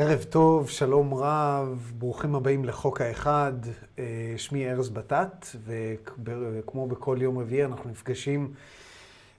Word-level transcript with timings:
ערב 0.00 0.22
טוב, 0.22 0.68
שלום 0.68 1.14
רב, 1.14 1.92
ברוכים 1.98 2.34
הבאים 2.34 2.64
לחוק 2.64 3.00
האחד. 3.00 3.52
אה, 3.98 4.04
שמי 4.36 4.70
ארז 4.70 4.88
בטט, 4.88 5.46
וכמו 5.64 6.86
בכל 6.86 7.18
יום 7.20 7.38
רביעי 7.38 7.64
אנחנו 7.64 7.90
נפגשים 7.90 8.52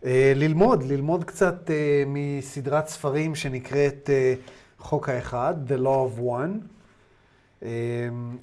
אה, 0.06 0.34
ללמוד, 0.36 0.84
ללמוד 0.84 1.24
קצת 1.24 1.71
אה, 1.71 2.04
מסדרת 2.07 2.88
ספרים 2.88 3.36
שנקראת 3.36 4.10
חוק 4.80 5.10
האחד, 5.10 5.54
The 5.68 5.80
Law 5.84 6.20
of 6.20 6.21
One. 6.21 7.66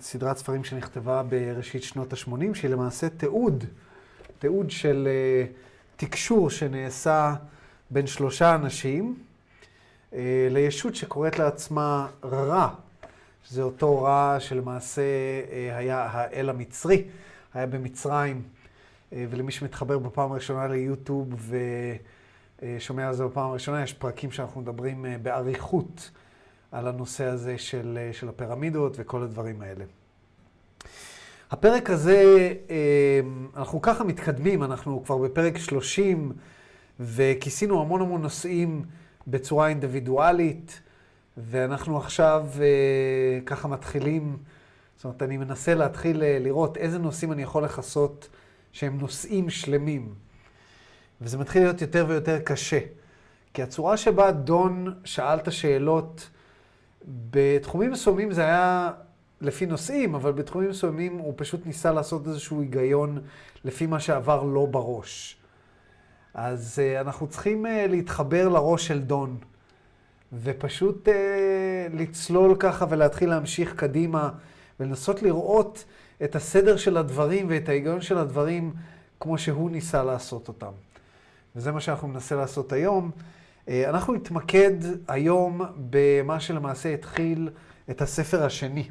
סדרת 0.01 0.37
ספרים 0.37 0.65
שנכתבה 0.65 1.23
בראשית 1.23 1.83
שנות 1.83 2.13
ה-80, 2.13 2.55
שהיא 2.55 2.71
למעשה 2.71 3.09
תיעוד, 3.09 3.65
תיעוד 4.39 4.71
של 4.71 5.09
תקשור 5.97 6.51
שנעשה 6.51 7.35
בין 7.91 8.07
שלושה 8.07 8.55
אנשים. 8.55 9.26
אה, 10.13 10.49
לישות 10.51 10.95
שקוראת 10.95 11.39
לעצמה 11.39 12.07
רע, 12.25 12.69
שזה 13.45 13.63
אותו 13.63 14.03
רע 14.03 14.37
שלמעשה 14.39 15.03
אה, 15.53 15.77
היה 15.77 16.09
האל 16.11 16.49
המצרי, 16.49 17.05
היה 17.55 17.67
במצרים, 17.67 18.43
אה, 19.13 19.25
ולמי 19.31 19.53
שמתחבר 19.53 19.99
בפעם 19.99 20.33
הראשונה 20.33 20.67
ליוטיוב 20.67 21.53
ושומע 22.63 23.09
על 23.09 23.15
זה 23.15 23.25
בפעם 23.25 23.51
הראשונה, 23.51 23.83
יש 23.83 23.93
פרקים 23.93 24.31
שאנחנו 24.31 24.61
מדברים 24.61 25.07
באריכות 25.23 26.11
על 26.73 26.89
הנושא 26.89 27.25
הזה 27.25 27.59
של, 27.59 27.99
של 28.13 28.29
הפירמידות 28.29 28.97
וכל 28.99 29.23
הדברים 29.23 29.63
האלה. 29.63 29.85
הפרק 31.51 31.91
הזה, 31.91 32.53
אנחנו 33.57 33.83
ככה 33.83 34.05
מתקדמים, 34.05 34.63
אנחנו 34.63 35.05
כבר 35.05 35.19
בפרק 35.19 35.59
30 35.59 36.33
וכיסינו 37.01 37.81
המון 37.81 38.01
המון 38.01 38.23
נושאים 38.23 38.85
בצורה 39.27 39.69
אינדיבידואלית, 39.69 40.81
ואנחנו 41.37 41.99
עכשיו 41.99 42.47
אה, 42.61 43.41
ככה 43.47 43.69
מתחילים, 43.69 44.37
זאת 44.97 45.05
אומרת, 45.05 45.23
אני 45.23 45.37
מנסה 45.37 45.75
להתחיל 45.75 46.23
אה, 46.23 46.39
לראות 46.41 46.77
איזה 46.77 46.99
נושאים 46.99 47.33
אני 47.33 47.43
יכול 47.43 47.65
לכסות 47.65 48.29
שהם 48.73 48.99
נושאים 48.99 49.51
שלמים. 49.51 50.15
וזה 51.21 51.39
מתחיל 51.39 51.63
להיות 51.63 51.81
יותר 51.81 52.05
ויותר 52.09 52.39
קשה. 52.41 52.79
כי 53.55 53.63
הצורה 53.63 53.97
שבה 53.97 54.31
דון 54.33 54.95
שאל 55.05 55.39
את 55.39 55.49
השאלות, 55.49 56.31
בתחומים 57.31 57.91
מסוימים 57.91 58.33
זה 58.33 58.43
היה 58.43 58.93
לפי 59.41 59.67
נושאים, 59.67 60.15
אבל 60.15 60.33
בתחומים 60.33 60.71
מסוימים 60.71 61.19
הוא 61.19 61.35
פשוט 61.37 61.67
ניסה 61.67 61.93
לעשות 61.93 62.27
איזשהו 62.27 62.61
היגיון 62.61 63.19
לפי 63.65 63.87
מה 63.87 64.01
שעבר 64.01 64.43
לו 64.43 64.67
בראש. 64.67 65.37
אז 66.37 66.79
uh, 66.79 67.01
אנחנו 67.01 67.27
צריכים 67.27 67.67
uh, 67.67 67.69
להתחבר 67.89 68.49
לראש 68.49 68.87
של 68.87 69.01
דון, 69.01 69.37
ופשוט 70.43 71.09
uh, 71.09 71.11
לצלול 71.95 72.57
ככה 72.59 72.87
ולהתחיל 72.89 73.29
להמשיך 73.31 73.75
קדימה, 73.77 74.31
ולנסות 74.81 75.23
לראות 75.23 75.85
את 76.25 76.37
הסדר 76.37 76.77
של 76.77 76.97
הדברים 76.97 77.47
ואת 77.49 77.69
ההיגיון 77.69 78.01
של 78.01 78.19
הדברים 78.19 78.73
כמו 79.21 79.39
שהוא 79.39 79.71
ניסה 79.71 80.05
לעשות 80.05 80.49
אותם. 80.49 80.73
וזה 81.57 81.73
מה 81.73 81.81
שאנחנו 81.81 82.09
ננסה 82.09 82.37
לעשות 82.37 82.73
היום. 82.73 83.11
Uh, 83.67 83.71
אנחנו 83.89 84.15
נתמקד 84.15 84.77
היום 85.09 85.61
במה 85.91 86.41
שלמעשה 86.41 86.95
התחיל 86.95 87.51
את 87.91 88.03
הספר 88.03 88.45
השני. 88.45 88.89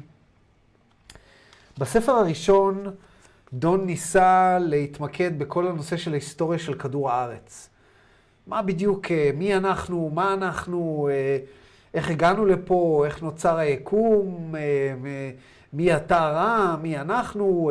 בספר 1.78 2.12
הראשון, 2.12 2.86
דון 3.58 3.86
ניסה 3.86 4.58
להתמקד 4.60 5.38
בכל 5.38 5.66
הנושא 5.66 5.96
של 5.96 6.12
ההיסטוריה 6.12 6.58
של 6.58 6.74
כדור 6.74 7.10
הארץ. 7.10 7.68
מה 8.46 8.62
בדיוק, 8.62 9.10
אה, 9.10 9.30
מי 9.34 9.54
אנחנו, 9.56 10.10
מה 10.14 10.34
אנחנו, 10.34 11.08
אה, 11.12 11.38
איך 11.94 12.10
הגענו 12.10 12.46
לפה, 12.46 13.02
איך 13.06 13.22
נוצר 13.22 13.56
היקום, 13.56 14.54
אה, 14.58 14.94
מי 15.72 15.96
אתה 15.96 16.18
רע, 16.18 16.76
מי 16.82 16.98
אנחנו. 16.98 17.70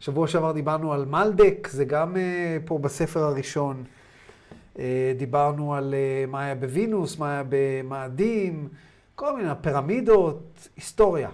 שבוע 0.00 0.28
שעבר 0.28 0.52
דיברנו 0.52 0.92
על 0.92 1.04
מלדק, 1.04 1.68
זה 1.70 1.84
גם 1.84 2.16
פה 2.64 2.78
בספר 2.78 3.20
הראשון. 3.20 3.84
דיברנו 5.16 5.74
על 5.74 5.94
מה 6.28 6.44
היה 6.44 6.54
בווינוס, 6.54 7.18
מה 7.18 7.32
היה 7.32 7.42
במאדים, 7.48 8.68
כל 9.14 9.36
מיני 9.36 9.50
פירמידות, 9.62 10.68
היסטוריה. 10.76 11.28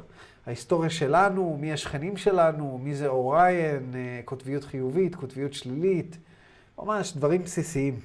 ההיסטוריה 0.46 0.90
שלנו, 0.90 1.56
מי 1.60 1.72
השכנים 1.72 2.16
שלנו, 2.16 2.80
מי 2.82 2.94
זה 2.94 3.06
אוריין, 3.06 3.92
אה, 3.94 4.20
קוטביות 4.24 4.64
חיובית, 4.64 5.14
קוטביות 5.14 5.54
שלילית, 5.54 6.16
ממש 6.78 7.16
דברים 7.16 7.42
בסיסיים. 7.42 8.00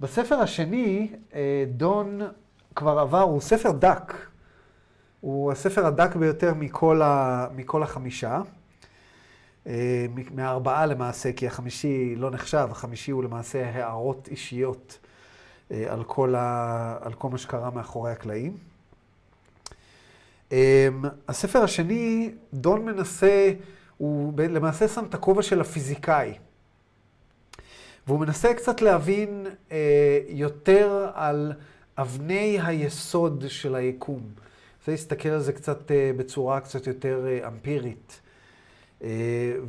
בספר 0.00 0.34
השני, 0.34 1.12
אה, 1.34 1.64
דון 1.68 2.20
כבר 2.74 2.98
עבר, 2.98 3.20
הוא 3.20 3.40
ספר 3.40 3.72
דק. 3.72 4.14
הוא 5.20 5.52
הספר 5.52 5.86
הדק 5.86 6.16
ביותר 6.16 6.54
מכל, 6.54 7.02
ה, 7.02 7.46
מכל 7.54 7.82
החמישה. 7.82 8.40
אה, 9.66 10.06
מהארבעה 10.34 10.86
למעשה, 10.86 11.32
כי 11.32 11.46
החמישי 11.46 12.14
לא 12.16 12.30
נחשב, 12.30 12.68
החמישי 12.70 13.10
הוא 13.10 13.24
למעשה 13.24 13.70
הערות 13.70 14.28
אישיות 14.28 14.98
על 15.70 16.04
כל, 16.04 16.34
ה, 16.34 16.98
על 17.00 17.12
כל 17.12 17.28
מה 17.28 17.38
שקרה 17.38 17.70
מאחורי 17.70 18.12
הקלעים. 18.12 18.56
אמ, 20.52 20.56
הספר 21.28 21.62
השני, 21.62 22.30
דון 22.54 22.84
מנסה, 22.84 23.52
הוא 23.96 24.32
למעשה 24.38 24.88
שם 24.88 25.04
את 25.04 25.14
הכובע 25.14 25.42
של 25.42 25.60
הפיזיקאי. 25.60 26.34
והוא 28.06 28.20
מנסה 28.20 28.54
קצת 28.54 28.80
להבין 28.80 29.46
אה, 29.72 30.20
יותר 30.28 31.10
על 31.14 31.52
אבני 31.98 32.58
היסוד 32.62 33.44
של 33.48 33.74
היקום. 33.74 34.22
זה 34.86 34.92
להסתכל 34.92 35.28
על 35.28 35.40
זה 35.40 35.52
קצת 35.52 35.90
אה, 35.90 36.10
בצורה 36.16 36.60
קצת 36.60 36.86
יותר 36.86 37.26
אה, 37.26 37.48
אמפירית. 37.48 38.20
אה, 39.02 39.08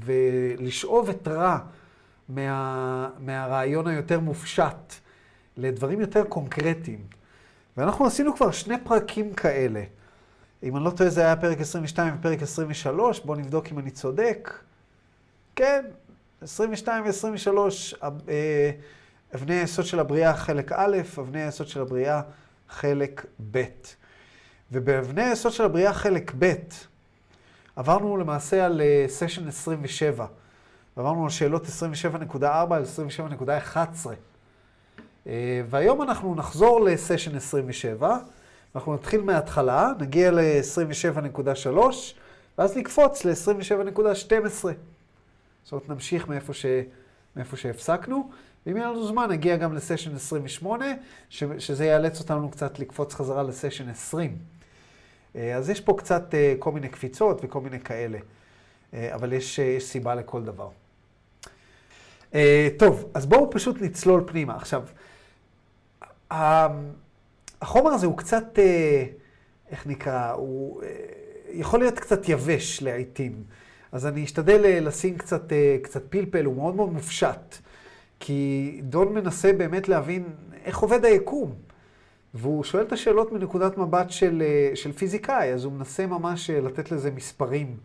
ולשאוב 0.06 1.10
את 1.10 1.28
רע 1.28 1.60
מה, 2.30 3.10
מהרעיון 3.20 3.88
היותר 3.88 4.20
מופשט 4.20 4.94
לדברים 5.58 6.02
יותר 6.02 6.24
קונקרטיים. 6.24 7.00
ואנחנו 7.78 8.06
עשינו 8.06 8.36
כבר 8.36 8.52
שני 8.52 8.76
פרקים 8.84 9.34
כאלה. 9.34 9.84
אם 10.64 10.78
אני 10.78 10.86
לא 10.86 10.90
טועה, 10.90 11.10
זה 11.10 11.22
היה 11.22 11.36
פרק 11.36 11.62
22 11.62 12.16
ופרק 12.20 12.42
23, 12.42 13.20
בואו 13.20 13.38
נבדוק 13.40 13.68
אם 13.72 13.80
אני 13.80 13.92
צודק. 13.92 14.54
כן, 15.56 15.86
22 16.42 17.04
ו-23, 17.06 17.58
אה, 18.30 18.72
אבני 19.36 19.56
היסוד 19.56 19.86
של 19.86 20.00
הבריאה 20.00 20.34
חלק 20.34 20.72
א', 20.72 20.98
אבני 21.20 21.42
היסוד 21.42 21.68
של 21.68 21.82
הבריאה 21.82 22.22
חלק 22.70 23.26
ב'. 23.52 23.64
ובאבני 24.72 25.24
היסוד 25.24 25.52
של 25.52 25.64
הבריאה 25.64 25.94
חלק 25.94 26.32
ב', 26.40 26.54
עברנו 27.76 28.18
למעשה 28.18 28.66
על 28.66 28.82
סשן 29.08 29.44
אה, 29.44 29.50
27, 29.50 30.26
ועברנו 30.98 31.24
על 31.24 31.30
שאלות 31.30 31.66
27.4 31.66 32.46
על 32.46 32.84
27.11. 32.84 33.78
אה, 35.28 35.62
והיום 35.70 36.02
אנחנו 36.02 36.36
נחזור 36.36 36.82
לסשן 36.82 37.36
27, 37.36 38.18
אנחנו 38.76 38.94
נתחיל 38.94 39.22
מההתחלה, 39.22 39.92
נגיע 40.00 40.32
ל-27.3, 40.32 41.78
ואז 42.58 42.78
נקפוץ 42.78 43.26
ל-27.12. 43.26 44.68
זאת 45.64 45.72
אומרת, 45.72 45.90
נמשיך 45.90 46.28
מאיפה, 46.28 46.54
ש... 46.54 46.66
מאיפה 47.36 47.58
שהפסקנו, 47.58 48.30
ואם 48.66 48.78
יהיה 48.78 48.88
לנו 48.88 49.08
זמן, 49.08 49.30
נגיע 49.30 49.58
גם 49.58 49.74
לסשן 49.74 50.16
28, 50.16 50.86
ש... 51.30 51.44
שזה 51.60 51.86
יאלץ 51.86 52.20
אותנו 52.20 52.50
קצת 52.50 52.80
לקפוץ 52.80 53.14
חזרה 53.14 53.44
לסשן 53.44 53.90
20. 53.90 54.38
אה, 55.36 55.56
אז 55.56 55.70
יש 55.70 55.82
פה 55.82 55.96
קצת 55.98 56.34
אה, 56.34 56.56
כל 56.60 56.72
מיני 56.72 56.90
קפיצות 56.90 57.40
וכל 57.44 57.62
מיני 57.62 57.80
כאלה, 57.80 58.18
אה, 58.94 59.16
אבל 59.16 59.34
יש, 59.34 59.60
יש 59.60 59.86
סיבה 59.86 60.16
לכל 60.16 60.44
דבר. 60.44 60.70
טוב, 62.80 63.06
אז 63.14 63.26
בואו 63.26 63.52
פשוט 63.52 63.82
נצלול 63.82 64.24
פנימה. 64.28 64.56
עכשיו, 64.56 64.84
החומר 67.62 67.90
הזה 67.90 68.06
הוא 68.06 68.18
קצת, 68.18 68.60
אה, 68.60 69.06
איך 69.70 69.88
נקרא, 69.88 70.32
הוא 70.32 70.82
אה, 70.84 70.88
יכול 71.52 71.80
להיות 71.80 72.00
קצת 72.00 72.30
יבש 72.30 72.82
לעיתים. 72.82 73.44
אז 73.92 74.06
אני 74.06 74.24
אשתדל 74.24 74.66
אה, 74.66 74.80
לשים 74.80 75.18
קצת, 75.18 75.52
קצת 75.82 76.04
פלפל, 76.10 76.46
הוא 76.46 76.56
מאוד 76.56 76.76
מאוד 76.76 76.94
מופשט. 76.94 77.56
כי 78.20 78.82
דון 78.84 79.14
מנסה 79.14 79.54
באמת 79.54 79.90
להבין 79.90 80.24
איך 80.66 80.78
עובד 80.78 81.06
היקום. 81.06 81.54
והוא 82.34 82.64
שואל 82.64 82.84
את 82.84 82.92
השאלות 82.92 83.32
מנקודת 83.32 83.78
מבט 83.78 84.10
של, 84.10 84.44
של 84.76 84.92
פיזיקאי, 84.92 85.54
אז 85.54 85.64
הוא 85.64 85.74
מנסה 85.74 86.06
ממש 86.06 86.50
לתת 86.50 86.92
לזה 86.92 87.12
מספרים 87.12 87.78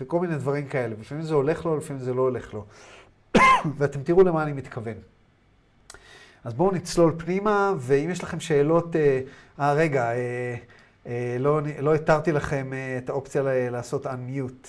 וכל 0.00 0.20
מיני 0.20 0.34
דברים 0.34 0.66
כאלה. 0.66 0.94
לפעמים 1.00 1.24
זה 1.24 1.34
הולך 1.34 1.66
לו, 1.66 1.76
לפעמים 1.76 2.02
זה 2.02 2.14
לא 2.14 2.22
הולך 2.22 2.54
לו. 2.54 2.64
ואתם 3.78 4.02
תראו 4.02 4.22
למה 4.22 4.42
אני 4.42 4.52
מתכוון. 4.52 4.94
אז 6.44 6.54
בואו 6.54 6.70
נצלול 6.70 7.14
פנימה, 7.16 7.74
ואם 7.78 8.10
יש 8.10 8.22
לכם 8.22 8.40
שאלות, 8.40 8.96
אה, 8.96 9.20
אה 9.60 9.72
רגע, 9.72 10.12
אה, 10.12 10.54
אה, 11.06 11.36
לא, 11.40 11.60
לא 11.80 11.94
התרתי 11.94 12.32
לכם 12.32 12.72
אה, 12.72 12.98
את 12.98 13.08
האופציה 13.08 13.42
ל- 13.42 13.70
לעשות 13.70 14.06
unmute, 14.06 14.68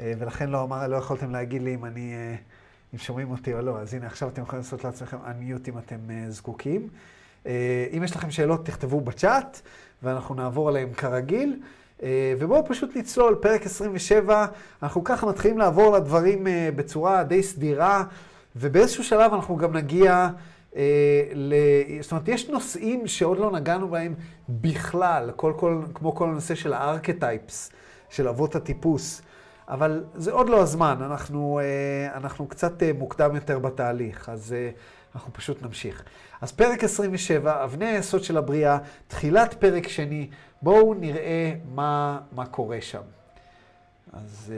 אה, 0.00 0.12
ולכן 0.18 0.50
לא, 0.50 0.62
אמר, 0.62 0.86
לא 0.86 0.96
יכולתם 0.96 1.30
להגיד 1.30 1.62
לי 1.62 1.74
אם 1.74 1.84
אני, 1.84 2.14
אה, 2.14 2.34
אם 2.94 2.98
שומעים 2.98 3.30
אותי 3.30 3.54
או 3.54 3.62
לא. 3.62 3.78
אז 3.78 3.94
הנה, 3.94 4.06
עכשיו 4.06 4.28
אתם 4.28 4.42
יכולים 4.42 4.62
לעשות 4.62 4.84
לעצמכם 4.84 5.16
unmute 5.16 5.68
אם 5.68 5.78
אתם 5.78 5.96
אה, 6.10 6.30
זקוקים. 6.30 6.88
אה, 7.46 7.86
אם 7.96 8.02
יש 8.04 8.16
לכם 8.16 8.30
שאלות, 8.30 8.66
תכתבו 8.66 9.00
בצ'אט, 9.00 9.60
ואנחנו 10.02 10.34
נעבור 10.34 10.68
עליהם 10.68 10.92
כרגיל. 10.92 11.60
ובואו 12.38 12.66
פשוט 12.66 12.96
נצלול, 12.96 13.34
פרק 13.34 13.66
27, 13.66 14.46
אנחנו 14.82 15.04
ככה 15.04 15.26
מתחילים 15.26 15.58
לעבור 15.58 15.96
לדברים 15.96 16.46
בצורה 16.76 17.24
די 17.24 17.42
סדירה, 17.42 18.04
ובאיזשהו 18.56 19.04
שלב 19.04 19.34
אנחנו 19.34 19.56
גם 19.56 19.76
נגיע 19.76 20.28
ל... 21.34 21.54
זאת 22.00 22.12
אומרת, 22.12 22.28
יש 22.28 22.48
נושאים 22.48 23.06
שעוד 23.06 23.38
לא 23.38 23.50
נגענו 23.50 23.88
בהם 23.88 24.14
בכלל, 24.48 25.30
כל, 25.36 25.52
כל, 25.56 25.82
כמו 25.94 26.14
כל 26.14 26.28
הנושא 26.28 26.54
של 26.54 26.72
הארכטייפס, 26.72 27.70
של 28.08 28.28
אבות 28.28 28.56
הטיפוס. 28.56 29.22
אבל 29.68 30.04
זה 30.14 30.32
עוד 30.32 30.48
לא 30.48 30.62
הזמן, 30.62 30.96
אנחנו, 31.00 31.60
אנחנו 32.14 32.46
קצת 32.46 32.82
מוקדם 32.98 33.34
יותר 33.34 33.58
בתהליך, 33.58 34.28
אז 34.28 34.54
אנחנו 35.14 35.32
פשוט 35.32 35.62
נמשיך. 35.62 36.04
אז 36.40 36.52
פרק 36.52 36.84
27, 36.84 37.64
אבני 37.64 37.86
היסוד 37.86 38.24
של 38.24 38.36
הבריאה, 38.36 38.78
תחילת 39.08 39.54
פרק 39.54 39.88
שני, 39.88 40.30
בואו 40.62 40.94
נראה 40.94 41.54
מה, 41.74 42.20
מה 42.32 42.46
קורה 42.46 42.80
שם. 42.80 43.02
אז 44.16 44.52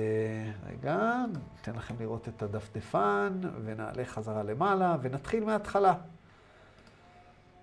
רגע, 0.69 1.25
ניתן 1.56 1.79
לכם 1.79 1.94
לראות 2.00 2.29
את 2.29 2.43
הדפדפן, 2.43 3.32
ונעלה 3.64 4.05
חזרה 4.05 4.43
למעלה, 4.43 4.97
ונתחיל 5.03 5.44
מההתחלה. 5.44 5.94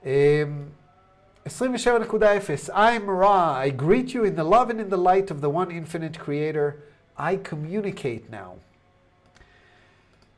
27.0 0.04 0.08
I'm 2.70 3.06
Ra, 3.08 3.56
I 3.58 3.70
greet 3.70 4.14
you 4.14 4.24
in 4.24 4.36
the 4.36 4.44
love 4.44 4.70
and 4.70 4.80
in 4.80 4.90
the 4.90 4.98
light 4.98 5.30
of 5.32 5.42
the 5.42 5.50
one 5.50 5.72
infinite 5.72 6.18
creator. 6.20 6.76
I 7.18 7.36
communicate 7.36 8.32
now. 8.32 8.58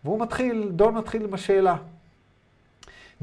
והוא 0.03 0.19
מתחיל, 0.19 0.71
דון 0.75 0.93
מתחיל 0.93 1.23
עם 1.23 1.33
השאלה. 1.33 1.77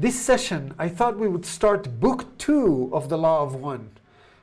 This 0.01 0.15
session, 0.29 0.73
I 0.79 0.89
thought 0.89 1.17
we 1.17 1.27
would 1.27 1.45
start 1.45 1.87
book 1.99 2.25
two 2.37 2.89
of 2.93 3.09
the 3.09 3.17
Law 3.17 3.43
of 3.43 3.55
One, 3.55 3.85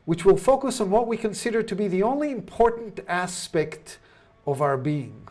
which 0.08 0.24
will 0.24 0.36
focus 0.36 0.80
on 0.80 0.90
what 0.90 1.06
we 1.06 1.16
consider 1.16 1.62
to 1.62 1.74
be 1.74 1.88
the 1.88 2.02
only 2.02 2.30
important 2.30 3.00
aspect 3.08 3.98
of 4.46 4.60
our 4.60 4.76
being. 4.84 5.30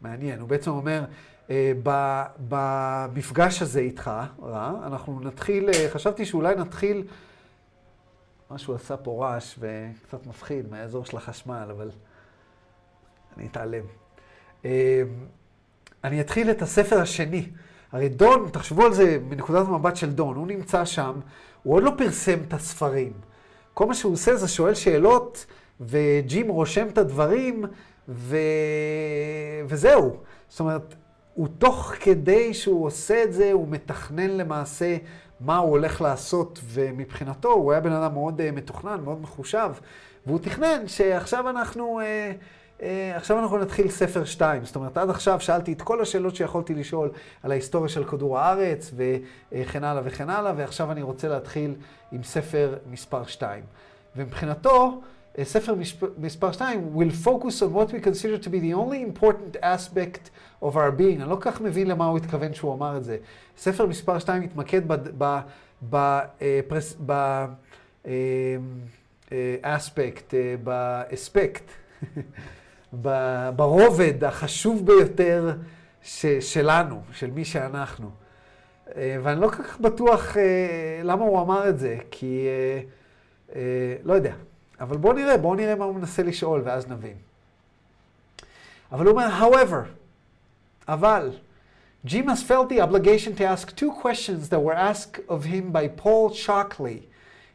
מעניין, 0.00 0.40
הוא 0.40 0.48
בעצם 0.48 0.70
אומר, 0.70 1.04
במפגש 2.48 3.62
הזה 3.62 3.80
איתך, 3.80 4.10
רע, 4.42 4.72
אנחנו 4.86 5.20
נתחיל, 5.20 5.68
חשבתי 5.88 6.26
שאולי 6.26 6.54
נתחיל, 6.54 7.06
משהו 8.50 8.74
עשה 8.74 8.96
פה 8.96 9.24
רעש 9.24 9.58
וקצת 9.58 10.26
מפחיד 10.26 10.70
מהאזור 10.70 11.04
של 11.04 11.16
החשמל, 11.16 11.68
אבל 11.70 11.90
אני 13.36 13.46
אתעלם. 13.46 13.84
אני 16.04 16.20
אתחיל 16.20 16.50
את 16.50 16.62
הספר 16.62 17.00
השני. 17.00 17.48
הרי 17.92 18.08
דון, 18.08 18.48
תחשבו 18.52 18.82
על 18.82 18.94
זה 18.94 19.18
מנקודת 19.28 19.66
המבט 19.66 19.96
של 19.96 20.12
דון, 20.12 20.36
הוא 20.36 20.46
נמצא 20.46 20.84
שם, 20.84 21.20
הוא 21.62 21.74
עוד 21.74 21.82
לא 21.82 21.92
פרסם 21.98 22.38
את 22.48 22.52
הספרים. 22.52 23.12
כל 23.74 23.86
מה 23.86 23.94
שהוא 23.94 24.12
עושה 24.12 24.36
זה 24.36 24.48
שואל 24.48 24.74
שאלות, 24.74 25.46
וג'ים 25.80 26.48
רושם 26.48 26.86
את 26.86 26.98
הדברים, 26.98 27.64
ו... 28.08 28.36
וזהו. 29.66 30.16
זאת 30.48 30.60
אומרת, 30.60 30.94
הוא 31.34 31.48
תוך 31.58 31.94
כדי 32.00 32.54
שהוא 32.54 32.86
עושה 32.86 33.22
את 33.24 33.32
זה, 33.32 33.52
הוא 33.52 33.68
מתכנן 33.68 34.30
למעשה 34.30 34.96
מה 35.40 35.58
הוא 35.58 35.70
הולך 35.70 36.00
לעשות, 36.00 36.60
ומבחינתו 36.64 37.52
הוא 37.52 37.72
היה 37.72 37.80
בן 37.80 37.92
אדם 37.92 38.12
מאוד 38.12 38.40
uh, 38.40 38.44
מתוכנן, 38.52 39.00
מאוד 39.04 39.20
מחושב, 39.20 39.70
והוא 40.26 40.38
תכנן 40.38 40.88
שעכשיו 40.88 41.48
אנחנו... 41.48 42.00
Uh, 42.00 42.04
עכשיו 43.14 43.38
אנחנו 43.38 43.58
נתחיל 43.58 43.90
ספר 43.90 44.24
2. 44.24 44.64
זאת 44.64 44.76
אומרת, 44.76 44.98
עד 44.98 45.10
עכשיו 45.10 45.40
שאלתי 45.40 45.72
את 45.72 45.82
כל 45.82 46.00
השאלות 46.00 46.36
שיכולתי 46.36 46.74
לשאול 46.74 47.10
על 47.42 47.50
ההיסטוריה 47.50 47.88
של 47.88 48.04
כדור 48.04 48.38
הארץ 48.38 48.94
וכן 49.52 49.84
הלאה 49.84 50.02
וכן 50.04 50.30
הלאה, 50.30 50.52
ועכשיו 50.56 50.92
אני 50.92 51.02
רוצה 51.02 51.28
להתחיל 51.28 51.74
עם 52.12 52.22
ספר 52.22 52.76
מספר 52.90 53.24
2. 53.24 53.64
ומבחינתו, 54.16 55.00
ספר 55.42 55.74
מספר 56.18 56.52
2 56.52 56.94
will 56.96 57.26
focus 57.26 57.62
on 57.62 57.74
what 57.74 57.90
we 57.92 58.00
consider 58.04 58.44
to 58.44 58.48
be 58.48 58.60
the 58.60 58.74
only 58.74 59.00
important 59.02 59.56
aspect 59.62 60.30
of 60.62 60.74
our 60.74 60.90
being. 60.98 61.20
אני 61.22 61.30
לא 61.30 61.36
כך 61.40 61.60
מבין 61.60 61.86
למה 61.86 62.06
הוא 62.06 62.16
התכוון 62.16 62.54
שהוא 62.54 62.74
אמר 62.74 62.96
את 62.96 63.04
זה. 63.04 63.16
ספר 63.58 63.86
מספר 63.86 64.18
2 64.18 64.42
מתמקד 64.42 64.82
באספקט, 69.62 70.34
באספקט. 70.64 71.64
ברובד 73.56 74.24
החשוב 74.24 74.86
ביותר 74.86 75.52
ש, 76.02 76.26
שלנו, 76.26 77.02
של 77.12 77.30
מי 77.30 77.44
שאנחנו. 77.44 78.10
ואני 78.96 79.40
לא 79.40 79.48
כל 79.48 79.62
כך 79.62 79.80
בטוח 79.80 80.36
למה 81.04 81.24
הוא 81.24 81.40
אמר 81.42 81.68
את 81.68 81.78
זה, 81.78 81.96
כי 82.10 82.46
לא 84.04 84.12
יודע. 84.12 84.34
אבל 84.80 84.96
בואו 84.96 85.12
נראה, 85.12 85.36
בואו 85.36 85.54
נראה 85.54 85.74
מה 85.74 85.84
הוא 85.84 85.94
מנסה 85.94 86.22
לשאול, 86.22 86.62
ואז 86.64 86.88
נבין. 86.88 87.16
אבל 88.92 89.06
הוא 89.06 89.12
אומר, 89.12 89.28
however, 89.40 89.88
אבל, 90.88 91.30
Jimas 92.06 92.42
felt 92.42 92.68
the 92.70 92.80
obligation 92.80 93.34
to 93.36 93.44
ask 93.44 93.76
two 93.76 93.92
questions 93.92 94.48
that 94.48 94.60
were 94.60 94.74
asked 94.74 95.20
of 95.28 95.44
him 95.44 95.70
by 95.70 95.86
Paul 95.86 96.32
Shockley, 96.32 97.08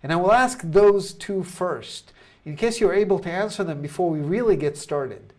and 0.03 0.11
I 0.13 0.15
will 0.15 0.31
ask 0.31 0.61
those 0.61 1.13
two 1.13 1.41
first 1.43 2.13
in 2.45 2.55
case 2.55 2.79
you're 2.79 2.93
able 2.93 3.19
to 3.19 3.31
answer 3.31 3.63
them 3.63 3.81
before 3.81 4.09
we 4.09 4.19
really 4.19 4.55
get 4.55 4.77
started. 4.77 5.33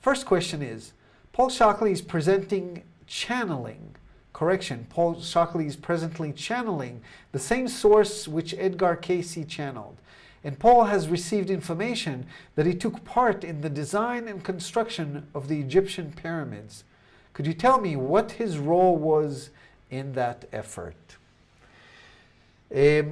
First 0.00 0.24
question 0.24 0.62
is 0.62 0.92
Paul 1.32 1.48
Shockley 1.48 1.92
is 1.92 2.00
presenting 2.00 2.84
channeling. 3.06 3.96
Correction, 4.32 4.86
Paul 4.88 5.20
Shockley 5.20 5.66
is 5.66 5.76
presently 5.76 6.32
channeling 6.32 7.02
the 7.32 7.38
same 7.38 7.68
source 7.68 8.26
which 8.26 8.54
Edgar 8.58 8.96
Casey 8.96 9.44
channeled. 9.44 9.96
And 10.42 10.58
Paul 10.58 10.84
has 10.84 11.08
received 11.08 11.50
information 11.50 12.26
that 12.54 12.66
he 12.66 12.74
took 12.74 13.04
part 13.04 13.44
in 13.44 13.62
the 13.62 13.70
design 13.70 14.28
and 14.28 14.44
construction 14.44 15.26
of 15.34 15.48
the 15.48 15.58
Egyptian 15.60 16.12
pyramids. 16.12 16.84
Could 17.32 17.46
you 17.46 17.54
tell 17.54 17.80
me 17.80 17.96
what 17.96 18.32
his 18.32 18.58
role 18.58 18.96
was 18.96 19.50
in 19.90 20.12
that 20.12 20.44
effort? 20.52 21.16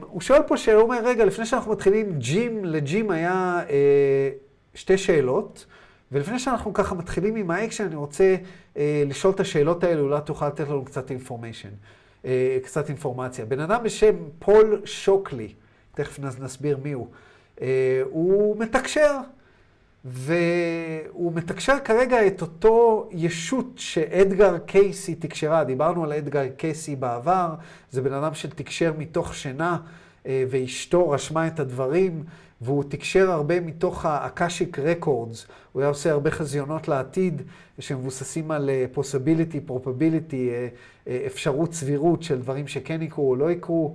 הוא 0.01 0.21
שואל 0.21 0.43
פה 0.43 0.57
שאלה, 0.57 0.77
הוא 0.77 0.85
אומר, 0.85 1.01
רגע, 1.05 1.25
לפני 1.25 1.47
שאנחנו 1.47 1.73
מתחילים, 1.73 2.19
ג'ים, 2.19 2.65
לג'ים 2.65 3.11
היה 3.11 3.61
אה, 3.71 4.31
שתי 4.75 4.99
שאלות, 4.99 5.67
ולפני 6.13 6.39
שאנחנו 6.39 6.73
ככה 6.73 6.95
מתחילים 6.95 7.37
עם 7.37 7.51
האקשן, 7.51 7.85
אני 7.85 7.97
רוצה 7.97 8.37
אה, 8.77 9.03
לשאול 9.07 9.35
את 9.35 9.41
השאלות 9.41 9.85
האלה, 9.85 10.01
אולי 10.01 10.21
תוכל 10.25 10.49
לתת 10.49 10.69
לנו 10.69 10.85
קצת 10.85 11.11
information, 11.11 11.69
אה, 12.25 12.59
קצת 12.63 12.89
אינפורמציה. 12.89 13.45
בן 13.45 13.61
אדם 13.61 13.83
בשם 13.83 14.15
פול 14.39 14.83
שוקלי, 14.85 15.53
תכף 15.95 16.19
נסביר 16.19 16.79
מי 16.83 16.93
הוא, 16.93 17.07
אה, 17.61 18.03
הוא 18.05 18.57
מתקשר, 18.59 19.17
והוא 20.05 21.33
מתקשר 21.35 21.77
כרגע 21.85 22.27
את 22.27 22.43
אותו 22.43 23.09
ישות 23.11 23.67
שאדגר 23.77 24.59
קייסי 24.59 25.15
תקשרה. 25.15 25.65
דיברנו 25.65 26.05
על 26.05 26.13
אדגר 26.13 26.49
קייסי 26.57 26.97
בעבר, 26.97 27.55
זה 27.91 28.03
בן 28.03 28.13
אדם 28.13 28.35
שתקשר 28.35 28.93
מתוך 28.99 29.35
שינה, 29.35 29.79
אה, 30.27 30.45
ואשתו 30.51 31.11
רשמה 31.11 31.47
את 31.47 31.61
הדברים, 31.61 32.25
והוא 32.61 32.85
תקשר 32.89 33.31
הרבה 33.31 33.61
מתוך 33.61 34.07
האקשיק 34.07 34.79
רקורדס. 34.79 35.47
הוא 35.73 35.83
היה 35.83 35.89
עושה 35.89 36.11
הרבה 36.11 36.31
חזיונות 36.31 36.89
לעתיד, 36.89 37.43
שמבוססים 37.79 38.51
על 38.51 38.71
אה, 38.71 38.87
possibility, 38.95 39.71
probability, 39.71 41.11
אפשרות 41.27 41.75
סבירות 41.75 42.23
של 42.23 42.39
דברים 42.41 42.69
שכן 42.69 43.03
יקרו 43.03 43.31
או 43.31 43.37
לא 43.37 43.51
יקרו. 43.51 43.95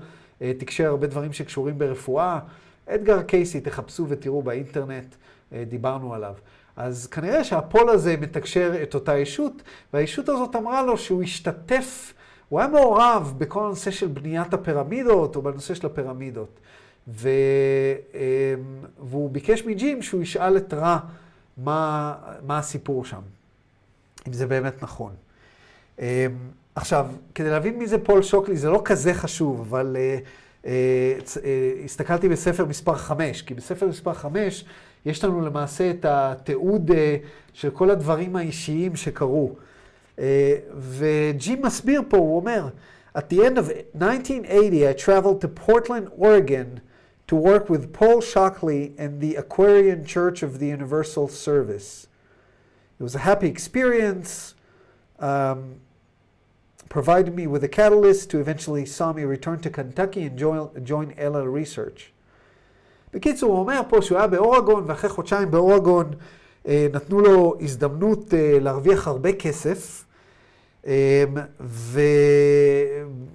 תקשר 0.58 0.88
הרבה 0.88 1.08
דברים 1.08 1.34
שקשורים 1.34 1.78
ברפואה. 1.78 2.40
אדגר 2.88 3.22
קייסי, 3.22 3.62
תחפשו 3.62 4.06
ותראו 4.10 4.42
באינטרנט. 4.42 5.16
דיברנו 5.54 6.14
עליו. 6.14 6.34
אז 6.76 7.08
כנראה 7.08 7.44
שהפול 7.44 7.90
הזה 7.90 8.16
מתקשר 8.18 8.74
את 8.84 8.96
אותה 8.96 9.18
ישות, 9.18 9.54
והישות 9.94 10.30
הזאת 10.30 10.56
אמרה 10.56 10.84
לו 10.84 10.98
שהוא 10.98 11.24
השתתף, 11.24 12.14
הוא 12.50 12.60
היה 12.60 12.70
מעורב 12.70 13.34
בכל 13.38 13.66
הנושא 13.66 13.92
של 13.92 14.08
בניית 14.08 14.54
הפירמידות, 14.54 15.36
או 15.36 15.42
בנושא 15.42 15.74
של 15.74 15.88
הפירמידות. 15.88 16.60
ו... 17.08 17.30
והוא 19.10 19.30
ביקש 19.30 19.64
מג'ים 19.66 20.02
שהוא 20.02 20.22
ישאל 20.22 20.58
את 20.58 20.74
רע 20.74 21.00
מה, 21.58 22.16
מה 22.48 22.58
הסיפור 22.58 23.06
שם, 23.06 23.22
אם 24.28 24.34
זה 24.34 24.48
באמת 24.48 24.84
נכון. 24.84 25.12
עכשיו, 26.76 27.08
כדי 27.36 27.50
להבין 27.50 27.80
מי 27.80 27.88
זה 27.88 27.98
פול 27.98 28.24
שוקלי, 28.24 28.58
זה 28.58 28.70
לא 28.70 28.82
כזה 28.86 29.14
חשוב, 29.14 29.60
אבל 29.60 29.96
uh, 29.96 30.66
uh, 30.66 30.68
הסתכלתי 31.86 32.30
בספר 32.30 32.66
מספר 32.66 32.96
5, 32.96 33.42
כי 33.42 33.54
בספר 33.54 33.88
מספר 33.88 34.14
5 34.14 34.66
יש 35.07 35.25
לנו 35.25 35.41
למעשה 35.41 35.91
את 35.91 36.05
התיעוד 36.09 36.91
של 37.53 37.71
כל 37.71 37.91
הדברים 37.91 38.37
האישיים 38.37 38.97
שקרו. 38.97 39.55
וג'ים 40.79 41.63
מסביר 41.63 42.03
פה, 42.09 42.17
הוא 42.17 42.37
אומר, 42.37 42.69
At 43.15 43.29
the 43.29 43.45
end 43.45 43.59
of 43.59 43.71
1980, 43.95 44.89
I 44.89 44.95
traveled 44.95 45.43
to 45.43 45.49
Portland, 45.49 46.09
Oregon 46.17 46.81
to 47.27 47.37
work 47.37 47.69
with 47.69 47.93
Paul 47.93 48.23
Shockley 48.23 48.95
and 48.97 49.21
the 49.21 49.37
Aquarian 49.37 50.07
Church 50.07 50.43
of 50.43 50.59
the 50.59 50.69
Universal 50.69 51.29
Service. 51.29 52.07
It 52.99 53.03
was 53.03 53.15
a 53.15 53.21
happy 53.21 53.49
experience. 53.49 54.55
Um, 55.19 55.77
provided 56.89 57.35
me 57.35 57.47
with 57.47 57.65
a 57.65 57.69
catalyst 57.69 58.29
to 58.31 58.39
eventually 58.39 58.85
saw 58.85 59.13
me 59.13 59.25
return 59.25 59.61
to 59.61 59.71
Kentucky 59.71 60.25
and 60.25 60.39
join, 60.39 60.85
join 60.85 61.15
LL 61.19 61.47
Research. 61.47 62.13
בקיצור, 63.14 63.52
הוא 63.52 63.60
אומר 63.60 63.82
פה 63.90 64.02
שהוא 64.02 64.18
היה 64.18 64.28
באורגון, 64.28 64.84
ואחרי 64.88 65.10
חודשיים 65.10 65.52
באורגון 65.52 66.12
אה, 66.68 66.88
נתנו 66.94 67.22
לו 67.22 67.56
הזדמנות 67.62 68.34
אה, 68.34 68.58
להרוויח 68.62 69.08
הרבה 69.08 69.34
כסף, 69.34 70.06
אה, 70.88 71.24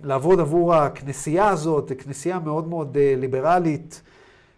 ולעבוד 0.03 0.41
עבור 0.41 0.75
הכנסייה 0.75 1.49
הזאת, 1.49 1.93
כנסייה 1.99 2.39
מאוד 2.39 2.69
מאוד 2.69 2.97
ליברלית 3.17 4.03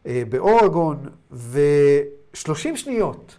באורגון, 0.04 0.96
ו-30 1.32 2.76
שניות 2.76 3.36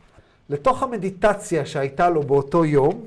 לתוך 0.50 0.84
המדיטציה 0.84 1.66
שהייתה 1.66 2.10
לו 2.10 2.24
באותו 2.24 2.66
יום, 2.66 3.06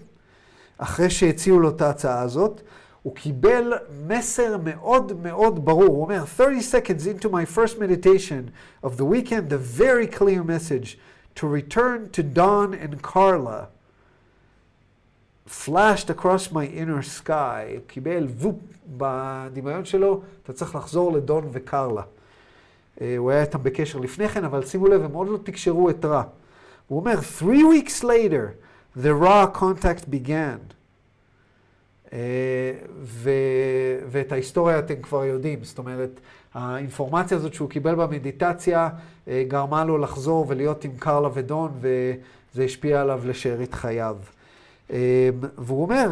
אחרי 0.79 1.11
שהציעו 1.11 1.61
לו 1.61 1.69
את 1.69 1.81
ההצעה 1.81 2.21
הזאת, 2.21 2.61
הוא 3.08 3.16
קיבל 3.16 3.74
מסר 4.08 4.58
מאוד 4.64 5.12
מאוד 5.22 5.66
ברור. 5.66 5.86
הוא 5.86 6.02
אומר, 6.02 6.26
30 6.26 6.60
seconds 6.60 7.06
into 7.06 7.30
my 7.30 7.46
first 7.46 7.78
meditation 7.78 8.52
of 8.84 8.98
the 8.98 9.06
weekend, 9.06 9.52
a 9.52 9.58
very 9.58 10.08
clear 10.08 10.44
message 10.44 10.98
to 11.36 11.48
return 11.48 12.10
to 12.12 12.24
Don 12.24 12.74
and 12.74 13.02
Carla 13.02 13.68
flashed 15.46 16.10
across 16.10 16.52
my 16.52 16.66
inner 16.66 17.02
sky. 17.02 17.76
הוא 17.76 17.84
קיבל 17.88 18.28
וופ 18.40 18.56
בדמיון 18.98 19.86
שלו, 19.86 20.22
אתה 20.44 20.54
צריך 20.54 20.76
לחזור 20.76 21.12
לדון 21.12 21.50
וקרלה. 21.52 22.02
הוא 23.18 23.32
היה 23.32 23.42
איתם 23.42 23.64
בקשר 23.64 24.00
לפני 24.00 24.30
כן, 24.30 24.44
אבל 24.44 24.66
שימו 24.66 24.88
לב, 24.88 25.04
הם 25.04 25.14
עוד 25.14 25.28
לא 25.28 25.38
תקשרו 25.44 25.90
את 25.90 26.06
רע. 26.06 26.24
הוא 26.88 27.00
אומר, 27.00 27.16
three 27.40 27.64
weeks 27.64 28.04
later, 28.04 28.54
the 28.98 29.14
raw 29.22 29.48
contact 29.60 30.10
began. 30.10 30.74
ו... 33.03 33.31
ואת 34.11 34.33
ההיסטוריה 34.33 34.79
אתם 34.79 35.03
כבר 35.03 35.25
יודעים, 35.25 35.59
זאת 35.63 35.79
אומרת, 35.79 36.11
האינפורמציה 36.55 37.37
הזאת 37.37 37.55
שהוא 37.55 37.71
קיבל 37.71 37.95
במדיטציה 37.95 38.89
גרמה 39.29 39.85
לו 39.85 39.99
לחזור 39.99 40.47
ולהיות 40.49 40.85
עם 40.85 40.91
קרלה 40.99 41.29
ודון, 41.35 41.73
וזה 41.81 42.65
השפיע 42.65 43.01
עליו 43.01 43.21
לשארית 43.25 43.75
חייו. 43.75 44.17
והוא 45.59 45.83
אומר, 45.83 46.11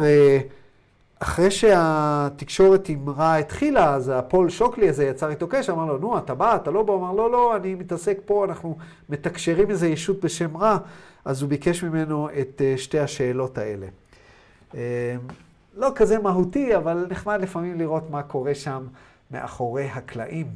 אחרי 1.19 1.51
שהתקשורת 1.51 2.89
עם 2.89 3.09
רע 3.09 3.35
התחילה, 3.35 3.93
אז 3.93 4.11
הפול 4.15 4.49
שוקלי 4.49 4.89
הזה 4.89 5.05
יצר 5.05 5.29
איתו 5.29 5.47
קשר, 5.47 5.73
אמר 5.73 5.85
לו, 5.85 5.97
נו, 5.97 6.17
אתה 6.17 6.35
בא, 6.35 6.55
אתה 6.55 6.71
לא 6.71 6.83
בא? 6.83 6.93
אמר, 6.93 7.11
לא, 7.11 7.31
לא, 7.31 7.55
אני 7.55 7.75
מתעסק 7.75 8.17
פה, 8.25 8.45
אנחנו 8.45 8.77
מתקשרים 9.09 9.69
איזה 9.69 9.87
ישות 9.87 10.25
בשם 10.25 10.57
רע, 10.57 10.77
אז 11.25 11.41
הוא 11.41 11.49
ביקש 11.49 11.83
ממנו 11.83 12.29
את 12.39 12.61
שתי 12.77 12.99
השאלות 12.99 13.57
האלה. 13.57 13.87
לא 15.77 15.91
כזה 15.95 16.19
מהותי, 16.19 16.75
אבל 16.75 17.05
נחמד 17.09 17.41
לפעמים 17.41 17.79
לראות 17.79 18.09
מה 18.09 18.23
קורה 18.23 18.55
שם 18.55 18.87
מאחורי 19.31 19.89
הקלעים. 19.89 20.47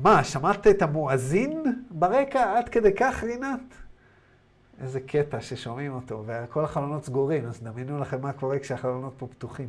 מה, 0.00 0.24
שמעת 0.24 0.66
את 0.66 0.82
המואזין 0.82 1.84
ברקע 1.90 2.58
עד 2.58 2.68
כדי 2.68 2.94
כך, 2.94 3.24
רינת? 3.24 3.60
איזה 4.80 5.00
קטע 5.00 5.40
ששומעים 5.40 5.92
אותו, 5.92 6.24
וכל 6.26 6.64
החלונות 6.64 7.04
סגורים, 7.04 7.46
אז 7.46 7.62
דמיינו 7.62 8.00
לכם 8.00 8.20
מה 8.20 8.32
קורה 8.32 8.58
כשהחלונות 8.58 9.14
פה 9.18 9.26
פתוחים. 9.26 9.68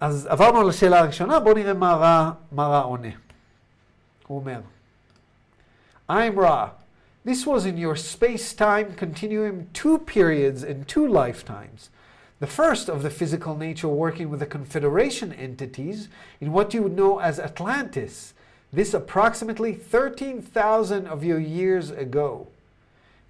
אז 0.00 0.26
עברנו 0.26 0.68
לשאלה 0.68 0.98
הראשונה, 0.98 1.40
בואו 1.40 1.54
נראה 1.54 1.74
מה 1.74 1.94
רע, 1.94 2.30
מה 2.52 2.66
רע 2.66 2.80
עונה. 2.80 3.08
הוא 4.26 4.38
אומר, 4.38 4.60
I'm 6.10 6.36
raw. 6.36 6.83
This 7.24 7.46
was 7.46 7.64
in 7.64 7.78
your 7.78 7.96
space-time 7.96 8.94
continuum 8.96 9.68
two 9.72 9.98
periods 9.98 10.62
and 10.62 10.86
two 10.86 11.08
lifetimes. 11.08 11.88
The 12.38 12.46
first 12.46 12.90
of 12.90 13.02
the 13.02 13.08
physical 13.08 13.56
nature 13.56 13.88
working 13.88 14.28
with 14.28 14.40
the 14.40 14.46
Confederation 14.46 15.32
entities 15.32 16.08
in 16.38 16.52
what 16.52 16.74
you 16.74 16.82
would 16.82 16.94
know 16.94 17.20
as 17.20 17.40
Atlantis, 17.40 18.34
this 18.70 18.92
approximately 18.92 19.72
13,000 19.72 21.06
of 21.06 21.24
your 21.24 21.38
years 21.38 21.90
ago. 21.90 22.48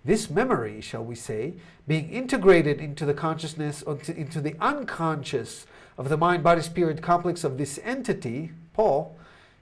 This 0.04 0.28
memory, 0.28 0.80
shall 0.80 1.04
we 1.04 1.14
say, 1.14 1.54
being 1.86 2.10
integrated 2.10 2.80
into 2.80 3.06
the 3.06 3.14
consciousness, 3.14 3.82
into 4.08 4.40
the 4.40 4.56
unconscious 4.60 5.66
of 5.96 6.08
the 6.08 6.16
mind-body-spirit 6.16 7.00
complex 7.00 7.44
of 7.44 7.58
this 7.58 7.78
entity, 7.84 8.50
Paul, 8.72 9.16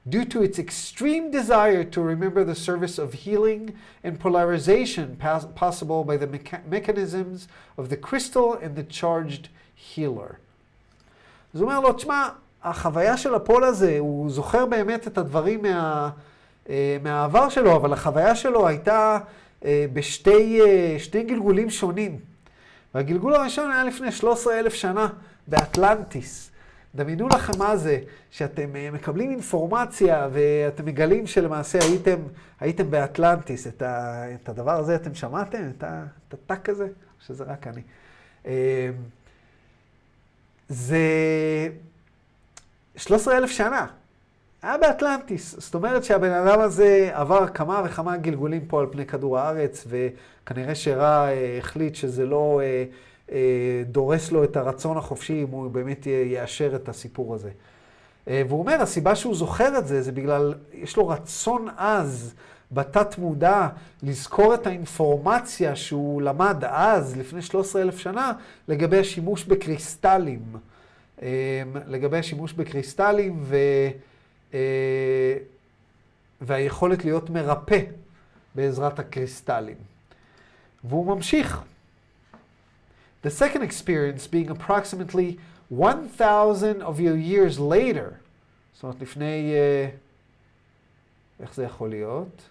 due 0.09 0.25
to 0.25 0.43
its 0.43 0.59
extreme 0.59 1.31
desire 1.31 1.85
to 1.85 2.01
remember 2.01 2.43
the 2.45 2.55
service 2.55 2.99
of 2.99 3.13
healing 3.25 3.73
and 4.05 4.19
polarization 4.19 5.17
possible 5.55 6.03
by 6.05 6.17
the 6.17 6.27
mecha- 6.27 6.65
mechanisms 6.69 7.47
of 7.79 7.89
the 7.89 7.97
crystal 7.97 8.55
and 8.55 8.77
the 8.77 8.83
charged 8.83 9.49
healer. 9.77 10.37
אז 11.55 11.61
הוא 11.61 11.71
אומר 11.71 11.81
לו, 11.81 11.93
תשמע, 11.93 12.29
החוויה 12.63 13.17
של 13.17 13.35
הפול 13.35 13.65
הזה, 13.65 13.97
הוא 13.99 14.31
זוכר 14.31 14.67
באמת 14.67 15.07
את 15.07 15.19
הדברים 15.19 15.63
מה, 15.63 16.11
מהעבר 17.03 17.49
שלו, 17.49 17.77
אבל 17.77 17.93
החוויה 17.93 18.35
שלו 18.35 18.69
הייתה 18.69 19.19
בשתי 19.93 21.23
גלגולים 21.27 21.71
שונים. 21.71 22.19
והגלגול 22.95 23.35
הראשון 23.35 23.71
היה 23.71 23.85
לפני 23.85 24.13
13 24.13 24.59
אלף 24.59 24.75
שנה, 24.75 25.09
באטלנטיס. 25.49 26.51
דמיינו 26.95 27.29
לכם 27.29 27.59
מה 27.59 27.77
זה, 27.77 27.99
שאתם 28.31 28.71
מקבלים 28.93 29.31
אינפורמציה 29.31 30.29
ואתם 30.33 30.87
מגלים 30.87 31.27
שלמעשה 31.27 31.79
הייתם, 31.83 32.19
הייתם 32.61 32.91
באטלנטיס. 32.91 33.67
את, 33.67 33.83
ה, 33.83 34.25
את 34.35 34.49
הדבר 34.49 34.79
הזה 34.79 34.95
אתם 34.95 35.15
שמעתם? 35.15 35.71
את, 35.79 35.85
הטאק 36.33 36.69
הזה? 36.69 36.89
שזה 37.27 37.45
רק 37.45 37.67
אני. 37.67 37.83
זה 40.69 40.99
13 42.97 43.37
אלף 43.37 43.51
שנה. 43.51 43.87
היה 44.63 44.79
באטלנטיס. 44.79 45.55
זאת 45.59 45.75
אומרת 45.75 46.05
שהבן 46.05 46.31
אדם 46.31 46.61
הזה 46.61 47.11
עבר 47.13 47.49
כמה 47.49 47.83
וכמה 47.85 48.17
גלגולים 48.17 48.67
פה 48.67 48.81
על 48.81 48.87
פני 48.91 49.07
כדור 49.07 49.39
הארץ, 49.39 49.87
וכנראה 49.89 50.75
שרע 50.75 51.29
החליט 51.59 51.95
שזה 51.95 52.27
לא... 52.27 52.61
דורס 53.87 54.33
לו 54.33 54.45
את 54.45 54.57
הרצון 54.57 54.97
החופשי 54.97 55.43
אם 55.43 55.49
הוא 55.51 55.71
באמת 55.71 56.07
יאשר 56.07 56.77
את 56.77 56.89
הסיפור 56.89 57.35
הזה. 57.35 57.51
והוא 58.27 58.59
אומר, 58.59 58.81
הסיבה 58.81 59.15
שהוא 59.15 59.35
זוכר 59.35 59.79
את 59.79 59.87
זה, 59.87 60.03
זה 60.03 60.13
בגלל, 60.13 60.55
יש 60.73 60.97
לו 60.97 61.09
רצון 61.09 61.69
עז 61.77 62.35
בתת 62.73 63.19
מודע 63.19 63.69
לזכור 64.03 64.55
את 64.55 64.67
האינפורמציה 64.67 65.77
שהוא 65.77 66.23
למד 66.23 66.65
אז, 66.65 67.17
לפני 67.17 67.43
13 67.43 67.83
אלף 67.83 67.99
שנה, 67.99 68.33
לגבי 68.69 68.99
השימוש 68.99 69.45
בקריסטלים. 69.45 70.43
לגבי 71.87 72.19
השימוש 72.19 72.53
בקריסטלים 72.53 73.43
ו... 73.43 73.57
והיכולת 76.41 77.05
להיות 77.05 77.31
מרפא 77.31 77.81
בעזרת 78.55 78.99
הקריסטלים. 78.99 79.77
והוא 80.85 81.07
ממשיך. 81.07 81.63
The 83.22 83.30
second 83.30 83.64
experience 83.64 84.28
being 84.28 84.50
approximately 84.50 85.38
1,000 85.70 86.82
of 86.82 87.00
your 87.00 87.18
years 87.18 87.60
later. 87.60 88.20
זאת 88.74 88.84
אומרת, 88.84 89.02
לפני... 89.02 89.54
איך 91.40 91.54
זה 91.54 91.64
יכול 91.64 91.90
להיות? 91.90 92.50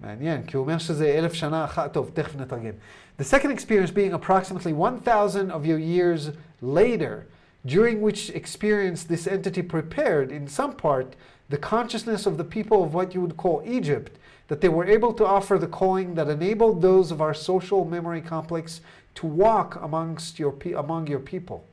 מעניין, 0.00 0.42
כי 0.46 0.56
הוא 0.56 0.64
אומר 0.64 0.78
שזה 0.78 1.14
אלף 1.18 1.32
שנה 1.32 1.64
אחת, 1.64 1.92
טוב, 1.92 2.10
תכף 2.14 2.36
נתרגם. 2.36 2.74
The 3.18 3.24
second 3.24 3.50
experience 3.50 3.90
being 3.90 4.12
approximately 4.12 4.72
1,000 4.72 5.50
of 5.50 5.64
your 5.64 5.78
years 5.78 6.30
later, 6.62 7.26
during 7.64 8.02
which 8.02 8.30
experience 8.30 9.04
this 9.04 9.26
entity 9.26 9.62
prepared, 9.62 10.30
in 10.30 10.48
some 10.48 10.72
part, 10.72 11.14
the 11.48 11.56
consciousness 11.56 12.26
of 12.26 12.36
the 12.36 12.44
people 12.44 12.82
of 12.82 12.92
what 12.92 13.14
you 13.14 13.20
would 13.20 13.36
call 13.36 13.62
Egypt, 13.64 14.18
that 14.49 14.61
they 14.61 14.69
were 14.69 14.85
able 14.85 15.13
to 15.13 15.25
offer 15.25 15.57
the 15.57 15.67
calling 15.67 16.15
that 16.15 16.27
enabled 16.27 16.81
those 16.81 17.11
of 17.11 17.21
our 17.21 17.33
social 17.33 17.85
memory 17.85 18.21
complex 18.21 18.81
to 19.15 19.25
walk 19.25 19.79
amongst 19.81 20.37
your 20.37 20.55
among 20.75 21.07
your 21.07 21.19
people. 21.19 21.65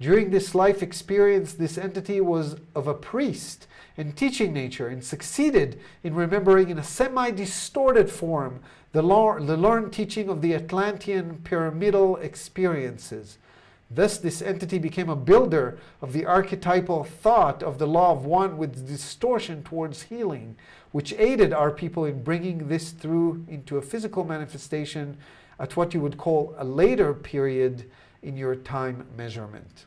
During 0.00 0.30
this 0.30 0.54
life 0.54 0.82
experience, 0.82 1.52
this 1.52 1.76
entity 1.76 2.20
was 2.20 2.56
of 2.74 2.86
a 2.86 2.94
priest 2.94 3.66
and 3.96 4.16
teaching 4.16 4.52
nature 4.52 4.88
and 4.88 5.04
succeeded 5.04 5.78
in 6.02 6.14
remembering 6.14 6.70
in 6.70 6.78
a 6.78 6.84
semi 6.84 7.30
distorted 7.30 8.10
form 8.10 8.60
the, 8.92 9.02
the 9.02 9.56
learned 9.56 9.92
teaching 9.92 10.28
of 10.28 10.42
the 10.42 10.54
Atlantean 10.54 11.40
pyramidal 11.44 12.16
experiences. 12.16 13.38
Thus, 13.90 14.18
this 14.18 14.40
entity 14.40 14.78
became 14.78 15.08
a 15.08 15.16
builder 15.16 15.78
of 16.00 16.12
the 16.12 16.24
archetypal 16.24 17.04
thought 17.04 17.62
of 17.62 17.78
the 17.78 17.88
law 17.88 18.12
of 18.12 18.24
one 18.24 18.56
with 18.56 18.86
distortion 18.86 19.64
towards 19.64 20.02
healing, 20.02 20.56
which 20.92 21.12
aided 21.18 21.52
our 21.52 21.70
people 21.70 22.04
in 22.04 22.22
bringing 22.22 22.68
this 22.68 22.90
through 22.90 23.44
into 23.48 23.78
a 23.78 23.82
physical 23.82 24.24
manifestation 24.24 25.16
at 25.58 25.76
what 25.76 25.94
you 25.94 26.00
would 26.00 26.16
call 26.16 26.54
a 26.58 26.64
later 26.64 27.14
period 27.14 27.84
in 28.22 28.36
your 28.36 28.54
time 28.54 29.06
measurement. 29.16 29.86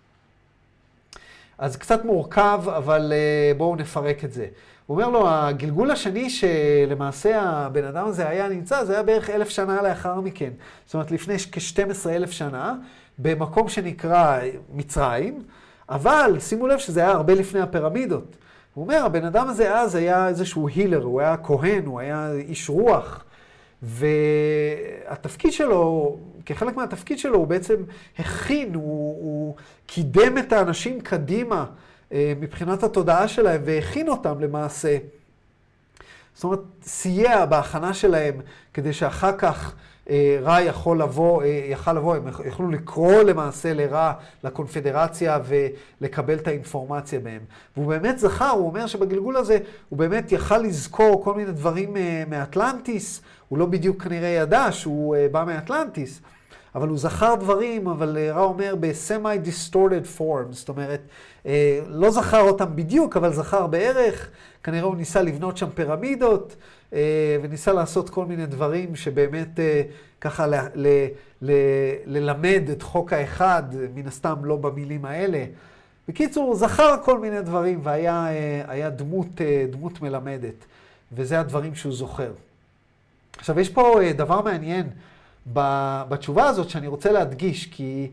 אז 1.58 1.76
קצת 1.78 2.06
מורכב, 2.06 2.64
אבל 2.68 3.14
uh, 3.14 3.58
בואו 3.58 3.76
נפרק 3.76 4.24
את 4.24 4.34
זה. 4.34 4.48
הוא 4.86 5.02
אומר 5.02 5.10
לו, 5.10 5.30
הגלגול 5.30 5.92
השני 5.92 6.30
שלמעשה 6.30 7.42
הבן 7.42 7.84
אדם 7.84 8.08
הזה 8.08 8.30
היה 8.30 8.50
נמצא, 8.50 8.84
זה 8.84 8.94
היה 8.94 9.04
בערך 9.04 9.30
אלף 9.30 9.50
שנה 9.50 9.82
לאחר 9.82 10.22
מכן. 10.22 10.50
זאת 10.86 10.94
אומרת, 10.94 11.12
לפני 11.12 11.40
כ-12 11.40 12.10
אלף 12.10 12.32
שנה, 12.32 12.76
במקום 13.18 13.70
שנקרא 13.70 14.40
מצרים, 14.74 15.44
אבל 15.90 16.36
שימו 16.40 16.68
לב 16.68 16.80
שזה 16.80 17.00
היה 17.00 17.12
הרבה 17.12 17.34
לפני 17.34 17.60
הפירמידות. 17.60 18.36
הוא 18.74 18.84
אומר, 18.84 19.06
הבן 19.06 19.26
אדם 19.26 19.48
הזה 19.48 19.76
אז 19.76 19.96
היה 19.96 20.28
איזשהו 20.28 20.68
הילר, 20.68 21.04
הוא 21.04 21.22
היה 21.22 21.38
כהן, 21.38 21.86
הוא 21.86 22.00
היה 22.00 22.32
איש 22.34 22.70
רוח, 22.70 23.24
והתפקיד 23.82 25.52
שלו, 25.52 26.18
כחלק 26.46 26.76
מהתפקיד 26.76 27.20
שלו, 27.20 27.38
הוא 27.38 27.48
בעצם 27.48 27.76
הכין, 28.20 28.76
הוא, 28.76 28.84
הוא 29.24 29.56
קידם 29.86 30.38
את 30.38 30.54
האנשים 30.54 31.02
קדימה 31.02 31.66
אה, 32.12 32.34
מבחינת 32.40 32.84
התודעה 32.84 33.28
שלהם, 33.28 33.62
והכין 33.66 34.08
אותם 34.10 34.40
למעשה. 34.40 34.98
זאת 36.36 36.44
אומרת, 36.44 36.60
סייע 36.84 37.46
בהכנה 37.46 37.94
שלהם 37.94 38.42
כדי 38.74 38.94
שאחר 38.94 39.38
כך 39.38 39.76
רע 40.42 40.62
יכול 40.62 41.02
לבוא, 41.02 41.44
אה, 41.44 41.48
יכל 41.48 41.94
לבוא, 41.94 42.16
הם 42.16 42.28
יכלו 42.46 42.70
לקרוא 42.70 43.24
למעשה 43.24 43.74
לרע 43.74 44.14
לקונפדרציה 44.44 45.40
ולקבל 45.46 46.34
את 46.34 46.48
האינפורמציה 46.48 47.20
מהם. 47.24 47.42
והוא 47.78 47.88
באמת 47.88 48.20
זכר, 48.20 48.50
הוא 48.50 48.68
אומר 48.68 48.88
שבגלגול 48.88 49.38
הזה 49.38 49.58
הוא 49.90 50.00
באמת 50.00 50.32
יכל 50.32 50.58
לזכור 50.58 51.24
כל 51.24 51.34
מיני 51.34 51.52
דברים 51.52 51.98
אה, 51.98 52.24
מאטלנטיס, 52.30 53.22
הוא 53.50 53.60
לא 53.60 53.66
בדיוק 53.66 54.04
כנראה 54.04 54.28
ידע 54.28 54.72
שהוא 54.72 55.16
בא 55.32 55.44
מאטלנטיס. 55.48 56.22
אבל 56.76 56.88
הוא 56.88 56.98
זכר 56.98 57.36
דברים, 57.36 57.88
אבל 57.88 58.18
רע 58.32 58.44
אומר 58.44 58.76
ב-semi-distorted 58.80 60.20
form, 60.20 60.52
זאת 60.52 60.70
אומרת, 60.70 61.02
לא 61.88 62.12
זכר 62.12 62.42
אותם 62.42 62.76
בדיוק, 62.76 63.18
אבל 63.18 63.34
זכר 63.34 63.68
בערך, 63.68 64.30
כנראה 64.64 64.86
הוא 64.86 64.96
ניסה 64.96 65.22
לבנות 65.22 65.58
שם 65.58 65.70
פירמידות, 65.70 66.56
אה, 66.94 67.38
וניסה 67.42 67.74
לעשות 67.74 68.10
כל 68.10 68.26
מיני 68.26 68.46
דברים 68.46 68.96
שבאמת 68.96 69.60
אה, 69.60 69.82
ככה 70.22 70.48
ל, 70.48 70.56
ל, 70.76 70.88
ל, 71.42 71.52
ללמד 72.06 72.64
את 72.72 72.82
חוק 72.82 73.14
האחד, 73.14 73.64
מן 73.96 74.08
הסתם 74.08 74.46
לא 74.46 74.56
במילים 74.56 75.06
האלה. 75.06 75.46
בקיצור, 76.08 76.48
הוא 76.48 76.56
זכר 76.56 76.96
כל 77.04 77.20
מיני 77.20 77.42
דברים 77.42 77.80
והיה 77.84 78.28
אה, 78.70 78.90
דמות, 78.90 79.42
דמות 79.72 80.02
מלמדת, 80.02 80.66
וזה 81.12 81.40
הדברים 81.40 81.76
שהוא 81.76 81.94
זוכר. 81.94 82.32
עכשיו, 83.38 83.60
יש 83.60 83.70
פה 83.70 84.00
דבר 84.16 84.42
מעניין 84.42 84.90
בתשובה 86.10 86.46
הזאת 86.46 86.70
שאני 86.70 86.88
רוצה 86.88 87.12
להדגיש, 87.12 87.66
כי 87.66 88.10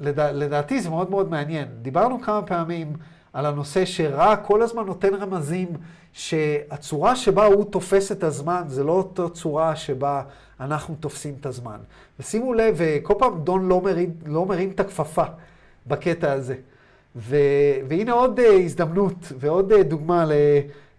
לדע, 0.00 0.32
לדעתי 0.32 0.80
זה 0.80 0.90
מאוד 0.90 1.10
מאוד 1.10 1.30
מעניין. 1.30 1.68
דיברנו 1.82 2.20
כמה 2.20 2.42
פעמים 2.42 2.92
על 3.34 3.46
הנושא 3.46 3.84
שרע 3.84 4.36
כל 4.36 4.62
הזמן 4.62 4.86
נותן 4.86 5.14
רמזים 5.14 5.68
שהצורה 6.12 7.16
שבה 7.16 7.44
הוא 7.44 7.64
תופס 7.64 8.12
את 8.12 8.24
הזמן 8.24 8.62
זה 8.66 8.84
לא 8.84 8.92
אותה 8.92 9.28
צורה 9.28 9.76
שבה 9.76 10.22
אנחנו 10.60 10.94
תופסים 11.00 11.34
את 11.40 11.46
הזמן. 11.46 11.76
ושימו 12.20 12.54
לב, 12.54 12.78
כל 13.02 13.14
פעם 13.18 13.40
דון 13.40 13.68
לא 13.68 13.80
מרים, 13.80 14.10
לא 14.26 14.46
מרים 14.46 14.70
את 14.70 14.80
הכפפה 14.80 15.24
בקטע 15.86 16.32
הזה. 16.32 16.54
ו, 17.16 17.36
והנה 17.88 18.12
עוד 18.12 18.40
uh, 18.40 18.42
הזדמנות 18.64 19.32
ועוד 19.38 19.72
uh, 19.72 19.82
דוגמה 19.82 20.24
ל, 20.24 20.32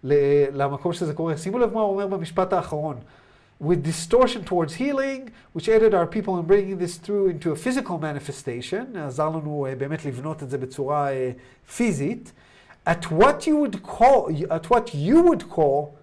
ל, 0.04 0.14
למקום 0.52 0.92
שזה 0.92 1.14
קורה. 1.14 1.36
שימו 1.36 1.58
לב 1.58 1.74
מה 1.74 1.80
הוא 1.80 1.92
אומר 1.92 2.06
במשפט 2.06 2.52
האחרון. 2.52 2.96
With 3.58 3.82
distortion 3.82 4.44
towards 4.44 4.74
healing, 4.74 5.30
which 5.54 5.68
aided 5.68 5.94
our 5.94 6.06
people 6.06 6.38
in 6.38 6.44
bringing 6.46 6.76
this 6.78 6.96
through 6.96 7.28
into 7.28 7.52
a 7.52 7.56
physical 7.56 7.98
manifestation, 7.98 8.98
עזר 8.98 9.28
לנו 9.28 9.66
uh, 9.66 9.76
באמת 9.76 10.04
לבנות 10.04 10.42
את 10.42 10.50
זה 10.50 10.58
בצורה 10.58 11.08
uh, 11.10 11.72
פיזית. 11.76 12.32
at 12.86 13.10
what 13.10 13.46
you 13.46 13.56
would 13.56 13.82
call 13.82 14.30
at 14.50 14.70
what 14.70 14.94
you 14.94 15.20
would 15.22 15.50
call 15.50 15.96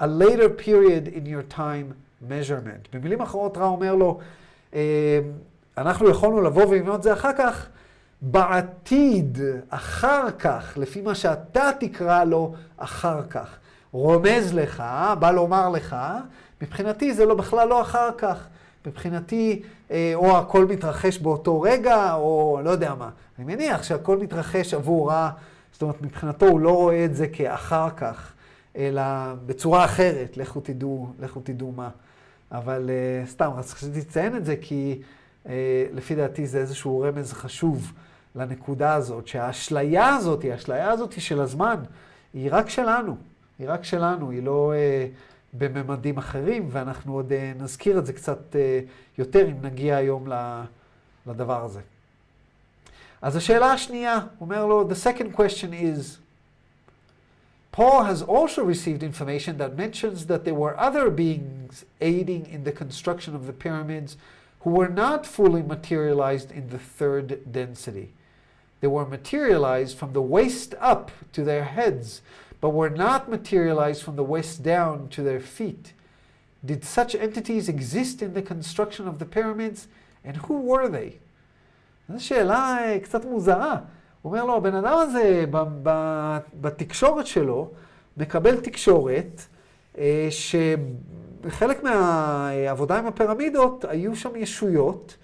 a 0.00 0.06
later 0.06 0.48
period 0.48 1.08
in 1.08 1.24
your 1.24 1.42
time 1.42 1.94
measurement. 2.20 2.88
במילים 2.92 3.20
אחרות 3.20 3.58
רע 3.58 3.66
אומר 3.66 3.94
לו, 3.94 4.20
אנחנו 5.78 6.08
יכולנו 6.08 6.42
לבוא 6.42 6.66
ולבנות 6.66 7.02
זה 7.02 7.12
אחר 7.12 7.32
כך, 7.38 7.66
בעתיד, 8.22 9.38
אחר 9.68 10.30
כך, 10.30 10.72
לפי 10.76 11.00
מה 11.00 11.14
שאתה 11.14 11.70
תקרא 11.80 12.24
לו 12.24 12.54
אחר 12.76 13.22
כך. 13.30 13.56
רומז 13.92 14.54
לך, 14.54 14.82
בא 15.18 15.30
לומר 15.30 15.68
לך, 15.68 15.96
מבחינתי 16.62 17.14
זה 17.14 17.24
לא 17.24 17.34
בכלל 17.34 17.68
לא 17.68 17.82
אחר 17.82 18.10
כך. 18.18 18.46
מבחינתי, 18.86 19.62
או 20.14 20.38
הכל 20.38 20.64
מתרחש 20.64 21.18
באותו 21.18 21.60
רגע, 21.60 22.14
או 22.14 22.60
לא 22.64 22.70
יודע 22.70 22.94
מה. 22.94 23.10
אני 23.38 23.54
מניח 23.54 23.82
שהכל 23.82 24.18
מתרחש 24.18 24.74
עבור 24.74 25.10
רע 25.10 25.30
זאת 25.76 25.82
אומרת, 25.82 26.02
מבחינתו 26.02 26.46
הוא 26.46 26.60
לא 26.60 26.70
רואה 26.70 27.04
את 27.04 27.16
זה 27.16 27.28
כאחר 27.28 27.90
כך, 27.90 28.32
אלא 28.76 29.02
בצורה 29.46 29.84
אחרת, 29.84 30.36
לכו 30.36 30.60
תדעו, 30.60 31.12
לכו 31.20 31.40
תדעו 31.40 31.72
מה. 31.72 31.88
אבל 32.52 32.90
uh, 32.90 33.28
סתם, 33.28 33.50
רציתי 33.56 33.98
לציין 33.98 34.36
את 34.36 34.44
זה 34.44 34.56
כי 34.60 35.02
uh, 35.44 35.48
לפי 35.92 36.14
דעתי 36.14 36.46
זה 36.46 36.58
איזשהו 36.58 37.00
רמז 37.00 37.32
חשוב 37.32 37.92
לנקודה 38.34 38.94
הזאת, 38.94 39.26
שהאשליה 39.28 40.08
הזאת, 40.08 40.44
האשליה 40.44 40.90
הזאת 40.90 41.20
של 41.20 41.40
הזמן, 41.40 41.76
היא 42.34 42.48
רק 42.52 42.68
שלנו, 42.68 43.16
היא 43.58 43.70
רק 43.70 43.84
שלנו, 43.84 44.30
היא 44.30 44.42
לא 44.42 44.72
בממדים 45.58 46.16
אחרים, 46.16 46.68
ואנחנו 46.70 47.14
עוד 47.14 47.32
uh, 47.32 47.62
נזכיר 47.62 47.98
את 47.98 48.06
זה 48.06 48.12
קצת 48.12 48.52
uh, 48.52 48.56
יותר 49.18 49.48
אם 49.48 49.56
נגיע 49.62 49.96
היום 49.96 50.28
לדבר 51.26 51.64
הזה. 51.64 51.80
אז 53.22 53.36
השאלה 53.36 53.72
השנייה, 53.72 54.18
אומר 54.40 54.66
לו, 54.66 54.88
the 54.90 54.94
second 54.94 55.36
question 55.36 55.72
is, 55.72 56.18
Paul 57.72 58.04
has 58.04 58.22
also 58.22 58.64
received 58.64 59.02
information 59.02 59.58
that 59.58 59.76
mentions 59.76 60.26
that 60.26 60.46
there 60.46 60.54
were 60.54 60.78
other 60.80 61.10
beings 61.10 61.84
aiding 62.00 62.46
in 62.46 62.64
the 62.64 62.72
construction 62.72 63.34
of 63.34 63.46
the 63.46 63.52
pyramids 63.52 64.16
who 64.60 64.70
were 64.70 64.88
not 64.88 65.26
fully 65.26 65.62
materialized 65.62 66.50
in 66.50 66.70
the 66.70 66.78
third 66.78 67.52
density. 67.52 68.14
They 68.80 68.88
were 68.88 69.04
materialized 69.04 69.96
from 69.98 70.12
the 70.12 70.22
waist 70.22 70.74
up 70.80 71.10
to 71.34 71.44
their 71.44 71.64
heads, 71.64 72.22
but 72.66 72.74
were 72.74 72.90
not 72.90 73.28
materialized 73.28 74.02
from 74.02 74.16
the 74.16 74.24
waist 74.24 74.60
down 74.64 75.06
to 75.14 75.22
their 75.22 75.38
feet. 75.38 75.92
Did 76.64 76.82
such 76.84 77.14
entities 77.14 77.68
exist 77.68 78.22
in 78.22 78.34
the 78.34 78.42
construction 78.42 79.06
of 79.06 79.20
the 79.20 79.24
pyramids, 79.24 79.86
and 80.24 80.36
who 80.36 80.56
were 80.70 80.88
they? 80.88 81.10
זו 82.08 82.24
שאלה 82.24 82.78
קצת 83.02 83.24
מוזרה. 83.24 83.76
הוא 84.22 84.32
אומר 84.32 84.44
לו, 84.44 84.56
הבן 84.56 84.74
אדם 84.74 84.98
הזה 84.98 85.44
בתקשורת 86.60 87.26
שלו 87.26 87.70
מקבל 88.16 88.60
תקשורת 88.60 89.42
אה, 89.98 90.28
שחלק 90.30 91.82
מהעבודה 91.82 92.98
עם 92.98 93.06
הפירמידות 93.06 93.84
היו 93.88 94.16
שם 94.16 94.36
ישויות 94.36 95.16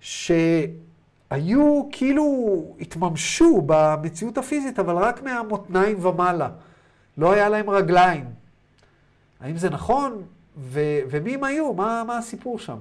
שהיו 0.00 1.82
כאילו 1.92 2.64
התממשו 2.80 3.62
במציאות 3.66 4.38
הפיזית, 4.38 4.78
אבל 4.78 4.96
רק 4.96 5.22
מהמותניים 5.22 6.04
ומעלה. 6.06 6.48
לא 7.19 7.31
היה 7.31 7.49
להם 7.49 7.69
רגליים. 7.69 8.25
האם 9.39 9.57
זה 9.57 9.69
נכון? 9.69 10.23
ו- 10.57 10.99
ומי 11.09 11.33
הם 11.33 11.43
היו? 11.43 11.73
מה, 11.73 12.03
מה 12.03 12.17
הסיפור 12.17 12.59
שם? 12.59 12.77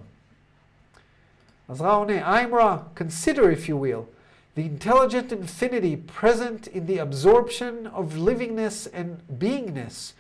אז 1.69 1.81
רע 1.81 1.93
עונה, 1.93 2.43
Imra, 2.43 2.79
consider 2.95 3.51
if 3.51 3.69
you 3.69 3.77
will, 3.77 4.07
the 4.55 4.65
intelligent 4.65 5.33
infinity 5.33 5.97
present 5.97 6.67
in 6.69 6.87
the 6.87 6.99
absorption 6.99 7.87
of 7.87 8.17
livingness 8.17 8.87
and 8.93 9.23
beingness 9.39 10.13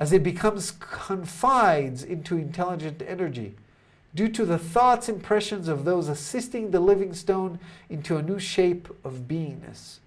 as 0.00 0.12
it 0.12 0.22
becomes 0.22 0.72
confides 0.72 2.02
into 2.02 2.36
intelligent 2.36 3.02
energy 3.06 3.54
due 4.14 4.28
to 4.28 4.44
the 4.44 4.58
thoughts 4.58 5.08
impressions 5.08 5.68
of 5.68 5.84
those 5.84 6.08
assisting 6.08 6.70
the 6.70 6.80
living 6.80 7.12
stone 7.14 7.58
into 7.88 8.16
a 8.16 8.22
new 8.22 8.38
shape 8.38 8.88
of 9.04 9.28
beingness. 9.28 9.98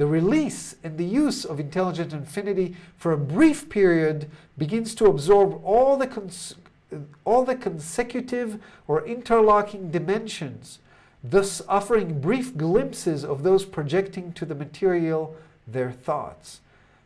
The 0.00 0.06
release 0.06 0.76
and 0.82 0.96
the 0.96 1.04
use 1.04 1.44
of 1.44 1.60
intelligent 1.60 2.14
infinity 2.14 2.74
for 2.96 3.12
a 3.12 3.18
brief 3.18 3.68
period 3.68 4.30
begins 4.56 4.94
to 4.94 5.04
absorb 5.04 5.62
all 5.62 5.98
the 5.98 6.06
cons- 6.06 6.54
all 7.26 7.44
the 7.44 7.54
consecutive 7.54 8.58
or 8.88 9.06
interlocking 9.06 9.90
dimensions, 9.90 10.78
thus 11.22 11.60
offering 11.68 12.18
brief 12.18 12.56
glimpses 12.56 13.26
of 13.26 13.42
those 13.42 13.66
projecting 13.66 14.32
to 14.32 14.46
the 14.46 14.54
material 14.54 15.36
their 15.66 15.92
thoughts. 15.92 16.62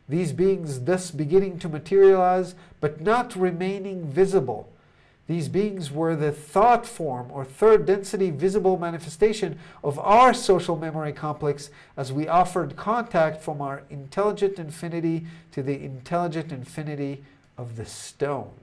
These 0.08 0.32
beings 0.32 0.82
thus 0.82 1.10
beginning 1.10 1.58
to 1.58 1.68
materialize, 1.68 2.54
but 2.80 3.00
not 3.00 3.34
remaining 3.34 4.06
visible. 4.06 4.68
These 5.27 5.47
beings 5.49 5.91
were 5.91 6.15
the 6.15 6.31
thought 6.31 6.87
form 6.87 7.27
or 7.31 7.45
third 7.45 7.85
density 7.85 8.31
visible 8.31 8.79
manifestation 8.79 9.59
of 9.83 9.99
our 9.99 10.33
social 10.33 10.75
memory 10.75 11.13
complex 11.13 11.69
as 11.95 12.11
we 12.11 12.27
offered 12.27 12.75
contact 12.75 13.39
from 13.39 13.61
our 13.61 13.83
intelligent 13.91 14.57
infinity 14.57 15.27
to 15.51 15.61
the 15.61 15.83
intelligent 15.83 16.51
infinity 16.51 17.23
of 17.59 17.75
the 17.75 17.85
stone. 17.85 18.55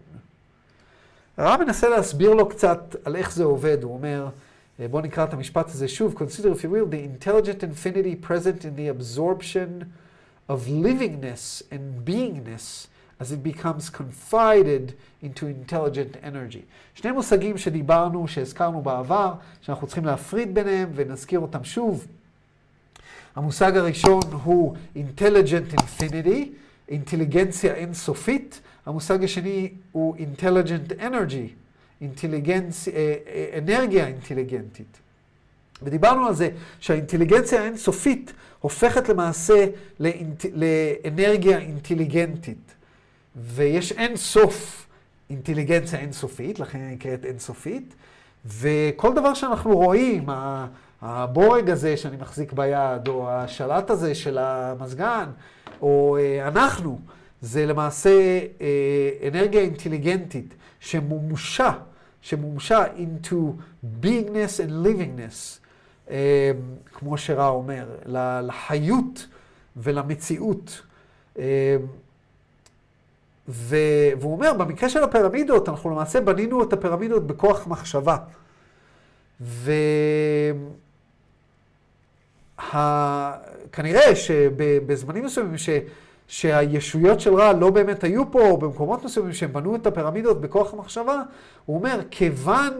הרב 1.36 1.60
מנסה 1.60 1.88
להסביר 1.88 2.34
לו 2.34 2.48
קצת 2.48 2.96
על 3.04 3.16
איך 3.16 3.32
זה 3.32 3.44
עובד. 3.44 3.82
הוא 3.82 3.92
אומר, 3.92 4.28
בואו 4.90 5.02
נקרא 5.02 5.24
את 5.24 5.32
המשפט 5.32 5.68
הזה 5.68 5.88
שוב. 5.88 6.14
Consider 6.14 6.46
if 6.46 6.64
you 6.64 6.70
will 6.70 6.86
the 6.86 7.04
intelligent 7.04 7.62
infinity 7.62 8.16
present 8.28 8.64
in 8.64 8.76
the 8.76 8.88
absorption 8.88 9.92
of 10.48 10.66
livingness 10.68 11.62
and 11.70 12.04
beingness 12.04 12.88
as 13.21 13.31
it 13.31 13.43
becomes 13.43 13.89
confided 13.89 14.93
into 15.23 15.45
intelligent 15.45 16.17
energy. 16.23 16.63
שני 16.95 17.11
מושגים 17.11 17.57
שדיברנו, 17.57 18.27
שהזכרנו 18.27 18.81
בעבר, 18.81 19.33
שאנחנו 19.61 19.87
צריכים 19.87 20.05
להפריד 20.05 20.53
ביניהם 20.53 20.89
ונזכיר 20.95 21.39
אותם 21.39 21.63
שוב. 21.63 22.07
המושג 23.35 23.77
הראשון 23.77 24.21
הוא 24.43 24.75
intelligent 24.95 25.75
infinity, 25.75 26.47
אינטליגנציה 26.89 27.73
אינסופית. 27.73 28.61
המושג 28.85 29.23
השני 29.23 29.69
הוא 29.91 30.15
intelligent 30.17 30.91
energy, 30.99 31.49
אינטליגנצ... 32.01 32.87
אנרגיה 33.57 34.07
אינטליגנטית. 34.07 34.97
ודיברנו 35.83 36.27
על 36.27 36.33
זה 36.35 36.49
שהאינטליגנציה 36.79 37.61
האינסופית 37.61 38.33
הופכת 38.59 39.09
למעשה 39.09 39.65
לאינט... 39.99 40.45
לאנרגיה 40.53 41.57
אינטליגנטית. 41.57 42.70
ויש 43.35 43.91
אין 43.91 44.15
סוף 44.15 44.87
אינטליגנציה 45.29 45.99
אינסופית, 45.99 46.59
לכן 46.59 46.79
היא 46.79 46.95
נקראת 46.95 47.25
אינסופית, 47.25 47.95
וכל 48.45 49.13
דבר 49.13 49.33
שאנחנו 49.33 49.77
רואים, 49.77 50.25
הבורג 51.01 51.69
הזה 51.69 51.97
שאני 51.97 52.17
מחזיק 52.17 52.53
ביד, 52.53 53.07
או 53.07 53.29
השלט 53.29 53.89
הזה 53.89 54.15
של 54.15 54.37
המזגן, 54.37 55.25
או 55.81 56.17
אה, 56.19 56.47
אנחנו, 56.47 56.99
זה 57.41 57.65
למעשה 57.65 58.39
אה, 58.61 59.27
אנרגיה 59.27 59.61
אינטליגנטית 59.61 60.53
שמומשה, 60.79 61.71
שמומשה 62.21 62.85
into 62.85 63.35
beingness 64.01 64.59
and 64.59 64.85
livingness, 64.85 65.59
אה, 66.09 66.51
כמו 66.93 67.17
שרע 67.17 67.47
אומר, 67.47 67.85
לחיות 68.43 69.27
ולמציאות. 69.77 70.81
ו... 73.51 73.75
והוא 74.19 74.33
אומר, 74.33 74.53
במקרה 74.53 74.89
של 74.89 75.03
הפירמידות, 75.03 75.69
אנחנו 75.69 75.89
למעשה 75.89 76.21
בנינו 76.21 76.63
את 76.63 76.73
הפירמידות 76.73 77.27
בכוח 77.27 77.67
מחשבה. 77.67 78.17
וכנראה. 82.73 84.15
שבזמנים 84.15 85.25
מסוימים 85.25 85.57
ש... 85.57 85.69
שהישויות 86.27 87.19
של 87.19 87.35
רע 87.35 87.53
לא 87.53 87.69
באמת 87.69 88.03
היו 88.03 88.31
פה, 88.31 88.41
או 88.41 88.57
במקומות 88.57 89.05
מסוימים 89.05 89.33
שהם 89.33 89.53
בנו 89.53 89.75
את 89.75 89.87
הפירמידות 89.87 90.41
בכוח 90.41 90.73
המחשבה, 90.73 91.21
הוא 91.65 91.77
אומר, 91.77 91.99
כיוון 92.11 92.79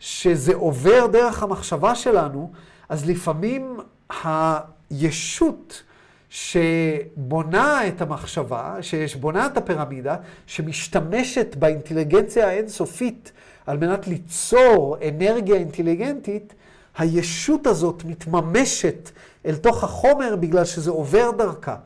שזה 0.00 0.54
עובר 0.54 1.06
דרך 1.06 1.42
המחשבה 1.42 1.94
שלנו, 1.94 2.52
אז 2.88 3.10
לפעמים 3.10 3.80
הישות 4.22 5.82
שבונה 6.30 7.88
את 7.88 8.02
המחשבה, 8.02 8.76
שבונה 9.06 9.46
את 9.46 9.56
הפירמידה, 9.56 10.16
שמשתמשת 10.46 11.56
באינטליגנציה 11.58 12.48
האינסופית 12.48 13.32
על 13.66 13.78
מנת 13.78 14.06
ליצור 14.06 14.96
אנרגיה 15.08 15.56
אינטליגנטית, 15.56 16.54
הישות 16.98 17.66
הזאת 17.66 18.04
מתממשת 18.04 19.10
אל 19.46 19.56
תוך 19.56 19.84
החומר 19.84 20.36
בגלל 20.36 20.64
שזה 20.64 20.90
עובר 20.90 21.30
דרכה. 21.30 21.76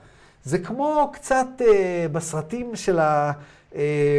זה 0.45 0.59
כמו 0.59 1.11
קצת 1.13 1.47
אה, 1.61 2.07
בסרטים 2.13 2.77
של 2.77 2.99
ה... 2.99 3.33
אה, 3.75 4.19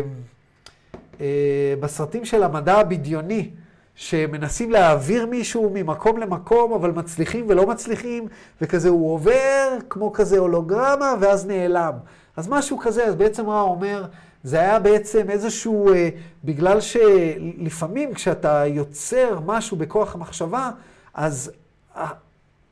אה, 1.21 1.73
בסרטים 1.79 2.25
של 2.25 2.43
המדע 2.43 2.77
הבדיוני. 2.77 3.49
שמנסים 3.95 4.71
להעביר 4.71 5.25
מישהו 5.25 5.71
ממקום 5.73 6.17
למקום, 6.17 6.73
אבל 6.73 6.91
מצליחים 6.91 7.45
ולא 7.49 7.67
מצליחים, 7.67 8.27
וכזה 8.61 8.89
הוא 8.89 9.13
עובר 9.13 9.77
כמו 9.89 10.13
כזה 10.13 10.39
הולוגרמה, 10.39 11.13
ואז 11.19 11.45
נעלם. 11.45 11.93
אז 12.37 12.47
משהו 12.47 12.77
כזה, 12.77 13.05
אז 13.05 13.15
בעצם 13.15 13.45
הוא 13.45 13.53
אומר? 13.53 14.05
זה 14.43 14.59
היה 14.59 14.79
בעצם 14.79 15.29
איזשהו, 15.29 15.93
אה, 15.93 16.09
בגלל 16.43 16.81
שלפעמים 16.81 18.13
כשאתה 18.13 18.63
יוצר 18.67 19.39
משהו 19.45 19.77
בכוח 19.77 20.15
המחשבה, 20.15 20.71
אז 21.13 21.51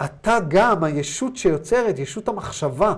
אתה 0.06 0.38
גם, 0.48 0.84
הישות 0.84 1.38
שיוצרת, 1.38 2.00
ישות 2.00 2.28
המחשבה 2.28 2.94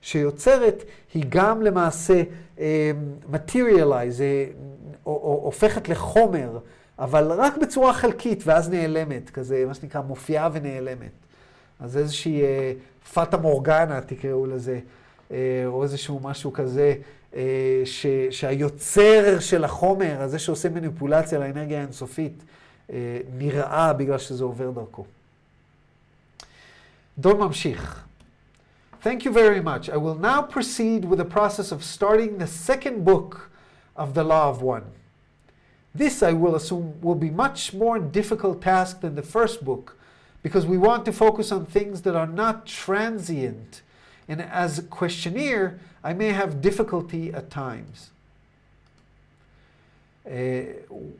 שיוצרת, 0.00 0.84
היא 1.14 1.24
גם 1.28 1.62
למעשה 1.62 2.22
אה, 2.58 2.92
materialize, 3.32 4.20
אה, 4.20 4.44
הופכת 5.02 5.88
לחומר. 5.88 6.58
אבל 6.98 7.32
רק 7.32 7.56
בצורה 7.56 7.92
חלקית, 7.92 8.42
ואז 8.46 8.70
נעלמת, 8.70 9.30
כזה, 9.30 9.64
מה 9.66 9.74
שנקרא, 9.74 10.00
מופיעה 10.00 10.48
ונעלמת. 10.52 11.10
אז 11.80 11.96
איזושהי 11.96 12.42
אה, 12.42 12.72
פאטה 13.12 13.36
מורגנה, 13.36 14.00
תקראו 14.00 14.46
לזה, 14.46 14.80
אה, 15.30 15.36
או 15.66 15.82
איזשהו 15.82 16.20
משהו 16.22 16.52
כזה, 16.52 16.94
אה, 17.36 17.82
ש, 17.84 18.06
שהיוצר 18.30 19.40
של 19.40 19.64
החומר, 19.64 20.22
הזה 20.22 20.38
שעושה 20.38 20.68
מניפולציה 20.68 21.38
לאנרגיה 21.38 21.78
האינסופית, 21.78 22.42
אה, 22.92 23.18
נראה 23.38 23.92
בגלל 23.92 24.18
שזה 24.18 24.44
עובר 24.44 24.70
דרכו. 24.70 25.04
דון 27.18 27.38
ממשיך. 27.38 28.04
Thank 29.02 29.24
you 29.24 29.30
very 29.30 29.60
much. 29.60 29.88
I 29.88 29.96
will 29.96 30.18
now 30.20 30.42
proceed 30.42 31.04
with 31.04 31.18
the 31.18 31.30
process 31.36 31.70
of 31.72 31.84
starting 31.84 32.38
the 32.38 32.46
second 32.68 33.04
book 33.04 33.50
of 33.96 34.14
the 34.14 34.24
Law 34.24 34.50
of 34.50 34.62
One. 34.62 34.97
This, 35.98 36.22
I 36.22 36.32
will 36.32 36.54
assume, 36.54 37.00
will 37.02 37.16
be 37.16 37.28
much 37.30 37.74
more 37.74 37.98
difficult 37.98 38.62
task 38.62 39.00
than 39.00 39.16
the 39.16 39.22
first 39.22 39.64
book, 39.64 39.96
because 40.44 40.64
we 40.64 40.78
want 40.78 41.04
to 41.06 41.12
focus 41.12 41.50
on 41.50 41.66
things 41.66 42.02
that 42.02 42.14
are 42.14 42.26
not 42.26 42.66
transient. 42.66 43.82
And 44.28 44.40
as 44.40 44.78
a 44.78 44.82
questionnaire, 44.82 45.80
I 46.04 46.12
may 46.12 46.28
have 46.28 46.60
difficulty 46.62 47.32
at 47.32 47.50
times. 47.50 48.10
Uh, 50.24 50.60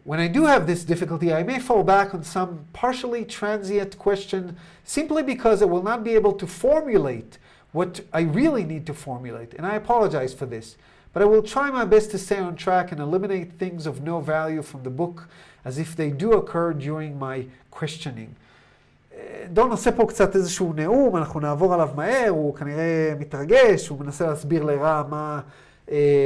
when 0.05 0.21
I 0.21 0.29
do 0.29 0.45
have 0.45 0.69
this 0.69 0.85
difficulty, 0.85 1.33
I 1.33 1.43
may 1.43 1.59
fall 1.59 1.83
back 1.83 2.15
on 2.15 2.23
some 2.23 2.67
partially 2.73 3.25
transient 3.25 3.99
question 3.99 4.57
simply 4.85 5.25
because 5.25 5.61
I 5.61 5.65
will 5.65 5.83
not 5.83 6.05
be 6.05 6.15
able 6.15 6.35
to 6.35 6.47
formulate 6.47 7.39
what 7.73 8.01
I 8.13 8.21
really 8.21 8.65
need 8.65 8.87
to 8.87 8.95
formulate. 8.95 9.55
And 9.55 9.67
I 9.67 9.75
apologize 9.75 10.35
for 10.35 10.47
this. 10.47 10.77
But 11.13 11.23
I 11.23 11.25
will 11.25 11.43
try 11.43 11.71
my 11.71 11.85
best 11.85 12.11
to 12.13 12.19
stay 12.19 12.39
on 12.39 12.55
track 12.57 12.93
and 12.93 13.01
eliminate 13.01 13.49
things 13.59 13.87
of 13.87 13.95
no 14.11 14.21
value 14.21 14.63
from 14.63 14.83
the 14.83 14.95
book 15.01 15.17
as 15.65 15.79
if 15.79 15.97
they 15.97 16.11
do 16.11 16.33
occur 16.33 16.73
during 16.73 17.19
my 17.19 17.47
questioning. 17.71 18.35
דון 19.53 19.71
עושה 19.71 19.93
פה 19.93 20.07
קצת 20.07 20.37
איזשהו 20.37 20.73
נאום, 20.73 21.17
אנחנו 21.17 21.41
נעבור 21.41 21.75
עליו 21.75 21.89
מהר, 21.95 22.29
הוא 22.29 22.55
כנראה 22.55 23.15
מתרגש, 23.19 23.89
הוא 23.89 24.01
מנסה 24.01 24.27
להסביר 24.27 24.65
לרע 24.65 25.03
מה, 25.11 25.41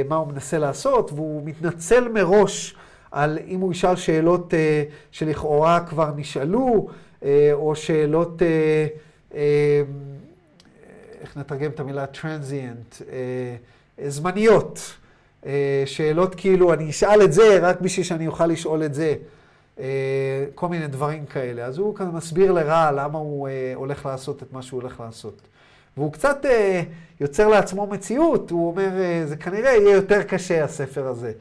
מה 0.07 0.15
הוא 0.15 0.27
מנסה 0.27 0.57
לעשות, 0.57 1.11
והוא 1.11 1.41
מתנצל 1.45 2.07
מראש 2.07 2.75
על 3.11 3.39
אם 3.47 3.59
הוא 3.59 3.71
ישאל 3.71 3.95
שאלות 3.95 4.53
שלכאורה 5.11 5.79
כבר 5.79 6.11
נשאלו, 6.15 6.87
או 7.53 7.75
שאלות, 7.75 8.41
איך 11.21 11.37
נתרגם 11.37 11.71
את 11.71 11.79
המילה 11.79 12.05
transient, 12.13 13.01
זמניות. 14.07 14.95
אה, 15.45 15.83
שאלות 15.85 16.35
כאילו, 16.35 16.73
אני 16.73 16.89
אשאל 16.89 17.21
את 17.23 17.33
זה 17.33 17.59
רק 17.61 17.81
בשביל 17.81 18.05
שאני 18.05 18.27
אוכל 18.27 18.47
לשאול 18.47 18.83
את 18.83 18.93
זה. 18.93 19.15
אה, 19.79 20.45
כל 20.55 20.67
מיני 20.67 20.87
דברים 20.87 21.25
כאלה. 21.25 21.65
אז 21.65 21.77
הוא 21.77 21.95
כזה 21.95 22.09
מסביר 22.09 22.51
לרע 22.51 22.91
למה 22.91 23.19
הוא 23.19 23.47
אה, 23.47 23.71
הולך 23.75 24.05
לעשות 24.05 24.43
את 24.43 24.53
מה 24.53 24.61
שהוא 24.61 24.81
הולך 24.81 24.99
לעשות. 24.99 25.41
והוא 25.97 26.13
קצת 26.13 26.45
יוצר 27.19 27.47
לעצמו 27.47 27.87
מציאות, 27.87 28.51
הוא 28.51 28.67
אומר, 28.67 28.89
זה 29.25 29.35
כנראה 29.35 29.71
יהיה 29.71 29.95
יותר 29.95 30.23
קשה 30.23 30.63
הספר 30.63 31.07
הזה. 31.07 31.31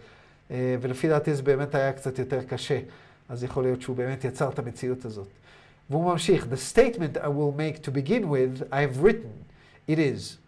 ולפי 0.51 1.09
דעתי 1.09 1.35
זה 1.35 1.43
באמת 1.43 1.75
היה 1.75 1.93
קצת 1.93 2.19
יותר 2.19 2.43
קשה. 2.43 2.79
אז 3.29 3.45
יכול 3.45 3.63
להיות 3.63 3.83
שהוא 3.83 3.97
באמת 3.97 4.25
יצר 4.25 4.49
את 4.49 4.59
המציאות 4.59 5.05
הזאת. 5.05 5.29
והוא 5.91 6.13
ממשיך, 6.13 6.47
The 6.53 6.77
statement 6.77 7.17
I 7.17 7.27
will 7.27 7.57
make 7.57 7.87
to 7.87 7.91
begin 7.91 8.25
with, 8.29 8.63
I 8.73 8.77
have 8.77 9.05
written, 9.05 9.33
it 9.89 9.99
is. 9.99 10.42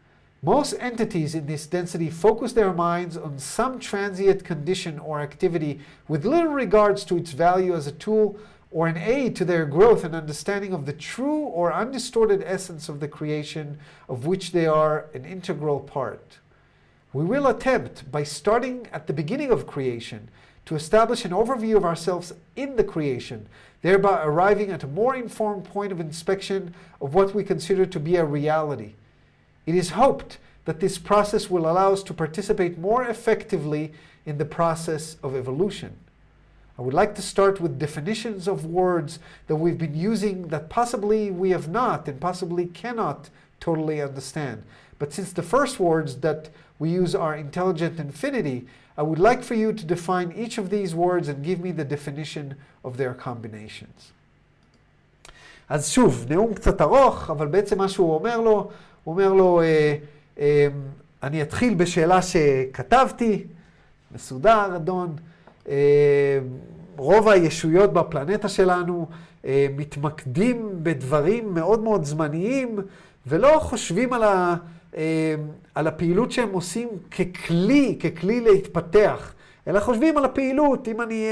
Most 0.44 0.74
entities 0.78 1.34
in 1.34 1.46
this 1.46 1.66
density 1.66 2.10
focus 2.10 2.52
their 2.52 2.74
minds 2.74 3.16
on 3.16 3.38
some 3.38 3.78
transient 3.78 4.44
condition 4.44 4.98
or 4.98 5.22
activity 5.22 5.80
with 6.06 6.26
little 6.26 6.52
regards 6.52 7.02
to 7.06 7.16
its 7.16 7.32
value 7.32 7.74
as 7.74 7.86
a 7.86 7.92
tool 7.92 8.38
or 8.70 8.86
an 8.86 8.98
aid 8.98 9.34
to 9.36 9.46
their 9.46 9.64
growth 9.64 10.04
and 10.04 10.14
understanding 10.14 10.74
of 10.74 10.84
the 10.84 10.92
true 10.92 11.44
or 11.44 11.72
undistorted 11.72 12.42
essence 12.44 12.90
of 12.90 13.00
the 13.00 13.08
creation 13.08 13.78
of 14.06 14.26
which 14.26 14.52
they 14.52 14.66
are 14.66 15.06
an 15.14 15.24
integral 15.24 15.80
part. 15.80 16.40
We 17.14 17.24
will 17.24 17.46
attempt, 17.46 18.12
by 18.12 18.24
starting 18.24 18.86
at 18.92 19.06
the 19.06 19.14
beginning 19.14 19.50
of 19.50 19.66
creation, 19.66 20.28
to 20.66 20.74
establish 20.74 21.24
an 21.24 21.30
overview 21.30 21.78
of 21.78 21.86
ourselves 21.86 22.34
in 22.54 22.76
the 22.76 22.84
creation, 22.84 23.48
thereby 23.80 24.22
arriving 24.22 24.70
at 24.70 24.82
a 24.82 24.88
more 24.88 25.16
informed 25.16 25.64
point 25.64 25.90
of 25.90 26.00
inspection 26.00 26.74
of 27.00 27.14
what 27.14 27.34
we 27.34 27.44
consider 27.44 27.86
to 27.86 27.98
be 27.98 28.16
a 28.16 28.24
reality. 28.26 28.92
It 29.65 29.75
is 29.75 29.91
hoped 29.91 30.37
that 30.65 30.79
this 30.79 30.97
process 30.97 31.49
will 31.49 31.69
allow 31.69 31.93
us 31.93 32.03
to 32.03 32.13
participate 32.13 32.77
more 32.77 33.03
effectively 33.03 33.93
in 34.25 34.37
the 34.37 34.45
process 34.45 35.17
of 35.23 35.35
evolution. 35.35 35.95
I 36.77 36.81
would 36.81 36.93
like 36.93 37.13
to 37.15 37.21
start 37.21 37.59
with 37.59 37.77
definitions 37.77 38.47
of 38.47 38.65
words 38.65 39.19
that 39.47 39.57
we've 39.57 39.77
been 39.77 39.95
using 39.95 40.47
that 40.47 40.69
possibly 40.69 41.29
we 41.29 41.49
have 41.49 41.67
not 41.67 42.07
and 42.07 42.21
possibly 42.21 42.67
cannot 42.67 43.29
totally 43.59 44.01
understand. 44.01 44.63
But 44.97 45.11
since 45.11 45.33
the 45.33 45.43
first 45.43 45.79
words 45.79 46.17
that 46.17 46.49
we 46.77 46.89
use 46.89 47.13
are 47.15 47.35
intelligent 47.35 47.99
infinity, 47.99 48.65
I 48.97 49.01
would 49.01 49.19
like 49.19 49.43
for 49.43 49.55
you 49.55 49.73
to 49.73 49.85
define 49.85 50.31
each 50.31 50.57
of 50.57 50.69
these 50.69 50.95
words 50.95 51.27
and 51.27 51.43
give 51.43 51.59
me 51.59 51.71
the 51.71 51.83
definition 51.83 52.55
of 52.83 52.97
their 52.97 53.13
combinations. 53.13 54.13
אז 55.69 55.89
שוב, 55.89 56.25
נאום 56.29 56.53
קצת 56.53 56.81
ארוך, 56.81 57.29
אבל 57.29 57.47
בעצם 57.47 57.77
מה 57.77 57.89
שהוא 57.89 58.15
אומר 58.15 58.41
לו, 58.41 58.71
הוא 59.04 59.12
אומר 59.12 59.32
לו, 59.32 59.60
אה, 59.60 59.96
אה, 60.38 60.68
אני 61.22 61.42
אתחיל 61.42 61.74
בשאלה 61.74 62.22
שכתבתי, 62.22 63.44
מסודר, 64.14 64.76
אדון. 64.76 65.16
אה, 65.68 66.38
רוב 66.96 67.28
הישויות 67.28 67.92
בפלנטה 67.92 68.48
שלנו 68.48 69.06
מתמקדים 69.76 70.70
בדברים 70.82 71.54
מאוד 71.54 71.82
מאוד 71.82 72.04
זמניים, 72.04 72.78
ולא 73.26 73.58
חושבים 73.60 74.12
על, 74.12 74.22
ה, 74.22 74.54
על 75.74 75.86
הפעילות 75.86 76.32
שהם 76.32 76.52
עושים 76.52 76.88
ככלי, 77.10 77.98
ככלי 78.00 78.40
להתפתח, 78.40 79.34
אלא 79.68 79.80
חושבים 79.80 80.18
על 80.18 80.24
הפעילות. 80.24 80.88
אם 80.88 81.00
אני, 81.00 81.26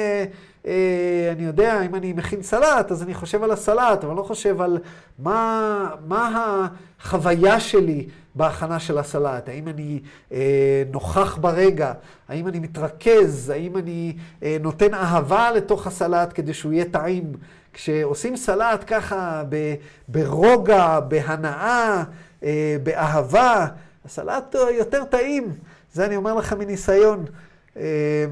אני 1.33 1.45
יודע, 1.45 1.83
אם 1.83 1.95
אני 1.95 2.13
מכין 2.13 2.43
סלט, 2.43 2.93
אז 2.93 3.03
אני 3.03 3.15
חושב 3.15 3.43
על 3.43 3.51
הסלט, 3.51 4.05
אבל 4.05 4.15
לא 4.15 4.23
חושב 4.23 4.61
על 4.63 4.79
מה, 5.19 5.91
מה 6.07 6.67
החוויה 7.01 7.61
שלי 7.61 8.07
בהכנה 8.35 8.81
של 8.81 8.99
הסלט? 8.99 9.49
האם 9.49 9.69
אני 9.69 10.01
אה, 10.33 10.83
נוכח 10.91 11.39
ברגע? 11.41 11.93
האם 12.29 12.49
אני 12.49 12.59
מתרכז? 12.59 13.51
האם 13.51 13.77
אני 13.77 14.17
אה, 14.43 14.57
נותן 14.61 14.95
אהבה 14.95 15.51
לתוך 15.51 15.87
הסלט 15.87 16.33
כדי 16.35 16.55
שהוא 16.55 16.73
יהיה 16.73 16.85
טעים? 16.85 17.33
כשעושים 17.73 18.37
סלט 18.37 18.85
ככה 18.87 19.43
ב, 19.49 19.75
ברוגע, 20.09 21.01
בהנאה, 21.01 22.03
אה, 22.43 22.77
באהבה, 22.83 23.67
הסלט 24.05 24.57
יותר 24.79 25.05
טעים. 25.05 25.53
זה 25.93 26.07
אני 26.07 26.17
אומר 26.17 26.35
לך 26.35 26.53
מניסיון. 26.53 27.25
אה, 27.77 28.25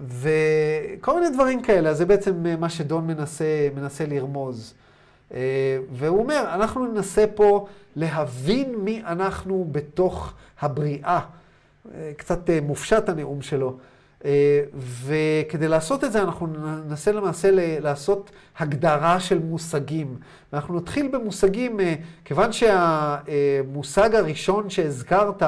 וכל 0.00 1.14
מיני 1.20 1.34
דברים 1.34 1.62
כאלה, 1.62 1.90
אז 1.90 1.98
זה 1.98 2.06
בעצם 2.06 2.46
מה 2.58 2.68
שדון 2.68 3.06
מנסה, 3.06 3.68
מנסה 3.74 4.06
לרמוז. 4.06 4.74
אה, 5.34 5.78
והוא 5.92 6.18
אומר, 6.18 6.44
אנחנו 6.54 6.86
ננסה 6.86 7.24
פה 7.34 7.66
להבין 7.96 8.74
מי 8.74 9.02
אנחנו 9.06 9.68
בתוך 9.72 10.32
הבריאה. 10.60 11.20
אה, 11.94 12.12
קצת 12.16 12.50
אה, 12.50 12.58
מופשט 12.60 13.08
הנאום 13.08 13.42
שלו. 13.42 13.76
וכדי 15.04 15.68
לעשות 15.68 16.04
את 16.04 16.12
זה 16.12 16.22
אנחנו 16.22 16.46
ננסה 16.86 17.12
למעשה 17.12 17.48
לעשות 17.80 18.30
הגדרה 18.58 19.20
של 19.20 19.38
מושגים. 19.38 20.16
ואנחנו 20.52 20.76
נתחיל 20.76 21.08
במושגים, 21.08 21.80
כיוון 22.24 22.52
שהמושג 22.52 24.14
הראשון 24.14 24.70
שהזכרת 24.70 25.42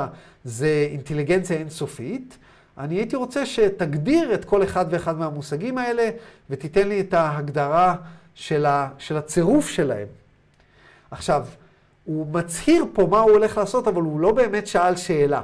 זה 0.44 0.88
אינטליגנציה 0.90 1.56
אינסופית, 1.56 2.38
אני 2.78 2.94
הייתי 2.94 3.16
רוצה 3.16 3.46
שתגדיר 3.46 4.34
את 4.34 4.44
כל 4.44 4.62
אחד 4.62 4.86
ואחד 4.90 5.18
מהמושגים 5.18 5.78
האלה 5.78 6.10
ותיתן 6.50 6.88
לי 6.88 7.00
את 7.00 7.14
ההגדרה 7.14 7.96
של, 8.34 8.66
ה, 8.66 8.88
של 8.98 9.16
הצירוף 9.16 9.68
שלהם. 9.68 10.06
עכשיו, 11.10 11.46
הוא 12.04 12.26
מצהיר 12.26 12.84
פה 12.92 13.06
מה 13.10 13.20
הוא 13.20 13.30
הולך 13.30 13.58
לעשות, 13.58 13.88
אבל 13.88 14.02
הוא 14.02 14.20
לא 14.20 14.32
באמת 14.32 14.66
שאל 14.66 14.96
שאלה. 14.96 15.42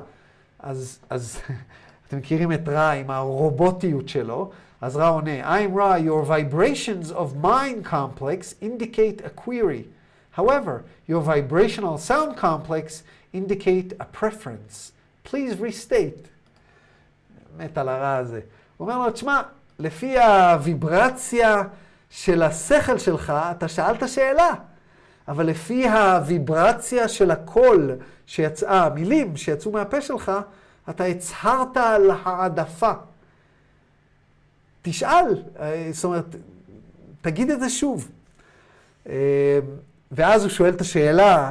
אז, 0.58 0.98
אז 1.10 1.38
אתם 2.08 2.18
מכירים 2.18 2.52
את 2.52 2.68
רע 2.68 2.90
עם 2.90 3.10
הרובוטיות 3.10 4.08
שלו, 4.08 4.50
אז 4.80 4.96
רע 4.96 5.08
עונה, 5.08 5.58
I'm 5.58 5.78
רע, 5.78 5.96
your 5.98 6.26
vibrations 6.26 7.10
of 7.10 7.44
mind 7.44 7.90
complex 7.90 8.54
indicate 8.62 9.24
a 9.24 9.30
query. 9.30 9.84
However, 10.32 10.82
your 11.08 11.20
vibrational 11.20 11.98
sound 11.98 12.36
complex 12.36 13.02
indicate 13.32 13.92
a 14.00 14.04
preference. 14.04 14.92
Please 15.24 15.58
restate. 15.58 16.31
מת 17.56 17.78
על 17.78 17.88
הרע 17.88 18.16
הזה. 18.16 18.40
הוא 18.76 18.88
אומר 18.90 19.06
לו, 19.06 19.12
תשמע, 19.12 19.42
לפי 19.78 20.18
הוויברציה 20.18 21.62
של 22.10 22.42
השכל 22.42 22.98
שלך, 22.98 23.32
אתה 23.50 23.68
שאלת 23.68 24.08
שאלה. 24.08 24.50
אבל 25.28 25.46
לפי 25.46 25.88
הוויברציה 25.88 27.08
של 27.08 27.30
הקול 27.30 27.90
שיצאה, 28.26 28.86
המילים 28.86 29.36
שיצאו 29.36 29.72
מהפה 29.72 30.00
שלך, 30.00 30.32
אתה 30.90 31.04
הצהרת 31.04 31.76
על 31.76 32.10
העדפה. 32.24 32.92
תשאל, 34.82 35.42
אה, 35.60 35.88
זאת 35.92 36.04
אומרת, 36.04 36.36
תגיד 37.20 37.50
את 37.50 37.60
זה 37.60 37.70
שוב. 37.70 38.10
אה, 39.08 39.58
ואז 40.12 40.42
הוא 40.42 40.50
שואל 40.50 40.74
את 40.74 40.80
השאלה, 40.80 41.50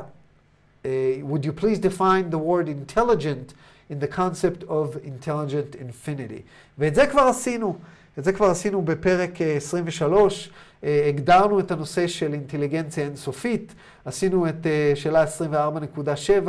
אה, 0.86 1.18
would 1.32 1.44
you 1.44 1.62
please 1.62 1.80
define 1.80 2.34
the 2.34 2.38
word 2.38 2.68
intelligent 2.68 3.54
in 3.92 4.00
the 4.00 4.18
concept 4.18 4.64
of 4.70 4.98
intelligent 5.06 5.76
infinity? 5.76 6.42
ואת 6.78 6.96
זה 6.96 7.08
כבר 7.08 7.22
עשינו. 7.22 7.78
את 8.20 8.24
זה 8.24 8.34
כבר 8.34 8.46
עשינו 8.46 8.82
בפרק 8.82 9.42
23, 9.42 10.50
אה, 10.84 10.90
אה, 10.90 11.08
הגדרנו 11.08 11.60
את 11.60 11.72
הנושא 11.72 12.08
של 12.08 12.34
אינטליגנציה 12.34 13.04
אינסופית, 13.06 13.74
עשינו 14.06 14.50
את 14.50 14.66
אה, 14.66 14.92
שאלה 14.96 15.24
24.7, 15.24 16.48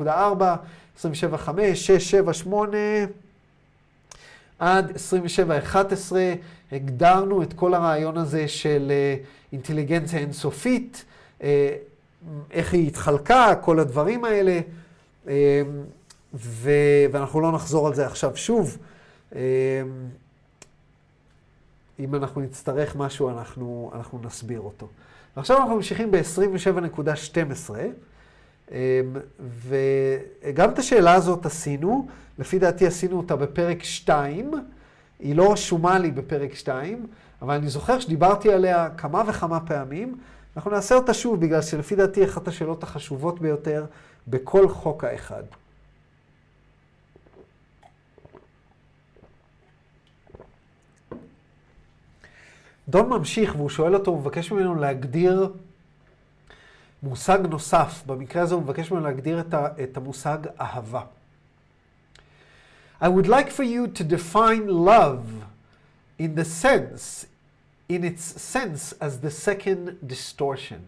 27.4, 0.00 0.06
27.5, 1.00 1.50
6, 1.74 2.10
7, 2.10 2.32
8, 2.32 2.76
עד 4.58 4.92
27.11, 4.96 6.12
הגדרנו 6.72 7.42
את 7.42 7.52
כל 7.52 7.74
הרעיון 7.74 8.18
הזה 8.18 8.48
של 8.48 8.92
אינטליגנציה 9.52 10.18
אינסופית, 10.18 11.04
איך 12.50 12.72
היא 12.72 12.86
התחלקה, 12.86 13.54
כל 13.60 13.80
הדברים 13.80 14.24
האלה, 14.24 14.60
ואנחנו 16.34 17.40
לא 17.40 17.52
נחזור 17.52 17.86
על 17.86 17.94
זה 17.94 18.06
עכשיו 18.06 18.36
שוב. 18.36 18.78
אם 22.00 22.14
אנחנו 22.14 22.40
נצטרך 22.40 22.96
משהו, 22.96 23.30
אנחנו, 23.30 23.90
אנחנו 23.94 24.20
נסביר 24.24 24.60
אותו. 24.60 24.88
ועכשיו 25.36 25.56
אנחנו 25.56 25.76
ממשיכים 25.76 26.10
ב-27.12, 26.10 27.70
אמ, 28.70 28.76
וגם 29.40 30.70
את 30.70 30.78
השאלה 30.78 31.14
הזאת 31.14 31.46
עשינו, 31.46 32.08
לפי 32.38 32.58
דעתי 32.58 32.86
עשינו 32.86 33.16
אותה 33.16 33.36
בפרק 33.36 33.82
2, 33.82 34.50
היא 35.18 35.36
לא 35.36 35.52
רשומה 35.52 35.98
לי 35.98 36.10
בפרק 36.10 36.54
2, 36.54 37.06
אבל 37.42 37.54
אני 37.54 37.68
זוכר 37.68 38.00
שדיברתי 38.00 38.52
עליה 38.52 38.88
כמה 38.96 39.22
וכמה 39.26 39.60
פעמים. 39.60 40.18
אנחנו 40.56 40.70
נעשה 40.70 40.94
אותה 40.94 41.14
שוב, 41.14 41.40
בגלל 41.40 41.62
שלפי 41.62 41.96
דעתי 41.96 42.24
אחת 42.24 42.48
השאלות 42.48 42.82
החשובות 42.82 43.40
ביותר 43.40 43.84
בכל 44.28 44.68
חוק 44.68 45.04
האחד. 45.04 45.42
דון 52.88 53.08
ממשיך 53.08 53.54
והוא 53.56 53.68
שואל 53.68 53.94
אותו, 53.94 54.10
הוא 54.10 54.20
מבקש 54.20 54.52
ממנו 54.52 54.74
להגדיר 54.74 55.52
מושג 57.02 57.38
נוסף. 57.50 58.02
במקרה 58.06 58.42
הזה 58.42 58.54
הוא 58.54 58.62
מבקש 58.62 58.90
ממנו 58.90 59.04
להגדיר 59.04 59.40
את, 59.40 59.54
ה, 59.54 59.66
את 59.82 59.96
המושג 59.96 60.38
אהבה. 60.60 61.02
I 63.02 63.08
would 63.08 63.26
like 63.26 63.50
for 63.50 63.64
you 63.64 63.86
to 63.98 64.04
define 64.04 64.68
love 64.68 65.24
in 66.18 66.34
the 66.34 66.44
sense, 66.44 67.26
in 67.88 68.04
its 68.04 68.22
sense 68.54 68.92
as 69.00 69.20
the 69.20 69.30
second 69.30 69.96
distortion. 70.06 70.80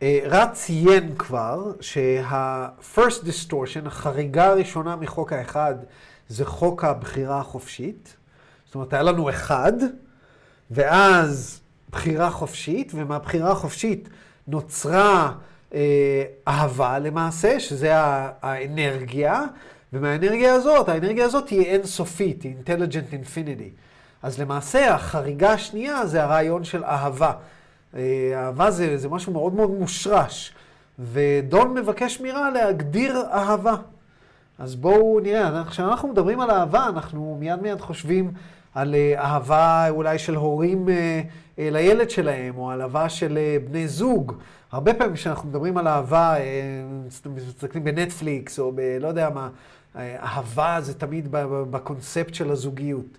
Uh, 0.00 0.04
רע 0.24 0.46
ציין 0.52 1.16
כבר 1.18 1.72
שה-first 1.80 3.24
distortion, 3.24 3.86
החריגה 3.86 4.46
הראשונה 4.46 4.96
מחוק 4.96 5.32
האחד, 5.32 5.74
זה 6.28 6.44
חוק 6.44 6.84
הבחירה 6.84 7.40
החופשית. 7.40 8.16
אומרת, 8.76 8.92
היה 8.92 9.02
לנו 9.02 9.30
אחד, 9.30 9.72
ואז 10.70 11.60
בחירה 11.90 12.30
חופשית, 12.30 12.92
ומהבחירה 12.94 13.52
החופשית 13.52 14.08
נוצרה 14.48 15.32
אה, 15.74 16.24
אהבה 16.48 16.98
למעשה, 16.98 17.60
שזה 17.60 17.90
האנרגיה, 18.42 19.42
ומהאנרגיה 19.92 20.54
הזאת, 20.54 20.88
האנרגיה 20.88 21.24
הזאת 21.24 21.48
היא 21.48 21.66
אינסופית, 21.66 22.42
היא 22.42 22.54
intelligent 22.64 23.12
infinity. 23.12 23.70
אז 24.22 24.40
למעשה 24.40 24.94
החריגה 24.94 25.52
השנייה 25.52 26.06
זה 26.06 26.22
הרעיון 26.22 26.64
של 26.64 26.84
אהבה. 26.84 27.32
אה, 27.96 28.32
אהבה 28.34 28.70
זה, 28.70 28.96
זה 28.96 29.08
משהו 29.08 29.32
מאוד 29.32 29.54
מאוד 29.54 29.70
מושרש, 29.70 30.52
ודון 30.98 31.74
מבקש 31.74 32.20
מירה 32.20 32.50
להגדיר 32.50 33.22
אהבה. 33.32 33.74
אז 34.58 34.76
בואו 34.76 35.20
נראה, 35.20 35.62
כשאנחנו 35.70 36.08
מדברים 36.08 36.40
על 36.40 36.50
אהבה, 36.50 36.86
אנחנו 36.88 37.36
מיד 37.40 37.62
מיד 37.62 37.80
חושבים 37.80 38.32
על 38.76 38.94
אה, 38.94 39.20
אהבה 39.24 39.86
אולי 39.90 40.18
של 40.18 40.34
הורים 40.34 40.88
אה, 40.88 41.22
אה, 41.58 41.68
לילד 41.70 42.10
שלהם, 42.10 42.58
או 42.58 42.70
על 42.70 42.82
אהבה 42.82 43.08
של 43.08 43.38
בני 43.70 43.88
זוג. 43.88 44.32
הרבה 44.72 44.94
פעמים 44.94 45.14
כשאנחנו 45.14 45.48
מדברים 45.48 45.76
על 45.76 45.88
אהבה, 45.88 46.34
מסתכלים 47.34 47.84
בנטפליקס, 47.84 48.58
או 48.58 48.72
בלא 48.72 49.08
יודע 49.08 49.30
מה, 49.30 49.48
אהבה 49.96 50.78
זה 50.80 50.94
תמיד 50.94 51.28
בקונספט 51.70 52.34
של 52.34 52.50
הזוגיות. 52.50 53.18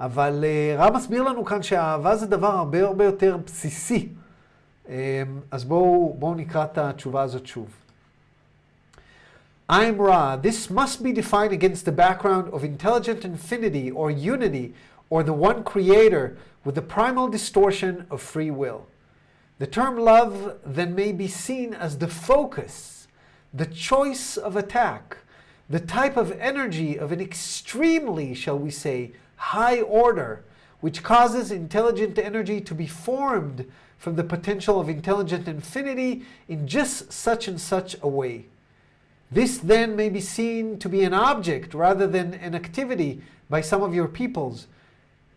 אבל 0.00 0.44
רב 0.78 0.96
מסביר 0.96 1.22
לנו 1.22 1.44
כאן 1.44 1.62
שאהבה 1.62 2.16
זה 2.16 2.26
דבר 2.26 2.50
הרבה 2.50 2.82
הרבה 2.82 3.04
יותר 3.04 3.36
בסיסי. 3.46 4.08
אז 5.50 5.64
בואו 5.64 6.16
בוא 6.18 6.34
נקרא 6.36 6.64
את 6.64 6.78
התשובה 6.78 7.22
הזאת 7.22 7.46
שוב. 7.46 7.66
I'm 9.72 9.96
Ra. 9.96 10.36
This 10.36 10.68
must 10.70 11.02
be 11.02 11.12
defined 11.12 11.52
against 11.52 11.86
the 11.86 11.92
background 11.92 12.52
of 12.52 12.62
intelligent 12.62 13.24
infinity 13.24 13.90
or 13.90 14.10
unity 14.10 14.74
or 15.12 15.22
the 15.22 15.30
one 15.34 15.62
creator 15.62 16.38
with 16.64 16.74
the 16.74 16.80
primal 16.80 17.28
distortion 17.28 18.06
of 18.10 18.22
free 18.22 18.50
will. 18.50 18.86
The 19.58 19.66
term 19.66 19.98
love 19.98 20.58
then 20.64 20.94
may 20.94 21.12
be 21.12 21.28
seen 21.28 21.74
as 21.74 21.98
the 21.98 22.08
focus, 22.08 23.08
the 23.52 23.66
choice 23.66 24.38
of 24.38 24.56
attack, 24.56 25.18
the 25.68 25.80
type 25.80 26.16
of 26.16 26.32
energy 26.40 26.98
of 26.98 27.12
an 27.12 27.20
extremely, 27.20 28.32
shall 28.32 28.58
we 28.58 28.70
say, 28.70 29.12
high 29.36 29.82
order, 29.82 30.44
which 30.80 31.02
causes 31.02 31.50
intelligent 31.50 32.18
energy 32.18 32.62
to 32.62 32.74
be 32.74 32.86
formed 32.86 33.70
from 33.98 34.16
the 34.16 34.24
potential 34.24 34.80
of 34.80 34.88
intelligent 34.88 35.46
infinity 35.46 36.24
in 36.48 36.66
just 36.66 37.12
such 37.12 37.48
and 37.48 37.60
such 37.60 37.96
a 38.00 38.08
way. 38.08 38.46
This 39.30 39.58
then 39.58 39.94
may 39.94 40.08
be 40.08 40.22
seen 40.22 40.78
to 40.78 40.88
be 40.88 41.04
an 41.04 41.12
object 41.12 41.74
rather 41.74 42.06
than 42.06 42.32
an 42.32 42.54
activity 42.54 43.20
by 43.50 43.60
some 43.60 43.82
of 43.82 43.94
your 43.94 44.08
peoples, 44.08 44.68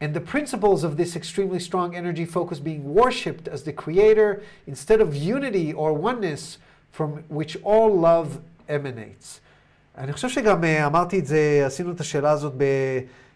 and 0.01 0.13
the 0.13 0.25
principles 0.33 0.83
of 0.83 0.97
this 0.97 1.15
extremely 1.15 1.59
strong 1.59 1.95
energy 1.95 2.25
focus 2.25 2.59
being 2.59 2.83
worshipped 2.99 3.47
as 3.47 3.63
the 3.63 3.73
creator 3.83 4.41
instead 4.67 4.99
of 5.05 5.15
unity 5.15 5.73
or 5.73 5.89
oneness 5.93 6.57
from 6.97 7.09
which 7.37 7.57
all 7.63 7.91
love 8.09 8.29
emanates. 8.69 9.39
אני 9.97 10.13
חושב 10.13 10.29
שגם 10.29 10.63
אמרתי 10.63 11.19
את 11.19 11.25
זה, 11.25 11.63
עשינו 11.65 11.91
את 11.91 11.99
השאלה 11.99 12.31
הזאת 12.31 12.53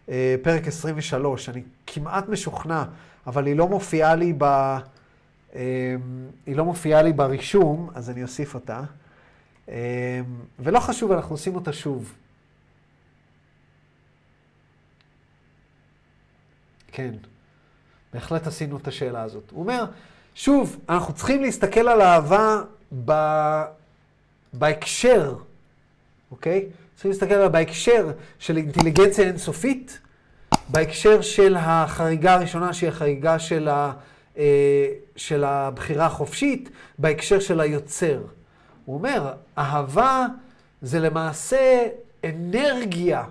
בפרק 0.07 0.67
23, 0.67 1.49
אני 1.49 1.63
כמעט 1.87 2.29
משוכנע, 2.29 2.83
אבל 3.27 3.45
היא 3.45 3.55
לא 3.55 3.67
מופיעה 3.67 4.15
לי, 4.15 4.33
ב, 4.37 4.75
היא 6.45 6.55
לא 6.55 6.65
מופיעה 6.65 7.01
לי 7.01 7.13
ברישום, 7.13 7.89
אז 7.95 8.09
אני 8.09 8.23
אוסיף 8.23 8.55
אותה. 8.55 8.81
ולא 10.59 10.79
חשוב, 10.79 11.11
אנחנו 11.11 11.35
עושים 11.35 11.55
אותה 11.55 11.73
שוב. 11.73 12.13
כן, 16.99 17.15
בהחלט 18.13 18.47
עשינו 18.47 18.77
את 18.77 18.87
השאלה 18.87 19.21
הזאת. 19.21 19.43
הוא 19.51 19.61
אומר, 19.61 19.85
שוב, 20.35 20.79
אנחנו 20.89 21.13
צריכים 21.13 21.41
להסתכל 21.41 21.87
על 21.87 22.01
אהבה 22.01 22.61
ב... 23.05 23.11
בהקשר, 24.53 25.35
אוקיי? 26.31 26.65
צריכים 26.93 27.11
להסתכל 27.11 27.33
עליה 27.33 27.49
בהקשר 27.49 28.11
של 28.39 28.57
אינטליגנציה 28.57 29.27
אינסופית, 29.27 29.99
בהקשר 30.69 31.21
של 31.21 31.55
החריגה 31.59 32.33
הראשונה, 32.33 32.73
שהיא 32.73 32.89
החריגה 32.89 33.39
של, 33.39 33.67
ה... 33.67 33.91
אה, 34.37 34.87
של 35.15 35.43
הבחירה 35.43 36.05
החופשית, 36.05 36.69
בהקשר 36.97 37.39
של 37.39 37.59
היוצר. 37.59 38.21
הוא 38.85 38.95
אומר, 38.95 39.33
אהבה 39.57 40.25
זה 40.81 40.99
למעשה 40.99 41.87
אנרגיה 42.23 43.23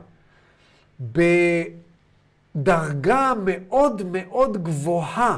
בדרגה 2.54 3.32
מאוד 3.44 4.02
מאוד 4.12 4.62
גבוהה. 4.62 5.36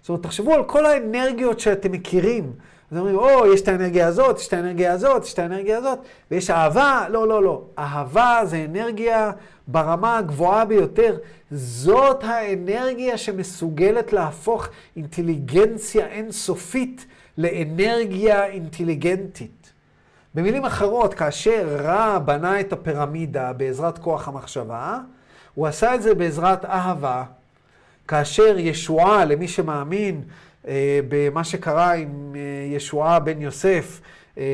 זאת 0.00 0.08
אומרת, 0.08 0.22
תחשבו 0.22 0.54
על 0.54 0.64
כל 0.64 0.86
האנרגיות 0.86 1.60
שאתם 1.60 1.92
מכירים. 1.92 2.52
אז 2.92 2.98
אומרים, 2.98 3.16
או, 3.16 3.52
יש 3.54 3.60
את 3.60 3.68
האנרגיה 3.68 4.06
הזאת, 4.06 4.38
יש 4.38 4.48
את 4.48 4.52
האנרגיה 4.52 4.92
הזאת, 4.92 5.24
יש 5.24 5.34
את 5.34 5.38
האנרגיה 5.38 5.78
הזאת, 5.78 5.98
ויש 6.30 6.50
אהבה, 6.50 7.06
לא, 7.10 7.28
לא, 7.28 7.42
לא. 7.42 7.62
אהבה 7.78 8.40
זה 8.44 8.64
אנרגיה 8.64 9.30
ברמה 9.66 10.18
הגבוהה 10.18 10.64
ביותר. 10.64 11.16
זאת 11.50 12.24
האנרגיה 12.24 13.18
שמסוגלת 13.18 14.12
להפוך 14.12 14.68
אינטליגנציה 14.96 16.06
אינסופית 16.06 17.06
לאנרגיה 17.38 18.46
אינטליגנטית. 18.46 19.72
במילים 20.34 20.64
אחרות, 20.64 21.14
כאשר 21.14 21.76
רע 21.80 22.18
בנה 22.18 22.60
את 22.60 22.72
הפירמידה 22.72 23.52
בעזרת 23.52 23.98
כוח 23.98 24.28
המחשבה, 24.28 24.98
הוא 25.54 25.66
עשה 25.66 25.94
את 25.94 26.02
זה 26.02 26.14
בעזרת 26.14 26.64
אהבה, 26.64 27.24
כאשר 28.08 28.58
ישועה, 28.58 29.24
למי 29.24 29.48
שמאמין 29.48 30.22
אה, 30.68 31.00
במה 31.08 31.44
שקרה 31.44 31.92
עם 31.92 32.32
אה, 32.36 32.40
ישועה 32.76 33.18
בן 33.18 33.42
יוסף, 33.42 34.00
אה, 34.38 34.44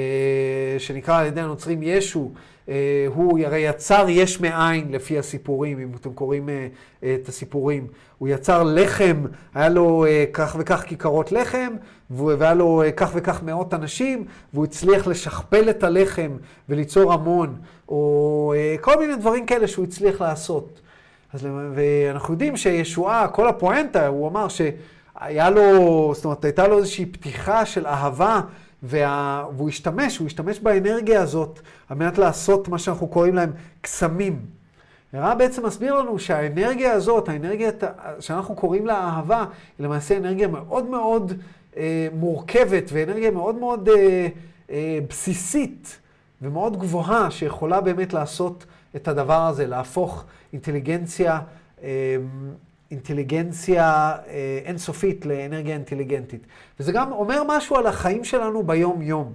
שנקרא 0.79 1.21
על 1.21 1.27
ידי 1.27 1.41
הנוצרים 1.41 1.83
ישו, 1.83 2.31
אה, 2.69 3.07
הוא 3.15 3.39
הרי 3.39 3.59
יצר 3.59 4.07
יש 4.09 4.41
מאין 4.41 4.93
לפי 4.93 5.19
הסיפורים, 5.19 5.79
אם 5.79 5.89
אתם 6.01 6.13
קוראים 6.13 6.49
אה, 6.49 6.67
את 7.15 7.29
הסיפורים. 7.29 7.87
הוא 8.19 8.29
יצר 8.29 8.63
לחם, 8.63 9.25
היה 9.55 9.69
לו 9.69 10.05
אה, 10.05 10.25
כך 10.33 10.57
וכך 10.59 10.85
כיכרות 10.87 11.33
לחם, 11.33 11.73
והיה 12.11 12.55
לו 12.55 12.83
כך 12.97 13.11
וכך 13.15 13.43
מאות 13.43 13.75
אנשים, 13.75 14.25
והוא 14.55 14.65
הצליח 14.65 15.07
לשכפל 15.07 15.71
את 15.71 15.85
הלחם 15.85 16.31
וליצור 16.69 17.13
המון, 17.13 17.57
או 17.89 18.55
כל 18.81 18.99
מיני 18.99 19.17
דברים 19.17 19.47
כאלה 19.47 19.69
שהוא 19.69 19.85
הצליח 19.85 20.21
לעשות. 20.21 20.81
אז, 21.33 21.49
ואנחנו 21.75 22.35
יודעים 22.35 22.57
שישועה, 22.57 23.29
כל 23.29 23.49
הפואנטה, 23.49 24.07
הוא 24.07 24.29
אמר 24.29 24.47
שהיה 24.49 25.51
לו, 25.51 26.13
זאת 26.15 26.25
אומרת, 26.25 26.45
הייתה 26.45 26.69
לו 26.69 26.79
איזושהי 26.79 27.07
פתיחה 27.07 27.67
של 27.67 27.87
אהבה 27.87 28.41
וה... 28.83 29.45
והוא 29.57 29.69
השתמש, 29.69 30.19
הוא 30.19 30.27
השתמש 30.27 30.61
באנרגיה 30.61 31.23
הזאת 31.23 31.61
על 31.89 31.97
מנת 31.97 32.19
לעשות 32.19 32.69
מה 32.69 32.79
שאנחנו 32.79 33.09
קוראים 33.09 33.35
להם 33.35 33.53
קסמים. 33.81 34.41
הרב 35.13 35.39
בעצם 35.39 35.67
מסביר 35.67 35.95
לנו 35.95 36.19
שהאנרגיה 36.19 36.93
הזאת, 36.93 37.29
האנרגיה 37.29 37.71
שאנחנו 38.21 38.55
קוראים 38.55 38.87
לה 38.87 38.95
אהבה, 38.95 39.45
היא 39.79 39.87
למעשה 39.87 40.17
אנרגיה 40.17 40.49
מאוד 40.49 40.87
מאוד 40.87 41.33
אה, 41.77 42.09
מורכבת 42.13 42.85
ואנרגיה 42.93 43.31
מאוד 43.31 43.55
מאוד 43.55 43.89
אה, 43.89 44.29
אה, 44.71 44.99
בסיסית 45.09 45.99
ומאוד 46.43 46.79
גבוהה, 46.79 47.31
שיכולה 47.31 47.81
באמת 47.81 48.13
לעשות 48.13 48.67
את 48.97 49.09
הדבר 49.09 49.47
הזה, 49.47 49.67
להפוך 49.67 50.25
אינטליגנציה 50.53 51.41
אה, 51.83 52.17
אינטליגנציה 52.91 54.13
אה, 54.29 54.61
אינסופית 54.65 55.27
לאנרגיה 55.27 55.75
אינטליגנטית. 55.75 56.47
וזה 56.81 56.93
גם 56.93 57.13
אומר 57.13 57.43
משהו 57.47 57.77
על 57.77 57.87
החיים 57.87 58.25
שלנו 58.25 58.63
ביום-יום, 58.63 59.33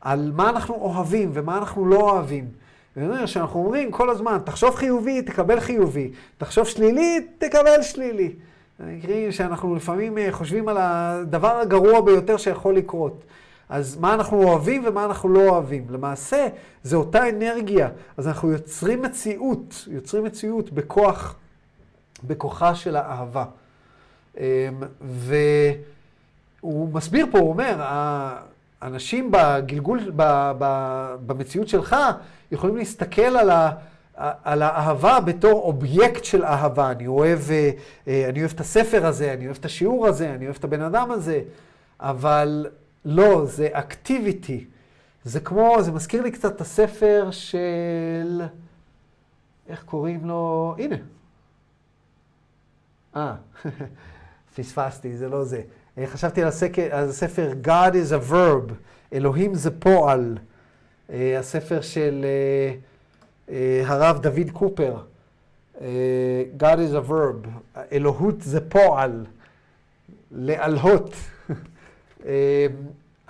על 0.00 0.32
מה 0.34 0.50
אנחנו 0.50 0.74
אוהבים 0.74 1.30
ומה 1.32 1.58
אנחנו 1.58 1.86
לא 1.86 2.00
אוהבים. 2.10 2.48
ואומר 2.96 3.26
שאנחנו 3.26 3.64
אומרים 3.64 3.90
כל 3.90 4.10
הזמן, 4.10 4.38
תחשוב 4.44 4.74
חיובי, 4.74 5.22
תקבל 5.22 5.60
חיובי, 5.60 6.10
תחשוב 6.38 6.66
שלילי, 6.66 7.26
תקבל 7.38 7.82
שלילי. 7.82 8.32
מקרים 8.80 9.32
שאנחנו 9.32 9.76
לפעמים 9.76 10.18
אה, 10.18 10.28
חושבים 10.30 10.68
על 10.68 10.76
הדבר 10.80 11.56
הגרוע 11.56 12.00
ביותר 12.00 12.36
שיכול 12.36 12.76
לקרות. 12.76 13.24
אז 13.70 13.96
מה 13.96 14.14
אנחנו 14.14 14.42
אוהבים 14.42 14.84
ומה 14.86 15.04
אנחנו 15.04 15.28
לא 15.28 15.48
אוהבים. 15.48 15.86
למעשה, 15.90 16.48
זה 16.82 16.96
אותה 16.96 17.28
אנרגיה. 17.28 17.88
אז 18.16 18.28
אנחנו 18.28 18.52
יוצרים 18.52 19.02
מציאות, 19.02 19.88
יוצרים 19.90 20.24
מציאות 20.24 20.70
בכוח 20.70 21.36
בכוחה 22.24 22.74
של 22.74 22.96
האהבה. 22.96 23.44
אמ, 24.38 24.44
והוא 26.60 26.94
מסביר 26.94 27.26
פה, 27.30 27.38
הוא 27.38 27.48
אומר, 27.48 27.76
האנשים 27.78 29.30
בגלגול, 29.30 30.12
במציאות 31.26 31.68
שלך, 31.68 31.96
יכולים 32.52 32.76
להסתכל 32.76 33.36
על, 33.36 33.50
ה, 33.50 33.70
על 34.44 34.62
האהבה 34.62 35.20
בתור 35.20 35.60
אובייקט 35.60 36.24
של 36.24 36.44
אהבה. 36.44 36.90
אני 36.90 37.06
אוהב, 37.06 37.38
אה, 37.50 37.70
אה, 38.08 38.26
אני 38.28 38.40
אוהב 38.40 38.50
את 38.54 38.60
הספר 38.60 39.06
הזה, 39.06 39.32
אני 39.32 39.46
אוהב 39.46 39.56
את 39.60 39.64
השיעור 39.64 40.06
הזה, 40.06 40.34
אני 40.34 40.44
אוהב 40.44 40.56
את 40.56 40.64
הבן 40.64 40.82
אדם 40.82 41.10
הזה, 41.10 41.40
אבל 42.00 42.66
לא, 43.04 43.46
זה 43.46 43.68
אקטיביטי. 43.72 44.64
זה 45.24 45.40
כמו, 45.40 45.76
זה 45.80 45.92
מזכיר 45.92 46.22
לי 46.22 46.30
קצת 46.30 46.56
את 46.56 46.60
הספר 46.60 47.28
של, 47.30 48.42
איך 49.68 49.82
קוראים 49.82 50.26
לו? 50.26 50.74
הנה, 50.78 50.96
אה, 53.16 53.34
פספסתי, 54.56 55.16
זה 55.16 55.28
לא 55.28 55.44
זה. 55.44 55.62
אה, 55.98 56.06
חשבתי 56.06 56.42
על, 56.42 56.48
הסקר, 56.48 56.88
הספר 56.92 57.52
God 57.64 57.92
is 57.92 58.12
a 58.12 58.30
verb, 58.32 58.72
אלוהים 59.12 59.54
זה 59.54 59.80
פועל, 59.80 60.38
אה, 61.10 61.38
הספר 61.38 61.80
של 61.80 62.26
אה, 63.48 63.82
הרב 63.86 64.22
דוד 64.22 64.50
קופר, 64.52 64.96
God 66.58 66.76
is 66.76 67.06
a 67.06 67.10
verb, 67.10 67.48
אלוהות 67.92 68.40
זה 68.40 68.70
פועל, 68.70 69.26
לאלהות. 70.30 71.14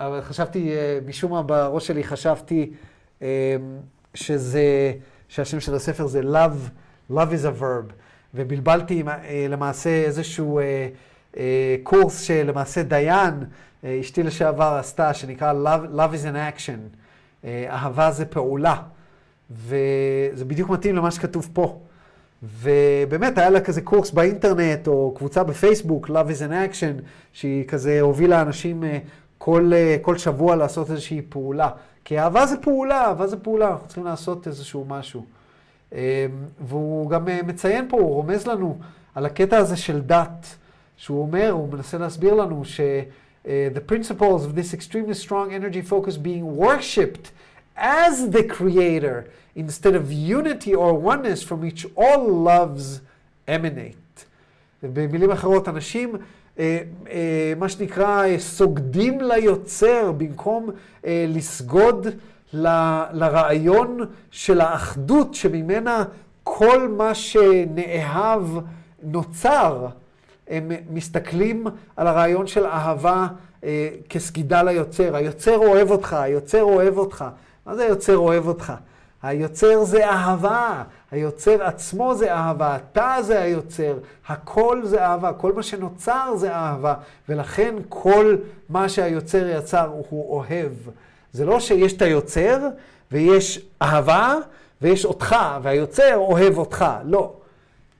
אבל 0.05 0.21
חשבתי, 0.21 0.71
משום 1.07 1.31
מה 1.31 1.41
בראש 1.41 1.87
שלי 1.87 2.03
חשבתי 2.03 2.71
שזה, 4.13 4.93
שהשם 5.27 5.59
של 5.59 5.75
הספר 5.75 6.07
זה 6.07 6.21
love, 6.21 6.69
love 7.11 7.31
is 7.31 7.45
a 7.45 7.61
verb. 7.61 7.93
ובלבלתי 8.33 9.03
אה, 9.07 9.45
למעשה 9.49 9.89
איזשהו 9.89 10.59
אה, 10.59 10.87
אה, 11.37 11.75
קורס 11.83 12.21
שלמעשה 12.21 12.83
דיין, 12.83 13.33
אשתי 13.85 14.23
לשעבר 14.23 14.77
עשתה, 14.79 15.13
שנקרא 15.13 15.53
Love, 15.53 15.95
Love 15.95 16.13
is 16.13 16.25
an 16.33 16.57
Action, 16.59 16.97
אהבה 17.69 18.11
זה 18.11 18.25
פעולה, 18.25 18.75
וזה 19.51 20.45
בדיוק 20.47 20.69
מתאים 20.69 20.95
למה 20.95 21.11
שכתוב 21.11 21.49
פה. 21.53 21.79
ובאמת 22.43 23.37
היה 23.37 23.49
לה 23.49 23.61
כזה 23.61 23.81
קורס 23.81 24.11
באינטרנט, 24.11 24.87
או 24.87 25.13
קבוצה 25.17 25.43
בפייסבוק, 25.43 26.09
Love 26.09 26.29
is 26.29 26.49
an 26.49 26.51
Action, 26.71 27.01
שהיא 27.33 27.67
כזה 27.67 28.01
הובילה 28.01 28.41
אנשים 28.41 28.83
אה, 28.83 28.99
כל, 29.43 29.71
אה, 29.73 29.97
כל 30.01 30.17
שבוע 30.17 30.55
לעשות 30.55 30.91
איזושהי 30.91 31.21
פעולה. 31.29 31.69
כי 32.05 32.19
אהבה 32.19 32.45
זה 32.45 32.57
פעולה, 32.57 33.05
אהבה 33.05 33.27
זה 33.27 33.37
פעולה, 33.37 33.67
אנחנו 33.67 33.87
צריכים 33.87 34.05
לעשות 34.05 34.47
איזשהו 34.47 34.85
משהו. 34.87 35.25
אה, 35.93 36.25
והוא 36.67 37.09
גם 37.09 37.27
מציין 37.47 37.85
פה, 37.89 37.97
הוא 37.97 38.13
רומז 38.13 38.47
לנו 38.47 38.77
על 39.15 39.25
הקטע 39.25 39.57
הזה 39.57 39.77
של 39.77 40.01
דת, 40.01 40.55
שהוא 40.97 41.21
אומר, 41.21 41.49
הוא 41.51 41.73
מנסה 41.73 41.97
להסביר 41.97 42.33
לנו 42.33 42.65
ש... 42.65 42.79
Uh, 43.45 43.47
the 43.73 43.81
principles 43.81 44.45
of 44.45 44.53
this 44.53 44.71
extremely 44.71 45.15
strong 45.15 45.51
energy 45.51 45.81
focus 45.81 46.15
being 46.15 46.45
worshipped 46.55 47.31
as 47.75 48.29
the 48.29 48.43
creator 48.43 49.17
instead 49.55 49.95
of 49.95 50.11
unity 50.11 50.75
or 50.75 50.93
oneness 50.93 51.41
from 51.41 51.59
which 51.65 51.87
all 51.95 52.23
loves 52.51 53.01
emanate. 53.47 54.25
במילים 54.83 55.31
אחרות, 55.31 55.67
אנשים, 55.67 56.15
אה, 56.15 56.19
אה, 56.19 56.40
מה 57.57 57.69
שנקרא, 57.69 58.25
אה, 58.25 58.39
סוגדים 58.39 59.21
ליוצר 59.21 60.11
במקום 60.11 60.69
אה, 61.05 61.25
לסגוד 61.27 62.07
ל, 62.53 62.67
לרעיון 63.13 63.99
של 64.31 64.61
האחדות 64.61 65.33
שממנה 65.35 66.03
כל 66.43 66.87
מה 66.97 67.15
שנאהב 67.15 68.43
נוצר. 69.03 69.87
הם 70.47 70.71
מסתכלים 70.89 71.67
על 71.95 72.07
הרעיון 72.07 72.47
של 72.47 72.65
אהבה 72.65 73.27
אה, 73.63 73.89
כסגידה 74.09 74.63
ליוצר. 74.63 75.15
היוצר 75.15 75.57
אוהב 75.57 75.91
אותך, 75.91 76.13
היוצר 76.13 76.63
אוהב 76.63 76.97
אותך. 76.97 77.25
מה 77.65 77.75
זה 77.75 77.83
היוצר 77.83 78.17
אוהב 78.17 78.47
אותך? 78.47 78.73
היוצר 79.23 79.83
זה 79.83 80.09
אהבה, 80.09 80.83
היוצר 81.11 81.63
עצמו 81.63 82.15
זה 82.15 82.33
אהבה, 82.33 82.75
אתה 82.75 83.17
זה 83.21 83.41
היוצר, 83.41 83.97
הכל 84.27 84.81
זה 84.85 85.05
אהבה, 85.05 85.33
כל 85.33 85.53
מה 85.53 85.63
שנוצר 85.63 86.33
זה 86.35 86.55
אהבה, 86.55 86.93
ולכן 87.29 87.75
כל 87.89 88.35
מה 88.69 88.89
שהיוצר 88.89 89.47
יצר 89.47 89.89
הוא 90.09 90.37
אוהב. 90.37 90.71
זה 91.33 91.45
לא 91.45 91.59
שיש 91.59 91.93
את 91.93 92.01
היוצר 92.01 92.67
ויש 93.11 93.65
אהבה 93.81 94.35
ויש 94.81 95.05
אותך, 95.05 95.35
והיוצר 95.61 96.15
אוהב 96.15 96.57
אותך, 96.57 96.85
לא. 97.05 97.33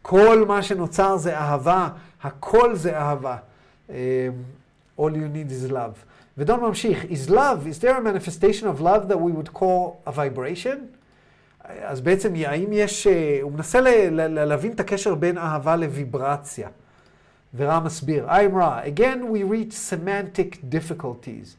כל 0.02 0.46
מה 0.48 0.64
שנוצר 0.64 1.18
זה 1.18 1.38
אהבה, 1.38 1.90
הכל 2.24 2.76
זה 2.76 2.98
אהבה. 2.98 3.36
Um, 3.90 3.94
all 5.00 5.12
you 5.14 5.28
need 5.36 5.52
is 5.52 5.72
love. 5.72 6.06
ודון 6.38 6.60
ממשיך, 6.60 7.04
is 7.04 7.30
love, 7.30 7.68
is 7.68 7.80
there 7.82 7.98
a 7.98 8.02
manifestation 8.02 8.68
of 8.68 8.82
love 8.82 9.08
that 9.08 9.20
we 9.20 9.32
would 9.32 9.54
call 9.54 10.02
a 10.08 10.12
vibration? 10.12 11.01
אז 11.65 12.01
בעצם 12.01 12.33
האם 12.35 12.73
יש, 12.73 13.07
הוא 13.43 13.53
מנסה 13.53 13.81
ל, 13.81 13.89
ל, 13.89 14.21
ל, 14.21 14.45
להבין 14.45 14.73
את 14.73 14.81
הקשר 14.81 15.15
בין 15.15 15.39
אהבה 15.39 15.77
לוויברציה. 15.77 16.69
ורע 17.57 17.81
מסביר, 17.81 18.29
I'm 18.29 18.55
Ra, 18.55 18.83
again 18.85 19.31
we 19.31 19.43
reach 19.43 19.73
semantic 19.73 20.69
difficulties. 20.69 21.57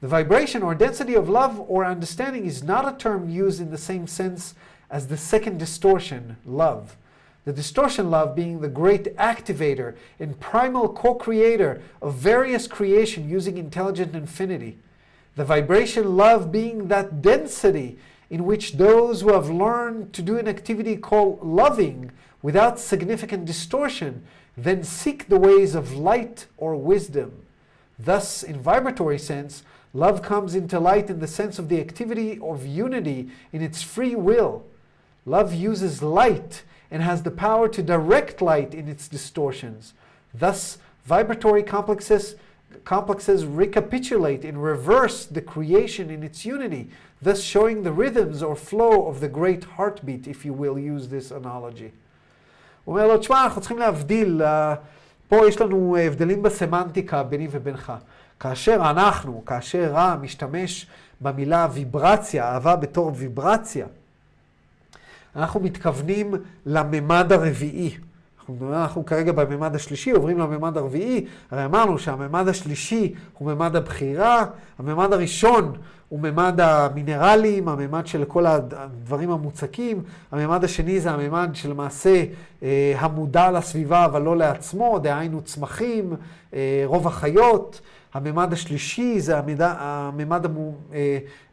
The 0.00 0.08
vibration 0.08 0.62
or 0.62 0.74
density 0.74 1.14
of 1.14 1.28
love 1.28 1.60
or 1.68 1.84
understanding 1.84 2.44
is 2.46 2.62
not 2.62 2.86
a 2.86 2.96
term 2.98 3.28
used 3.28 3.60
in 3.60 3.70
the 3.70 3.78
same 3.78 4.06
sense 4.06 4.54
as 4.90 5.06
the 5.06 5.16
second 5.16 5.58
distortion, 5.58 6.36
love. 6.44 6.96
The 7.44 7.52
distortion 7.52 8.10
love 8.10 8.34
being 8.34 8.60
the 8.60 8.68
great 8.68 9.16
activator 9.16 9.94
and 10.18 10.40
primal 10.40 10.88
co-creator 10.88 11.80
of 12.02 12.14
various 12.14 12.66
creation 12.66 13.28
using 13.28 13.56
intelligent 13.56 14.14
infinity. 14.14 14.78
The 15.36 15.44
vibration 15.44 16.16
love 16.16 16.50
being 16.50 16.88
that 16.88 17.22
density 17.22 17.98
in 18.31 18.45
which 18.45 18.73
those 18.73 19.21
who 19.21 19.33
have 19.33 19.49
learned 19.49 20.13
to 20.13 20.21
do 20.21 20.37
an 20.37 20.47
activity 20.47 20.95
called 20.95 21.45
loving 21.45 22.09
without 22.41 22.79
significant 22.79 23.45
distortion 23.45 24.23
then 24.57 24.83
seek 24.83 25.27
the 25.27 25.37
ways 25.37 25.75
of 25.75 25.93
light 25.93 26.47
or 26.57 26.75
wisdom. 26.75 27.45
Thus, 27.99 28.41
in 28.41 28.59
vibratory 28.59 29.19
sense, 29.19 29.63
love 29.93 30.21
comes 30.21 30.55
into 30.55 30.79
light 30.79 31.09
in 31.09 31.19
the 31.19 31.27
sense 31.27 31.59
of 31.59 31.67
the 31.67 31.79
activity 31.81 32.39
of 32.41 32.65
unity 32.65 33.29
in 33.51 33.61
its 33.61 33.81
free 33.81 34.15
will. 34.15 34.63
Love 35.25 35.53
uses 35.53 36.01
light 36.01 36.63
and 36.89 37.03
has 37.03 37.23
the 37.23 37.31
power 37.31 37.67
to 37.67 37.83
direct 37.83 38.41
light 38.41 38.73
in 38.73 38.87
its 38.87 39.07
distortions. 39.09 39.93
Thus, 40.33 40.77
vibratory 41.03 41.63
complexes, 41.63 42.35
complexes 42.85 43.45
recapitulate 43.45 44.45
in 44.45 44.57
reverse 44.57 45.25
the 45.25 45.41
creation 45.41 46.09
in 46.09 46.23
its 46.23 46.45
unity, 46.45 46.89
thus 47.21 47.41
showing 47.43 47.83
the 47.83 47.91
rhythms 47.91 48.41
or 48.43 48.55
flow 48.55 49.07
of 49.07 49.19
the 49.19 49.27
great 49.27 49.63
heartbeat, 49.77 50.27
if 50.27 50.45
you 50.45 50.53
will 50.53 50.77
use 50.79 51.07
this 51.07 51.31
analogy. 51.31 51.91
הוא 52.85 52.95
אומר 52.95 53.07
לו, 53.07 53.17
תשמע, 53.17 53.43
אנחנו 53.43 53.61
צריכים 53.61 53.77
להבדיל, 53.77 54.41
פה 55.27 55.47
יש 55.47 55.61
לנו 55.61 55.97
הבדלים 55.97 56.43
בסמנטיקה 56.43 57.23
ביני 57.23 57.47
ובינך. 57.51 57.93
כאשר 58.39 58.75
אנחנו, 58.89 59.43
כאשר 59.45 59.91
רע 59.91 60.15
משתמש 60.21 60.87
במילה 61.21 61.67
ויברציה, 61.73 62.43
אהבה 62.43 62.75
בתור 62.75 63.11
ויברציה, 63.15 63.85
אנחנו 65.35 65.59
מתכוונים 65.59 66.33
לממד 66.65 67.31
הרביעי. 67.31 67.97
אנחנו, 68.73 69.05
כרגע 69.05 69.31
בממד 69.31 69.75
השלישי, 69.75 70.11
עוברים 70.11 70.39
לממד 70.39 70.77
הרביעי, 70.77 71.25
הרי 71.51 71.65
אמרנו 71.65 71.99
שהממד 71.99 72.47
השלישי 72.47 73.13
הוא 73.37 73.53
ממד 73.53 73.75
הבחירה, 73.75 74.45
הממד 74.79 75.13
הראשון 75.13 75.73
הוא 76.09 76.19
ממד 76.19 76.59
המינרלים, 76.61 77.67
הממד 77.67 78.07
של 78.07 78.25
כל 78.25 78.45
הדברים 78.45 79.31
המוצקים, 79.31 80.03
הממד 80.31 80.63
השני 80.63 80.99
זה 80.99 81.11
הממד 81.11 81.49
שלמעשה 81.53 82.23
אה, 82.63 82.93
המודע 82.97 83.51
לסביבה 83.51 84.05
אבל 84.05 84.21
לא 84.21 84.37
לעצמו, 84.37 84.99
דהיינו 84.99 85.41
צמחים, 85.41 86.13
אה, 86.53 86.83
רוב 86.85 87.07
החיות. 87.07 87.81
הממד 88.13 88.53
השלישי 88.53 89.19
זה 89.19 89.37
המידע, 89.37 89.75
הממד 89.79 90.45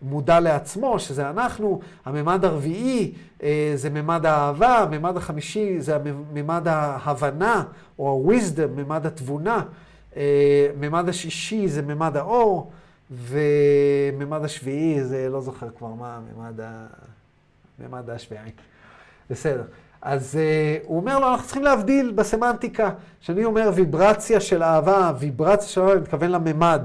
המודע 0.03 0.35
אה, 0.35 0.41
לעצמו, 0.41 0.99
שזה 0.99 1.31
אנחנו. 1.31 1.81
הממד 2.05 2.45
הרביעי 2.45 3.13
אה, 3.43 3.73
זה 3.75 3.91
ממד 3.91 4.27
האהבה. 4.27 4.79
הממד 4.79 5.17
החמישי 5.17 5.81
זה 5.81 5.99
ממד 6.33 6.69
ההבנה, 6.69 7.65
או 7.99 8.31
ה-wisdom, 8.31 8.69
ממד 8.77 9.07
התבונה. 9.07 9.63
אה, 10.17 10.69
ממד 10.81 11.09
השישי 11.09 11.69
זה 11.69 11.83
ממד 11.83 12.17
האור. 12.17 12.73
וממד 13.11 14.45
השביעי 14.45 15.05
זה, 15.05 15.29
לא 15.29 15.41
זוכר 15.41 15.69
כבר 15.79 15.89
מה, 15.89 16.21
ממד, 16.37 16.61
ה... 16.61 16.87
ממד 17.79 18.11
השביעי. 18.11 18.51
בסדר. 19.31 19.63
אז 20.03 20.35
uh, 20.35 20.87
הוא 20.87 20.97
אומר 20.97 21.19
לו, 21.19 21.29
אנחנו 21.29 21.45
צריכים 21.45 21.63
להבדיל 21.63 22.13
בסמנטיקה. 22.15 22.91
כשאני 23.21 23.45
אומר 23.45 23.71
ויברציה 23.75 24.41
של 24.41 24.63
אהבה, 24.63 25.13
ויברציה 25.19 25.69
של 25.69 25.81
אהבה, 25.81 25.93
אני 25.93 26.01
מתכוון 26.01 26.31
לממד. 26.31 26.83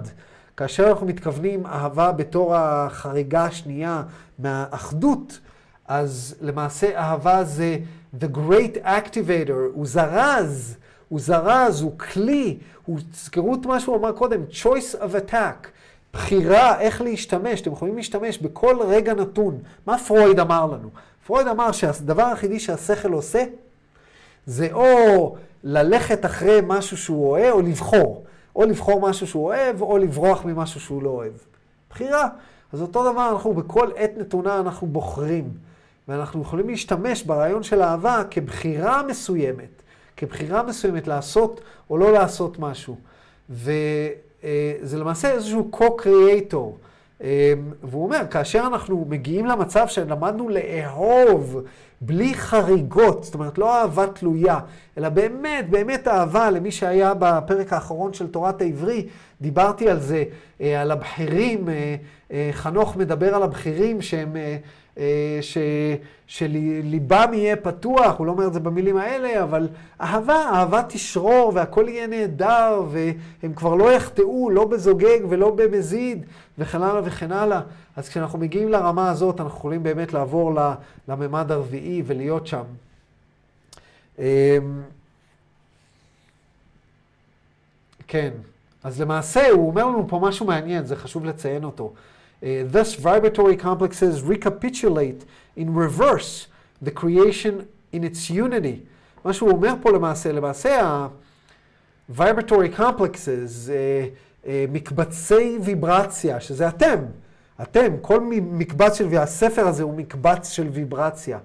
כאשר 0.58 0.90
אנחנו 0.90 1.06
מתכוונים 1.06 1.66
אהבה 1.66 2.12
בתור 2.12 2.56
החריגה 2.56 3.46
השנייה 3.46 4.04
מהאחדות, 4.40 5.40
אז 5.88 6.36
למעשה 6.42 6.98
אהבה 7.00 7.44
זה 7.44 7.78
the 8.20 8.26
great 8.36 8.86
activator, 8.86 9.54
הוא 9.74 9.86
זרז, 9.86 10.78
הוא 11.10 11.20
זרז, 11.20 11.82
הוא 11.82 12.00
כלי, 12.00 12.58
הוא, 12.86 13.00
תזכרו 13.12 13.56
את 13.56 13.66
מה 13.66 13.80
שהוא 13.80 13.98
אמר 13.98 14.12
קודם, 14.12 14.42
choice 14.52 14.96
of 14.96 15.32
attack, 15.32 15.68
בחירה 16.14 16.80
איך 16.80 17.02
להשתמש, 17.02 17.62
אתם 17.62 17.72
יכולים 17.72 17.96
להשתמש 17.96 18.38
בכל 18.38 18.78
רגע 18.88 19.14
נתון. 19.14 19.58
מה 19.86 19.98
פרויד 19.98 20.40
אמר 20.40 20.66
לנו? 20.66 20.90
פרויד 21.26 21.48
אמר 21.48 21.72
שהדבר 21.72 22.24
היחידי 22.24 22.60
שהשכל 22.60 23.12
עושה, 23.12 23.44
זה 24.46 24.68
או 24.72 25.36
ללכת 25.64 26.26
אחרי 26.26 26.60
משהו 26.64 26.98
שהוא 26.98 27.30
אוהב, 27.30 27.54
או 27.54 27.62
לבחור. 27.62 28.24
או 28.56 28.66
לבחור 28.66 29.02
משהו 29.02 29.28
שהוא 29.28 29.44
אוהב, 29.46 29.82
או 29.82 29.98
לברוח 29.98 30.46
ממשהו 30.46 30.80
שהוא 30.80 31.04
לא 31.04 31.10
אוהב. 31.10 31.34
בחירה. 31.90 32.28
אז 32.74 32.82
אותו 32.82 33.12
דבר, 33.12 33.30
אנחנו 33.32 33.54
בכל 33.54 33.90
עת 33.96 34.12
נתונה 34.18 34.60
אנחנו 34.60 34.88
בוחרים. 34.88 35.50
ואנחנו 36.08 36.42
יכולים 36.42 36.70
להשתמש 36.70 37.24
ברעיון 37.24 37.64
של 37.64 37.82
אהבה 37.82 38.24
כבחירה 38.32 39.04
מסוימת. 39.04 39.82
כבחירה 40.18 40.64
מסוימת 40.64 41.08
לעשות 41.08 41.62
או 41.90 41.98
לא 41.98 42.14
לעשות 42.14 42.60
משהו. 42.60 42.96
וזה 43.50 44.98
למעשה 44.98 45.32
איזשהו 45.32 45.70
co-creator. 45.74 46.88
אמ, 47.22 47.28
והוא 47.84 48.04
אומר, 48.04 48.22
כאשר 48.32 48.64
אנחנו 48.68 49.06
מגיעים 49.10 49.46
למצב 49.46 49.88
שלמדנו 49.88 50.50
לאהוב 50.50 51.62
בלי 52.02 52.34
חריגות, 52.34 53.24
זאת 53.24 53.34
אומרת, 53.34 53.58
לא 53.58 53.82
אהבה 53.82 54.08
תלויה, 54.08 54.60
אלא 54.98 55.10
באמת, 55.10 55.70
באמת 55.70 56.08
אהבה 56.08 56.50
למי 56.50 56.72
שהיה 56.72 57.14
בפרק 57.20 57.74
האחרון 57.74 58.14
של 58.14 58.28
תורת 58.28 58.62
העברי, 58.62 59.08
דיברתי 59.42 59.90
על 59.90 60.00
זה, 60.00 60.24
אה, 60.62 60.82
על 60.82 60.92
הבכירים, 60.92 61.70
אה, 61.70 61.96
אה, 62.32 62.50
חנוך 62.52 62.98
מדבר 62.98 63.36
על 63.36 63.44
הבכירים 63.44 64.02
שהם... 64.02 64.36
אה, 64.98 65.38
ש, 65.42 65.58
שליבם 66.28 67.30
יהיה 67.34 67.56
פתוח, 67.56 68.16
הוא 68.18 68.28
לא 68.28 68.32
אומר 68.32 68.48
את 68.48 68.54
זה 68.54 68.60
במילים 68.60 68.98
האלה, 68.98 69.44
אבל 69.44 69.68
אהבה, 70.02 70.50
אהבה 70.54 70.84
תשרור 70.84 71.52
והכל 71.56 71.86
יהיה 71.88 72.08
נהדר, 72.08 72.84
והם 72.92 73.54
כבר 73.54 73.76
לא 73.76 73.92
יחטאו, 73.92 74.50
לא 74.50 74.66
בזוגג 74.66 75.20
ולא 75.30 75.52
במזיד, 75.56 76.26
וכן 76.58 76.82
הלאה 76.82 77.02
וכן 77.06 77.32
הלאה. 77.32 77.62
אז 77.96 78.10
כשאנחנו 78.10 78.40
מגיעים 78.40 78.70
לרמה 78.70 79.12
הזאת, 79.12 79.42
אנחנו 79.42 79.58
יכולים 79.58 79.84
באמת 79.84 80.14
לעבור 80.14 80.60
לממד 81.08 81.52
הרביעי 81.52 82.04
ולהיות 82.06 82.48
שם. 82.48 82.64
כן, 88.08 88.32
אז 88.84 89.02
למעשה 89.02 89.50
הוא 89.50 89.68
אומר 89.68 89.86
לנו 89.86 90.08
פה 90.08 90.20
משהו 90.20 90.46
מעניין, 90.46 90.86
זה 90.86 90.96
חשוב 90.96 91.26
לציין 91.26 91.64
אותו. 91.64 91.94
Uh, 92.44 92.64
thus 92.66 92.96
vibratory 92.96 93.56
complexes 93.56 94.22
recapitulate 94.22 95.24
in 95.56 95.74
reverse 95.74 96.48
the 96.82 96.92
creation 96.92 97.68
in 97.94 98.04
its 98.04 98.30
unity. 98.30 98.80
מה 99.26 99.34
שהוא 99.34 99.52
אומר 99.52 99.74
פה 99.82 99.92
למעשה, 99.92 100.32
למעשה 100.32 100.82
ה-vibratory 100.82 102.78
complexes, 102.78 103.70
uh, 103.70 104.44
uh, 104.44 104.48
מקבצי 104.72 105.58
ויברציה, 105.62 106.40
שזה 106.40 106.68
אתם, 106.68 107.00
אתם, 107.62 107.94
כל 108.02 108.20
מקבץ 108.42 108.98
של, 108.98 109.08
והספר 109.10 109.68
הזה 109.68 109.84
הוא 109.84 109.94
מקבץ 109.94 110.50
של 110.50 110.68
ויברציה. 110.72 111.40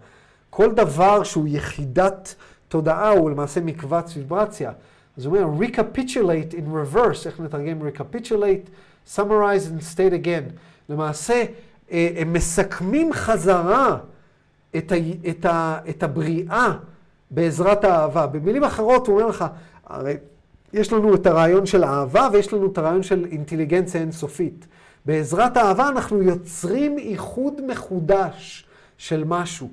כל 0.51 0.73
דבר 0.73 1.23
שהוא 1.23 1.49
יחידת 1.49 2.35
תודעה 2.69 3.11
הוא 3.11 3.31
למעשה 3.31 3.61
מקבץ 3.61 4.17
ויברציה. 4.17 4.73
אז 5.17 5.27
הוא 5.27 5.37
אומר, 5.37 5.67
recapitulate 5.67 6.53
in 6.53 6.95
reverse, 6.95 7.27
איך 7.27 7.41
נתרגם 7.41 7.83
recapitulate? 7.89 8.71
summarize 9.09 9.67
and 9.67 9.83
state 9.83 10.13
again. 10.13 10.59
למעשה, 10.89 11.45
אה, 11.93 12.09
הם 12.17 12.33
מסכמים 12.33 13.13
חזרה 13.13 13.99
את, 14.77 14.93
ה, 14.93 14.97
את, 15.31 15.45
ה, 15.45 15.79
את 15.89 16.03
הבריאה 16.03 16.73
בעזרת 17.31 17.85
האהבה. 17.85 18.27
במילים 18.27 18.65
אחרות, 18.65 19.07
הוא 19.07 19.17
אומר 19.17 19.29
לך, 19.29 19.45
הרי 19.87 20.17
יש 20.73 20.93
לנו 20.93 21.15
את 21.15 21.27
הרעיון 21.27 21.67
של 21.67 21.85
אהבה 21.85 22.29
ויש 22.33 22.53
לנו 22.53 22.73
את 22.73 22.79
הרעיון 22.79 23.03
של 23.03 23.27
אינטליגנציה 23.31 24.01
אינסופית. 24.01 24.67
בעזרת 25.07 25.57
האהבה 25.57 25.89
אנחנו 25.89 26.23
יוצרים 26.23 26.99
איחוד 26.99 27.61
מחודש 27.67 28.67
של 28.99 29.25
משהו. 29.25 29.69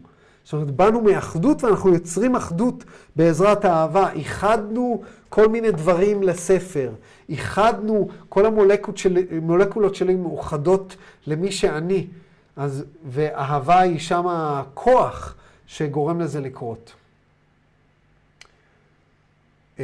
זאת 0.46 0.54
אומרת, 0.54 0.72
באנו 0.72 1.02
מאחדות 1.02 1.64
ואנחנו 1.64 1.94
יוצרים 1.94 2.36
אחדות 2.36 2.84
בעזרת 3.16 3.66
האהבה. 3.66 4.12
איחדנו 4.12 5.02
כל 5.30 5.48
מיני 5.48 5.72
דברים 5.72 6.24
לספר. 6.24 6.92
איחדנו, 7.30 8.10
כל 8.30 8.46
המולקולות 8.46 8.98
שלי, 8.98 9.26
שלי 9.94 10.16
מאוחדות 10.16 10.96
למי 11.28 11.52
שאני. 11.52 12.08
אז, 12.58 12.86
ואהבה 13.10 13.80
היא 13.80 14.00
שם 14.00 14.28
הכוח 14.28 15.36
שגורם 15.68 16.22
לזה 16.22 16.42
לקרות. 16.42 16.94
אמ, 19.80 19.84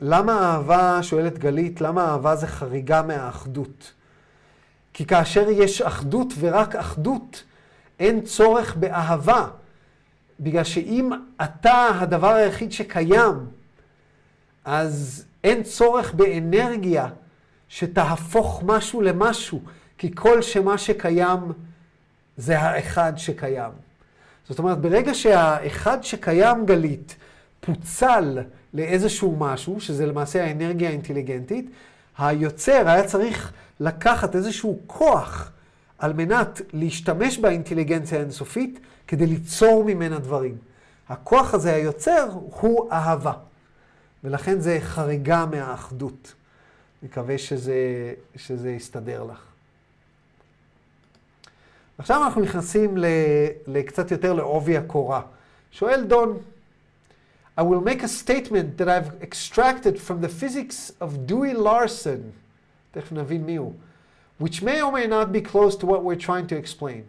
למה 0.00 0.52
אהבה, 0.52 1.02
שואלת 1.02 1.38
גלית, 1.38 1.80
למה 1.80 2.04
אהבה 2.04 2.36
זה 2.36 2.46
חריגה 2.46 3.02
מהאחדות? 3.02 3.92
כי 4.92 5.06
כאשר 5.06 5.50
יש 5.50 5.82
אחדות 5.82 6.32
ורק 6.38 6.76
אחדות, 6.76 7.42
אין 7.98 8.20
צורך 8.20 8.76
באהבה. 8.76 9.46
בגלל 10.40 10.64
שאם 10.64 11.10
אתה 11.44 11.88
הדבר 12.00 12.34
היחיד 12.34 12.72
שקיים, 12.72 13.34
אז 14.64 15.24
אין 15.44 15.62
צורך 15.62 16.14
באנרגיה 16.14 17.08
שתהפוך 17.68 18.62
משהו 18.66 19.00
למשהו, 19.00 19.60
כי 19.98 20.10
כל 20.14 20.42
שמה 20.42 20.78
שקיים 20.78 21.52
זה 22.36 22.58
האחד 22.58 23.12
שקיים. 23.16 23.70
זאת 24.48 24.58
אומרת, 24.58 24.78
ברגע 24.78 25.14
שהאחד 25.14 26.04
שקיים 26.04 26.66
גלית 26.66 27.16
פוצל 27.60 28.38
לאיזשהו 28.74 29.36
משהו, 29.38 29.80
שזה 29.80 30.06
למעשה 30.06 30.44
האנרגיה 30.44 30.88
האינטליגנטית, 30.88 31.70
היוצר 32.18 32.82
היה 32.88 33.04
צריך 33.04 33.52
לקחת 33.80 34.36
איזשהו 34.36 34.78
כוח 34.86 35.52
על 35.98 36.12
מנת 36.12 36.60
להשתמש 36.72 37.38
באינטליגנציה 37.38 38.18
האינסופית 38.18 38.80
כדי 39.10 39.26
ליצור 39.26 39.84
ממנה 39.84 40.18
דברים. 40.18 40.58
הכוח 41.08 41.54
הזה 41.54 41.74
היוצר 41.74 42.28
הוא 42.32 42.92
אהבה, 42.92 43.32
ולכן 44.24 44.60
זה 44.60 44.78
חריגה 44.80 45.46
מהאחדות. 45.46 46.34
מקווה 47.02 47.38
שזה, 47.38 47.74
שזה 48.36 48.70
יסתדר 48.70 49.24
לך. 49.24 49.42
עכשיו 51.98 52.24
אנחנו 52.24 52.40
נכנסים 52.40 52.94
לקצת 53.66 54.10
יותר 54.10 54.32
לעובי 54.32 54.76
הקורה. 54.76 55.22
שואל 55.72 56.04
דון, 56.04 56.38
I 57.58 57.62
will 57.62 57.84
make 57.84 58.02
a 58.02 58.08
statement 58.08 58.78
that 58.78 58.88
I've 58.88 59.22
extracted 59.22 59.98
from 59.98 60.20
the 60.20 60.28
physics 60.28 60.92
of 61.00 61.26
Dewey 61.26 61.54
Larson, 61.54 62.30
תכף 62.90 63.12
נבין 63.12 63.46
מי 63.46 63.56
הוא, 63.56 63.74
which 64.42 64.62
may 64.62 64.80
or 64.80 64.92
may 64.92 65.08
not 65.08 65.32
be 65.32 65.40
close 65.52 65.74
to 65.76 65.86
what 65.86 66.04
we're 66.04 66.26
trying 66.26 66.46
to 66.46 66.56
explain. 66.56 67.02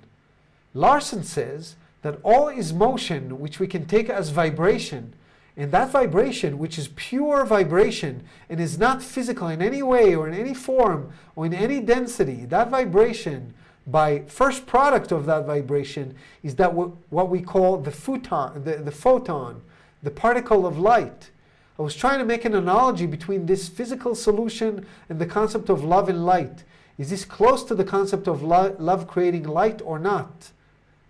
Larson 0.74 1.24
says 1.24 1.76
that 2.02 2.20
all 2.24 2.48
is 2.48 2.74
motion, 2.74 3.40
which 3.40 3.60
we 3.60 3.68
can 3.68 3.86
take 3.86 4.10
as 4.10 4.30
vibration, 4.30 5.14
and 5.58 5.72
that 5.72 5.92
vibration, 5.92 6.58
which 6.58 6.78
is 6.80 6.90
pure 6.96 7.46
vibration 7.46 8.24
and 8.50 8.60
is 8.60 8.80
not 8.80 9.04
physical 9.04 9.48
in 9.50 9.62
any 9.62 9.84
way 9.84 10.16
or 10.16 10.28
in 10.28 10.34
any 10.34 10.54
form 10.54 11.12
or 11.36 11.46
in 11.46 11.54
any 11.54 11.80
density, 11.82 12.46
that 12.46 12.70
vibration, 12.70 13.54
by 13.86 14.20
first 14.28 14.66
product 14.66 15.12
of 15.12 15.26
that 15.26 15.46
vibration, 15.46 16.16
is 16.42 16.56
that 16.56 16.74
what 16.74 17.30
we 17.30 17.42
call 17.42 17.78
the 17.78 17.92
photon, 17.92 18.64
the, 18.64 18.78
the 18.78 18.92
photon, 18.92 19.62
the 20.02 20.12
particle 20.12 20.66
of 20.66 20.80
light. 20.80 21.30
I 21.78 21.82
was 21.82 21.96
trying 21.96 22.20
to 22.20 22.26
make 22.26 22.46
an 22.46 22.56
analogy 22.56 23.06
between 23.06 23.46
this 23.46 23.68
physical 23.68 24.16
solution 24.16 24.86
and 25.10 25.20
the 25.20 25.26
concept 25.26 25.70
of 25.70 25.84
love 25.84 26.10
and 26.10 26.26
light. 26.26 26.64
Is 26.98 27.10
this 27.10 27.26
close 27.26 27.64
to 27.66 27.76
the 27.76 27.84
concept 27.84 28.28
of 28.28 28.42
love 28.42 29.08
creating 29.08 29.44
light 29.44 29.82
or 29.84 30.00
not? 30.00 30.52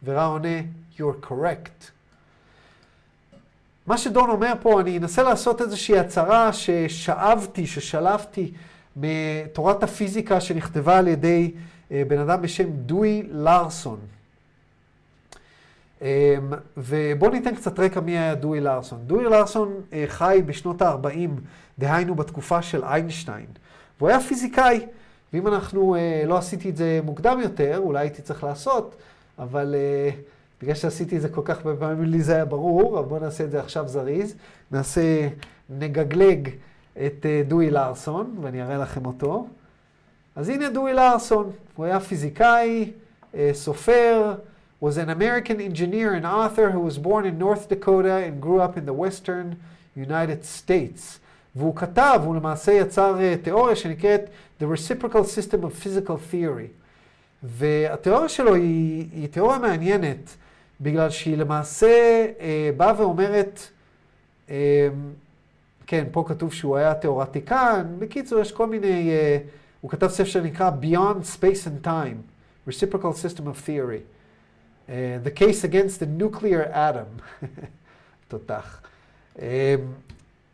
Vera 0.02 0.40
you're 1.00 1.30
correct. 1.30 1.92
מה 3.88 3.98
שדון 3.98 4.30
אומר 4.30 4.54
פה, 4.62 4.82
אני 4.82 4.98
אנסה 4.98 5.24
לעשות 5.24 5.62
איזושהי 5.62 6.00
הצהרה 6.00 6.54
ששאבתי, 6.54 7.68
ששלפתי 7.68 8.52
מתורת 8.96 9.84
הפיזיקה 9.84 10.42
שנכתבה 10.42 10.98
על 10.98 11.08
ידי 11.08 11.52
בן 11.92 12.20
אדם 12.20 12.42
בשם 12.42 12.72
דוי 12.72 13.24
לארסון. 13.32 14.00
ובואו 16.78 17.32
ניתן 17.32 17.56
קצת 17.56 17.80
רקע 17.80 18.00
מי 18.00 18.12
היה 18.12 18.36
דוי 18.36 18.60
לארסון. 18.60 19.00
דוי 19.08 19.24
לארסון 19.24 19.82
חי 20.08 20.42
בשנות 20.46 20.82
ה-40, 20.82 21.30
דהיינו 21.80 22.16
בתקופה 22.16 22.62
של 22.62 22.84
איינשטיין. 22.84 23.46
והוא 23.98 24.10
היה 24.10 24.20
פיזיקאי, 24.20 24.86
ואם 25.34 25.48
אנחנו, 25.48 25.96
לא 26.26 26.38
עשיתי 26.38 26.70
את 26.70 26.78
זה 26.78 27.00
מוקדם 27.04 27.40
יותר, 27.44 27.78
אולי 27.78 28.00
הייתי 28.00 28.22
צריך 28.22 28.44
לעשות, 28.44 28.96
אבל 29.40 29.76
בגלל 30.62 30.76
שעשיתי 30.76 31.16
את 31.16 31.22
זה 31.22 31.30
כל 31.30 31.42
כך 31.46 31.66
הרבה 31.66 31.80
פעמים, 31.80 32.04
לי 32.04 32.22
זה 32.22 32.36
היה 32.36 32.46
ברור, 32.46 33.00
אבל 33.00 33.08
בואו 33.08 33.20
נעשה 33.20 33.44
את 33.44 33.52
זה 33.52 33.60
עכשיו 33.60 33.88
זריז. 33.88 34.36
נעשה, 34.72 35.28
נגגלג 35.70 36.50
את 37.06 37.26
דוי 37.48 37.70
לארסון, 37.70 38.36
ואני 38.42 38.62
אראה 38.62 38.78
לכם 38.78 39.06
אותו. 39.06 39.48
אז 40.36 40.50
הנה 40.50 40.70
דוי 40.70 40.94
לארסון, 40.94 41.50
הוא 41.76 41.86
היה 41.86 42.00
פיזיקאי, 42.00 42.92
סופר, 43.54 44.36
was 44.84 44.98
an 44.98 45.10
American 45.10 45.60
engineer 45.60 46.14
and 46.16 46.26
author 46.26 46.72
who 46.72 46.80
was 46.80 46.98
born 46.98 47.26
in 47.26 47.38
North 47.38 47.70
Dakota 47.70 48.16
and 48.26 48.42
grew 48.42 48.60
up 48.60 48.78
in 48.78 48.86
the 48.86 48.94
western 48.94 49.56
United 49.96 50.44
States. 50.44 51.20
והוא 51.56 51.76
כתב, 51.76 52.22
הוא 52.26 52.36
למעשה 52.36 52.72
יצר 52.72 53.36
תיאוריה 53.42 53.76
שנקראת 53.76 54.22
The 54.62 54.64
Reciprocal 54.64 55.24
System 55.24 55.64
of 55.64 55.86
Physical 55.86 56.34
Theory. 56.34 56.68
והתיאוריה 57.44 58.30
שלו 58.30 58.56
היא, 58.56 59.08
היא 59.14 59.28
תיאוריה 59.28 59.60
מעניינת, 59.60 60.38
בגלל 60.82 61.10
שהיא 61.10 61.38
למעשה 61.38 62.26
אה, 62.40 62.70
באה 62.78 63.02
ואומרת, 63.02 63.60
אה, 64.50 64.90
כן, 65.88 66.06
פה 66.12 66.24
כתוב 66.28 66.54
שהוא 66.54 66.78
היה 66.78 66.94
תיאורטיקן, 66.94 67.86
בקיצור, 68.00 68.40
יש 68.40 68.52
כל 68.52 68.68
מיני, 68.68 69.10
אה, 69.12 69.38
הוא 69.82 69.92
כתב 69.92 70.08
ספר 70.08 70.26
שנקרא 70.26 70.72
Beyond 70.82 71.38
Space 71.38 71.68
and 71.68 71.88
Time, 71.88 72.18
Reciprocal 72.70 73.14
System 73.14 73.42
of 73.42 73.68
Theory. 73.68 74.02
Uh, 74.88 74.94
the 75.24 75.32
case 75.32 75.64
against 75.64 76.00
the 76.00 76.06
nuclear 76.06 76.64
atom. 76.74 77.22
תותח. 78.28 78.82
Uh, 79.36 79.42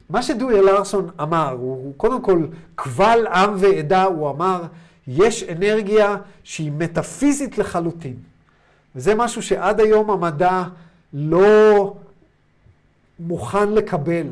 מה 0.10 0.24
שדויה 0.24 0.62
לארסון 0.62 1.10
אמר, 1.22 1.50
הוא, 1.52 1.72
הוא 1.72 1.94
קודם 1.98 2.22
כל 2.22 2.48
קבל 2.76 3.28
עם 3.28 3.54
ועדה, 3.58 4.04
הוא 4.04 4.30
אמר, 4.30 4.64
יש 5.08 5.44
אנרגיה 5.44 6.16
שהיא 6.44 6.72
מטאפיזית 6.72 7.58
לחלוטין. 7.58 8.16
וזה 8.98 9.16
משהו 9.16 9.42
שעד 9.42 9.80
היום 9.80 10.12
המדע 10.12 10.64
לא 11.14 11.94
מוכן 13.20 13.74
לקבל. 13.74 14.28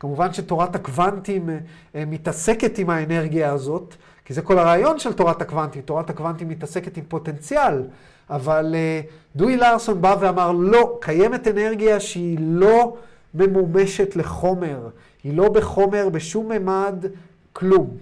כמובן 0.00 0.32
שתורת 0.32 0.74
הקוונטים 0.74 1.48
מתעסקת 1.94 2.78
עם 2.78 2.90
האנרגיה 2.90 3.52
הזאת, 3.52 3.94
כי 4.24 4.34
זה 4.34 4.42
כל 4.42 4.58
הרעיון 4.58 4.98
של 4.98 5.12
תורת 5.12 5.42
הקוונטים. 5.42 5.82
תורת 5.82 6.10
הקוונטים 6.10 6.48
מתעסקת 6.48 6.96
עם 6.96 7.04
פוטנציאל, 7.08 7.82
אבל 8.30 8.74
uh, 8.74 9.36
דוי 9.36 9.56
לארסון 9.56 10.02
בא 10.02 10.16
ואמר, 10.20 10.52
לא, 10.52 10.98
קיימת 11.00 11.48
אנרגיה 11.48 12.00
שהיא 12.00 12.38
לא 12.40 12.96
ממומשת 13.34 14.16
לחומר. 14.16 14.88
היא 15.24 15.36
לא 15.36 15.48
בחומר, 15.48 16.08
בשום 16.08 16.52
ממד, 16.52 17.06
כלום. 17.52 17.96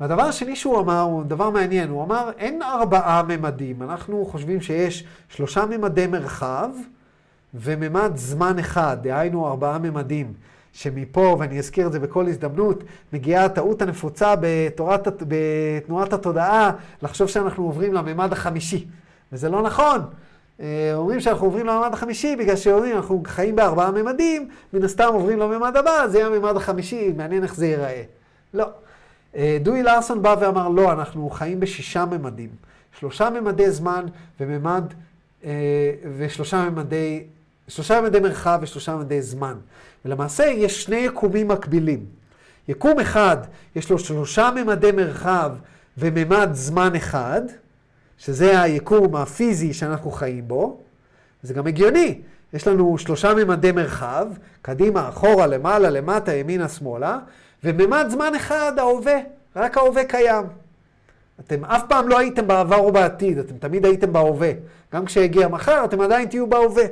והדבר 0.00 0.22
השני 0.22 0.56
שהוא 0.56 0.80
אמר 0.80 1.00
הוא 1.00 1.24
דבר 1.24 1.50
מעניין, 1.50 1.88
הוא 1.88 2.04
אמר 2.04 2.30
אין 2.38 2.62
ארבעה 2.62 3.22
ממדים, 3.22 3.82
אנחנו 3.82 4.26
חושבים 4.26 4.60
שיש 4.60 5.04
שלושה 5.28 5.66
ממדי 5.66 6.06
מרחב 6.06 6.68
וממד 7.54 8.10
זמן 8.14 8.58
אחד, 8.58 8.96
דהיינו 9.02 9.46
ארבעה 9.46 9.78
ממדים, 9.78 10.32
שמפה, 10.72 11.36
ואני 11.38 11.58
אזכיר 11.58 11.86
את 11.86 11.92
זה 11.92 12.00
בכל 12.00 12.26
הזדמנות, 12.26 12.84
מגיעה 13.12 13.44
הטעות 13.44 13.82
הנפוצה 13.82 14.34
בתורת, 14.40 15.08
בתנועת 15.28 16.12
התודעה, 16.12 16.70
לחשוב 17.02 17.28
שאנחנו 17.28 17.64
עוברים 17.64 17.94
לממד 17.94 18.32
החמישי. 18.32 18.86
וזה 19.32 19.48
לא 19.48 19.62
נכון. 19.62 20.00
אה, 20.60 20.92
אומרים 20.94 21.20
שאנחנו 21.20 21.46
עוברים 21.46 21.66
לממד 21.66 21.90
החמישי 21.92 22.36
בגלל 22.36 22.56
שאומרים 22.56 22.96
אנחנו 22.96 23.22
חיים 23.26 23.56
בארבעה 23.56 23.90
ממדים, 23.90 24.48
מן 24.72 24.84
הסתם 24.84 25.08
עוברים 25.12 25.38
לממד 25.38 25.76
הבא, 25.76 26.08
זה 26.08 26.18
יהיה 26.18 26.26
הממד 26.26 26.56
החמישי, 26.56 27.12
מעניין 27.16 27.42
איך 27.42 27.54
זה 27.54 27.66
ייראה. 27.66 28.02
לא. 28.54 28.66
אה, 29.36 29.58
דואי 29.62 29.82
לארסון 29.82 30.22
בא 30.22 30.36
ואמר, 30.40 30.68
לא, 30.68 30.92
אנחנו 30.92 31.30
חיים 31.30 31.60
בשישה 31.60 32.04
ממדים. 32.04 32.48
שלושה 32.98 33.30
ממדי 33.30 33.70
זמן 33.70 34.06
וממד, 34.40 34.84
אה, 35.44 35.50
ושלושה 36.16 36.70
ממדי, 36.70 37.22
שלושה 37.68 38.00
ממדי 38.00 38.20
מרחב 38.20 38.58
ושלושה 38.62 38.96
ממדי 38.96 39.22
זמן. 39.22 39.54
ולמעשה 40.04 40.44
יש 40.44 40.82
שני 40.82 40.96
יקומים 40.96 41.48
מקבילים. 41.48 42.04
יקום 42.68 43.00
אחד, 43.00 43.36
יש 43.76 43.90
לו 43.90 43.98
שלושה 43.98 44.50
ממדי 44.54 44.92
מרחב 44.92 45.52
וממד 45.98 46.48
זמן 46.52 46.94
אחד, 46.94 47.42
שזה 48.18 48.62
היקום 48.62 49.16
הפיזי 49.16 49.72
שאנחנו 49.72 50.10
חיים 50.10 50.48
בו. 50.48 50.80
זה 51.42 51.54
גם 51.54 51.66
הגיוני. 51.66 52.20
יש 52.52 52.66
לנו 52.66 52.98
שלושה 52.98 53.34
ממדי 53.34 53.72
מרחב, 53.72 54.26
קדימה, 54.62 55.08
אחורה, 55.08 55.46
למעלה, 55.46 55.90
למטה, 55.90 56.34
ימינה, 56.34 56.68
שמאלה, 56.68 57.18
וממד 57.64 58.06
זמן 58.08 58.34
אחד, 58.34 58.72
ההווה. 58.78 59.18
רק 59.56 59.76
ההווה 59.76 60.04
קיים. 60.04 60.44
אתם 61.40 61.64
אף 61.64 61.82
פעם 61.88 62.08
לא 62.08 62.18
הייתם 62.18 62.46
בעבר 62.46 62.76
או 62.76 62.92
בעתיד, 62.92 63.38
אתם 63.38 63.54
תמיד 63.58 63.84
הייתם 63.84 64.12
בהווה. 64.12 64.52
גם 64.94 65.04
כשהגיע 65.04 65.48
מחר, 65.48 65.84
אתם 65.84 66.00
עדיין 66.00 66.28
תהיו 66.28 66.46
בהווה. 66.46 66.84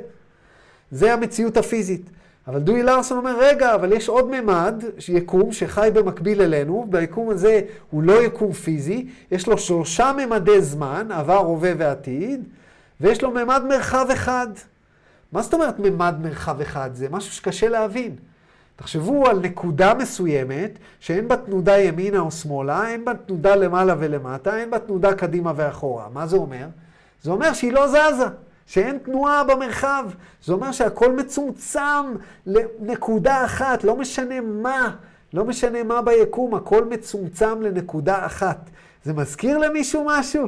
זה 0.91 1.13
המציאות 1.13 1.57
הפיזית. 1.57 2.09
אבל 2.47 2.59
דואי 2.59 2.83
לארסון 2.83 3.17
אומר, 3.17 3.39
רגע, 3.39 3.75
אבל 3.75 3.93
יש 3.93 4.09
עוד 4.09 4.41
ממד, 4.41 4.83
יקום 5.09 5.51
שחי 5.51 5.89
במקביל 5.93 6.41
אלינו, 6.41 6.85
ביקום 6.89 7.29
הזה 7.29 7.61
הוא 7.91 8.03
לא 8.03 8.23
יקום 8.23 8.53
פיזי, 8.53 9.07
יש 9.31 9.47
לו 9.47 9.57
שלושה 9.57 10.11
ממדי 10.17 10.61
זמן, 10.61 11.07
עבר, 11.11 11.37
הווה 11.37 11.71
ועתיד, 11.77 12.43
ויש 13.01 13.21
לו 13.21 13.31
ממד 13.31 13.61
מרחב 13.69 14.07
אחד. 14.13 14.47
מה 15.31 15.41
זאת 15.41 15.53
אומרת 15.53 15.79
ממד 15.79 16.15
מרחב 16.21 16.61
אחד? 16.61 16.89
זה 16.93 17.07
משהו 17.11 17.31
שקשה 17.33 17.69
להבין. 17.69 18.15
תחשבו 18.75 19.27
על 19.27 19.39
נקודה 19.39 19.93
מסוימת 19.93 20.79
שאין 20.99 21.27
בה 21.27 21.37
תנודה 21.37 21.77
ימינה 21.79 22.19
או 22.19 22.31
שמאלה, 22.31 22.87
אין 22.87 23.05
בה 23.05 23.13
תנודה 23.13 23.55
למעלה 23.55 23.95
ולמטה, 23.99 24.57
אין 24.57 24.71
בה 24.71 24.79
תנודה 24.79 25.13
קדימה 25.13 25.53
ואחורה. 25.55 26.07
מה 26.13 26.27
זה 26.27 26.37
אומר? 26.37 26.65
זה 27.21 27.31
אומר 27.31 27.53
שהיא 27.53 27.73
לא 27.73 27.87
זזה. 27.87 28.27
שאין 28.65 28.97
תנועה 28.97 29.43
במרחב. 29.43 30.05
זה 30.43 30.53
אומר 30.53 30.71
שהכל 30.71 31.15
מצומצם 31.15 32.15
לנקודה 32.45 33.45
אחת, 33.45 33.83
לא 33.83 33.95
משנה 33.95 34.41
מה, 34.41 34.95
לא 35.33 35.45
משנה 35.45 35.83
מה 35.83 36.01
ביקום, 36.01 36.55
הכל 36.55 36.85
מצומצם 36.85 37.61
לנקודה 37.61 38.25
אחת. 38.25 38.69
זה 39.03 39.13
מזכיר 39.13 39.57
למישהו 39.57 40.03
משהו? 40.07 40.47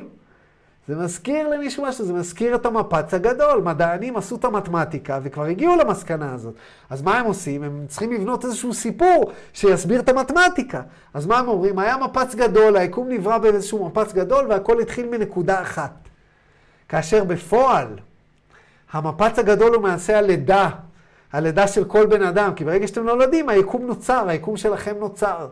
זה 0.88 0.96
מזכיר 0.96 1.50
למישהו 1.50 1.84
משהו, 1.84 2.06
זה 2.06 2.14
מזכיר 2.14 2.56
את 2.56 2.66
המפץ 2.66 3.14
הגדול. 3.14 3.62
מדענים 3.62 4.18
עשו 4.18 4.36
את 4.36 4.46
המתמטיקה 4.46 5.20
וכבר 5.24 5.44
הגיעו 5.44 5.76
למסקנה 5.76 6.34
הזאת. 6.34 6.54
אז 6.90 7.02
מה 7.02 7.20
הם 7.20 7.26
עושים? 7.26 7.64
הם 7.64 7.86
צריכים 7.88 8.14
לבנות 8.14 8.46
איזשהו 8.46 8.74
סיפור 8.74 9.32
שיסביר 9.54 10.00
את 10.00 10.10
המתמטיקה. 10.10 10.82
אז 11.14 11.26
מה 11.26 11.40
הם 11.40 11.48
אומרים? 11.48 11.80
היה 11.80 11.98
מפץ 11.98 12.36
גדול, 12.36 12.78
היקום 12.78 13.10
נברא 13.10 13.38
באיזשהו 13.38 13.88
מפץ 13.88 14.14
גדול 14.14 14.46
והכל 14.50 14.80
התחיל 14.80 15.10
מנקודה 15.10 15.62
אחת. 15.62 15.92
כאשר 16.90 17.24
בפועל, 17.24 17.88
המפץ 18.92 19.40
הגדול 19.40 19.74
הוא 19.74 19.84
מעשה 19.84 20.18
הלידה, 20.18 20.70
הלידה 21.34 21.68
של 21.68 21.86
כל 21.86 22.06
בן 22.06 22.22
אדם, 22.22 22.54
כי 22.56 22.66
ברגע 22.66 22.88
שאתם 22.88 23.04
נולדים, 23.04 23.50
היקום 23.50 23.86
נוצר, 23.88 24.26
היקום 24.28 24.58
שלכם 24.58 24.96
נוצר. 25.00 25.48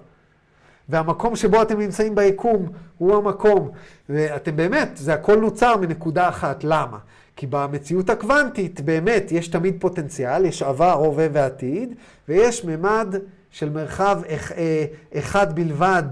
והמקום 0.90 1.36
שבו 1.36 1.62
אתם 1.62 1.80
נמצאים 1.80 2.16
ביקום 2.16 2.68
הוא 2.98 3.16
המקום. 3.16 3.70
ואתם 4.10 4.56
באמת, 4.56 4.90
זה 4.96 5.14
הכל 5.14 5.36
נוצר 5.36 5.78
מנקודה 5.78 6.30
אחת. 6.30 6.64
למה? 6.64 6.98
כי 7.36 7.48
במציאות 7.48 8.10
הקוונטית 8.10 8.82
באמת 8.82 9.32
יש 9.32 9.48
תמיד 9.48 9.76
פוטנציאל, 9.80 10.46
יש 10.46 10.64
עבר, 10.64 10.92
הווה 10.92 11.28
ועתיד, 11.32 11.96
ויש 12.30 12.66
ממד 12.66 13.16
של 13.52 13.70
מרחב 13.70 14.22
אה, 14.30 14.86
אחד 15.14 15.56
בלבד, 15.56 16.04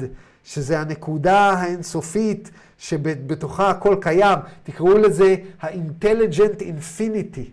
שזה 0.44 0.80
הנקודה 0.80 1.50
האינסופית 1.50 2.52
שבתוכה 2.78 3.70
הכל 3.70 3.96
קיים, 4.02 4.40
תקראו 4.64 4.98
לזה 4.98 5.36
ה-intelligent 5.62 6.60
infinity, 6.60 7.50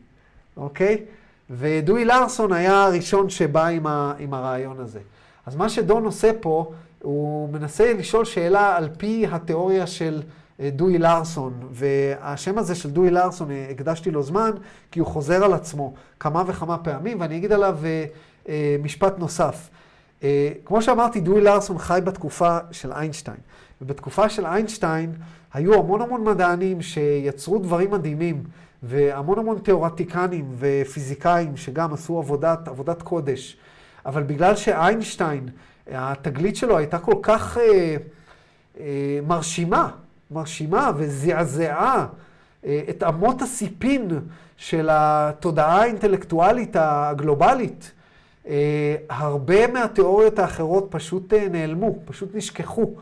אוקיי? 0.56 1.04
ודואי 1.50 2.04
לארסון 2.04 2.52
היה 2.52 2.82
הראשון 2.82 3.30
שבא 3.30 3.66
עם, 3.66 3.86
ה, 3.86 4.14
עם 4.18 4.34
הרעיון 4.34 4.80
הזה. 4.80 5.00
אז 5.46 5.56
מה 5.56 5.68
שדון 5.68 6.04
עושה 6.04 6.30
פה, 6.40 6.72
הוא 7.02 7.48
מנסה 7.48 7.92
לשאול 7.92 8.24
שאלה 8.24 8.76
על 8.76 8.88
פי 8.98 9.26
התיאוריה 9.30 9.86
של 9.86 10.22
אה, 10.60 10.70
דואי 10.70 10.98
לארסון, 10.98 11.52
והשם 11.70 12.58
הזה 12.58 12.74
של 12.74 12.90
דואי 12.90 13.10
לארסון, 13.10 13.50
אה, 13.50 13.66
הקדשתי 13.70 14.10
לו 14.10 14.22
זמן, 14.22 14.50
כי 14.90 15.00
הוא 15.00 15.08
חוזר 15.08 15.44
על 15.44 15.52
עצמו 15.52 15.94
כמה 16.20 16.42
וכמה 16.46 16.78
פעמים, 16.78 17.20
ואני 17.20 17.36
אגיד 17.36 17.52
עליו 17.52 17.78
אה, 18.48 18.76
משפט 18.82 19.18
נוסף. 19.18 19.70
כמו 20.64 20.82
שאמרתי, 20.82 21.20
דואי 21.20 21.40
לארסון 21.40 21.78
חי 21.78 22.00
בתקופה 22.04 22.58
של 22.70 22.92
איינשטיין. 22.92 23.36
ובתקופה 23.82 24.28
של 24.28 24.46
איינשטיין 24.46 25.12
היו 25.54 25.74
המון 25.74 26.00
המון 26.00 26.24
מדענים 26.24 26.82
שיצרו 26.82 27.58
דברים 27.58 27.90
מדהימים, 27.90 28.44
והמון 28.82 29.38
המון 29.38 29.58
תיאורטיקנים 29.58 30.56
ופיזיקאים 30.58 31.56
שגם 31.56 31.92
עשו 31.92 32.18
עבודת, 32.18 32.68
עבודת 32.68 33.02
קודש. 33.02 33.56
אבל 34.06 34.22
בגלל 34.22 34.56
שאיינשטיין, 34.56 35.48
התגלית 35.90 36.56
שלו 36.56 36.78
הייתה 36.78 36.98
כל 36.98 37.16
כך 37.22 37.58
אה, 37.58 37.96
אה, 38.80 39.18
מרשימה, 39.26 39.90
מרשימה 40.30 40.90
וזעזעה 40.96 42.06
אה, 42.66 42.80
את 42.90 43.02
אמות 43.02 43.42
הסיפין 43.42 44.08
של 44.56 44.88
התודעה 44.92 45.82
האינטלקטואלית 45.82 46.76
הגלובלית, 46.78 47.92
אה, 48.48 48.96
הרבה 49.10 49.66
מהתיאוריות 49.66 50.38
האחרות 50.38 50.86
פשוט 50.90 51.32
אה, 51.32 51.48
נעלמו, 51.48 51.98
פשוט 52.04 52.34
נשכחו. 52.34 52.94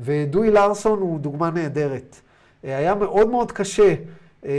ודואי 0.00 0.50
לארסון 0.50 0.98
הוא 0.98 1.20
דוגמה 1.20 1.50
נהדרת. 1.50 2.16
אה, 2.64 2.76
היה 2.76 2.94
מאוד 2.94 3.28
מאוד 3.28 3.52
קשה 3.52 3.94
אה, 4.44 4.50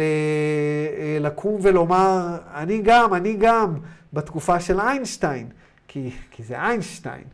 אה, 0.00 1.18
לקום 1.20 1.58
ולומר, 1.62 2.36
אני 2.54 2.80
גם, 2.82 3.14
אני 3.14 3.36
גם, 3.38 3.74
בתקופה 4.12 4.60
של 4.60 4.80
איינשטיין, 4.80 5.46
כי, 5.94 6.10
כי 6.30 6.42
זה 6.42 6.60
איינשטיין. 6.60 7.24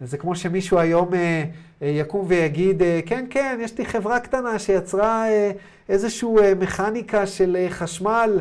זה 0.00 0.18
כמו 0.18 0.36
שמישהו 0.36 0.78
היום 0.78 1.10
יקום 1.80 2.24
ויגיד, 2.28 2.82
כן, 3.06 3.26
כן, 3.30 3.58
יש 3.60 3.78
לי 3.78 3.84
חברה 3.84 4.20
קטנה 4.20 4.58
שיצרה 4.58 5.24
איזושהי 5.88 6.28
מכניקה 6.58 7.26
של 7.26 7.66
חשמל, 7.68 8.40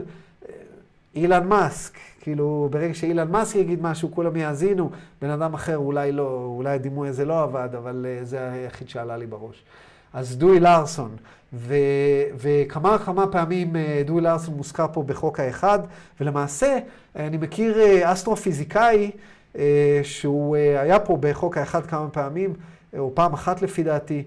אילן 1.16 1.48
מאסק. 1.48 1.94
כאילו, 2.22 2.68
ברגע 2.72 2.94
שאילן 2.94 3.32
מאסק 3.32 3.56
יגיד 3.56 3.82
משהו, 3.82 4.12
כולם 4.12 4.36
יאזינו, 4.36 4.90
בן 5.22 5.30
אדם 5.30 5.54
אחר 5.54 5.78
אולי 5.78 6.12
לא, 6.12 6.54
אולי 6.58 6.70
הדימוי 6.70 7.10
הזה 7.10 7.26
לא 7.26 7.44
עבד, 7.44 7.70
אבל 7.78 8.06
uh, 8.06 8.26
זה 8.26 8.52
היחיד 8.52 8.90
שעלה 8.90 9.18
לי 9.18 9.28
בראש. 9.28 9.64
אז 10.14 10.38
דואי 10.38 10.60
לארסון, 10.60 11.16
ו, 11.54 11.76
וכמה 12.38 12.98
כמה 12.98 13.28
פעמים 13.28 13.76
uh, 13.76 14.08
דואי 14.08 14.22
לארסון 14.22 14.54
מוזכר 14.54 14.86
פה 14.94 15.04
בחוק 15.04 15.40
האחד, 15.40 15.80
ולמעשה, 16.22 16.78
uh, 16.78 17.20
אני 17.20 17.38
מכיר 17.38 17.78
uh, 17.78 18.12
אסטרופיזיקאי, 18.12 19.12
שהוא 20.04 20.56
uh, 20.56 20.80
היה 20.80 21.00
פה 21.00 21.18
בחוק 21.20 21.58
האחד 21.58 21.86
כמה 21.86 22.10
פעמים, 22.10 22.54
או 22.98 23.12
פעם 23.14 23.34
אחת 23.34 23.62
לפי 23.62 23.84
דעתי, 23.84 24.24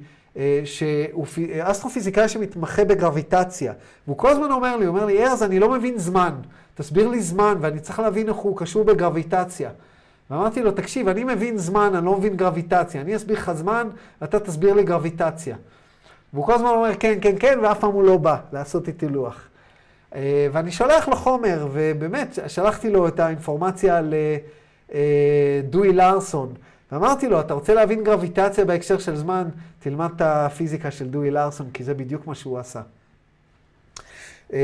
שהוא 0.64 1.26
אסטרופיזיקאי 1.60 2.28
שמתמחה 2.28 2.84
בגרביטציה. 2.84 3.72
והוא 4.06 4.18
כל 4.18 4.28
הזמן 4.28 4.50
אומר 4.50 4.76
לי, 4.76 4.84
הוא 4.84 4.96
אומר 4.96 5.06
לי, 5.06 5.26
ארז, 5.26 5.42
אני 5.42 5.58
לא 5.58 5.70
מבין 5.70 5.98
זמן. 5.98 6.34
תסביר 6.74 7.08
לי 7.08 7.20
זמן, 7.20 7.54
ואני 7.60 7.80
צריך 7.80 7.98
להבין 7.98 8.28
איך 8.28 8.36
הוא 8.36 8.56
קשור 8.56 8.84
בגרביטציה. 8.84 9.70
ואמרתי 10.30 10.62
לו, 10.62 10.70
תקשיב, 10.70 11.08
אני 11.08 11.24
מבין 11.24 11.58
זמן, 11.58 11.94
אני 11.94 12.06
לא 12.06 12.16
מבין 12.16 12.36
גרביטציה. 12.36 13.00
אני 13.00 13.16
אסביר 13.16 13.36
לך 13.36 13.52
זמן, 13.52 13.88
אתה 14.22 14.40
תסביר 14.40 14.74
לי 14.74 14.82
גרביטציה. 14.82 15.56
והוא 16.32 16.46
כל 16.46 16.52
הזמן 16.54 16.68
אומר, 16.68 16.94
כן, 16.94 17.18
כן, 17.20 17.34
כן, 17.40 17.58
ואף 17.62 17.80
פעם 17.80 17.92
הוא 17.92 18.04
לא 18.04 18.16
בא 18.16 18.36
לעשות 18.52 18.88
איתי 18.88 19.08
לוח. 19.08 19.48
אה, 20.14 20.48
ואני 20.52 20.70
שולח 20.70 21.08
לו 21.08 21.16
חומר, 21.16 21.68
ובאמת, 21.72 22.38
שלחתי 22.46 22.90
לו 22.90 23.08
את 23.08 23.20
האינפורמציה 23.20 24.00
לדואי 24.00 24.38
אה, 24.94 25.60
לארסון. 25.92 26.54
ואמרתי 26.92 27.28
לו, 27.28 27.40
אתה 27.40 27.54
רוצה 27.54 27.74
להבין 27.74 28.04
גרביטציה 28.04 28.64
בהקשר 28.64 28.98
של 28.98 29.16
זמן, 29.16 29.48
תלמד 29.80 30.10
את 30.16 30.20
הפיזיקה 30.20 30.90
של 30.90 31.08
דואי 31.08 31.30
לארסון, 31.30 31.70
כי 31.74 31.84
זה 31.84 31.94
בדיוק 31.94 32.26
מה 32.26 32.34
שהוא 32.34 32.58
עשה. 32.58 32.80
אמ, 34.52 34.58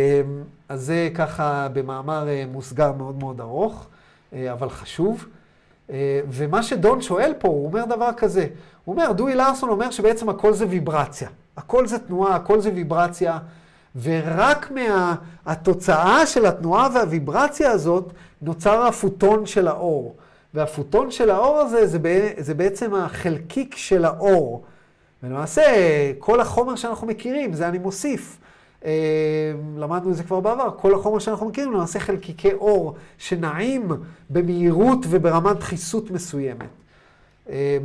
אז 0.69 0.83
זה 0.83 1.09
ככה 1.15 1.69
במאמר 1.73 2.29
אה, 2.29 2.45
מוסגר 2.53 2.93
מאוד 2.93 3.19
מאוד 3.19 3.41
ארוך, 3.41 3.87
אה, 4.33 4.53
אבל 4.53 4.71
חשוב. 4.71 5.27
ומה 6.31 6.63
שדון 6.63 7.03
שואל 7.03 7.33
פה, 7.39 7.49
הוא 7.49 7.67
אומר 7.67 7.85
דבר 7.85 8.11
כזה, 8.17 8.47
הוא 8.85 8.95
אומר, 8.95 9.13
דואי 9.13 9.35
לארסון 9.35 9.71
אומר 9.71 9.91
שבעצם 9.91 10.29
הכל 10.29 10.53
זה 10.53 10.67
ויברציה. 10.69 11.29
הכל 11.57 11.87
זה 11.87 11.99
תנועה, 11.99 12.35
הכל 12.37 12.61
זה 12.61 12.71
ויברציה, 12.75 13.39
ורק 14.03 14.71
מהתוצאה 14.71 16.27
של 16.27 16.47
התנועה 16.47 16.89
והוויברציה 16.95 17.71
הזאת 17.71 18.13
נוצר 18.43 18.87
הפוטון 18.87 19.47
של 19.47 19.69
האור. 19.69 20.17
והפוטון 20.55 21.11
של 21.11 21.31
האור 21.31 21.59
הזה 21.59 21.87
זה, 21.87 21.99
זה 22.39 22.55
בעצם 22.55 22.95
החלקיק 22.95 23.77
של 23.77 24.05
האור. 24.05 24.65
ולמעשה, 25.23 25.63
כל 26.19 26.41
החומר 26.41 26.77
שאנחנו 26.77 27.07
מכירים, 27.07 27.53
זה 27.53 27.69
אני 27.69 27.79
מוסיף. 27.79 28.39
אה, 28.85 29.53
למדנו 29.77 30.11
את 30.11 30.17
זה 30.17 30.23
כבר 30.23 30.41
בעבר, 30.41 30.71
כל 30.81 30.95
החומר 30.95 31.19
שאנחנו 31.19 31.47
מכירים 31.49 31.73
למעשה 31.73 32.01
חלקיקי 32.01 32.53
אור 32.53 32.95
שנעים 33.19 33.89
במהירות 34.31 34.99
וברמת 35.09 35.57
דחיסות 35.57 36.11
מסוימת. 36.11 36.69
אה, 37.51 37.79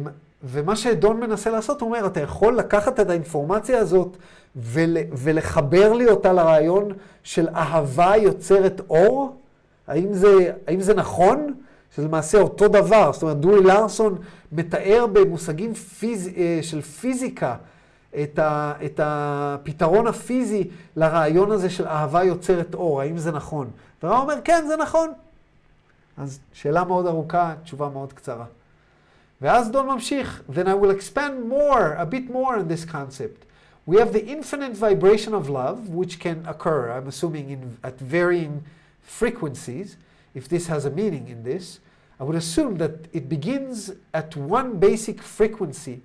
ומה 0.44 0.76
שדון 0.76 1.20
מנסה 1.20 1.50
לעשות, 1.50 1.82
הוא 1.82 1.88
אומר, 1.90 2.06
אתה 2.06 2.20
יכול 2.20 2.58
לקחת 2.58 3.00
את 3.00 3.10
האינפורמציה 3.10 3.80
הזאת 3.80 4.18
ול, 4.56 4.98
ולחבר 5.12 5.94
לי 5.94 6.10
אותה 6.10 6.34
לרעיון 6.34 6.92
של 7.24 7.48
אהבה 7.56 8.14
יוצרת 8.18 8.82
אור? 8.90 9.36
האם 9.88 10.14
זה, 10.14 10.52
האם 10.68 10.82
זה 10.82 10.94
נכון? 10.94 11.54
שזה 11.96 12.08
למעשה 12.08 12.42
אותו 12.42 12.68
דבר. 12.68 13.14
זאת 13.14 13.22
אומרת, 13.22 13.38
דורי 13.38 13.64
לארסון 13.64 14.18
מתאר 14.52 15.06
במושגים 15.14 15.74
פיז, 15.74 16.30
אה, 16.38 16.60
של 16.62 16.82
פיזיקה 16.82 17.56
את, 18.24 18.40
ה, 18.40 18.74
את 18.86 19.00
הפתרון 19.04 20.08
הפיזי 20.08 20.68
לרעיון 20.96 21.52
הזה 21.52 21.70
של 21.70 21.88
אהבה 21.88 22.24
יוצרת 22.24 22.74
אור. 22.74 23.02
האם 23.02 23.18
זה 23.18 23.32
נכון? 23.32 23.70
ורב 24.04 24.22
אומר, 24.22 24.36
כן, 24.44 24.64
זה 24.68 24.78
נכון. 24.78 25.14
אז 26.18 26.40
שאלה 26.54 26.84
מאוד 26.84 27.08
ארוכה, 27.08 27.54
תשובה 27.64 27.90
מאוד 27.90 28.14
קצרה. 28.14 28.46
ואז 29.42 29.72
דון 29.72 29.88
ממשיך, 29.88 30.42
then 30.50 30.68
I 30.68 30.84
will 30.84 30.92
expand 30.92 31.52
more, 31.52 31.98
a 31.98 32.06
bit 32.06 32.34
more 32.34 32.56
on 32.56 32.68
this 32.68 32.86
concept. 32.92 33.46
We 33.88 33.98
have 33.98 34.14
the 34.14 34.26
infinite 34.26 34.78
vibration 34.78 35.34
of 35.34 35.50
love, 35.50 35.90
which 35.90 36.20
can 36.20 36.46
occur, 36.48 36.92
I'm 36.96 37.08
assuming, 37.08 37.50
in, 37.50 37.78
at 37.84 38.00
varying 38.00 38.64
frequencies, 39.04 39.98
if 40.34 40.48
this 40.50 40.68
has 40.68 40.86
a 40.86 40.90
meaning 40.90 41.28
in 41.28 41.44
this. 41.44 41.80
I 42.20 42.24
would 42.24 42.36
assume 42.36 42.78
that 42.78 43.08
it 43.12 43.28
begins 43.30 43.92
at 44.14 44.36
one 44.36 44.80
basic 44.80 45.22
frequency. 45.22 46.02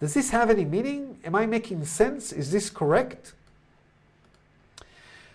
Does 0.00 0.14
this 0.14 0.30
have 0.30 0.50
any 0.50 0.64
meaning? 0.64 1.18
Am 1.24 1.34
I 1.34 1.46
making 1.46 1.84
sense? 1.84 2.32
Is 2.32 2.50
this 2.50 2.70
correct? 2.70 3.32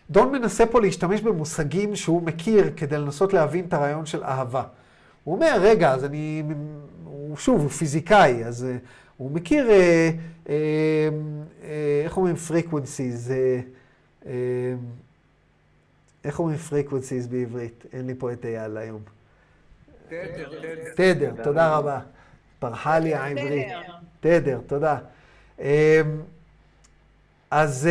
דון 0.10 0.32
מנסה 0.32 0.66
פה 0.66 0.82
להשתמש 0.82 1.22
במושגים 1.22 1.96
שהוא 1.96 2.22
מכיר 2.22 2.72
כדי 2.76 2.98
לנסות 2.98 3.34
להבין 3.34 3.66
את 3.66 3.74
הרעיון 3.74 4.06
של 4.06 4.24
אהבה. 4.24 4.64
הוא 5.24 5.36
אומר, 5.36 5.58
רגע, 5.62 5.92
אז 5.92 6.06
אני, 6.06 6.44
הוא 7.04 7.38
שוב, 7.38 7.62
הוא 7.62 7.70
פיזיקאי, 7.70 8.46
אז 8.46 8.64
uh, 8.64 8.88
הוא 9.18 9.32
מכיר, 9.32 9.68
uh, 9.70 10.46
uh, 10.46 10.48
uh, 10.48 11.66
איך 12.04 12.18
אומרים 12.18 12.36
frequencies? 12.50 13.30
Uh, 13.30 14.24
uh, 14.24 14.28
איך 16.26 16.40
אומרים 16.40 16.58
frequencies 16.70 17.28
בעברית? 17.30 17.86
אין 17.94 18.08
לי 18.08 18.16
פה 18.18 18.34
את 18.34 18.46
אייל 18.46 18.78
היום. 18.78 19.02
תדר, 20.08 20.50
תדר, 20.96 21.44
תודה 21.44 21.78
רבה. 21.78 22.00
פרחה 22.60 23.00
לי 23.00 23.14
העברית. 23.14 23.68
תדר, 24.20 24.60
תודה. 24.68 24.98
אמ, 25.60 25.66
אז... 27.52 27.90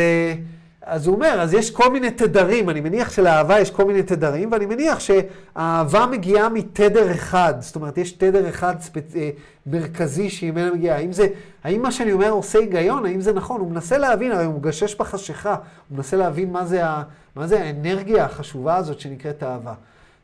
אז 0.81 1.07
הוא 1.07 1.15
אומר, 1.15 1.41
אז 1.41 1.53
יש 1.53 1.71
כל 1.71 1.91
מיני 1.91 2.11
תדרים, 2.11 2.69
אני 2.69 2.81
מניח 2.81 3.11
שלאהבה 3.11 3.59
יש 3.59 3.71
כל 3.71 3.85
מיני 3.85 4.03
תדרים, 4.03 4.51
ואני 4.51 4.65
מניח 4.65 4.99
שהאהבה 4.99 6.05
מגיעה 6.05 6.49
מתדר 6.49 7.11
אחד, 7.11 7.53
זאת 7.59 7.75
אומרת, 7.75 7.97
יש 7.97 8.11
תדר 8.11 8.49
אחד 8.49 8.75
ספצ... 8.79 9.15
אה, 9.15 9.29
מרכזי 9.65 10.29
שממנו 10.29 10.75
מגיעה. 10.75 10.97
האם, 10.97 11.11
זה, 11.11 11.27
האם 11.63 11.81
מה 11.81 11.91
שאני 11.91 12.11
אומר 12.11 12.29
עושה 12.29 12.59
היגיון? 12.59 13.05
האם 13.05 13.21
זה 13.21 13.33
נכון? 13.33 13.61
הוא 13.61 13.71
מנסה 13.71 13.97
להבין, 13.97 14.31
הרי 14.31 14.45
הוא 14.45 14.55
מגשש 14.55 14.95
בחשיכה, 14.95 15.55
הוא 15.89 15.97
מנסה 15.97 16.17
להבין 16.17 16.51
מה 16.51 16.65
זה, 16.65 16.85
ה... 16.85 17.03
מה 17.35 17.47
זה 17.47 17.61
האנרגיה 17.63 18.25
החשובה 18.25 18.75
הזאת 18.75 18.99
שנקראת 18.99 19.43
אהבה. 19.43 19.73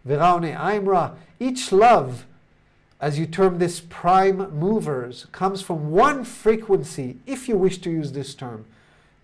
ורע 0.05 0.31
עונה, 0.31 0.75
I'm 0.77 0.89
רע, 0.89 1.07
each 1.43 1.71
love, 1.71 2.25
as 3.01 3.17
you 3.17 3.35
term 3.35 3.59
this 3.59 3.79
prime 4.01 4.47
movers, 4.59 5.27
comes 5.31 5.61
from 5.61 5.91
one 5.91 6.23
frequency, 6.23 7.17
if 7.27 7.47
you 7.47 7.57
wish 7.57 7.77
to 7.77 7.89
use 7.89 8.11
this 8.11 8.33
term. 8.33 8.65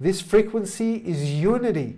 This 0.00 0.20
frequency 0.20 0.96
is 0.96 1.34
unity. 1.34 1.96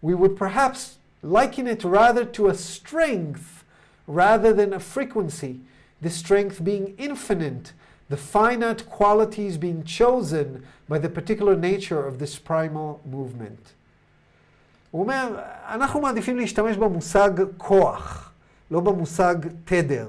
We 0.00 0.14
would 0.14 0.36
perhaps 0.36 0.98
liken 1.22 1.66
it 1.66 1.84
rather 1.84 2.24
to 2.24 2.48
a 2.48 2.54
strength 2.54 3.64
rather 4.06 4.52
than 4.52 4.72
a 4.72 4.80
frequency, 4.80 5.60
the 6.00 6.10
strength 6.10 6.62
being 6.62 6.94
infinite, 6.98 7.72
the 8.08 8.16
finite 8.16 8.90
qualities 8.90 9.56
being 9.56 9.84
chosen 9.84 10.64
by 10.88 10.98
the 10.98 11.08
particular 11.08 11.56
nature 11.56 12.04
of 12.04 12.18
this 12.18 12.38
primal 12.38 13.00
movement. 13.04 13.72
הוא 14.90 15.02
אומר, 15.02 15.40
אנחנו 15.68 16.00
מעדיפים 16.00 16.36
להשתמש 16.36 16.76
במושג 16.76 17.30
כוח, 17.56 18.32
לא 18.70 18.80
במושג 18.80 19.34
תדר. 19.64 20.08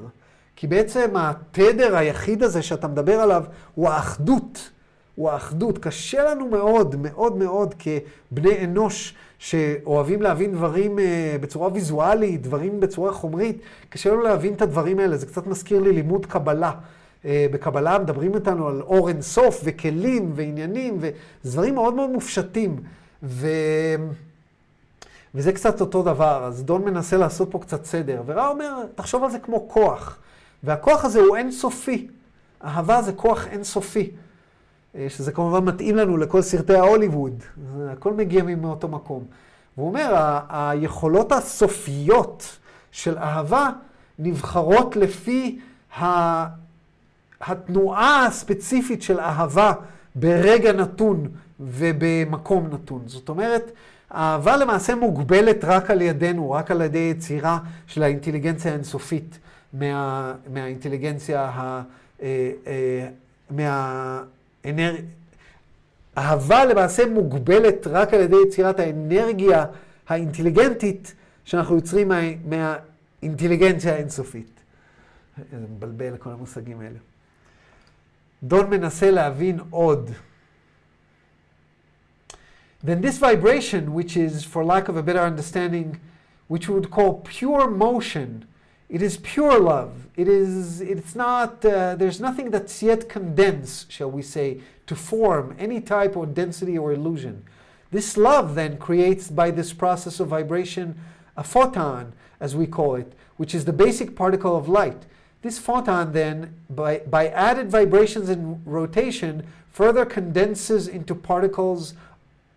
כי 0.56 0.68
בעצם 0.68 1.18
התדר 1.18 1.96
היחיד 1.96 2.44
הזה 2.44 2.62
שאתה 2.62 2.88
מדבר 2.88 3.20
עליו 3.20 3.44
הוא 3.76 3.90
האחדות. 3.90 4.70
הוא 5.19 5.31
האחדות. 5.31 5.79
קשה 5.79 6.25
לנו 6.25 6.49
מאוד, 6.49 6.97
מאוד 6.97 7.37
מאוד 7.37 7.75
כבני 7.79 8.65
אנוש 8.65 9.15
שאוהבים 9.39 10.23
להבין 10.23 10.53
דברים 10.53 10.99
אה, 10.99 11.37
בצורה 11.41 11.73
ויזואלית, 11.73 12.43
דברים 12.43 12.81
בצורה 12.81 13.13
חומרית, 13.13 13.59
קשה 13.89 14.11
לנו 14.11 14.23
להבין 14.23 14.55
את 14.55 14.63
הדברים 14.63 14.99
האלה. 14.99 15.17
זה 15.17 15.27
קצת 15.27 15.47
מזכיר 15.47 15.81
לי 15.81 15.93
לימוד 15.93 16.27
קבלה. 16.27 16.73
אה, 17.25 17.47
בקבלה 17.53 17.99
מדברים 17.99 18.35
איתנו 18.35 18.69
על 18.69 18.83
אור 18.83 19.09
אין 19.09 19.23
סוף 19.23 19.61
וכלים 19.65 20.33
ועניינים, 20.35 20.99
ודברים 21.01 21.75
מאוד 21.75 21.95
מאוד 21.95 22.11
מופשטים. 22.11 22.77
ו... 23.23 23.49
וזה 25.35 25.53
קצת 25.53 25.81
אותו 25.81 26.03
דבר, 26.03 26.45
אז 26.45 26.65
דון 26.65 26.85
מנסה 26.85 27.17
לעשות 27.17 27.51
פה 27.51 27.59
קצת 27.59 27.85
סדר. 27.85 28.23
ורע 28.27 28.49
אומר, 28.49 28.83
תחשוב 28.95 29.25
על 29.25 29.31
זה 29.31 29.39
כמו 29.39 29.69
כוח. 29.69 30.19
והכוח 30.63 31.05
הזה 31.05 31.21
הוא 31.21 31.37
אינסופי. 31.37 32.09
אהבה 32.65 33.03
זה 33.03 33.13
כוח 33.13 33.47
אינסופי. 33.47 34.11
אה, 34.95 35.07
שזה 35.09 35.33
כמובן 35.33 35.65
מתאים 35.65 35.97
לנו 35.97 36.17
לכל 36.17 36.43
סרטי 36.43 36.75
ההוליווד, 36.75 37.43
הכל 37.93 38.13
מגיע 38.13 38.43
מאותו 38.43 38.89
מקום. 38.89 39.25
והוא 39.77 39.89
אומר, 39.89 40.15
ה- 40.15 40.41
היכולות 40.71 41.33
הסופיות 41.33 42.59
של 42.93 43.19
אהבה 43.19 43.71
נבחרות 44.19 44.97
לפי 44.97 45.59
ה- 46.01 46.47
התנועה 47.41 48.27
הספציפית 48.27 49.03
של 49.03 49.21
אהבה 49.21 49.73
ברגע 50.15 50.73
נתון 50.73 51.29
ובמקום 51.61 52.67
נתון. 52.73 53.03
זאת 53.07 53.29
אומרת, 53.29 53.71
אהבה 54.15 54.57
למעשה 54.57 54.95
מוגבלת 54.95 55.65
רק 55.65 55.91
על 55.91 56.03
ידינו, 56.03 56.51
רק 56.51 56.71
על 56.71 56.81
ידי 56.81 56.99
יצירה 57.17 57.59
של 57.87 58.03
האינטליגנציה 58.03 58.71
האינסופית 58.73 59.39
מה, 59.73 60.35
מהאינטליגנציה, 60.53 61.45
ה, 61.55 61.83
אה, 62.23 62.51
אה, 62.67 63.09
מה, 63.51 64.23
אנר... 64.65 64.97
אהבה 66.19 66.65
למעשה 66.65 67.07
מוגבלת 67.07 67.87
רק 67.87 68.15
על 68.15 68.21
ידי 68.21 68.37
יצירת 68.49 68.81
האנרגיה 68.81 69.67
האינטליגנטית 70.09 71.15
שאנחנו 71.45 71.75
יוצרים 71.75 72.09
מה... 72.09 72.21
מהאינטליגנציה 72.45 73.95
האינסופית. 73.95 74.61
זה 75.37 75.67
מבלבל 75.77 76.17
כל 76.17 76.31
המושגים 76.31 76.81
האלה. 76.81 76.99
דון 78.43 78.71
מנסה 78.71 79.11
להבין 79.11 79.59
עוד. 79.71 80.11
Then 82.85 83.01
this 83.03 83.19
vibration, 83.19 83.93
which 83.93 84.17
is, 84.17 84.45
for 84.45 84.65
lack 84.65 84.89
of 84.89 84.97
a 84.97 85.03
better 85.03 85.21
understanding, 85.21 85.99
which 86.49 86.69
we 86.69 86.75
would 86.75 86.91
call 86.91 87.15
pure 87.25 87.69
motion, 87.69 88.45
It 88.89 89.03
is 89.03 89.19
pure 89.19 89.59
love. 89.61 90.07
It 90.17 90.29
is, 90.29 90.81
it's 90.81 91.15
not, 91.15 91.65
uh, 91.65 91.95
there's 91.97 92.21
nothing 92.21 92.51
that's 92.51 92.83
yet 92.83 93.09
condensed, 93.09 93.93
shall 93.93 94.11
we 94.11 94.23
say, 94.23 94.61
to 94.87 94.97
form 94.97 95.55
any 95.59 95.81
type 95.81 96.17
of 96.17 96.35
density 96.35 96.79
or 96.79 96.93
illusion. 96.93 97.45
This 97.91 98.17
love 98.17 98.55
then 98.55 98.79
creates 98.79 99.29
by 99.31 99.51
this 99.51 99.73
process 99.73 100.21
of 100.21 100.29
vibration 100.29 100.99
a 101.37 101.45
photon, 101.45 102.15
as 102.41 102.57
we 102.57 102.67
call 102.67 102.97
it, 102.97 103.13
which 103.37 103.55
is 103.55 103.65
the 103.65 103.73
basic 103.73 104.17
particle 104.17 104.57
of 104.57 104.69
light. 104.69 105.05
This 105.43 105.59
photon 105.59 106.13
then, 106.13 106.55
by, 106.69 106.99
by 107.01 107.29
added 107.29 107.71
vibrations 107.71 108.29
and 108.29 108.61
rotation, 108.67 109.47
further 109.71 110.05
condenses 110.05 110.89
into 110.89 111.15
particles 111.15 111.95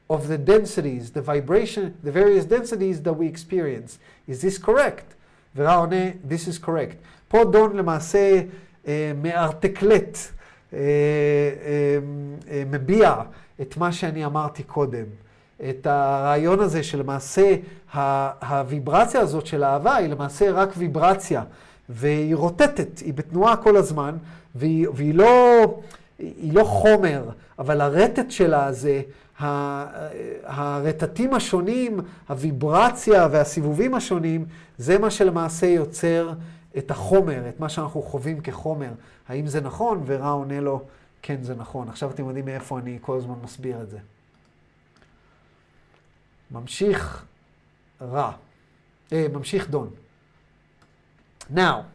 of 0.10 0.28
the 0.28 0.38
densities, 0.38 1.12
the 1.12 1.22
vibration, 1.22 1.98
the 2.04 2.12
various 2.12 2.46
densities 2.46 3.04
that 3.04 3.14
we 3.14 3.28
experience. 3.28 4.00
Is 4.28 4.42
this 4.42 4.58
correct? 4.58 5.14
ורע 5.56 5.76
עונה, 5.76 6.10
this 6.30 6.48
is 6.48 6.66
correct. 6.66 6.96
פה 7.28 7.46
דון 7.46 7.78
למעשה 7.78 8.42
אה, 8.88 9.12
מארטקלט, 9.22 10.18
אה, 10.74 10.80
אה, 10.80 12.00
אה, 12.52 12.64
מביע 12.72 13.16
את 13.62 13.78
מה 13.78 13.92
שאני 13.92 14.26
אמרתי 14.26 14.64
קודם. 14.64 15.06
את 15.70 15.88
הרעיון 15.88 16.60
הזה 16.60 16.84
שלמעשה 16.84 17.56
הוויברציה 17.94 19.22
הזאת 19.22 19.46
של 19.46 19.64
אהבה 19.64 19.96
היא 19.96 20.08
למעשה 20.08 20.52
רק 20.52 20.70
ויברציה, 20.78 21.44
והיא 21.90 22.36
רוטטת, 22.36 23.00
היא 23.00 23.14
בתנועה 23.14 23.56
כל 23.56 23.78
הזמן, 23.78 24.18
והיא, 24.56 24.88
והיא 24.94 25.16
לא, 25.16 25.64
לא 26.44 26.64
חומר, 26.64 27.24
אבל 27.60 27.82
הרטט 27.82 28.32
שלה 28.32 28.72
זה 28.72 29.02
הרטטים 30.44 31.34
השונים, 31.34 32.00
הוויברציה 32.28 33.28
והסיבובים 33.32 33.96
השונים, 33.96 34.46
זה 34.78 34.98
מה 34.98 35.12
שלמעשה 35.12 35.66
יוצר 35.66 36.34
את 36.78 36.92
החומר, 36.92 37.50
את 37.50 37.60
מה 37.60 37.70
שאנחנו 37.70 38.02
חווים 38.02 38.42
כחומר. 38.42 38.92
האם 39.28 39.48
זה 39.48 39.62
נכון? 39.62 40.04
ורע 40.06 40.30
עונה 40.30 40.60
לו, 40.60 40.82
כן, 41.22 41.44
זה 41.44 41.56
נכון. 41.56 41.90
עכשיו 41.90 42.12
אתם 42.12 42.28
יודעים 42.28 42.46
מאיפה 42.46 42.80
אני 42.80 42.98
כל 43.02 43.18
הזמן 43.18 43.36
מסביר 43.44 43.82
את 43.82 43.90
זה. 43.90 43.98
ממשיך 46.52 47.26
רע. 48.02 48.32
אה, 49.14 49.26
ממשיך 49.34 49.70
דון. 49.70 49.90
Now, 51.54 51.86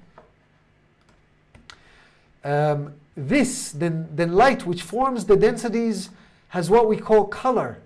um, 2.44 2.92
this, 3.16 3.72
then, 3.72 4.06
then 4.12 4.32
light, 4.34 4.66
which 4.66 4.82
forms 4.82 5.24
the 5.24 5.36
densities, 5.36 6.10
has 6.49 6.69
what 6.69 6.87
we 6.87 6.97
call 6.97 7.25
color. 7.25 7.79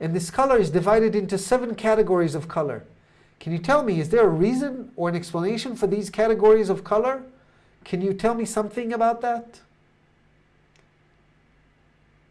And 0.00 0.14
this 0.14 0.30
color 0.30 0.58
is 0.58 0.70
divided 0.70 1.14
into 1.14 1.38
seven 1.38 1.74
categories 1.74 2.34
of 2.34 2.48
color. 2.48 2.84
Can 3.40 3.52
you 3.52 3.58
tell 3.58 3.82
me, 3.82 4.00
is 4.00 4.08
there 4.10 4.24
a 4.24 4.28
reason 4.28 4.92
or 4.96 5.08
an 5.08 5.14
explanation 5.14 5.76
for 5.76 5.86
these 5.86 6.10
categories 6.10 6.68
of 6.68 6.84
color? 6.84 7.22
Can 7.84 8.00
you 8.00 8.12
tell 8.14 8.34
me 8.34 8.44
something 8.44 8.92
about 8.92 9.20
that? 9.20 9.60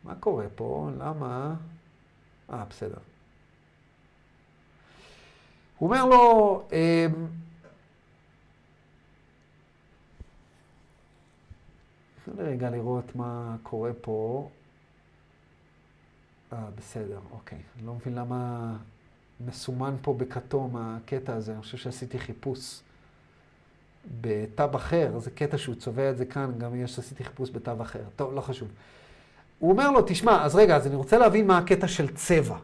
מה 0.03 0.15
קורה 0.15 0.45
פה? 0.55 0.89
למה? 0.99 1.55
אה, 2.53 2.63
בסדר. 2.69 2.97
הוא 5.77 5.89
אומר 5.89 6.05
לו, 6.05 6.67
תנו 12.25 12.33
לי 12.37 12.43
רגע 12.43 12.69
לראות 12.69 13.15
מה 13.15 13.55
קורה 13.63 13.91
פה. 14.01 14.49
אה, 16.52 16.58
בסדר, 16.78 17.18
אוקיי. 17.32 17.58
אני 17.76 17.86
לא 17.86 17.94
מבין 17.94 18.14
למה 18.14 18.72
מסומן 19.46 19.94
פה 20.02 20.14
בכתום 20.14 20.76
הקטע 20.76 21.34
הזה. 21.34 21.52
אני 21.52 21.62
חושב 21.62 21.76
שעשיתי 21.76 22.18
חיפוש 22.18 22.80
בתו 24.20 24.64
אחר. 24.76 25.18
זה 25.18 25.30
קטע 25.30 25.58
שהוא 25.58 25.74
צובע 25.74 26.10
את 26.10 26.16
זה 26.16 26.24
כאן, 26.24 26.52
גם 26.58 26.76
יש, 26.76 26.98
עשיתי 26.98 27.24
חיפוש 27.24 27.50
בתו 27.50 27.72
אחר. 27.82 28.02
טוב, 28.16 28.34
לא 28.34 28.40
חשוב. 28.40 28.68
הוא 29.58 29.70
אומר 29.70 29.90
לו, 29.90 30.02
תשמע, 30.06 30.44
אז 30.44 30.56
רגע, 30.56 30.76
אז 30.76 30.86
אני 30.86 30.94
רוצה 30.94 31.18
להבין 31.18 31.46
מה 31.46 31.58
הקטע 31.58 31.88
של 31.88 32.14
צבע. 32.14 32.56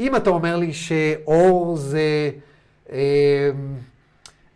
אם 0.00 0.16
אתה 0.16 0.30
אומר 0.30 0.56
לי 0.56 0.72
שאור 0.72 1.76
זה... 1.76 2.30
אה, 2.92 3.50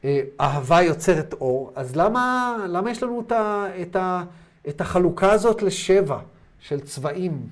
אה, 0.05 0.21
אהבה 0.41 0.83
יוצרת 0.83 1.33
אור, 1.33 1.73
אז 1.75 1.97
למה, 1.97 2.57
למה 2.69 2.91
יש 2.91 3.03
לנו 3.03 3.23
את, 3.27 3.33
ה, 3.33 3.67
את, 3.83 3.97
ה, 3.97 4.25
את 4.69 4.81
החלוקה 4.81 5.33
הזאת 5.33 5.63
לשבע 5.63 6.19
של 6.61 6.81
צבעים? 6.81 7.47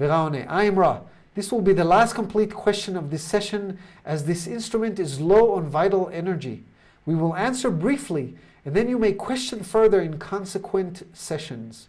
I'm 0.00 0.78
Ra. 0.78 1.00
This 1.34 1.52
will 1.52 1.60
be 1.60 1.72
the 1.72 1.84
last 1.84 2.14
complete 2.14 2.52
question 2.54 2.96
of 2.96 3.10
this 3.10 3.22
session 3.22 3.78
as 4.04 4.24
this 4.24 4.46
instrument 4.46 4.98
is 4.98 5.20
low 5.20 5.54
on 5.56 5.68
vital 5.68 6.10
energy. 6.12 6.64
We 7.06 7.14
will 7.14 7.34
answer 7.36 7.70
briefly 7.70 8.34
and 8.64 8.74
then 8.74 8.88
you 8.88 8.98
may 8.98 9.12
question 9.12 9.62
further 9.62 10.00
in 10.00 10.18
consequent 10.18 11.02
sessions. 11.14 11.88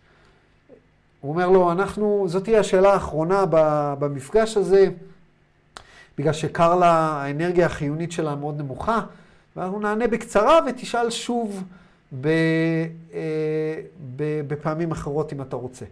הוא 1.22 1.32
אומר 1.32 1.50
לו, 1.50 1.72
אנחנו, 1.72 2.26
זאת 2.28 2.44
תהיה 2.44 2.60
השאלה 2.60 2.94
האחרונה 2.94 3.46
במפגש 4.00 4.58
הזה, 4.58 4.88
בגלל 6.18 6.34
שקר 6.34 6.76
לה, 6.76 6.92
האנרגיה 6.92 7.66
החיונית 7.66 8.12
שלה 8.12 8.36
מאוד 8.36 8.58
נמוכה. 8.58 9.02
ואנחנו 9.56 9.80
נענה 9.80 10.08
בקצרה 10.08 10.60
ותשאל 10.68 11.10
שוב 11.10 11.64
בפעמים 14.48 14.92
אחרות 14.92 15.34
אם 15.34 15.42
אתה 15.42 15.56
רוצה. 15.56 15.86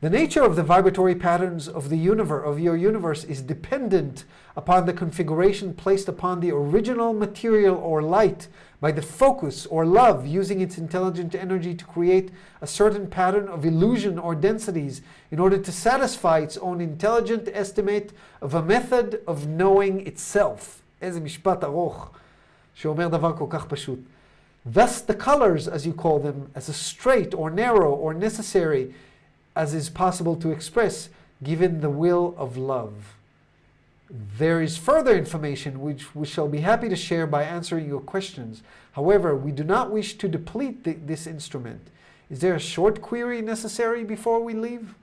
The 0.00 0.08
nature 0.08 0.42
of 0.42 0.56
the 0.56 0.62
vibratory 0.62 1.14
patterns 1.14 1.68
of 1.68 1.90
the 1.90 1.98
universe, 1.98 2.46
of 2.46 2.58
your 2.58 2.74
universe 2.74 3.22
is 3.24 3.42
dependent 3.42 4.24
upon 4.56 4.86
the 4.86 4.94
configuration 4.94 5.74
placed 5.74 6.08
upon 6.08 6.40
the 6.40 6.52
original 6.52 7.12
material 7.12 7.76
or 7.76 8.00
light 8.00 8.48
by 8.80 8.92
the 8.92 9.02
focus 9.02 9.66
or 9.66 9.84
love 9.84 10.26
using 10.26 10.62
its 10.62 10.78
intelligent 10.78 11.34
energy 11.34 11.74
to 11.74 11.84
create 11.84 12.30
a 12.62 12.66
certain 12.66 13.08
pattern 13.08 13.46
of 13.46 13.66
illusion 13.66 14.18
or 14.18 14.34
densities 14.34 15.02
in 15.30 15.38
order 15.38 15.58
to 15.58 15.70
satisfy 15.70 16.38
its 16.38 16.56
own 16.56 16.80
intelligent 16.80 17.46
estimate 17.52 18.14
of 18.40 18.54
a 18.54 18.62
method 18.62 19.20
of 19.26 19.46
knowing 19.46 20.06
itself. 20.06 20.82
איזה 21.02 21.20
משפט 21.20 21.64
ארוך. 21.64 22.10
שאומר 22.74 23.08
דבר 23.08 23.36
כל 23.36 23.46
כך 23.50 23.66
פשוט. 23.66 23.98
Thus 24.64 25.02
the 25.02 25.14
colors, 25.14 25.68
as 25.68 25.86
you 25.86 25.92
call 25.92 26.18
them, 26.18 26.50
as 26.54 26.70
a 26.70 26.72
straight 26.72 27.34
or 27.34 27.50
narrow 27.50 27.92
or 27.92 28.14
necessary 28.14 28.94
as 29.56 29.74
is 29.74 29.90
possible 29.90 30.36
to 30.36 30.50
express, 30.50 31.08
given 31.42 31.80
the 31.80 31.90
will 31.90 32.34
of 32.38 32.56
love. 32.56 33.16
There 34.38 34.60
is 34.60 34.76
further 34.76 35.16
information 35.16 35.80
which 35.80 36.14
we 36.14 36.26
shall 36.26 36.48
be 36.48 36.60
happy 36.60 36.88
to 36.88 36.96
share 36.96 37.26
by 37.26 37.44
answering 37.44 37.86
your 37.86 38.00
questions. 38.00 38.62
However, 38.92 39.36
we 39.36 39.52
do 39.52 39.62
not 39.62 39.90
wish 39.90 40.14
to 40.18 40.28
deplete 40.28 40.82
the, 40.84 40.94
this 40.94 41.26
instrument. 41.26 41.80
Is 42.28 42.40
there 42.40 42.54
a 42.54 42.60
short 42.60 43.00
query 43.00 43.40
necessary 43.42 44.04
before 44.04 44.40
we 44.42 44.54
leave? 44.54 44.94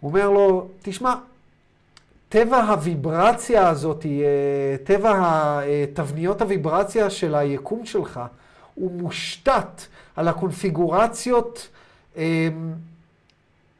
הוא 0.00 0.08
אומר 0.10 0.30
לו, 0.30 0.68
תשמע, 0.82 1.14
טבע 2.28 2.56
הוויברציה 2.62 3.68
הזאת, 3.68 4.06
אה, 4.06 4.76
טבע 4.84 5.60
תבניות 5.94 6.42
הוויברציה 6.42 7.10
של 7.10 7.34
היקום 7.34 7.86
שלך, 7.86 8.20
הוא 8.74 8.92
מושתת 8.92 9.82
על 10.16 10.28
הקונפיגורציות 10.28 11.68
אה, 11.72 11.73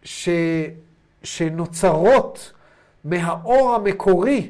ש, 0.03 0.29
שנוצרות 1.23 2.53
מהאור 3.05 3.75
המקורי, 3.75 4.49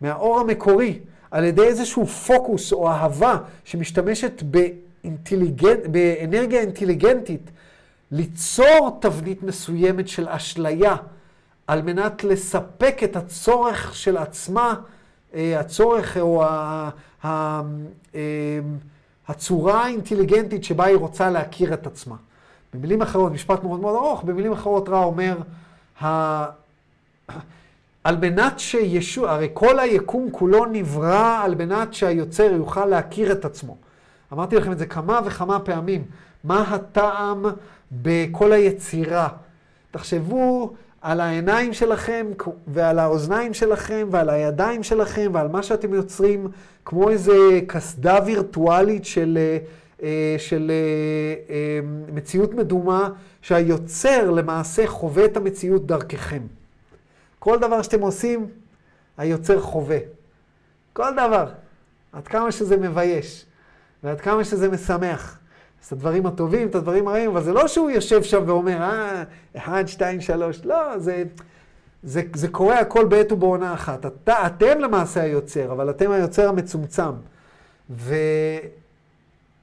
מהאור 0.00 0.40
המקורי, 0.40 0.98
על 1.30 1.44
ידי 1.44 1.62
איזשהו 1.62 2.06
פוקוס 2.06 2.72
או 2.72 2.88
אהבה 2.90 3.38
שמשתמשת 3.64 4.42
באינטליגנט, 4.42 5.86
באנרגיה 5.90 6.60
אינטליגנטית, 6.60 7.50
ליצור 8.10 8.98
תבנית 9.00 9.42
מסוימת 9.42 10.08
של 10.08 10.28
אשליה. 10.28 10.96
על 11.66 11.82
מנת 11.82 12.24
לספק 12.24 13.00
את 13.04 13.16
הצורך 13.16 13.94
של 13.94 14.16
עצמה, 14.16 14.74
אה, 15.34 15.60
הצורך 15.60 16.16
או 16.16 16.44
אה, 17.24 17.60
הצורה 19.28 19.84
האינטליגנטית 19.84 20.64
שבה 20.64 20.84
היא 20.84 20.96
רוצה 20.96 21.30
להכיר 21.30 21.74
את 21.74 21.86
עצמה. 21.86 22.16
במילים 22.76 23.02
אחרות, 23.02 23.32
משפט 23.32 23.64
מאוד 23.64 23.80
מאוד 23.80 23.94
ארוך, 23.96 24.22
במילים 24.22 24.52
אחרות 24.52 24.88
רע 24.88 25.04
אומר, 25.04 25.36
על 28.04 28.16
מנת 28.16 28.58
שישוע, 28.58 29.30
הרי 29.30 29.48
כל 29.54 29.78
היקום 29.78 30.30
כולו 30.30 30.64
נברא 30.64 31.40
על 31.44 31.54
מנת 31.54 31.94
שהיוצר 31.94 32.52
יוכל 32.52 32.86
להכיר 32.86 33.32
את 33.32 33.44
עצמו. 33.44 33.76
אמרתי 34.32 34.56
לכם 34.56 34.72
את 34.72 34.78
זה 34.78 34.86
כמה 34.86 35.20
וכמה 35.24 35.60
פעמים. 35.60 36.04
מה 36.44 36.74
הטעם 36.74 37.44
בכל 37.92 38.52
היצירה? 38.52 39.28
תחשבו 39.90 40.72
על 41.00 41.20
העיניים 41.20 41.72
שלכם 41.72 42.26
ועל 42.66 42.98
האוזניים 42.98 43.54
שלכם 43.54 44.08
ועל 44.10 44.30
הידיים 44.30 44.82
שלכם 44.82 45.30
ועל 45.34 45.48
מה 45.48 45.62
שאתם 45.62 45.94
יוצרים, 45.94 46.48
כמו 46.84 47.10
איזה 47.10 47.60
קסדה 47.66 48.18
וירטואלית 48.26 49.04
של, 49.04 49.38
אה, 49.40 49.58
של 50.38 50.70
אה, 51.50 51.80
מציאות 52.12 52.54
מדומה, 52.54 53.08
שהיוצר 53.42 54.30
למעשה 54.30 54.86
חווה 54.86 55.24
את 55.24 55.36
המציאות 55.36 55.86
דרככם. 55.86 56.42
כל 57.38 57.58
דבר 57.58 57.82
שאתם 57.82 58.00
עושים, 58.00 58.46
היוצר 59.18 59.60
חווה. 59.60 59.98
כל 60.92 61.12
דבר. 61.12 61.48
עד 62.12 62.28
כמה 62.28 62.52
שזה 62.52 62.76
מבייש, 62.76 63.44
ועד 64.02 64.20
כמה 64.20 64.44
שזה 64.44 64.68
משמח. 64.68 65.38
את 65.86 65.92
הדברים 65.92 66.26
הטובים, 66.26 66.68
את 66.68 66.74
הדברים 66.74 67.08
הרעים, 67.08 67.30
אבל 67.30 67.42
זה 67.42 67.52
לא 67.52 67.68
שהוא 67.68 67.90
יושב 67.90 68.22
שם 68.22 68.42
ואומר, 68.46 68.82
אה, 68.82 69.24
אחד, 69.56 69.84
שתיים, 69.86 70.20
שלוש. 70.20 70.60
לא, 70.64 70.98
זה, 70.98 71.24
זה, 72.02 72.22
זה 72.34 72.48
קורה 72.48 72.80
הכל 72.80 73.04
בעת 73.04 73.32
ובעונה 73.32 73.74
אחת. 73.74 74.06
אתה, 74.06 74.46
אתם 74.46 74.80
למעשה 74.80 75.22
היוצר, 75.22 75.72
אבל 75.72 75.90
אתם 75.90 76.10
היוצר 76.10 76.48
המצומצם. 76.48 77.12
ו, 77.90 78.14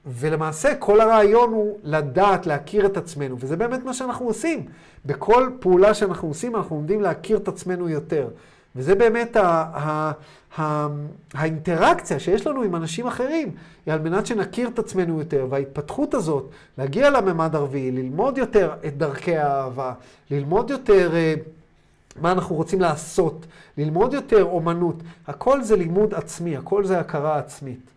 ולמעשה 0.06 0.74
כל 0.74 1.00
הרעיון 1.00 1.50
הוא 1.52 1.78
לדעת, 1.82 2.46
להכיר 2.46 2.86
את 2.86 2.96
עצמנו, 2.96 3.36
וזה 3.38 3.56
באמת 3.56 3.84
מה 3.84 3.94
שאנחנו 3.94 4.26
עושים. 4.26 4.66
בכל 5.06 5.50
פעולה 5.60 5.94
שאנחנו 5.94 6.28
עושים, 6.28 6.56
אנחנו 6.56 6.76
עומדים 6.76 7.00
להכיר 7.00 7.36
את 7.36 7.48
עצמנו 7.48 7.88
יותר. 7.88 8.28
וזה 8.76 8.94
באמת 8.94 9.36
ה, 9.36 9.64
ה, 9.74 10.12
ה, 10.58 10.86
האינטראקציה 11.34 12.18
שיש 12.18 12.46
לנו 12.46 12.62
עם 12.62 12.76
אנשים 12.76 13.06
אחרים, 13.06 13.50
היא 13.86 13.94
על 13.94 14.00
מנת 14.00 14.26
שנכיר 14.26 14.68
את 14.68 14.78
עצמנו 14.78 15.18
יותר, 15.18 15.46
וההתפתחות 15.50 16.14
הזאת, 16.14 16.50
להגיע 16.78 17.10
לממד 17.10 17.54
הרביעי, 17.54 17.90
ללמוד 17.90 18.38
יותר 18.38 18.72
את 18.86 18.96
דרכי 18.96 19.36
האהבה, 19.36 19.92
ללמוד 20.30 20.70
יותר 20.70 21.12
uh, 21.12 22.20
מה 22.20 22.32
אנחנו 22.32 22.56
רוצים 22.56 22.80
לעשות, 22.80 23.46
ללמוד 23.78 24.14
יותר 24.14 24.44
אומנות, 24.44 24.96
הכל 25.26 25.62
זה 25.62 25.76
לימוד 25.76 26.14
עצמי, 26.14 26.56
הכל 26.56 26.84
זה 26.84 27.00
הכרה 27.00 27.38
עצמית. 27.38 27.93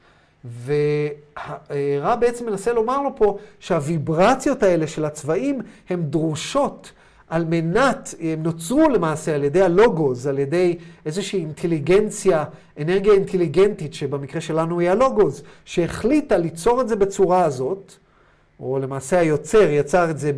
ורע 0.66 2.16
בעצם 2.16 2.46
מנסה 2.46 2.74
לומר 2.74 3.02
לו 3.02 3.16
פה 3.16 3.38
שהוויברציות 3.60 4.64
האלה 4.64 4.88
של 4.88 5.06
הצבעים 5.06 5.62
הן 5.90 6.04
דרושות 6.04 6.92
על 7.30 7.46
מנת, 7.46 8.16
הם 8.20 8.44
נוצרו 8.44 8.90
למעשה 8.90 9.36
על 9.36 9.44
ידי 9.44 9.62
הלוגוז, 9.62 10.28
על 10.28 10.40
ידי 10.40 10.78
איזושהי 11.06 11.40
אינטליגנציה, 11.40 12.44
אנרגיה 12.82 13.14
אינטליגנטית, 13.14 13.94
שבמקרה 13.94 14.42
שלנו 14.42 14.80
היא 14.80 14.90
הלוגוז, 14.90 15.44
שהחליטה 15.66 16.38
ליצור 16.38 16.82
את 16.82 16.90
זה 16.90 16.96
בצורה 16.96 17.44
הזאת, 17.44 17.94
או 18.60 18.80
למעשה 18.80 19.20
היוצר 19.20 19.70
יצר 19.70 20.10
את 20.10 20.18
זה 20.18 20.32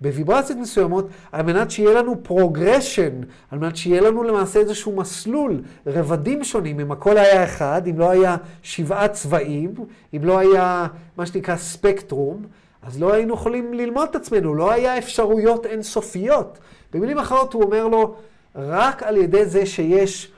בוויברציות 0.00 0.58
מסוימות, 0.58 1.08
על 1.32 1.42
מנת 1.42 1.70
שיהיה 1.70 1.94
לנו 1.94 2.22
progression, 2.22 3.20
על 3.50 3.58
מנת 3.58 3.76
שיהיה 3.76 4.00
לנו 4.00 4.22
למעשה 4.22 4.60
איזשהו 4.60 4.96
מסלול, 4.96 5.62
רבדים 5.86 6.44
שונים. 6.44 6.80
אם 6.80 6.92
הכל 6.92 7.16
היה 7.16 7.44
אחד, 7.44 7.82
אם 7.90 7.98
לא 7.98 8.10
היה 8.10 8.36
שבעה 8.62 9.08
צבעים, 9.08 9.74
אם 10.16 10.24
לא 10.24 10.38
היה 10.38 10.86
מה 11.16 11.26
שנקרא 11.26 11.56
ספקטרום, 11.56 12.42
אז 12.82 13.00
לא 13.00 13.12
היינו 13.12 13.34
יכולים 13.34 13.74
ללמוד 13.74 14.08
את 14.10 14.16
עצמנו, 14.16 14.54
לא 14.54 14.70
היה 14.70 14.98
אפשרויות 14.98 15.66
אינסופיות. 15.66 16.58
במילים 16.92 17.18
אחרות 17.18 17.52
הוא 17.52 17.62
אומר 17.62 17.88
לו, 17.88 18.14
רק 18.54 19.02
על 19.02 19.16
ידי 19.16 19.44
זה 19.44 19.66
שיש 19.66 20.32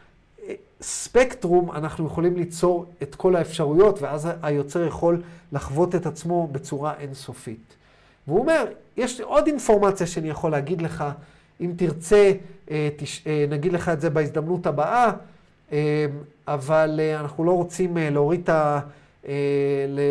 ספקטרום, 0.81 1.73
אנחנו 1.73 2.07
יכולים 2.07 2.37
ליצור 2.37 2.87
את 3.03 3.15
כל 3.15 3.37
האפשרויות, 3.37 4.03
ואז 4.03 4.29
היוצר 4.43 4.87
יכול 4.87 5.23
לחוות 5.53 5.95
את 5.95 6.07
עצמו 6.07 6.49
בצורה 6.53 6.95
אינסופית. 6.99 7.77
והוא 8.27 8.41
אומר, 8.41 8.65
יש 8.97 9.21
עוד 9.21 9.47
אינפורמציה 9.47 10.07
שאני 10.07 10.29
יכול 10.29 10.51
להגיד 10.51 10.83
לך, 10.83 11.05
אם 11.61 11.73
תרצה, 11.77 12.33
אה, 12.71 12.89
אה, 13.27 13.47
נגיד 13.49 13.73
לך 13.73 13.89
את 13.89 14.01
זה 14.01 14.11
בהזדמנות 14.11 14.67
הבאה, 14.67 15.13
אה, 15.73 16.07
אבל 16.49 17.01
אנחנו 17.21 17.45
לא 17.45 17.53
רוצים 17.53 17.97
להוריד 17.97 18.41
את 18.41 18.49
ה... 18.49 18.81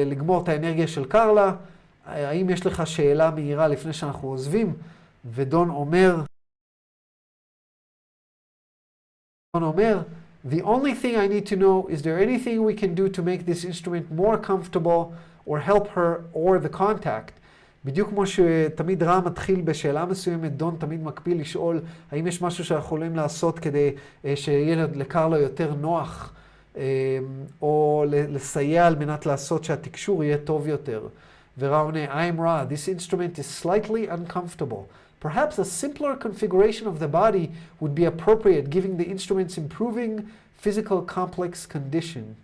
לגמור 0.05 0.43
את 0.43 0.49
האנרגיה 0.49 0.87
של 0.87 1.05
קרלה. 1.05 1.55
האם 2.05 2.49
יש 2.49 2.65
לך 2.65 2.87
שאלה 2.87 3.31
מהירה 3.31 3.67
לפני 3.67 3.93
שאנחנו 3.93 4.27
עוזבים? 4.27 4.73
ודון 5.25 5.69
אומר, 5.69 6.15
דון 9.55 9.63
אומר, 9.63 10.01
The 10.44 10.62
only 10.62 10.94
thing 10.94 11.14
I 11.16 11.28
need 11.34 11.46
to 11.52 11.56
know, 11.56 11.86
is 11.94 12.00
there 12.02 12.18
anything 12.18 12.56
we 12.70 12.74
can 12.82 12.94
do 12.94 13.08
to 13.16 13.22
make 13.22 13.44
this 13.44 13.64
instrument 13.64 14.04
more 14.22 14.36
comfortable 14.50 15.00
or 15.46 15.58
help 15.70 15.88
her 15.96 16.10
or 16.32 16.58
the 16.58 16.72
contact? 16.78 17.32
בדיוק 17.84 18.08
כמו 18.08 18.26
שתמיד 18.26 19.02
רע 19.02 19.20
מתחיל 19.20 19.60
בשאלה 19.60 20.04
מסוימת, 20.04 20.56
דון 20.56 20.76
תמיד 20.78 21.02
מקפיל 21.02 21.40
לשאול 21.40 21.80
האם 22.10 22.26
יש 22.26 22.42
משהו 22.42 22.64
שאנחנו 22.64 22.86
יכולים 22.86 23.16
לעשות 23.16 23.58
כדי 23.58 23.90
שיהיה 24.34 24.86
לקרלו 24.94 25.36
יותר 25.36 25.74
נוח, 25.74 26.32
או 27.62 28.04
לסייע 28.08 28.86
על 28.86 28.96
מנת 28.96 29.26
לעשות 29.26 29.64
שהתקשור 29.64 30.24
יהיה 30.24 30.36
טוב 30.38 30.68
יותר. 30.68 31.08
ורע 31.58 31.78
עונה, 31.78 32.04
I'm 32.04 32.38
raw, 32.38 32.64
this 32.72 32.88
instrument 32.88 33.38
is 33.38 33.64
slightly 33.64 34.08
uncomfortable. 34.08 34.86
Perhaps 35.24 35.58
a 35.58 35.64
simpler 35.64 36.16
configuration 36.16 36.86
of 36.86 36.98
the 36.98 37.08
body 37.08 37.52
would 37.78 37.94
be 37.94 38.06
appropriate, 38.06 38.70
giving 38.70 38.96
the 38.96 39.04
instrument's 39.04 39.58
improving 39.58 40.30
physical 40.56 41.02
complex 41.02 41.66
condition. 41.66 42.36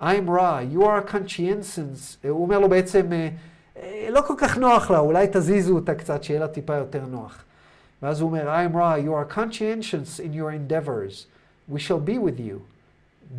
I'm 0.00 0.28
Ra, 0.30 0.60
you 0.60 0.82
are 0.84 1.02
conscientious. 1.02 2.16
הוא 2.22 2.42
אומר 2.42 2.58
לו 2.58 2.68
בעצם, 2.68 3.10
לא 4.10 4.20
כל 4.20 4.34
כך 4.38 4.58
נוח 4.58 4.90
לה, 4.90 4.98
אולי 4.98 5.26
תזיזו 5.32 5.74
אותה 5.74 5.94
קצת, 5.94 6.24
שיהיה 6.24 6.40
לה 6.40 6.48
טיפה 6.48 6.74
יותר 6.74 7.04
נוח. 7.06 7.44
ואז 8.02 8.20
הוא 8.20 8.28
אומר, 8.28 8.48
I'm 8.48 8.74
Ra, 8.74 8.96
you 8.96 9.12
are 9.12 9.24
conscientious 9.24 10.18
in 10.18 10.32
your 10.32 10.50
endeavors. 10.50 11.26
We 11.68 11.80
shall 11.80 12.00
be 12.00 12.18
with 12.18 12.38
you. 12.38 12.62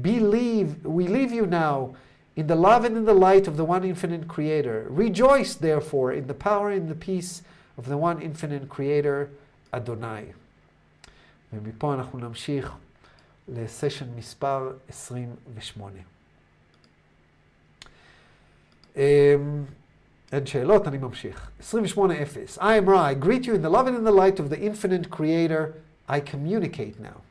Believe, 0.01 0.85
we 0.85 1.07
leave 1.07 1.31
you 1.31 1.45
now 1.45 1.95
in 2.35 2.47
the 2.47 2.55
love 2.55 2.85
and 2.85 2.97
in 2.97 3.05
the 3.05 3.13
light 3.13 3.47
of 3.47 3.55
the 3.57 3.65
one 3.65 3.83
infinite 3.83 4.27
creator. 4.27 4.85
Rejoice, 4.89 5.55
therefore, 5.55 6.11
in 6.11 6.27
the 6.27 6.33
power 6.33 6.69
and 6.69 6.89
the 6.89 6.95
peace 6.95 7.41
of 7.77 7.85
the 7.85 7.97
one 7.97 8.21
infinite 8.21 8.69
creator, 8.69 9.27
אדוני. 9.71 10.23
ומפה 11.53 11.93
אנחנו 11.93 12.19
נמשיך 12.19 12.71
לסשן 13.47 14.05
מספר 14.15 14.71
28. 14.89 15.99
אין 20.31 20.45
שאלות, 20.45 20.87
אני 20.87 20.97
ממשיך. 20.97 21.49
28.0 21.61 22.57
I 22.57 22.61
am 22.61 22.89
Ra, 22.89 23.01
I 23.01 23.13
greet 23.13 23.45
you 23.45 23.53
in 23.55 23.61
the 23.61 23.69
love 23.69 23.87
and 23.87 23.95
in 23.95 24.03
the 24.03 24.11
light 24.11 24.39
of 24.39 24.49
the 24.49 24.59
infinite 24.59 25.09
creator, 25.09 25.73
I 26.09 26.19
communicate 26.19 26.99
now. 26.99 27.21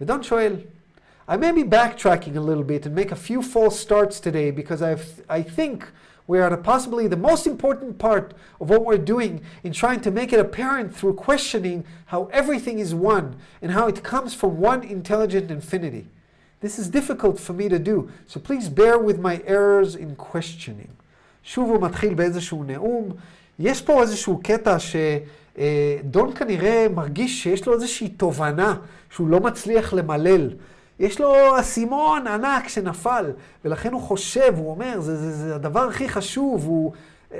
ודון 0.00 0.22
שואל, 0.22 0.56
I 1.28 1.36
may 1.36 1.52
be 1.52 1.62
backtracking 1.62 2.36
a 2.36 2.40
little 2.40 2.64
bit 2.64 2.86
and 2.86 2.94
make 2.94 3.12
a 3.12 3.16
few 3.16 3.42
false 3.42 3.78
starts 3.78 4.18
today 4.18 4.50
because 4.50 4.82
I've, 4.82 5.22
I 5.28 5.42
think 5.42 5.84
we 6.26 6.38
are 6.38 6.52
at 6.52 6.62
possibly 6.62 7.08
the 7.08 7.16
most 7.16 7.46
important 7.46 7.98
part 7.98 8.34
of 8.60 8.70
what 8.70 8.84
we're 8.84 8.98
doing 8.98 9.42
in 9.64 9.72
trying 9.72 10.00
to 10.00 10.10
make 10.10 10.32
it 10.32 10.38
apparent 10.38 10.94
through 10.94 11.14
questioning 11.14 11.84
how 12.06 12.28
everything 12.32 12.78
is 12.78 12.94
one 12.94 13.36
and 13.60 13.72
how 13.72 13.88
it 13.88 14.04
comes 14.04 14.32
from 14.32 14.60
one 14.60 14.82
intelligent 14.84 15.50
infinity. 15.50 16.06
This 16.60 16.78
is 16.78 16.88
difficult 16.88 17.40
for 17.40 17.52
me 17.52 17.68
to 17.68 17.78
do, 17.78 18.10
so 18.26 18.38
please 18.38 18.68
bear 18.68 18.96
with 18.98 19.18
my 19.18 19.42
errors 19.46 19.96
in 19.96 20.14
questioning. 20.14 20.90
שוב 21.42 21.70
הוא 21.70 21.82
מתחיל 21.82 22.14
באיזשהו 22.14 22.64
נאום. 22.64 23.12
יש 23.58 23.82
פה 23.82 24.02
איזשהו 24.02 24.40
קטע 24.44 24.76
שדון 24.78 26.34
כנראה 26.34 26.86
מרגיש 26.94 27.42
שיש 27.42 27.66
לו 27.66 27.74
איזושהי 27.74 28.08
תובנה 28.08 28.76
שהוא 29.10 29.28
לא 29.28 29.40
מצליח 29.40 29.92
למלל. 29.92 30.50
יש 30.99 31.21
לו 31.21 31.59
אסימון 31.59 32.27
ענק 32.27 32.67
שנפל, 32.67 33.31
ולכן 33.65 33.93
הוא 33.93 34.01
חושב, 34.01 34.53
הוא 34.57 34.71
אומר, 34.71 34.99
זה, 34.99 35.15
זה, 35.15 35.31
זה 35.31 35.55
הדבר 35.55 35.87
הכי 35.87 36.09
חשוב, 36.09 36.65
הוא, 36.65 36.91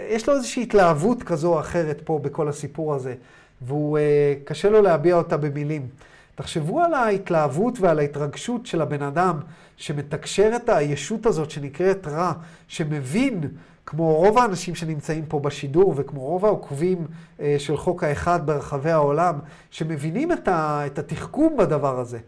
יש 0.10 0.28
לו 0.28 0.36
איזושהי 0.36 0.64
התלהבות 0.64 1.24
כזו 1.24 1.54
או 1.54 1.60
אחרת 1.60 2.02
פה 2.04 2.20
בכל 2.24 2.50
הסיפור 2.50 2.96
הזה, 2.96 3.16
והוא, 3.62 3.98
אה, 3.98 4.34
קשה 4.44 4.70
לו 4.70 4.82
להביע 4.82 5.16
אותה 5.16 5.38
במילים. 5.38 5.88
תחשבו 6.36 6.82
על 6.82 6.94
ההתלהבות 6.94 7.80
ועל 7.80 8.00
ההתרגשות 8.00 8.66
של 8.66 8.82
הבן 8.82 9.02
אדם 9.02 9.40
שמתקשר 9.78 10.52
את 10.56 10.70
הישות 10.70 11.26
הזאת 11.26 11.52
שנקראת 11.52 12.08
רע, 12.08 12.34
שמבין, 12.68 13.42
כמו 13.86 14.16
רוב 14.16 14.38
האנשים 14.38 14.76
שנמצאים 14.76 15.26
פה 15.26 15.40
בשידור 15.40 15.94
וכמו 15.98 16.20
רוב 16.20 16.46
העוקבים 16.46 17.08
אה, 17.40 17.56
של 17.58 17.78
חוק 17.78 18.04
האחד 18.04 18.46
ברחבי 18.46 18.92
העולם, 18.92 19.40
שמבינים 19.72 20.32
את, 20.32 21.00
התחכום 21.00 21.58
בדבר 21.58 22.00
הזה. 22.00 22.20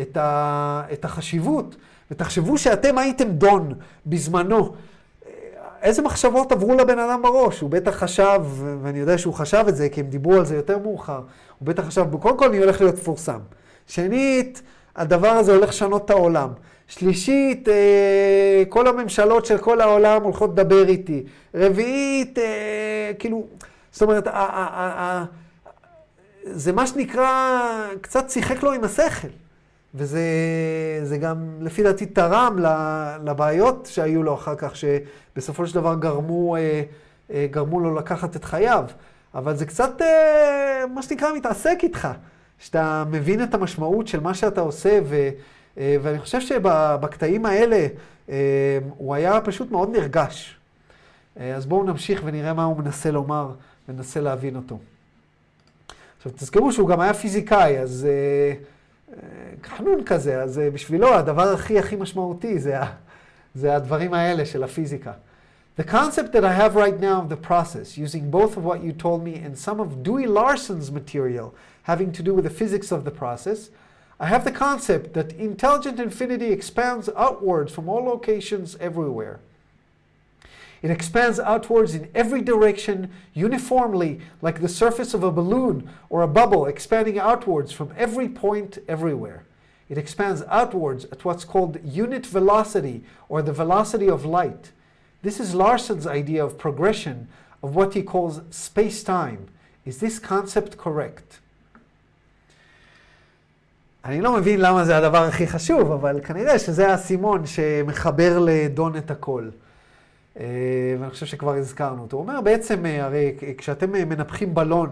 את, 0.00 0.16
ה, 0.16 0.82
את 0.92 1.04
החשיבות, 1.04 1.76
ותחשבו 2.10 2.58
שאתם 2.58 2.98
הייתם 2.98 3.28
דון 3.28 3.74
בזמנו. 4.06 4.74
איזה 5.82 6.02
מחשבות 6.02 6.52
עברו 6.52 6.74
לבן 6.74 6.98
אדם 6.98 7.22
בראש? 7.22 7.60
הוא 7.60 7.70
בטח 7.70 7.94
חשב, 7.96 8.40
ואני 8.82 8.98
יודע 8.98 9.18
שהוא 9.18 9.34
חשב 9.34 9.64
את 9.68 9.76
זה, 9.76 9.88
כי 9.88 10.00
הם 10.00 10.06
דיברו 10.06 10.34
על 10.34 10.44
זה 10.44 10.56
יותר 10.56 10.78
מאוחר, 10.78 11.20
הוא 11.58 11.66
בטח 11.66 11.82
חשב, 11.84 12.16
קודם 12.20 12.38
כל 12.38 12.48
אני 12.48 12.58
הולך 12.58 12.80
להיות 12.80 12.94
מפורסם. 12.94 13.38
שנית, 13.86 14.62
הדבר 14.96 15.28
הזה 15.28 15.54
הולך 15.54 15.68
לשנות 15.68 16.04
את 16.04 16.10
העולם. 16.10 16.48
שלישית, 16.88 17.68
אה, 17.68 18.62
כל 18.68 18.86
הממשלות 18.86 19.46
של 19.46 19.58
כל 19.58 19.80
העולם 19.80 20.22
הולכות 20.22 20.50
לדבר 20.50 20.88
איתי. 20.88 21.24
רביעית, 21.54 22.38
אה, 22.38 23.12
כאילו, 23.18 23.46
זאת 23.92 24.02
אומרת, 24.02 24.28
זה 26.44 26.72
מה 26.72 26.86
שנקרא, 26.86 27.60
קצת 28.00 28.30
שיחק 28.30 28.62
לו 28.62 28.72
עם 28.72 28.84
השכל. 28.84 29.28
וזה 29.94 31.16
גם, 31.20 31.56
לפי 31.60 31.82
דעתי, 31.82 32.06
תרם 32.06 32.58
לבעיות 33.24 33.88
שהיו 33.92 34.22
לו 34.22 34.34
אחר 34.34 34.54
כך, 34.54 34.72
שבסופו 34.76 35.66
של 35.66 35.74
דבר 35.74 35.94
גרמו, 35.94 36.56
אה, 36.56 36.82
אה, 37.32 37.46
גרמו 37.50 37.80
לו 37.80 37.94
לקחת 37.94 38.36
את 38.36 38.44
חייו. 38.44 38.84
אבל 39.34 39.56
זה 39.56 39.66
קצת, 39.66 40.02
אה, 40.02 40.84
מה 40.94 41.02
שנקרא, 41.02 41.32
מתעסק 41.36 41.78
איתך. 41.82 42.08
שאתה 42.58 43.04
מבין 43.10 43.42
את 43.42 43.54
המשמעות 43.54 44.06
של 44.06 44.20
מה 44.20 44.34
שאתה 44.34 44.60
עושה, 44.60 44.98
ו, 45.04 45.28
ואני 45.76 46.18
חושב 46.18 46.40
שבקטעים 46.40 47.46
האלה 47.46 47.86
הוא 48.96 49.14
היה 49.14 49.40
פשוט 49.40 49.70
מאוד 49.70 49.96
נרגש. 49.96 50.58
אז 51.36 51.66
בואו 51.66 51.84
נמשיך 51.84 52.22
ונראה 52.24 52.52
מה 52.52 52.64
הוא 52.64 52.76
מנסה 52.76 53.10
לומר, 53.10 53.50
וננסה 53.88 54.20
להבין 54.20 54.56
אותו. 54.56 54.78
עכשיו, 56.16 56.32
תזכרו 56.32 56.72
שהוא 56.72 56.88
גם 56.88 57.00
היה 57.00 57.14
פיזיקאי, 57.14 57.78
אז... 57.78 58.06
חנון 59.64 60.04
כזה, 60.04 60.42
אז 60.42 60.60
בשבילו 60.72 61.14
הדבר 61.14 61.52
הכי 61.52 61.78
הכי 61.78 61.96
משמעותי 61.96 62.58
זה, 62.58 62.76
זה 63.54 63.76
הדברים 63.76 64.14
האלה 64.14 64.46
של 64.46 64.64
הפיזיקה. 64.64 65.12
The 65.78 65.84
concept 65.84 66.32
that 66.32 66.44
I 66.44 66.52
have 66.52 66.74
right 66.74 67.00
now 67.00 67.22
of 67.22 67.30
the 67.30 67.36
process, 67.36 67.96
using 67.96 68.30
both 68.30 68.58
of 68.58 68.64
what 68.64 68.82
you 68.82 68.92
told 68.92 69.24
me 69.24 69.36
and 69.36 69.56
some 69.56 69.80
of 69.80 70.02
Dewey 70.02 70.26
Larson's 70.26 70.92
material 70.92 71.54
having 71.84 72.12
to 72.12 72.22
do 72.22 72.34
with 72.34 72.44
the 72.44 72.50
physics 72.50 72.92
of 72.92 73.04
the 73.04 73.10
process, 73.10 73.70
I 74.20 74.26
have 74.26 74.44
the 74.44 74.52
concept 74.52 75.14
that 75.14 75.32
intelligent 75.32 75.98
infinity 75.98 76.52
expands 76.52 77.08
outwards 77.16 77.72
from 77.72 77.88
all 77.88 78.04
locations 78.04 78.76
everywhere. 78.88 79.40
It 80.81 80.91
expands 80.91 81.39
outwards 81.39 81.95
in 81.95 82.07
every 82.13 82.41
direction 82.41 83.09
uniformly, 83.33 84.21
like 84.41 84.61
the 84.61 84.69
surface 84.69 85.13
of 85.13 85.23
a 85.23 85.31
balloon 85.31 85.89
or 86.09 86.21
a 86.21 86.27
bubble 86.27 86.65
expanding 86.65 87.17
outwards 87.17 87.71
from 87.71 87.93
every 87.97 88.29
point 88.29 88.77
everywhere. 88.87 89.43
It 89.89 89.97
expands 89.97 90.43
outwards 90.49 91.05
at 91.05 91.23
what's 91.25 91.45
called 91.45 91.79
unit 91.83 92.25
velocity, 92.25 93.03
or 93.29 93.41
the 93.41 93.53
velocity 93.53 94.09
of 94.09 94.25
light. 94.25 94.71
This 95.23 95.39
is 95.39 95.55
Larson's 95.55 96.05
idea 96.05 96.43
of 96.45 96.57
progression 96.57 97.27
of 97.63 97.75
what 97.75 97.93
he 97.93 98.03
calls 98.03 98.41
space-time. 98.51 99.47
Is 99.85 99.99
this 99.99 100.19
concept 100.19 100.77
correct? 100.77 101.39
אני 104.05 104.21
לא 104.21 104.33
מבין 104.33 104.61
למה 104.61 104.85
זה 104.85 104.97
הדבר 104.97 105.23
הכי 105.23 105.47
חשוב, 105.47 105.91
אבל 105.91 106.19
כנראה 106.23 106.59
שזה 106.59 106.87
האסימון 106.87 107.45
שמחבר 107.45 108.39
לדון 108.39 108.97
את 108.97 109.11
הכל. 109.11 109.49
ואני 110.36 111.10
חושב 111.10 111.26
שכבר 111.26 111.54
הזכרנו 111.54 112.02
אותו. 112.02 112.16
הוא 112.16 112.22
אומר 112.22 112.40
בעצם, 112.40 112.84
הרי 112.86 113.36
כשאתם 113.58 113.92
מנפחים 113.92 114.54
בלון, 114.54 114.90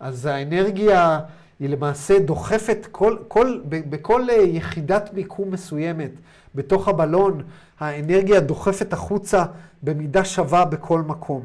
אז 0.00 0.26
האנרגיה 0.26 1.20
היא 1.60 1.68
למעשה 1.68 2.18
דוחפת 2.18 2.86
כל, 2.90 3.16
כל, 3.28 3.60
בכל 3.68 4.22
יחידת 4.44 5.10
מיקום 5.12 5.50
מסוימת 5.50 6.10
בתוך 6.54 6.88
הבלון, 6.88 7.42
האנרגיה 7.80 8.40
דוחפת 8.40 8.92
החוצה 8.92 9.44
במידה 9.82 10.24
שווה 10.24 10.64
בכל 10.64 11.00
מקום. 11.00 11.42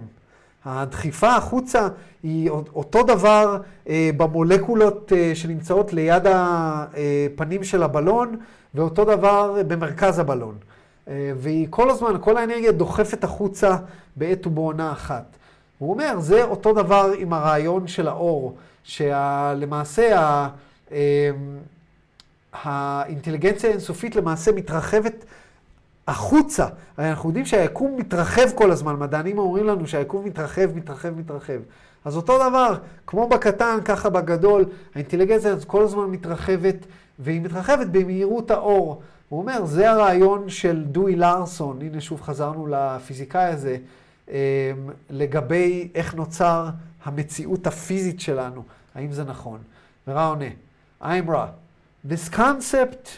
הדחיפה 0.65 1.35
החוצה 1.35 1.87
היא 2.23 2.49
אותו 2.49 3.03
דבר 3.03 3.61
אה, 3.89 4.09
במולקולות 4.17 5.13
אה, 5.15 5.31
שנמצאות 5.35 5.93
ליד 5.93 6.23
הפנים 6.27 7.63
של 7.63 7.83
הבלון, 7.83 8.35
ואותו 8.75 9.05
דבר 9.05 9.55
במרכז 9.67 10.19
הבלון. 10.19 10.55
אה, 11.09 11.31
והיא 11.37 11.67
כל 11.69 11.89
הזמן, 11.89 12.15
כל 12.21 12.37
האנרגיה 12.37 12.71
דוחפת 12.71 13.23
החוצה 13.23 13.77
בעת 14.15 14.47
ובעונה 14.47 14.91
אחת. 14.91 15.35
הוא 15.77 15.93
אומר, 15.93 16.19
זה 16.19 16.43
אותו 16.43 16.73
דבר 16.73 17.11
עם 17.17 17.33
הרעיון 17.33 17.87
של 17.87 18.07
האור, 18.07 18.57
שלמעשה 18.83 20.47
האינטליגנציה 22.53 23.69
האינסופית 23.69 24.15
למעשה 24.15 24.51
מתרחבת 24.51 25.25
החוצה. 26.07 26.67
הרי 26.97 27.09
אנחנו 27.09 27.29
יודעים 27.29 27.45
שהיקום 27.45 27.97
מתרחב 27.97 28.49
כל 28.55 28.71
הזמן, 28.71 28.95
מדענים 28.95 29.37
אומרים 29.37 29.67
לנו 29.67 29.87
שהיקום 29.87 30.25
מתרחב, 30.25 30.75
מתרחב, 30.75 31.09
מתרחב. 31.09 31.59
אז 32.05 32.15
אותו 32.15 32.49
דבר, 32.49 32.77
כמו 33.07 33.27
בקטן, 33.27 33.77
ככה 33.85 34.09
בגדול, 34.09 34.65
האינטליגנציה 34.95 35.55
כל 35.67 35.83
הזמן 35.83 36.05
מתרחבת, 36.05 36.75
והיא 37.19 37.41
מתרחבת 37.41 37.87
במהירות 37.87 38.51
האור. 38.51 39.01
הוא 39.29 39.39
אומר, 39.41 39.65
זה 39.65 39.91
הרעיון 39.91 40.49
של 40.49 40.83
דואי 40.85 41.15
לארסון, 41.15 41.81
הנה 41.81 42.01
שוב 42.01 42.21
חזרנו 42.21 42.67
לפיזיקאי 42.67 43.43
הזה, 43.45 43.77
אמ, 44.29 44.33
לגבי 45.09 45.89
איך 45.95 46.15
נוצר 46.15 46.69
המציאות 47.03 47.67
הפיזית 47.67 48.19
שלנו, 48.19 48.63
האם 48.95 49.11
זה 49.11 49.23
נכון. 49.23 49.59
ורע 50.07 50.25
עונה, 50.25 50.45
איימרה, 51.01 51.47
this 52.07 52.33
concept 52.33 53.09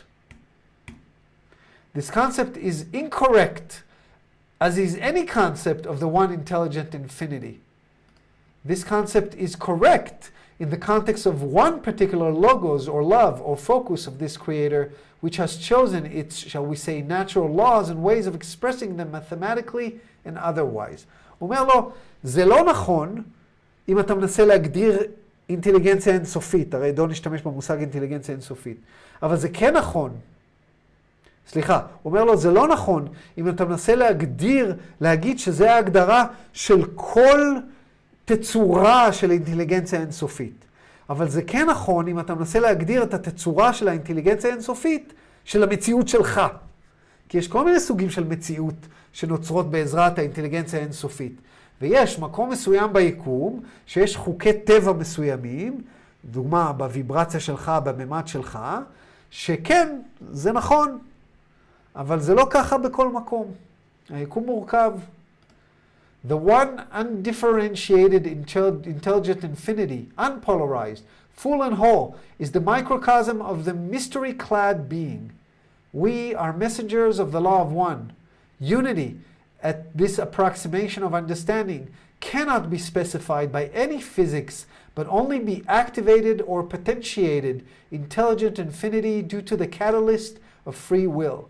This 1.93 2.09
concept 2.09 2.55
is 2.55 2.85
incorrect, 2.93 3.83
as 4.61 4.77
is 4.77 4.95
any 4.95 5.25
concept 5.25 5.85
of 5.85 5.99
the 5.99 6.07
one 6.07 6.31
intelligent 6.31 6.95
infinity. 6.95 7.59
This 8.63 8.85
concept 8.85 9.35
is 9.35 9.57
correct 9.57 10.31
in 10.59 10.69
the 10.69 10.77
context 10.77 11.25
of 11.25 11.41
one 11.41 11.79
particular 11.81 12.31
logos 12.31 12.87
or 12.87 13.03
love 13.03 13.41
or 13.41 13.57
focus 13.57 14.07
of 14.07 14.19
this 14.19 14.37
creator, 14.37 14.91
which 15.21 15.37
has 15.37 15.57
chosen 15.57 16.05
its, 16.05 16.37
shall 16.37 16.65
we 16.65 16.75
say, 16.75 17.01
natural 17.01 17.47
laws 17.47 17.89
and 17.89 18.01
ways 18.03 18.27
of 18.27 18.35
expressing 18.35 18.97
them 18.97 19.11
mathematically 19.11 19.99
and 20.25 20.37
otherwise. 20.37 21.05
הוא 21.39 21.49
אומר 21.49 21.63
לו, 21.63 21.91
זה 22.23 22.45
לא 22.45 22.63
נכון 22.63 23.23
אם 23.89 23.99
אתה 23.99 24.15
מנסה 24.15 24.45
להגדיר 24.45 24.99
אינטליגנציה 25.49 26.13
אינסופית, 26.13 26.73
הרי 26.73 26.91
דון 26.91 27.11
השתמש 27.11 27.41
במושג 27.41 27.79
אינטליגנציה 27.79 28.33
אינסופית, 28.33 28.77
אבל 29.23 29.35
זה 29.35 29.49
כן 29.49 29.73
נכון. 29.77 30.11
סליחה, 31.47 31.79
הוא 32.01 32.11
אומר 32.11 32.23
לו, 32.23 32.37
זה 32.37 32.51
לא 32.51 32.67
נכון 32.67 33.07
אם 33.37 33.49
אתה 33.49 33.65
מנסה 33.65 33.95
להגדיר, 33.95 34.75
להגיד 35.01 35.39
שזה 35.39 35.73
ההגדרה 35.73 36.25
של 36.53 36.85
כל 36.95 37.55
תצורה 38.35 39.13
של 39.13 39.31
אינטליגנציה 39.31 39.99
אינסופית. 39.99 40.65
אבל 41.09 41.29
זה 41.29 41.41
כן 41.41 41.69
נכון 41.69 42.07
אם 42.07 42.19
אתה 42.19 42.35
מנסה 42.35 42.59
להגדיר 42.59 43.03
את 43.03 43.13
התצורה 43.13 43.73
של 43.73 43.87
האינטליגנציה 43.87 44.49
האינסופית 44.49 45.13
של 45.45 45.63
המציאות 45.63 46.07
שלך. 46.07 46.41
כי 47.29 47.37
יש 47.37 47.47
כל 47.47 47.65
מיני 47.65 47.79
סוגים 47.79 48.09
של 48.09 48.23
מציאות 48.23 48.75
שנוצרות 49.13 49.71
בעזרת 49.71 50.19
האינטליגנציה 50.19 50.79
האינסופית. 50.79 51.33
ויש 51.81 52.19
מקום 52.19 52.49
מסוים 52.49 52.93
ביקום 52.93 53.59
שיש 53.85 54.17
חוקי 54.17 54.53
טבע 54.53 54.93
מסוימים, 54.93 55.81
דוגמה 56.25 56.73
בוויברציה 56.73 57.39
שלך, 57.39 57.71
בממד 57.83 58.27
שלך, 58.27 58.59
שכן, 59.31 60.01
זה 60.31 60.51
נכון, 60.51 60.99
אבל 61.95 62.19
זה 62.19 62.33
לא 62.33 62.47
ככה 62.49 62.77
בכל 62.77 63.09
מקום. 63.11 63.51
היקום 64.09 64.45
מורכב. 64.45 64.91
The 66.23 66.37
one 66.37 66.85
undifferentiated 66.91 68.27
intelligent 68.27 69.43
infinity, 69.43 70.09
unpolarized, 70.17 71.01
full 71.31 71.63
and 71.63 71.75
whole, 71.75 72.15
is 72.37 72.51
the 72.51 72.61
microcosm 72.61 73.41
of 73.41 73.65
the 73.65 73.73
mystery-clad 73.73 74.87
being. 74.87 75.31
We 75.91 76.35
are 76.35 76.53
messengers 76.53 77.17
of 77.17 77.31
the 77.31 77.41
law 77.41 77.61
of 77.61 77.71
one. 77.71 78.13
Unity, 78.59 79.19
at 79.63 79.97
this 79.97 80.19
approximation 80.19 81.01
of 81.01 81.15
understanding, 81.15 81.91
cannot 82.19 82.69
be 82.69 82.77
specified 82.77 83.51
by 83.51 83.65
any 83.67 83.99
physics, 83.99 84.67
but 84.93 85.07
only 85.09 85.39
be 85.39 85.63
activated 85.67 86.41
or 86.41 86.61
potentiated 86.61 87.65
intelligent 87.89 88.59
infinity 88.59 89.23
due 89.23 89.41
to 89.41 89.57
the 89.57 89.67
catalyst 89.67 90.37
of 90.67 90.75
free 90.75 91.07
will. 91.07 91.49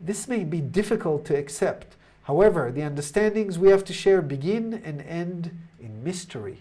This 0.00 0.26
may 0.26 0.42
be 0.42 0.60
difficult 0.60 1.24
to 1.26 1.36
accept. 1.36 1.94
However, 2.26 2.70
the 2.70 2.82
understandings 2.82 3.58
we 3.58 3.68
have 3.68 3.84
to 3.84 3.92
share 3.92 4.22
begin 4.22 4.80
and 4.84 5.00
end 5.08 5.50
in 5.80 6.04
mystery. 6.04 6.56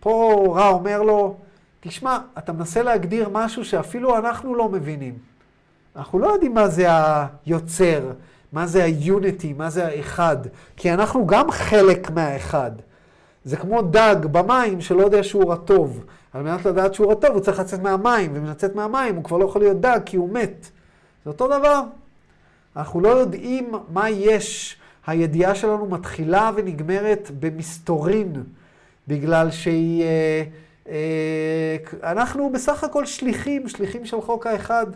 פה 0.00 0.44
רע 0.56 0.68
אומר 0.68 1.02
לו, 1.02 1.36
תשמע, 1.80 2.18
אתה 2.38 2.52
מנסה 2.52 2.82
להגדיר 2.82 3.28
משהו 3.32 3.64
שאפילו 3.64 4.18
אנחנו 4.18 4.54
לא 4.54 4.68
מבינים. 4.68 5.18
אנחנו 5.96 6.18
לא 6.18 6.26
יודעים 6.26 6.54
מה 6.54 6.68
זה 6.68 6.86
היוצר, 7.46 8.12
מה 8.52 8.66
זה 8.66 8.84
היוניטי, 8.84 9.52
מה 9.52 9.70
זה 9.70 9.86
האחד, 9.86 10.36
כי 10.76 10.92
אנחנו 10.92 11.26
גם 11.26 11.50
חלק 11.50 12.10
מהאחד. 12.10 12.70
זה 13.44 13.56
כמו 13.56 13.82
דג 13.82 14.16
במים 14.32 14.80
שלא 14.80 15.02
יודע 15.02 15.22
שהוא 15.22 15.52
רטוב. 15.52 16.04
על 16.32 16.42
מנת 16.42 16.66
לדעת 16.66 16.94
שהוא 16.94 17.12
רטוב 17.12 17.30
הוא 17.30 17.40
צריך 17.40 17.58
לצאת 17.58 17.80
מהמים, 17.80 18.34
ואם 18.34 18.46
לצאת 18.46 18.74
מהמים 18.74 19.16
הוא 19.16 19.24
כבר 19.24 19.36
לא 19.36 19.44
יכול 19.44 19.60
להיות 19.60 19.80
דג 19.80 20.00
כי 20.06 20.16
הוא 20.16 20.32
מת. 20.32 20.70
זה 21.24 21.30
אותו 21.30 21.46
דבר. 21.46 21.82
אנחנו 22.76 23.00
לא 23.00 23.08
יודעים 23.08 23.72
מה 23.88 24.10
יש. 24.10 24.76
הידיעה 25.06 25.54
שלנו 25.54 25.86
מתחילה 25.86 26.50
ונגמרת 26.54 27.30
במסתורין, 27.40 28.42
בגלל 29.08 29.50
שהיא... 29.50 30.02
אה, 30.02 30.42
אה, 30.88 32.10
אנחנו 32.12 32.50
בסך 32.52 32.84
הכל 32.84 33.06
שליחים, 33.06 33.68
שליחים 33.68 34.04
של 34.04 34.20
חוק 34.20 34.46
האחד. 34.46 34.86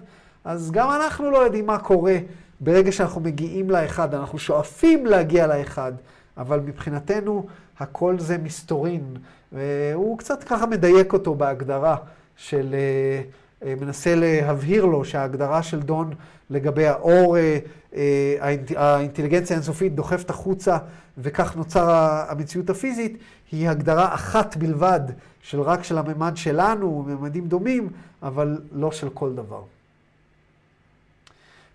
אז 0.44 0.70
גם 0.70 0.90
אנחנו 0.90 1.30
לא 1.30 1.38
יודעים 1.38 1.66
מה 1.66 1.78
קורה 1.78 2.16
ברגע 2.60 2.92
שאנחנו 2.92 3.20
מגיעים 3.20 3.70
לאחד. 3.70 4.14
אנחנו 4.14 4.38
שואפים 4.38 5.06
להגיע 5.06 5.46
לאחד, 5.46 5.92
אבל 6.36 6.60
מבחינתנו 6.60 7.46
הכל 7.78 8.18
זה 8.18 8.38
מסתורין. 8.38 9.16
והוא 9.52 10.18
קצת 10.18 10.44
ככה 10.44 10.66
מדייק 10.66 11.12
אותו 11.12 11.34
בהגדרה 11.34 11.96
של... 12.36 12.74
אה, 12.74 12.78
אה, 12.78 13.22
מנסה 13.62 14.14
להבהיר 14.14 14.84
לו 14.84 15.04
שההגדרה 15.04 15.62
של 15.62 15.80
דון 15.80 16.14
לגבי 16.50 16.86
האור, 16.86 17.36
אה, 17.38 17.58
אה, 17.94 18.56
האינטליגנציה 18.76 19.56
האינסופית 19.56 19.94
דוחפת 19.94 20.30
החוצה 20.30 20.78
וכך 21.18 21.56
נוצר 21.56 21.90
המציאות 22.28 22.70
הפיזית, 22.70 23.18
היא 23.52 23.68
הגדרה 23.68 24.14
אחת 24.14 24.56
בלבד 24.56 25.00
של 25.42 25.60
רק 25.60 25.84
של 25.84 25.98
הממד 25.98 26.32
שלנו, 26.36 27.04
ממדים 27.06 27.48
דומים, 27.48 27.88
אבל 28.22 28.58
לא 28.72 28.92
של 28.92 29.08
כל 29.08 29.34
דבר. 29.34 29.62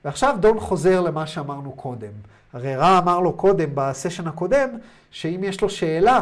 ועכשיו 0.05 0.35
דון 0.39 0.59
חוזר 0.59 1.01
למה 1.01 1.27
שאמרנו 1.27 1.71
קודם. 1.71 2.11
הרי 2.53 2.75
רע 2.75 2.97
אמר 2.97 3.19
לו 3.19 3.33
קודם, 3.33 3.69
בסשן 3.73 4.27
הקודם, 4.27 4.69
שאם 5.11 5.41
יש 5.43 5.61
לו 5.61 5.69
שאלה, 5.69 6.21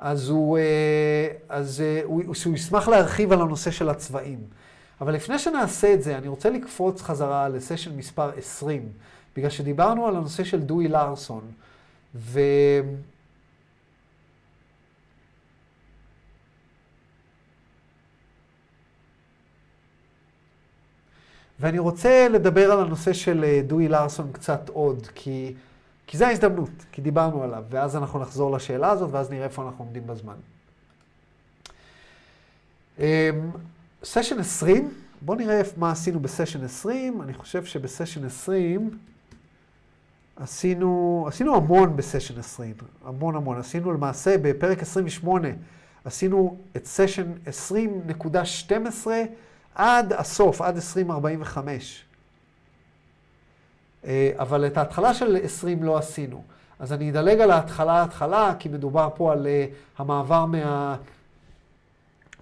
אז 0.00 0.28
הוא, 0.28 0.58
אז 1.48 1.82
הוא, 2.04 2.22
הוא 2.26 2.54
ישמח 2.54 2.88
להרחיב 2.88 3.32
על 3.32 3.40
הנושא 3.40 3.70
של 3.70 3.88
הצבעים. 3.88 4.38
אבל 5.00 5.14
לפני 5.14 5.38
שנעשה 5.38 5.94
את 5.94 6.02
זה, 6.02 6.18
אני 6.18 6.28
רוצה 6.28 6.50
לקפוץ 6.50 7.02
חזרה 7.02 7.48
לסשן 7.48 7.96
מספר 7.96 8.30
20, 8.36 8.88
בגלל 9.36 9.50
שדיברנו 9.50 10.06
על 10.06 10.16
הנושא 10.16 10.44
של 10.44 10.60
דואי 10.60 10.88
לארסון, 10.88 11.50
ו... 12.14 12.40
ואני 21.60 21.78
רוצה 21.78 22.28
לדבר 22.28 22.72
על 22.72 22.80
הנושא 22.80 23.12
של 23.12 23.44
אה, 23.44 23.60
דואי 23.66 23.88
לארסון 23.88 24.32
קצת 24.32 24.68
עוד, 24.68 25.06
כי, 25.14 25.54
כי 26.06 26.16
זה 26.16 26.26
ההזדמנות, 26.28 26.70
כי 26.92 27.02
דיברנו 27.02 27.42
עליו, 27.42 27.64
ואז 27.70 27.96
אנחנו 27.96 28.18
נחזור 28.18 28.56
לשאלה 28.56 28.90
הזאת, 28.90 29.10
ואז 29.12 29.30
נראה 29.30 29.44
איפה 29.44 29.62
אנחנו 29.62 29.84
עומדים 29.84 30.06
בזמן. 30.06 30.36
סשן 34.04 34.38
20 34.38 34.90
בואו 35.22 35.38
נראה 35.38 35.60
מה 35.76 35.90
עשינו 35.90 36.20
בסשן 36.20 36.64
20. 36.64 37.22
אני 37.22 37.34
חושב 37.34 37.64
שבסשן 37.64 38.24
20 38.24 38.90
עשינו, 40.36 41.24
עשינו 41.28 41.56
המון 41.56 41.96
בסשן 41.96 42.38
20, 42.38 42.74
המון 43.04 43.36
המון. 43.36 43.58
עשינו 43.58 43.92
למעשה 43.92 44.38
בפרק 44.42 44.82
28, 44.82 45.48
עשינו 46.04 46.56
את 46.76 46.86
סשן 46.86 47.32
20.12 47.70 49.06
עד 49.74 50.12
הסוף, 50.12 50.60
עד 50.60 50.76
2045. 50.76 52.04
אה, 54.04 54.30
אבל 54.38 54.66
את 54.66 54.76
ההתחלה 54.76 55.14
של 55.14 55.36
20 55.42 55.82
לא 55.82 55.98
עשינו. 55.98 56.42
אז 56.78 56.92
אני 56.92 57.10
אדלג 57.10 57.40
על 57.40 57.50
ההתחלה-ההתחלה, 57.50 58.54
כי 58.58 58.68
מדובר 58.68 59.08
פה 59.14 59.32
על 59.32 59.46
uh, 59.46 60.00
המעבר 60.00 60.46
מה... 60.46 60.96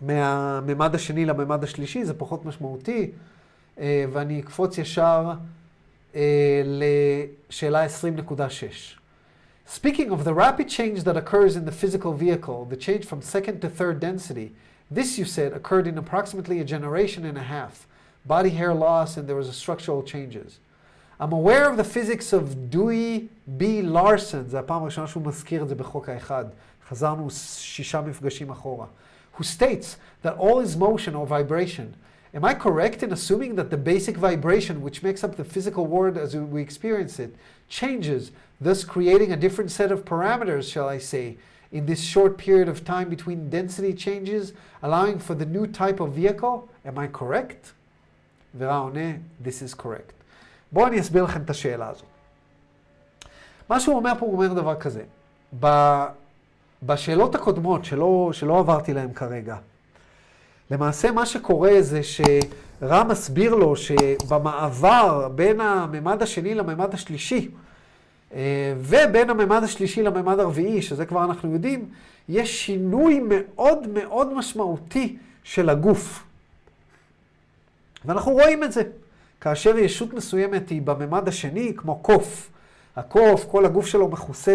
מהממד 0.07 0.95
השני 0.95 1.25
לממד 1.25 1.65
השלישי, 1.65 2.05
זה 2.05 2.15
פחות 2.15 2.45
משמעותי, 2.45 3.11
uh, 3.77 3.81
ואני 4.13 4.41
אקפוץ 4.41 4.79
ישר 4.79 5.33
uh, 6.13 6.17
לשאלה 6.65 7.87
20.6. 7.87 8.41
Speaking 9.67 10.11
of 10.11 10.25
the 10.25 10.35
rapid 10.35 10.69
change 10.69 11.05
that 11.05 11.17
occurs 11.17 11.57
in 11.57 11.65
the 11.65 11.73
physical 11.73 12.13
vehicle, 12.13 12.67
the 12.67 12.77
change 12.77 13.05
from 13.07 13.23
second 13.23 13.61
to 13.63 13.69
third 13.69 13.99
density, 13.99 14.53
this 14.91 15.19
you 15.19 15.25
said 15.25 15.53
occurred 15.53 15.87
in 15.87 15.97
approximately 15.97 16.61
a 16.61 16.65
generation 16.65 17.25
and 17.25 17.39
a 17.39 17.47
half. 17.55 17.87
Body 18.27 18.51
hair 18.51 18.75
loss 18.75 19.17
and 19.17 19.27
there 19.27 19.37
was 19.37 19.49
a 19.49 19.53
structural 19.53 20.03
changes. 20.03 20.59
I'm 21.19 21.33
aware 21.33 21.71
of 21.71 21.77
the 21.77 21.85
physics 21.85 22.33
of 22.33 22.55
דוי 22.69 23.29
B. 23.59 23.83
Larson, 23.83 24.49
זה 24.49 24.59
הפעם 24.59 24.83
הראשונה 24.83 25.07
שהוא 25.07 25.23
מזכיר 25.27 25.63
את 25.63 25.69
זה 25.69 25.75
בחוק 25.75 26.09
האחד. 26.09 26.45
חזרנו 26.89 27.31
שישה 27.31 28.01
מפגשים 28.01 28.51
אחורה. 28.51 28.87
Who 29.34 29.44
states 29.44 29.98
that 30.22 30.36
all 30.38 30.60
is 30.60 30.76
motion 30.76 31.16
or 31.16 31.26
vibration. 31.26 31.96
Am 32.34 32.46
I 32.46 32.54
correct 32.54 33.02
in 33.02 33.12
assuming 33.12 33.56
that 33.56 33.70
the 33.72 33.78
basic 33.78 34.18
vibration, 34.18 34.82
which 34.82 35.02
makes 35.02 35.24
up 35.24 35.36
the 35.36 35.44
physical 35.44 35.88
world 35.88 36.18
as 36.18 36.36
we 36.36 36.62
experience 36.62 37.20
it, 37.20 37.36
changes, 37.68 38.32
thus 38.62 38.84
creating 38.84 39.32
a 39.32 39.38
different 39.38 39.72
set 39.72 39.92
of 39.92 40.06
parameters, 40.06 40.72
shall 40.72 40.88
I 40.88 41.00
say, 41.00 41.38
in 41.72 41.86
this 41.86 42.02
short 42.02 42.38
period 42.38 42.68
of 42.68 42.84
time 42.84 43.10
between 43.10 43.50
density 43.50 43.94
changes, 43.94 44.54
allowing 44.84 45.20
for 45.20 45.36
the 45.36 45.46
new 45.46 45.66
type 45.68 46.00
of 46.00 46.14
vehicle? 46.14 46.68
Am 46.86 46.98
I 46.98 47.08
correct? 47.08 47.74
ורע 48.58 48.78
עונה, 48.78 49.18
this 49.44 49.62
is 49.62 49.74
correct. 49.74 50.14
בואו 50.72 50.88
אני 50.88 51.00
אסביר 51.00 51.24
לכם 51.24 51.42
את 51.42 51.50
השאלה 51.50 51.90
הזאת. 51.90 52.06
מה 53.70 53.80
שהוא 53.80 53.96
אומר 53.96 54.14
פה, 54.20 54.26
הוא 54.26 54.34
אומר 54.34 54.54
דבר 54.54 54.76
כזה. 54.76 55.04
ב, 55.60 55.68
בשאלות 56.87 57.35
הקודמות, 57.35 57.85
שלא, 57.85 58.31
שלא 58.33 58.59
עברתי 58.59 58.95
להן 58.95 59.13
כרגע, 59.13 59.57
למעשה 60.71 61.13
מה 61.13 61.27
שקורה 61.27 61.73
זה 61.81 62.01
שרם 62.03 63.09
מסביר 63.09 63.55
לו 63.55 63.77
שבמעבר 63.77 65.29
בין 65.35 65.61
הממד 65.61 66.23
השני 66.23 66.55
לממד 66.55 66.95
השלישי, 66.95 67.49
אה, 68.35 68.75
ובין 68.79 69.31
הממד 69.31 69.63
השלישי 69.63 70.03
לממד 70.03 70.39
הרביעי, 70.39 70.83
שזה 70.83 71.07
כבר 71.07 71.25
אנחנו 71.25 71.53
יודעים, 71.53 71.89
יש 72.29 72.67
שינוי 72.67 73.21
מאוד 73.29 73.89
מאוד 73.89 74.35
משמעותי 74.35 75.17
של 75.45 75.71
הגוף. 75.71 76.25
ואנחנו 78.05 78.33
רואים 78.33 78.65
את 78.65 78.73
זה. 78.73 78.83
כאשר 79.41 79.79
ישות 79.79 80.15
מסוימת 80.15 80.69
היא 80.69 80.83
בממד 80.83 81.29
השני, 81.29 81.73
כמו 81.77 81.99
קוף. 81.99 82.51
הקוף, 82.97 83.47
כל 83.51 83.65
הגוף 83.65 83.87
שלו 83.87 84.09
מכוסה 84.09 84.55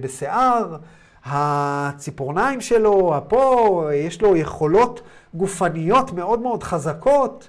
בשיער, 0.00 0.76
הציפורניים 1.24 2.60
שלו, 2.60 3.14
פה, 3.28 3.88
יש 3.94 4.22
לו 4.22 4.36
יכולות 4.36 5.00
גופניות 5.34 6.12
מאוד 6.12 6.40
מאוד 6.40 6.62
חזקות. 6.62 7.48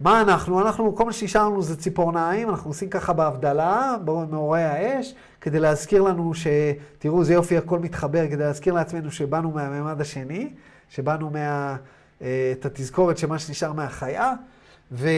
מה 0.00 0.20
אנחנו? 0.20 0.60
אנחנו, 0.60 0.96
כל 0.96 1.04
מה 1.04 1.12
שנשאר 1.12 1.48
לנו 1.48 1.62
זה 1.62 1.76
ציפורניים, 1.76 2.50
אנחנו 2.50 2.70
עושים 2.70 2.88
ככה 2.88 3.12
בהבדלה, 3.12 3.96
במאורי 4.04 4.62
האש, 4.62 5.14
כדי 5.40 5.60
להזכיר 5.60 6.02
לנו 6.02 6.34
ש... 6.34 6.46
תראו, 6.98 7.24
זה 7.24 7.34
יופי, 7.34 7.56
הכל 7.56 7.78
מתחבר, 7.78 8.28
כדי 8.28 8.44
להזכיר 8.44 8.74
לעצמנו 8.74 9.10
שבאנו 9.10 9.50
מהממד 9.50 10.00
השני, 10.00 10.50
שבאנו 10.88 11.30
מה... 11.30 11.76
אה, 12.22 12.52
את 12.52 12.66
התזכורת 12.66 13.18
שמה 13.18 13.38
שנשאר 13.38 13.72
מהחיה. 13.72 14.32
ו... 14.92 15.08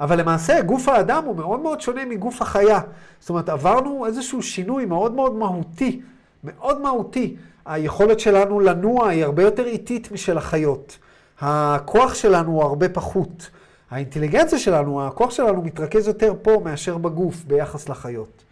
אבל 0.00 0.20
למעשה 0.20 0.62
גוף 0.62 0.88
האדם 0.88 1.24
הוא 1.24 1.36
מאוד 1.36 1.60
מאוד 1.60 1.80
שונה 1.80 2.04
מגוף 2.04 2.42
החיה. 2.42 2.80
זאת 3.20 3.30
אומרת, 3.30 3.48
עברנו 3.48 4.06
איזשהו 4.06 4.42
שינוי 4.42 4.84
מאוד 4.84 5.14
מאוד 5.14 5.34
מהותי, 5.34 6.00
מאוד 6.44 6.80
מהותי. 6.80 7.36
היכולת 7.66 8.20
שלנו 8.20 8.60
לנוע 8.60 9.08
היא 9.08 9.24
הרבה 9.24 9.42
יותר 9.42 9.66
איטית 9.66 10.12
משל 10.12 10.38
החיות. 10.38 10.98
הכוח 11.40 12.14
שלנו 12.14 12.50
הוא 12.50 12.62
הרבה 12.62 12.88
פחות. 12.88 13.50
האינטליגנציה 13.90 14.58
שלנו, 14.58 15.06
הכוח 15.06 15.30
שלנו 15.30 15.62
מתרכז 15.62 16.08
יותר 16.08 16.34
פה 16.42 16.60
מאשר 16.64 16.98
בגוף 16.98 17.44
ביחס 17.44 17.88
לחיות. 17.88 18.44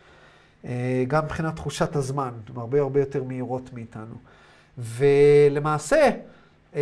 אה, 0.65 1.05
גם 1.09 1.25
מבחינת 1.25 1.57
תחושת 1.57 1.97
הזמן, 1.97 2.31
הן 2.49 2.57
הרבה 2.57 2.81
הרבה 2.81 3.01
יותר 3.01 3.23
מהירות 3.23 3.71
מאיתנו. 3.73 4.15
ולמעשה, 4.79 6.11
אמ, 6.75 6.81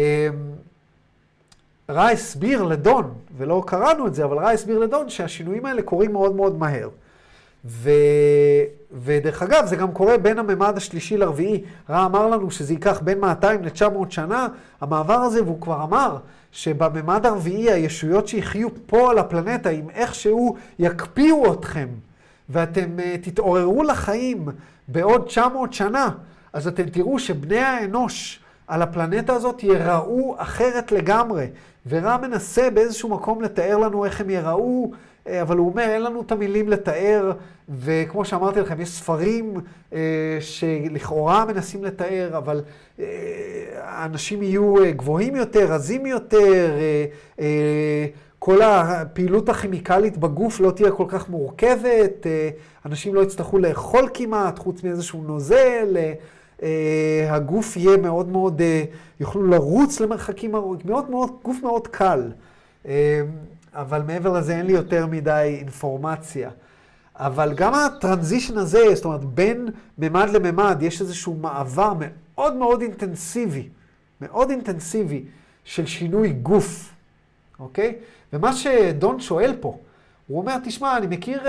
רע 1.90 2.08
הסביר 2.08 2.62
לדון, 2.62 3.14
ולא 3.36 3.62
קראנו 3.66 4.06
את 4.06 4.14
זה, 4.14 4.24
אבל 4.24 4.38
רע 4.38 4.50
הסביר 4.50 4.78
לדון 4.78 5.08
שהשינויים 5.08 5.66
האלה 5.66 5.82
קורים 5.82 6.12
מאוד 6.12 6.36
מאוד 6.36 6.58
מהר. 6.58 6.88
ו... 7.64 7.90
ודרך 8.92 9.42
אגב, 9.42 9.66
זה 9.66 9.76
גם 9.76 9.92
קורה 9.92 10.18
בין 10.18 10.38
הממד 10.38 10.76
השלישי 10.76 11.16
לרביעי. 11.16 11.62
רע 11.90 12.06
אמר 12.06 12.26
לנו 12.26 12.50
שזה 12.50 12.72
ייקח 12.72 13.00
בין 13.00 13.20
200 13.20 13.64
ל-900 13.64 14.10
שנה, 14.10 14.48
המעבר 14.80 15.14
הזה, 15.14 15.42
והוא 15.42 15.60
כבר 15.60 15.84
אמר 15.84 16.16
שבממד 16.52 17.26
הרביעי 17.26 17.72
הישויות 17.72 18.28
שיחיו 18.28 18.68
פה 18.86 19.10
על 19.10 19.18
הפלנטה, 19.18 19.70
אם 19.70 19.90
איכשהו 19.90 20.56
יקפיאו 20.78 21.52
אתכם, 21.52 21.88
ואתם 22.48 22.98
uh, 22.98 23.24
תתעוררו 23.24 23.82
לחיים 23.82 24.48
בעוד 24.88 25.26
900 25.26 25.72
שנה, 25.72 26.10
אז 26.52 26.68
אתם 26.68 26.88
תראו 26.88 27.18
שבני 27.18 27.58
האנוש 27.58 28.40
על 28.66 28.82
הפלנטה 28.82 29.34
הזאת 29.34 29.62
ייראו 29.62 30.34
אחרת 30.38 30.92
לגמרי. 30.92 31.46
ורע 31.88 32.16
מנסה 32.16 32.70
באיזשהו 32.70 33.08
מקום 33.08 33.42
לתאר 33.42 33.76
לנו 33.78 34.04
איך 34.04 34.20
הם 34.20 34.30
ייראו, 34.30 34.90
אה, 35.26 35.42
אבל 35.42 35.56
הוא 35.56 35.70
אומר, 35.70 35.82
אין 35.82 36.02
לנו 36.02 36.20
את 36.20 36.32
המילים 36.32 36.68
לתאר, 36.68 37.32
וכמו 37.68 38.24
שאמרתי 38.24 38.60
לכם, 38.60 38.80
יש 38.80 38.88
ספרים 38.88 39.54
אה, 39.92 40.38
שלכאורה 40.40 41.44
מנסים 41.44 41.84
לתאר, 41.84 42.38
אבל 42.38 42.62
אה, 43.00 43.04
האנשים 43.74 44.42
יהיו 44.42 44.74
גבוהים 44.96 45.36
יותר, 45.36 45.72
רזים 45.72 46.06
יותר, 46.06 46.70
כל 48.38 48.62
הפעילות 48.62 49.48
הכימיקלית 49.48 50.18
בגוף 50.18 50.60
לא 50.60 50.70
תהיה 50.70 50.90
כל 50.90 51.04
כך 51.08 51.28
מורכבת, 51.28 52.26
אנשים 52.86 53.14
לא 53.14 53.22
יצטרכו 53.22 53.58
לאכול 53.58 54.08
כמעט, 54.14 54.58
חוץ 54.58 54.82
מאיזשהו 54.82 55.22
נוזל. 55.22 55.96
אה, 55.96 56.12
הגוף 57.30 57.76
יהיה 57.76 57.96
מאוד 57.96 58.28
מאוד, 58.28 58.60
אה, 58.60 58.84
יוכלו 59.20 59.46
לרוץ 59.46 60.00
למרחקים 60.00 60.54
ארוכים, 60.54 60.90
מאוד 60.90 61.10
מאוד, 61.10 61.30
גוף 61.42 61.56
מאוד 61.62 61.88
קל. 61.88 62.32
אה, 62.86 63.22
אבל 63.72 64.02
מעבר 64.02 64.32
לזה 64.32 64.56
אין 64.56 64.66
לי 64.66 64.72
יותר 64.72 65.06
מדי 65.06 65.56
אינפורמציה. 65.60 66.50
אבל 67.16 67.54
גם 67.54 67.74
הטרנזישן 67.74 68.58
הזה, 68.58 68.94
זאת 68.94 69.04
אומרת, 69.04 69.24
בין 69.24 69.68
ממד 69.98 70.30
לממד, 70.30 70.78
יש 70.80 71.00
איזשהו 71.00 71.34
מעבר 71.34 71.92
מאוד 71.98 72.54
מאוד 72.54 72.82
אינטנסיבי, 72.82 73.68
מאוד 74.20 74.50
אינטנסיבי, 74.50 75.24
של 75.64 75.86
שינוי 75.86 76.32
גוף, 76.32 76.92
אוקיי? 77.60 77.94
ומה 78.32 78.52
שדון 78.52 79.20
שואל 79.20 79.54
פה, 79.60 79.78
הוא 80.26 80.38
אומר, 80.38 80.56
תשמע, 80.64 80.96
אני 80.96 81.06
מכיר 81.06 81.42
uh, 81.42 81.46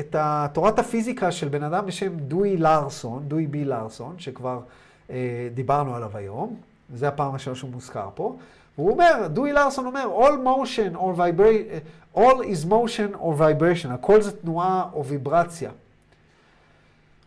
את 0.00 0.16
תורת 0.52 0.78
הפיזיקה 0.78 1.32
של 1.32 1.48
בן 1.48 1.62
אדם 1.62 1.86
בשם 1.86 2.16
דוי 2.16 2.56
לארסון, 2.56 3.22
דוי 3.28 3.46
בי 3.46 3.64
לארסון, 3.64 4.14
שכבר 4.18 4.60
uh, 5.08 5.12
דיברנו 5.54 5.94
עליו 5.94 6.16
היום, 6.16 6.56
וזו 6.90 7.06
הפעם 7.06 7.30
הראשונה 7.30 7.56
שהוא 7.56 7.70
מוזכר 7.70 8.08
פה. 8.14 8.36
והוא 8.78 8.90
אומר, 8.90 9.28
דוי 9.32 9.52
לארסון 9.52 9.86
אומר, 9.86 10.18
all 10.18 10.46
motion 10.46 10.96
or 10.96 11.16
vibration, 11.16 11.80
all 12.16 12.40
is 12.40 12.66
motion 12.68 13.16
or 13.20 13.34
vibration, 13.38 13.88
הכל 13.90 14.22
זה 14.22 14.36
תנועה 14.36 14.88
או 14.92 15.04
ויברציה. 15.04 15.70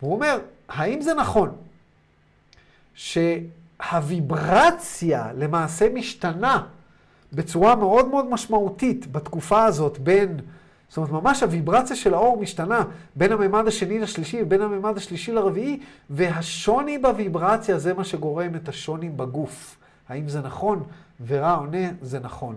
והוא 0.02 0.14
אומר, 0.14 0.40
האם 0.70 1.02
זה 1.02 1.14
נכון 1.14 1.52
שהוויברציה 2.96 5.32
למעשה 5.36 5.90
משתנה 5.94 6.64
בצורה 7.34 7.76
מאוד 7.76 8.08
מאוד 8.08 8.30
משמעותית 8.30 9.12
בתקופה 9.12 9.66
הזאת 9.66 10.00
בין, 10.00 10.40
זאת 10.90 10.98
אומרת, 10.98 11.12
ממש 11.12 11.44
הוויברציה 11.44 11.96
של 11.96 12.14
האור 12.14 12.38
משתנה 12.38 12.84
בין 13.16 13.32
הממד 13.32 13.68
השני 13.68 14.00
לשלישי 14.00 14.42
ובין 14.42 14.62
הממד 14.62 14.98
השלישי 14.98 15.32
לרביעי, 15.32 15.80
והשוני 16.10 16.98
בוויברציה 16.98 17.80
זה 17.80 17.94
מה 17.94 18.04
שגורם 18.04 18.56
את 18.56 18.70
השוני 18.70 19.10
בגוף. 19.10 19.78
האם 20.10 20.30
זה 20.30 20.42
נכון? 20.42 20.84
ורע 21.28 21.54
עונה, 21.54 21.88
זה 22.02 22.20
נכון. 22.20 22.56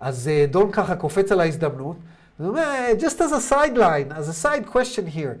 אז 0.00 0.28
אה, 0.28 0.46
דון 0.50 0.72
ככה 0.72 0.96
קופץ 0.96 1.32
על 1.32 1.40
ההזדמנות, 1.40 1.96
הוא 2.38 2.48
אומר, 2.48 2.86
just 2.98 3.18
as 3.18 3.32
a 3.32 3.52
sideline, 3.52 4.12
as 4.12 4.28
a 4.28 4.44
side 4.44 4.72
question 4.72 5.06
here, 5.16 5.36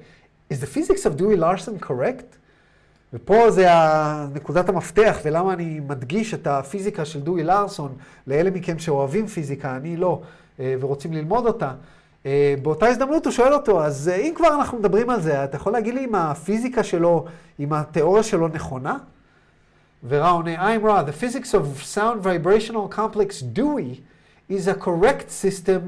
is 0.50 0.60
the 0.60 0.66
physics 0.66 1.06
of 1.06 1.16
Dewey 1.16 1.36
Larson 1.36 1.78
correct? 1.78 2.39
ופה 3.12 3.50
זה 3.50 3.68
נקודת 4.34 4.68
המפתח, 4.68 5.18
ולמה 5.24 5.52
אני 5.52 5.80
מדגיש 5.80 6.34
את 6.34 6.46
הפיזיקה 6.46 7.04
של 7.04 7.20
דואי 7.20 7.42
לארסון 7.42 7.94
לאלה 8.26 8.50
מכם 8.50 8.78
שאוהבים 8.78 9.26
פיזיקה, 9.26 9.76
אני 9.76 9.96
לא, 9.96 10.20
אה, 10.60 10.74
ורוצים 10.80 11.12
ללמוד 11.12 11.46
אותה. 11.46 11.72
אה, 12.26 12.54
באותה 12.62 12.86
הזדמנות 12.86 13.24
הוא 13.24 13.32
שואל 13.32 13.52
אותו, 13.52 13.84
אז 13.84 14.08
אה, 14.08 14.16
אם 14.16 14.32
כבר 14.36 14.54
אנחנו 14.54 14.78
מדברים 14.78 15.10
על 15.10 15.20
זה, 15.20 15.44
אתה 15.44 15.56
יכול 15.56 15.72
להגיד 15.72 15.94
לי 15.94 16.04
אם 16.04 16.14
הפיזיקה 16.14 16.82
שלו, 16.82 17.24
אם 17.60 17.72
התיאוריה 17.72 18.22
שלו 18.22 18.48
נכונה? 18.48 18.98
ורע 20.08 20.30
עונה, 20.30 20.76
I'm 20.76 20.84
raw, 20.84 21.02
the 21.02 21.24
physics 21.24 21.54
of 21.54 21.82
sound 21.82 22.22
vibrational 22.22 22.88
complex 22.96 23.42
Dewey 23.42 24.00
is 24.48 24.66
a 24.68 24.74
correct 24.74 25.30
system 25.30 25.80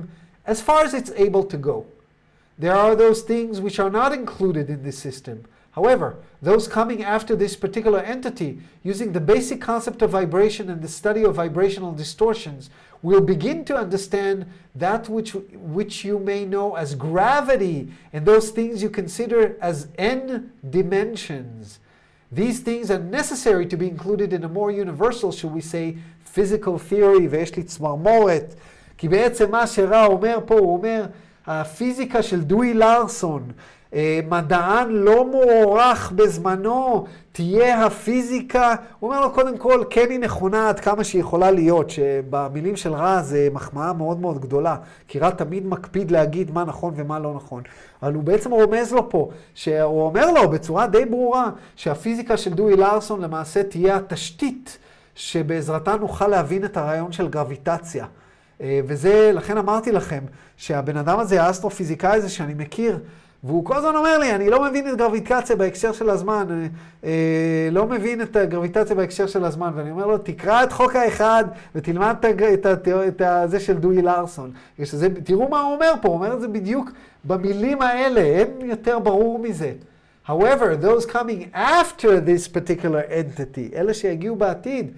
as 0.46 0.60
far 0.60 0.84
as 0.84 0.92
it's 0.94 1.10
able 1.16 1.44
to 1.44 1.56
go. 1.56 1.84
There 2.58 2.74
are 2.74 2.94
those 2.94 3.22
things 3.22 3.60
which 3.60 3.78
are 3.80 3.90
not 3.90 4.12
included 4.12 4.68
in 4.68 4.82
this 4.82 4.98
system. 4.98 5.44
However, 5.71 6.17
those 6.41 6.67
coming 6.67 7.03
after 7.03 7.35
this 7.35 7.55
particular 7.55 7.99
entity, 7.99 8.59
using 8.83 9.11
the 9.11 9.19
basic 9.19 9.61
concept 9.61 10.01
of 10.01 10.09
vibration 10.09 10.69
and 10.69 10.81
the 10.81 10.87
study 10.87 11.23
of 11.23 11.35
vibrational 11.35 11.91
distortions, 11.91 12.71
will 13.03 13.21
begin 13.21 13.63
to 13.65 13.75
understand 13.75 14.45
that 14.75 15.07
which, 15.07 15.33
which 15.53 16.03
you 16.03 16.17
may 16.17 16.45
know 16.45 16.75
as 16.75 16.95
gravity 16.95 17.89
and 18.11 18.25
those 18.25 18.49
things 18.49 18.81
you 18.81 18.89
consider 18.89 19.55
as 19.61 19.87
n 19.97 20.51
dimensions. 20.67 21.79
These 22.31 22.59
things 22.61 22.91
are 22.91 22.99
necessary 22.99 23.65
to 23.67 23.77
be 23.77 23.87
included 23.87 24.33
in 24.33 24.43
a 24.43 24.49
more 24.49 24.71
universal, 24.71 25.31
shall 25.31 25.51
we 25.51 25.61
say, 25.61 25.97
physical 26.23 26.77
theory, 26.77 27.27
ויש 27.27 27.55
לי 27.55 27.63
צמרמורת, 27.63 28.55
כי 28.97 29.07
בעצם 29.07 29.51
מה 29.51 29.67
שרע 29.67 30.05
אומר 30.05 30.39
פה, 30.45 30.59
הוא 30.59 30.73
אומר, 30.77 31.05
הפיזיקה 31.47 32.23
של 32.23 32.41
דואי 32.41 32.73
לארסון, 32.73 33.43
אה, 33.43 33.80
מדען 34.28 34.90
לא 34.90 35.30
מוערך 35.30 36.12
בזמנו, 36.16 37.04
תהיה 37.32 37.86
הפיזיקה, 37.86 38.74
הוא 38.98 39.10
אומר 39.10 39.20
לו 39.20 39.32
קודם 39.32 39.58
כל, 39.58 39.84
כן 39.90 40.06
היא 40.10 40.18
נכונה 40.18 40.68
עד 40.68 40.80
כמה 40.80 41.04
שהיא 41.04 41.20
יכולה 41.20 41.50
להיות, 41.50 41.90
שבמילים 41.90 42.76
של 42.76 42.92
רע 42.92 43.22
זה 43.22 43.48
מחמאה 43.52 43.92
מאוד 43.92 44.20
מאוד 44.20 44.40
גדולה, 44.40 44.76
כי 45.08 45.18
רע 45.18 45.30
תמיד 45.30 45.66
מקפיד 45.66 46.10
להגיד 46.10 46.50
מה 46.50 46.64
נכון 46.64 46.94
ומה 46.96 47.18
לא 47.18 47.34
נכון. 47.34 47.62
אבל 48.02 48.14
הוא 48.14 48.22
בעצם 48.22 48.50
רומז 48.50 48.92
לו 48.92 49.10
פה, 49.10 49.30
שהוא 49.54 50.02
אומר 50.02 50.30
לו 50.30 50.50
בצורה 50.50 50.86
די 50.86 51.04
ברורה, 51.04 51.50
שהפיזיקה 51.76 52.36
של 52.36 52.52
דואי 52.52 52.76
לארסון 52.76 53.20
למעשה 53.20 53.62
תהיה 53.62 53.96
התשתית 53.96 54.78
שבעזרתה 55.14 55.96
נוכל 55.96 56.28
להבין 56.28 56.64
את 56.64 56.76
הרעיון 56.76 57.12
של 57.12 57.28
גרביטציה. 57.28 58.06
אה, 58.60 58.80
וזה, 58.86 59.30
לכן 59.34 59.58
אמרתי 59.58 59.92
לכם, 59.92 60.24
שהבן 60.56 60.96
אדם 60.96 61.18
הזה, 61.18 61.42
האסטרופיזיקאי 61.42 62.16
הזה 62.16 62.28
שאני 62.28 62.54
מכיר, 62.54 62.98
והוא 63.44 63.64
כל 63.64 63.76
הזמן 63.76 63.96
אומר 63.96 64.18
לי, 64.18 64.34
אני 64.34 64.50
לא 64.50 64.64
מבין 64.64 64.88
את 64.88 64.96
גרביטציה 64.98 65.56
בהקשר 65.56 65.92
של 65.92 66.10
הזמן, 66.10 66.46
אה, 66.50 66.66
אה, 67.04 67.68
לא 67.72 67.86
מבין 67.86 68.22
את 68.22 68.36
הגרביטציה 68.36 68.96
בהקשר 68.96 69.26
של 69.26 69.44
הזמן, 69.44 69.72
ואני 69.76 69.90
אומר 69.90 70.06
לו, 70.06 70.18
תקרא 70.18 70.64
את 70.64 70.72
חוק 70.72 70.96
האחד 70.96 71.44
ותלמד 71.74 72.14
את, 72.20 72.66
את, 72.66 72.66
את, 72.88 73.22
את 73.22 73.50
זה 73.50 73.60
של 73.60 73.78
דואי 73.78 74.02
לארסון. 74.02 74.50
שזה, 74.84 75.08
תראו 75.24 75.48
מה 75.48 75.60
הוא 75.60 75.74
אומר 75.74 75.92
פה, 76.00 76.08
הוא 76.08 76.16
אומר 76.16 76.34
את 76.34 76.40
זה 76.40 76.48
בדיוק 76.48 76.90
במילים 77.24 77.82
האלה, 77.82 78.20
אין 78.20 78.50
יותר 78.60 78.98
ברור 78.98 79.38
מזה. 79.38 79.72
However, 80.28 80.76
those 80.82 81.04
coming 81.06 81.54
after 81.54 82.20
this 82.20 82.46
particular 82.46 83.02
entity, 83.10 83.76
אלה 83.76 83.94
שיגיעו 83.94 84.36
בעתיד, 84.36 84.90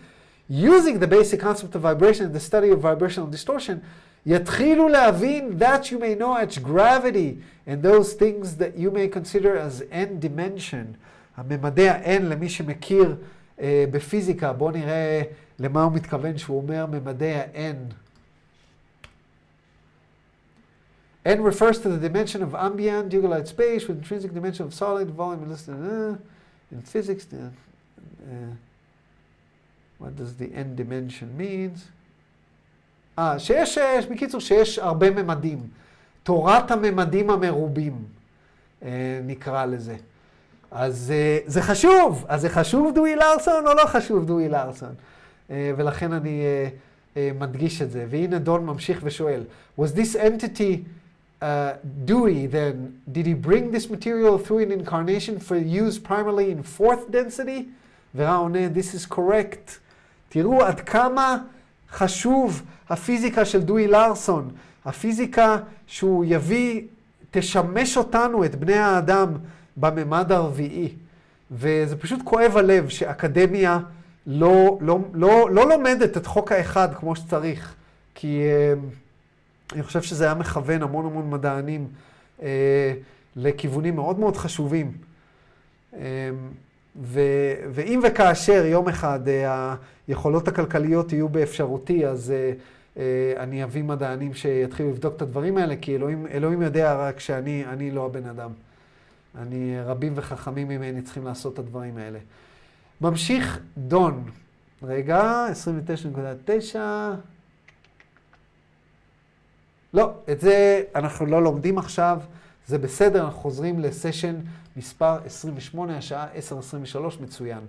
using 0.50 0.98
the 1.00 1.06
basic 1.06 1.40
concept 1.40 1.74
of 1.74 1.80
vibration 1.80 2.26
and 2.26 2.34
the 2.34 2.40
study 2.40 2.70
of 2.70 2.80
vibrational 2.80 3.26
distortion, 3.26 3.78
יתחילו 4.25 4.89
להבין 4.89 5.57
that 5.59 5.91
you 5.91 5.97
may 5.99 6.15
know 6.15 6.35
its 6.35 6.57
gravity 6.57 7.41
and 7.67 7.83
those 7.83 8.13
things 8.13 8.57
that 8.57 8.77
you 8.77 8.91
may 8.91 9.07
consider 9.07 9.57
as 9.57 9.81
n 9.91 10.19
dimension. 10.19 10.95
הממדי 11.37 11.89
ה-n 11.89 12.21
למי 12.21 12.49
שמכיר 12.49 13.15
uh, 13.57 13.61
בפיזיקה, 13.91 14.53
בואו 14.53 14.71
נראה 14.71 15.21
למה 15.59 15.83
הוא 15.83 15.93
מתכוון 15.93 16.37
שהוא 16.37 16.57
אומר 16.57 16.85
ממדי 16.85 17.33
ה-n. 17.33 17.93
n 21.25 21.43
refers 21.43 21.79
to 21.79 21.89
the 21.89 21.97
dimension 21.97 22.41
of 22.41 22.55
ambient 22.55 23.13
light 23.13 23.47
space 23.47 23.87
with 23.87 23.97
intrinsic 23.97 24.33
dimension 24.33 24.65
of 24.65 24.73
solid 24.73 25.09
volume 25.11 25.43
and 25.43 25.51
less 25.51 25.63
than 25.63 25.83
uh, 25.85 26.17
in 26.71 26.81
physics. 26.81 27.27
Uh, 27.31 27.49
uh, 28.25 28.53
what 29.97 30.15
does 30.15 30.35
the 30.37 30.49
n 30.53 30.75
dimension 30.75 31.37
means? 31.37 31.87
אה, 33.18 33.38
שיש, 33.38 33.78
בקיצור, 34.10 34.40
שיש 34.40 34.78
הרבה 34.78 35.10
ממדים. 35.10 35.58
תורת 36.22 36.70
הממדים 36.70 37.30
המרובים, 37.30 37.96
אה, 38.82 39.20
נקרא 39.24 39.64
לזה. 39.64 39.96
אז 40.70 41.12
אה, 41.14 41.38
זה 41.46 41.62
חשוב. 41.62 42.24
אז 42.28 42.40
זה 42.40 42.48
חשוב 42.48 42.94
דואי 42.94 43.16
לארסון 43.16 43.66
או 43.66 43.74
לא 43.74 43.86
חשוב 43.86 44.24
דואי 44.24 44.48
לארסון? 44.48 44.94
אה, 45.50 45.72
ולכן 45.76 46.12
אני 46.12 46.42
מדגיש 47.16 47.82
את 47.82 47.90
זה. 47.90 48.06
והנה 48.10 48.38
דון 48.38 48.66
ממשיך 48.66 49.00
ושואל, 49.02 49.42
was 49.80 49.82
this 49.82 50.16
entity 50.16 50.82
uh, 51.40 51.44
Dewey 52.06 52.46
then, 52.46 52.76
did 53.12 53.26
he 53.26 53.34
bring 53.34 53.70
this 53.70 53.90
material 53.90 54.38
through 54.38 54.60
an 54.66 54.72
incarnation 54.72 55.38
for 55.38 55.56
use 55.56 55.98
primarily 55.98 56.50
in 56.50 56.62
fourth 56.62 57.10
density? 57.10 57.68
ורע 58.14 58.36
עונה, 58.36 58.58
this 58.74 58.94
is 58.94 59.14
correct. 59.14 59.78
תראו 60.28 60.64
עד 60.64 60.80
כמה 60.80 61.38
חשוב 61.90 62.62
הפיזיקה 62.90 63.44
של 63.44 63.62
דואי 63.62 63.86
לארסון, 63.86 64.50
הפיזיקה 64.84 65.56
שהוא 65.86 66.24
יביא, 66.28 66.82
תשמש 67.30 67.96
אותנו, 67.96 68.44
את 68.44 68.54
בני 68.54 68.78
האדם, 68.78 69.28
בממד 69.76 70.32
הרביעי. 70.32 70.94
וזה 71.50 71.96
פשוט 71.96 72.20
כואב 72.24 72.56
הלב 72.56 72.88
שאקדמיה 72.88 73.78
לא, 74.26 74.78
לא, 74.80 74.98
לא, 75.12 75.48
לא 75.50 75.68
לומדת 75.68 76.16
את 76.16 76.26
חוק 76.26 76.52
האחד 76.52 76.94
כמו 76.94 77.16
שצריך, 77.16 77.74
כי 78.14 78.42
uh, 78.42 79.74
אני 79.74 79.82
חושב 79.82 80.02
שזה 80.02 80.24
היה 80.24 80.34
מכוון 80.34 80.82
המון 80.82 81.06
המון 81.06 81.30
מדענים 81.30 81.88
uh, 82.38 82.42
לכיוונים 83.36 83.96
מאוד 83.96 84.18
מאוד 84.18 84.36
חשובים. 84.36 84.92
Uh, 85.92 85.96
ו, 87.02 87.20
ואם 87.70 88.00
וכאשר 88.04 88.64
יום 88.66 88.88
אחד 88.88 89.20
uh, 89.26 89.30
היכולות 90.08 90.48
הכלכליות 90.48 91.12
יהיו 91.12 91.28
באפשרותי, 91.28 92.06
אז 92.06 92.32
uh, 92.32 92.96
uh, 92.96 93.00
אני 93.36 93.64
אביא 93.64 93.82
מדענים 93.82 94.34
שיתחילו 94.34 94.90
לבדוק 94.90 95.16
את 95.16 95.22
הדברים 95.22 95.56
האלה, 95.56 95.74
כי 95.80 95.96
אלוהים, 95.96 96.26
אלוהים 96.26 96.62
יודע 96.62 96.94
רק 96.94 97.20
שאני 97.20 97.90
לא 97.90 98.06
הבן 98.06 98.26
אדם. 98.26 98.50
אני, 99.38 99.76
רבים 99.84 100.12
וחכמים 100.16 100.68
ממני 100.68 101.02
צריכים 101.02 101.24
לעשות 101.24 101.54
את 101.54 101.58
הדברים 101.58 101.96
האלה. 101.96 102.18
ממשיך 103.00 103.60
דון. 103.78 104.24
רגע, 104.82 105.46
29.9. 106.72 106.76
לא, 109.94 110.12
את 110.32 110.40
זה 110.40 110.82
אנחנו 110.94 111.26
לא 111.26 111.42
לומדים 111.42 111.78
עכשיו, 111.78 112.20
זה 112.66 112.78
בסדר, 112.78 113.24
אנחנו 113.24 113.40
חוזרים 113.40 113.80
לסשן 113.80 114.34
מספר 114.77 115.17
28, 115.25 115.97
השעה 115.97 116.27
10.23, 116.35 117.21
מצוין. 117.21 117.59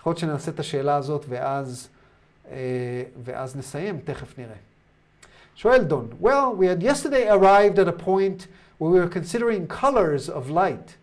יכול 0.00 0.10
להיות 0.10 0.18
שנעשה 0.18 0.50
את 0.50 0.60
השאלה 0.60 0.96
הזאת 0.96 1.24
ואז, 1.28 1.88
אה, 2.50 2.56
ואז 3.24 3.56
נסיים, 3.56 4.00
תכף 4.04 4.38
נראה. 4.38 4.54
שואל 5.54 5.84
דון, 5.84 6.08
Well, 6.20 6.54
we 6.58 6.66
had 6.66 6.82
yesterday 6.82 7.28
arrived 7.28 7.78
at 7.78 7.88
a 7.88 7.92
point 7.92 8.46
where 8.78 8.90
we 8.90 8.98
were 9.00 9.08
considering 9.08 9.66
colors 9.66 10.28
of 10.28 10.50
light. 10.50 10.96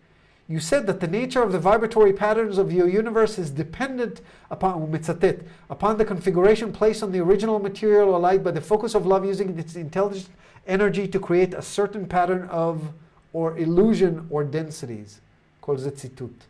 You 0.48 0.60
said 0.60 0.86
that 0.86 1.00
the 1.00 1.06
nature 1.06 1.42
of 1.42 1.52
the 1.52 1.58
vibratory 1.58 2.14
patterns 2.14 2.56
of 2.56 2.72
your 2.72 2.88
universe 2.88 3.38
is 3.38 3.50
dependent 3.50 4.22
upon, 4.50 4.90
מצטט, 4.90 5.44
upon 5.70 5.98
the 5.98 6.04
configuration 6.04 6.72
placed 6.72 7.02
on 7.02 7.12
the 7.12 7.20
original 7.20 7.58
material 7.58 8.08
or 8.08 8.18
light 8.18 8.42
by 8.42 8.50
the 8.50 8.60
focus 8.60 8.94
of 8.94 9.06
love 9.06 9.24
using 9.26 9.58
its 9.58 9.76
intelligent 9.76 10.30
energy 10.66 11.06
to 11.06 11.20
create 11.20 11.52
a 11.54 11.62
certain 11.62 12.06
pattern 12.06 12.48
of 12.50 12.80
or 13.32 13.58
illusion 13.58 14.26
or 14.30 14.42
densities. 14.42 15.20
כל 15.65 15.77
זה 15.77 15.91
ציטוט. 15.91 16.43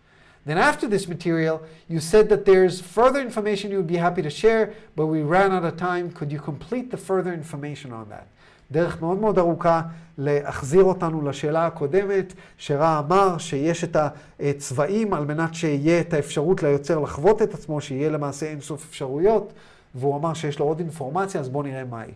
Then 0.45 0.57
after 0.57 0.88
this 0.88 1.07
material, 1.07 1.61
you 1.90 1.99
said 1.99 2.27
that 2.30 2.45
there's 2.45 2.81
further 2.98 3.22
information 3.30 3.72
you 3.72 3.77
would 3.77 3.94
be 3.98 4.02
happy 4.07 4.22
to 4.22 4.34
share, 4.41 4.64
but 4.98 5.06
we 5.06 5.22
ran 5.22 5.49
out 5.56 5.65
of 5.69 5.77
time. 5.77 6.06
Could 6.18 6.31
you 6.35 6.41
complete 6.52 6.88
the 6.91 6.98
further 6.98 7.34
information 7.41 7.91
on 7.94 8.06
that? 8.10 8.27
דרך 8.72 9.02
מאוד 9.02 9.18
מאוד 9.18 9.38
ארוכה 9.38 9.81
להחזיר 10.18 10.84
אותנו 10.84 11.22
לשאלה 11.22 11.68
הקודמת, 11.68 12.34
שרע 12.57 12.99
אמר 12.99 13.38
שיש 13.38 13.84
את 13.84 13.98
הצבעים 14.40 15.14
על 15.14 15.26
מנת 15.26 15.53
שיהיה 15.53 15.99
את 16.02 16.14
האפשרות 16.14 16.64
ליוצר 16.64 16.99
לחוות 16.99 17.41
את 17.41 17.53
עצמו, 17.53 17.81
שיהיה 17.81 18.10
למעשה 18.10 18.45
אינסוף 18.45 18.85
אפשרויות, 18.90 19.53
והוא 19.95 20.18
אמר 20.18 20.34
שיש 20.34 20.60
לו 20.60 20.65
עוד 20.65 20.80
אינפורמציה, 20.80 21.41
אז 21.41 21.49
בואו 21.49 21.64
נראה 21.64 21.84
מהי. 21.84 22.11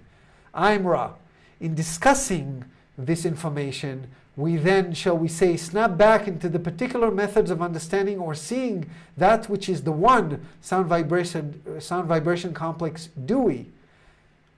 I'm 0.55 0.85
Ra. 0.85 1.07
In 1.61 1.75
discussing 1.75 2.63
this 3.05 3.25
information, 3.25 4.07
we 4.37 4.55
then, 4.55 4.93
shall 4.93 5.17
we 5.17 5.27
say, 5.27 5.57
snap 5.57 5.97
back 5.97 6.27
into 6.27 6.47
the 6.47 6.59
particular 6.59 7.09
methods 7.09 7.49
of 7.49 7.59
understanding 7.59 8.19
or 8.19 8.35
seeing 8.35 8.87
that 9.17 9.49
which 9.49 9.67
is 9.67 9.81
the 9.81 9.91
one 9.91 10.45
sound 10.61 10.85
vibration, 10.85 11.59
uh, 11.67 11.79
sound 11.79 12.07
vibration 12.07 12.53
complex 12.53 13.09
Dewey 13.25 13.65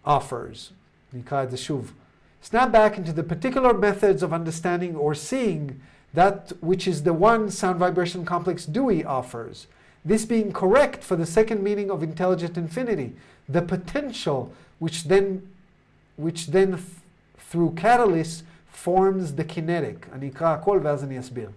offers. 0.06 0.72
Snap 2.42 2.74
back 2.74 2.98
into 2.98 3.14
the 3.14 3.24
particular 3.24 3.74
methods 3.74 4.22
of 4.22 4.34
understanding 4.34 4.98
or 4.98 5.16
seeing 5.16 5.80
that 6.14 6.52
which 6.60 6.86
is 6.86 7.04
the 7.04 7.14
one 7.14 7.50
sound 7.50 7.80
vibration 7.80 8.26
complex 8.26 8.66
Dewey 8.66 9.06
offers. 9.06 9.68
This 10.04 10.26
being 10.26 10.52
correct 10.52 11.06
for 11.06 11.16
the 11.16 11.26
second 11.26 11.64
meaning 11.64 11.90
of 11.90 12.04
intelligent 12.04 12.58
infinity, 12.58 13.14
the 13.48 13.62
potential 13.62 14.52
which 14.80 15.06
then, 15.06 15.48
which 16.18 16.48
then 16.48 16.72
th- 16.72 16.84
through 17.38 17.72
catalysts 17.72 18.44
forms 18.79 19.35
the 19.35 19.45
kinetic. 19.45 20.07
אני 20.13 20.29
אקרא 20.29 20.55
הכל 20.55 20.81
ואז 20.83 21.05
אני 21.05 21.19
אסביר. 21.19 21.51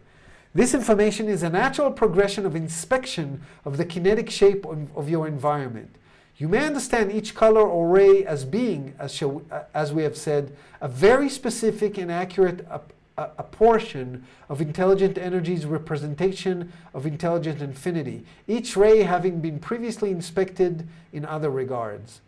This 0.55 0.73
information 0.73 1.27
is 1.27 1.43
a 1.43 1.49
natural 1.49 1.91
progression 1.91 2.45
of 2.45 2.55
inspection 2.55 3.41
of 3.65 3.77
the 3.77 3.85
kinetic 3.85 4.29
shape 4.29 4.65
of, 4.65 4.77
of 4.95 5.09
your 5.09 5.27
environment. 5.27 5.89
You 6.37 6.47
may 6.47 6.65
understand 6.65 7.11
each 7.11 7.33
color 7.33 7.61
or 7.61 7.87
ray 7.87 8.25
as 8.25 8.45
being, 8.45 8.93
as, 8.99 9.13
shall, 9.13 9.41
as 9.73 9.91
we 9.91 10.03
have 10.03 10.15
said, 10.15 10.55
a 10.81 10.87
very 10.87 11.29
specific 11.29 11.97
and 11.97 12.11
accurate 12.11 12.65
a, 12.69 12.79
a, 13.17 13.29
a 13.39 13.43
portion 13.43 14.23
of 14.47 14.61
intelligent 14.61 15.17
energy's 15.17 15.65
representation 15.65 16.71
of 16.93 17.05
intelligent 17.07 17.61
infinity, 17.61 18.23
each 18.47 18.77
ray 18.77 19.01
having 19.03 19.41
been 19.41 19.59
previously 19.59 20.11
inspected 20.11 20.87
in 21.11 21.25
other 21.25 21.49
regards. 21.49 22.21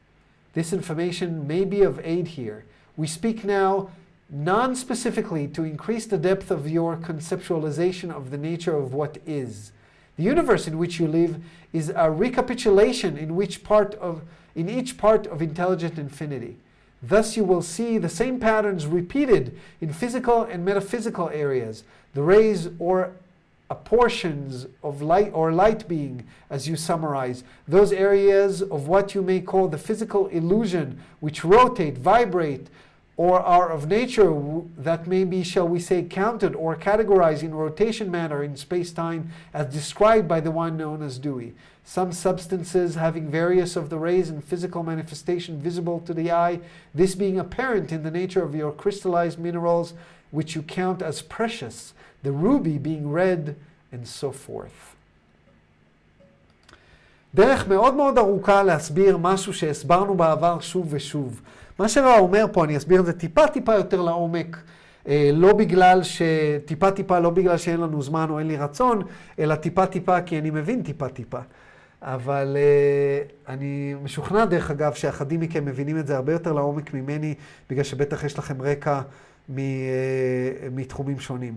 This 0.53 0.73
information 0.73 1.47
may 1.47 1.63
be 1.63 1.83
of 1.83 1.99
aid 2.03 2.29
here. 2.29 2.65
We 2.97 3.05
speak 3.05 3.43
now 3.43 3.91
non 4.30 4.74
specifically 4.74 5.46
to 5.48 5.64
increase 5.64 6.06
the 6.06 6.18
depth 6.18 6.50
of 6.50 6.68
your 6.68 6.96
conceptualization 6.96 8.10
of 8.10 8.30
the 8.30 8.38
nature 8.38 8.76
of 8.76 8.94
what 8.94 9.18
is. 9.26 9.72
The 10.16 10.22
universe 10.22 10.66
in 10.66 10.78
which 10.78 10.98
you 11.00 11.08
live 11.08 11.42
is 11.72 11.92
a 11.94 12.10
recapitulation 12.10 13.16
in 13.16 13.34
which 13.34 13.64
part 13.64 13.94
of 13.96 14.22
in 14.54 14.68
each 14.68 14.96
part 14.96 15.26
of 15.26 15.42
intelligent 15.42 15.98
infinity. 15.98 16.56
Thus 17.02 17.36
you 17.36 17.44
will 17.44 17.62
see 17.62 17.98
the 17.98 18.08
same 18.08 18.38
patterns 18.38 18.86
repeated 18.86 19.58
in 19.80 19.92
physical 19.92 20.42
and 20.42 20.64
metaphysical 20.64 21.28
areas, 21.30 21.84
the 22.14 22.22
rays 22.22 22.68
or 22.78 23.12
portions 23.74 24.66
of 24.82 25.02
light 25.02 25.30
or 25.34 25.52
light 25.52 25.88
being 25.88 26.24
as 26.48 26.68
you 26.68 26.76
summarize 26.76 27.42
those 27.66 27.92
areas 27.92 28.62
of 28.62 28.86
what 28.86 29.14
you 29.14 29.22
may 29.22 29.40
call 29.40 29.68
the 29.68 29.78
physical 29.78 30.28
illusion 30.28 31.00
which 31.20 31.44
rotate 31.44 31.98
vibrate 31.98 32.68
or 33.17 33.41
are 33.41 33.69
of 33.69 33.87
nature 33.87 34.33
that 34.77 35.05
may 35.05 35.25
be, 35.25 35.43
shall 35.43 35.67
we 35.67 35.79
say, 35.79 36.03
counted 36.03 36.55
or 36.55 36.73
categorized 36.75 37.43
in 37.43 37.53
rotation 37.53 38.09
manner 38.09 38.41
in 38.41 38.55
space-time 38.55 39.29
as 39.53 39.73
described 39.73 40.25
by 40.25 40.39
the 40.39 40.51
one 40.51 40.77
known 40.77 41.03
as 41.03 41.19
Dewey. 41.19 41.53
Some 41.83 42.13
substances 42.13 42.95
having 42.95 43.29
various 43.29 43.75
of 43.75 43.89
the 43.89 43.97
rays 43.97 44.29
and 44.29 44.41
physical 44.41 44.83
manifestation 44.83 45.59
visible 45.59 45.99
to 46.01 46.13
the 46.13 46.31
eye, 46.31 46.61
this 46.95 47.13
being 47.13 47.37
apparent 47.37 47.91
in 47.91 48.03
the 48.03 48.11
nature 48.11 48.41
of 48.41 48.55
your 48.55 48.71
crystallized 48.71 49.37
minerals, 49.37 49.93
which 50.31 50.55
you 50.55 50.61
count 50.61 51.01
as 51.01 51.21
precious, 51.21 51.93
the 52.23 52.31
ruby 52.31 52.77
being 52.77 53.11
red, 53.11 53.57
and 53.91 54.07
so 54.07 54.31
forth. 54.31 54.95
דרך 57.35 57.67
מאוד 57.67 57.93
מאוד 57.93 58.17
ארוכה 58.17 58.63
להסביר 58.63 59.17
משהו 59.17 59.53
שהסברנו 59.53 60.15
בעבר 60.15 60.59
שוב 60.59 60.87
ושוב. 60.89 61.41
מה 61.78 61.88
שראה 61.88 62.18
אומר 62.18 62.46
פה, 62.52 62.64
אני 62.64 62.76
אסביר 62.76 63.00
את 63.00 63.06
זה 63.06 63.12
טיפה 63.12 63.46
טיפה 63.46 63.74
יותר 63.74 64.00
לעומק, 64.00 64.56
אה, 65.08 65.30
לא 65.32 65.52
בגלל 65.52 66.02
ש... 66.02 66.22
טיפה 66.64 66.90
טיפה 66.90 67.18
לא 67.18 67.30
בגלל 67.30 67.56
שאין 67.56 67.80
לנו 67.80 68.02
זמן 68.02 68.26
או 68.30 68.38
אין 68.38 68.48
לי 68.48 68.56
רצון, 68.56 69.02
אלא 69.38 69.54
טיפה 69.54 69.86
טיפה 69.86 70.20
כי 70.20 70.38
אני 70.38 70.50
מבין 70.50 70.82
טיפה 70.82 71.08
טיפה. 71.08 71.38
אבל 72.04 72.56
uh, 72.56 73.48
אני 73.48 73.94
משוכנע, 74.02 74.44
דרך 74.44 74.70
אגב, 74.70 74.94
שאחדים 74.94 75.40
מכם 75.40 75.64
מבינים 75.64 75.98
את 75.98 76.06
זה 76.06 76.16
הרבה 76.16 76.32
יותר 76.32 76.52
לעומק 76.52 76.94
ממני, 76.94 77.34
בגלל 77.70 77.84
שבטח 77.84 78.24
יש 78.24 78.38
לכם 78.38 78.62
רקע 78.62 79.00
מ, 79.48 79.56
uh, 79.56 79.60
מתחומים 80.72 81.20
שונים. 81.20 81.56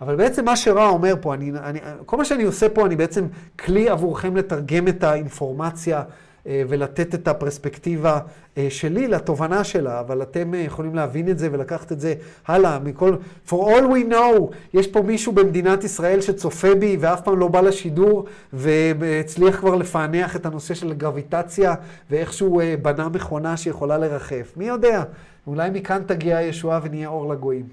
אבל 0.00 0.16
בעצם 0.16 0.44
מה 0.44 0.56
שרע 0.56 0.88
אומר 0.88 1.14
פה, 1.20 1.34
אני, 1.34 1.52
אני, 1.64 1.80
כל 2.06 2.16
מה 2.16 2.24
שאני 2.24 2.42
עושה 2.42 2.68
פה, 2.68 2.86
אני 2.86 2.96
בעצם 2.96 3.26
כלי 3.58 3.88
עבורכם 3.88 4.36
לתרגם 4.36 4.88
את 4.88 5.04
האינפורמציה 5.04 6.02
ולתת 6.46 7.14
את 7.14 7.28
הפרספקטיבה 7.28 8.18
אה, 8.58 8.66
שלי 8.70 9.08
לתובנה 9.08 9.64
שלה, 9.64 10.00
אבל 10.00 10.22
אתם 10.22 10.54
אה, 10.54 10.58
יכולים 10.58 10.94
להבין 10.94 11.28
את 11.28 11.38
זה 11.38 11.48
ולקחת 11.52 11.92
את 11.92 12.00
זה 12.00 12.14
הלאה. 12.46 12.78
מכל, 12.78 13.16
for 13.48 13.52
all 13.52 13.82
we 13.82 14.12
know, 14.12 14.54
יש 14.74 14.86
פה 14.86 15.02
מישהו 15.02 15.32
במדינת 15.32 15.84
ישראל 15.84 16.20
שצופה 16.20 16.74
בי 16.74 16.96
ואף 17.00 17.20
פעם 17.20 17.38
לא 17.38 17.48
בא 17.48 17.60
לשידור 17.60 18.24
והצליח 18.52 19.60
כבר 19.60 19.74
לפענח 19.74 20.36
את 20.36 20.46
הנושא 20.46 20.74
של 20.74 20.92
גרביטציה 20.92 21.74
ואיכשהו 22.10 22.60
בנה 22.82 23.08
מכונה 23.08 23.56
שיכולה 23.56 23.98
לרחף. 23.98 24.52
מי 24.56 24.64
יודע? 24.64 25.02
אולי 25.46 25.70
מכאן 25.70 26.02
תגיע 26.06 26.36
הישועה 26.36 26.80
ונהיה 26.82 27.08
אור 27.08 27.32
לגויים. 27.32 27.66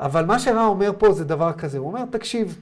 אבל 0.00 0.24
מה 0.24 0.38
שרע 0.38 0.66
אומר 0.66 0.90
פה 0.98 1.12
זה 1.12 1.24
דבר 1.24 1.52
כזה, 1.52 1.78
הוא 1.78 1.86
אומר, 1.86 2.04
תקשיב, 2.10 2.58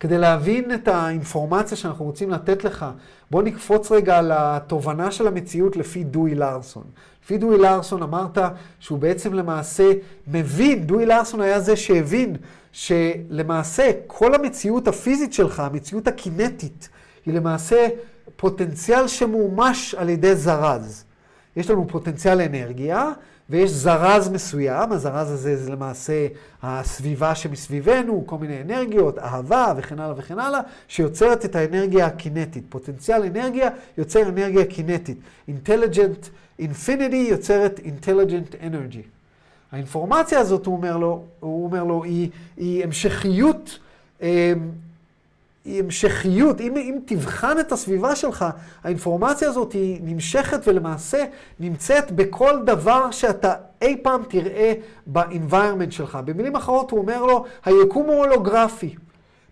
כדי 0.00 0.18
להבין 0.18 0.74
את 0.74 0.88
האינפורמציה 0.88 1.76
שאנחנו 1.76 2.04
רוצים 2.04 2.30
לתת 2.30 2.64
לך, 2.64 2.86
בוא 3.30 3.42
נקפוץ 3.42 3.92
רגע 3.92 4.18
על 4.18 4.32
התובנה 4.34 5.10
של 5.10 5.26
המציאות 5.26 5.76
לפי 5.76 6.04
דואי 6.04 6.34
לארסון. 6.34 6.84
לפי 7.24 7.38
דואי 7.38 7.58
לארסון 7.58 8.02
אמרת 8.02 8.38
שהוא 8.80 8.98
בעצם 8.98 9.34
למעשה 9.34 9.92
מבין, 10.26 10.86
דואי 10.86 11.06
לארסון 11.06 11.40
היה 11.40 11.60
זה 11.60 11.76
שהבין 11.76 12.36
שלמעשה 12.72 13.90
כל 14.06 14.34
המציאות 14.34 14.88
הפיזית 14.88 15.32
שלך, 15.32 15.60
המציאות 15.60 16.08
הקינטית, 16.08 16.88
היא 17.26 17.34
למעשה 17.34 17.88
פוטנציאל 18.36 19.08
שמומש 19.08 19.94
על 19.94 20.08
ידי 20.08 20.34
זרז. 20.34 21.04
יש 21.56 21.70
לנו 21.70 21.88
פוטנציאל 21.88 22.40
אנרגיה, 22.40 23.12
ויש 23.50 23.70
זרז 23.70 24.28
מסוים, 24.28 24.92
הזרז 24.92 25.30
הזה 25.30 25.56
זה 25.56 25.70
למעשה 25.70 26.26
הסביבה 26.62 27.34
שמסביבנו, 27.34 28.22
כל 28.26 28.38
מיני 28.38 28.60
אנרגיות, 28.60 29.18
אהבה 29.18 29.72
וכן 29.76 29.98
הלאה 29.98 30.14
וכן 30.16 30.38
הלאה, 30.38 30.60
שיוצרת 30.88 31.44
את 31.44 31.56
האנרגיה 31.56 32.06
הקינטית. 32.06 32.64
פוטנציאל 32.68 33.22
אנרגיה 33.22 33.68
יוצר 33.98 34.28
אנרגיה 34.28 34.64
קינטית. 34.64 35.18
Intelligent 35.48 36.28
Infinity 36.60 37.14
יוצרת 37.14 37.80
Intelligent 37.84 38.54
Energy. 38.62 39.02
האינפורמציה 39.72 40.38
הזאת, 40.38 40.66
הוא 40.66 40.76
אומר 40.76 40.96
לו, 40.96 41.24
הוא 41.40 41.64
אומר 41.64 41.84
לו 41.84 42.04
היא, 42.04 42.30
היא 42.56 42.84
המשכיות 42.84 43.78
אמ, 44.22 44.28
היא 45.66 45.80
המשכיות. 45.80 46.60
אם, 46.60 46.76
אם 46.76 46.98
תבחן 47.04 47.60
את 47.60 47.72
הסביבה 47.72 48.16
שלך, 48.16 48.44
האינפורמציה 48.84 49.48
הזאת 49.48 49.72
היא 49.72 50.00
נמשכת 50.02 50.60
ולמעשה 50.66 51.24
נמצאת 51.60 52.12
בכל 52.12 52.62
דבר 52.64 53.10
שאתה 53.10 53.54
אי 53.82 53.96
פעם 54.02 54.22
תראה 54.28 54.72
ב-environment 55.06 55.90
שלך. 55.90 56.18
במילים 56.24 56.56
אחרות 56.56 56.90
הוא 56.90 57.00
אומר 57.00 57.22
לו, 57.22 57.44
היקום 57.64 58.06
הוא 58.06 58.24
הולוגרפי. 58.24 58.94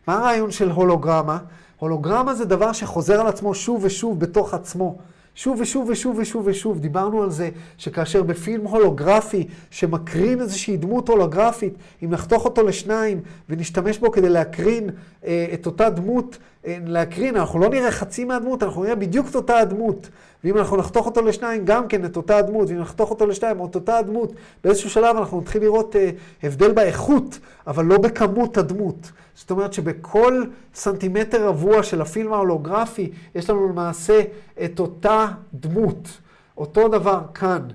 מה 0.08 0.18
הרעיון 0.18 0.50
של 0.50 0.70
הולוגרמה? 0.70 1.38
הולוגרמה 1.78 2.34
זה 2.34 2.44
דבר 2.44 2.72
שחוזר 2.72 3.20
על 3.20 3.26
עצמו 3.26 3.54
שוב 3.54 3.84
ושוב 3.84 4.20
בתוך 4.20 4.54
עצמו. 4.54 4.96
שוב 5.34 5.60
ושוב 5.60 5.88
ושוב 5.88 6.18
ושוב 6.18 6.46
ושוב. 6.46 6.78
דיברנו 6.78 7.22
על 7.22 7.30
זה 7.30 7.50
שכאשר 7.78 8.22
בפילם 8.22 8.66
הולוגרפי 8.66 9.46
שמקרין 9.70 10.40
איזושהי 10.40 10.76
דמות 10.76 11.08
הולוגרפית, 11.08 11.74
אם 12.02 12.10
נחתוך 12.10 12.44
אותו 12.44 12.62
לשניים 12.62 13.20
ונשתמש 13.48 13.98
בו 13.98 14.10
כדי 14.10 14.28
להקרין 14.28 14.90
אה, 15.24 15.46
את 15.54 15.66
אותה 15.66 15.90
דמות, 15.90 16.38
אה, 16.66 16.78
להקרין, 16.86 17.36
אנחנו 17.36 17.58
לא 17.58 17.68
נראה 17.68 17.90
חצי 17.90 18.24
מהדמות, 18.24 18.62
אנחנו 18.62 18.82
נראה 18.82 18.94
בדיוק 18.94 19.28
את 19.30 19.34
אותה 19.34 19.58
הדמות. 19.58 20.08
ואם 20.44 20.58
אנחנו 20.58 20.76
נחתוך 20.76 21.06
אותו 21.06 21.22
לשניים, 21.22 21.64
גם 21.64 21.88
כן 21.88 22.04
את 22.04 22.16
אותה 22.16 22.36
הדמות, 22.36 22.68
ואם 22.68 22.78
נחתוך 22.78 23.10
אותו 23.10 23.26
לשניים, 23.26 23.64
את 23.64 23.74
אותה 23.74 23.98
הדמות, 23.98 24.32
באיזשהו 24.64 24.90
שלב 24.90 25.16
אנחנו 25.16 25.40
נתחיל 25.40 25.62
לראות 25.62 25.96
אה, 25.96 26.10
הבדל 26.42 26.72
באיכות, 26.72 27.38
אבל 27.66 27.84
לא 27.84 27.98
בכמות 27.98 28.56
הדמות. 28.56 29.10
זאת 29.34 29.50
אומרת 29.50 29.72
שבכל 29.72 30.44
סנטימטר 30.74 31.48
רבוע 31.48 31.82
של 31.82 32.00
הפילם 32.00 32.32
ההולוגרפי, 32.32 33.12
יש 33.34 33.50
לנו 33.50 33.68
למעשה 33.68 34.20
את 34.64 34.80
אותה 34.80 35.26
דמות. 35.54 36.08
אותו 36.58 36.88
דבר 36.88 37.20
כאן. 37.34 37.68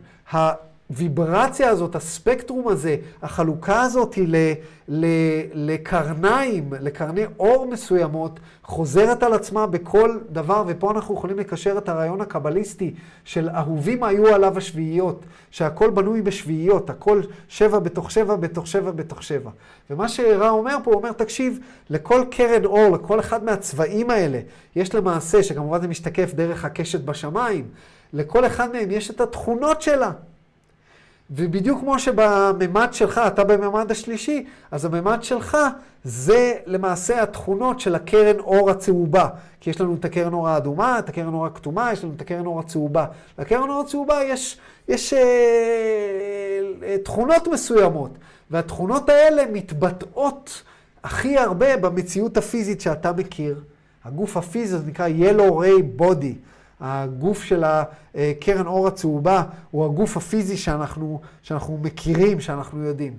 הוויברציה 0.89 1.69
הזאת, 1.69 1.95
הספקטרום 1.95 2.67
הזה, 2.67 2.95
החלוקה 3.21 3.81
הזאת 3.81 4.17
ל, 4.17 4.53
ל, 4.87 5.05
לקרניים, 5.53 6.73
לקרני 6.79 7.21
אור 7.39 7.67
מסוימות, 7.71 8.39
חוזרת 8.63 9.23
על 9.23 9.33
עצמה 9.33 9.67
בכל 9.67 10.17
דבר, 10.29 10.63
ופה 10.67 10.91
אנחנו 10.91 11.15
יכולים 11.15 11.39
לקשר 11.39 11.77
את 11.77 11.89
הרעיון 11.89 12.21
הקבליסטי 12.21 12.93
של 13.25 13.49
אהובים 13.49 14.03
היו 14.03 14.27
עליו 14.27 14.57
השביעיות, 14.57 15.25
שהכל 15.51 15.89
בנוי 15.89 16.21
בשביעיות, 16.21 16.89
הכל 16.89 17.21
שבע 17.47 17.79
בתוך 17.79 18.11
שבע 18.11 18.35
בתוך 18.35 18.67
שבע 18.67 18.91
בתוך 18.91 19.23
שבע. 19.23 19.51
ומה 19.89 20.09
שרע 20.09 20.49
אומר 20.49 20.77
פה, 20.83 20.91
הוא 20.91 20.99
אומר, 20.99 21.11
תקשיב, 21.11 21.59
לכל 21.89 22.23
קרן 22.31 22.65
אור, 22.65 22.89
לכל 22.95 23.19
אחד 23.19 23.43
מהצבעים 23.43 24.09
האלה, 24.09 24.39
יש 24.75 24.95
למעשה, 24.95 25.43
שכמובן 25.43 25.81
זה 25.81 25.87
משתקף 25.87 26.33
דרך 26.33 26.65
הקשת 26.65 27.01
בשמיים, 27.01 27.67
לכל 28.13 28.45
אחד 28.45 28.71
מהם 28.71 28.91
יש 28.91 29.09
את 29.09 29.21
התכונות 29.21 29.81
שלה. 29.81 30.11
ובדיוק 31.31 31.79
כמו 31.79 31.99
שבממד 31.99 32.87
שלך, 32.91 33.21
אתה 33.27 33.43
בממד 33.43 33.91
השלישי, 33.91 34.45
אז 34.71 34.85
הממד 34.85 35.23
שלך 35.23 35.57
זה 36.03 36.53
למעשה 36.65 37.23
התכונות 37.23 37.79
של 37.79 37.95
הקרן 37.95 38.39
אור 38.39 38.69
הצהובה. 38.69 39.27
כי 39.59 39.69
יש 39.69 39.81
לנו 39.81 39.95
את 39.95 40.05
הקרן 40.05 40.33
אור 40.33 40.49
האדומה, 40.49 40.99
את 40.99 41.09
הקרן 41.09 41.33
אור 41.33 41.45
הכתומה, 41.45 41.89
יש 41.93 42.03
לנו 42.03 42.13
את 42.15 42.21
הקרן 42.21 42.45
אור 42.45 42.59
הצהובה. 42.59 43.05
לקרן 43.39 43.69
אור 43.69 43.81
הצהובה 43.81 44.23
יש, 44.23 44.57
יש 44.87 45.13
אה, 45.13 45.19
אה, 46.83 46.95
תכונות 47.03 47.47
מסוימות. 47.47 48.11
והתכונות 48.51 49.09
האלה 49.09 49.43
מתבטאות 49.53 50.63
הכי 51.03 51.37
הרבה 51.37 51.77
במציאות 51.77 52.37
הפיזית 52.37 52.81
שאתה 52.81 53.11
מכיר. 53.11 53.59
הגוף 54.05 54.37
הפיזי 54.37 54.77
נקרא 54.85 55.07
Yellow 55.07 55.51
Ray 55.51 56.01
Body. 56.01 56.48
הגוף 56.81 57.43
של 57.43 57.63
הקרן 57.65 58.67
אור 58.67 58.87
הצהובה 58.87 59.43
הוא 59.71 59.85
הגוף 59.85 60.17
הפיזי 60.17 60.57
שאנחנו, 60.57 61.21
שאנחנו 61.41 61.77
מכירים, 61.81 62.39
שאנחנו 62.39 62.83
יודעים. 62.83 63.13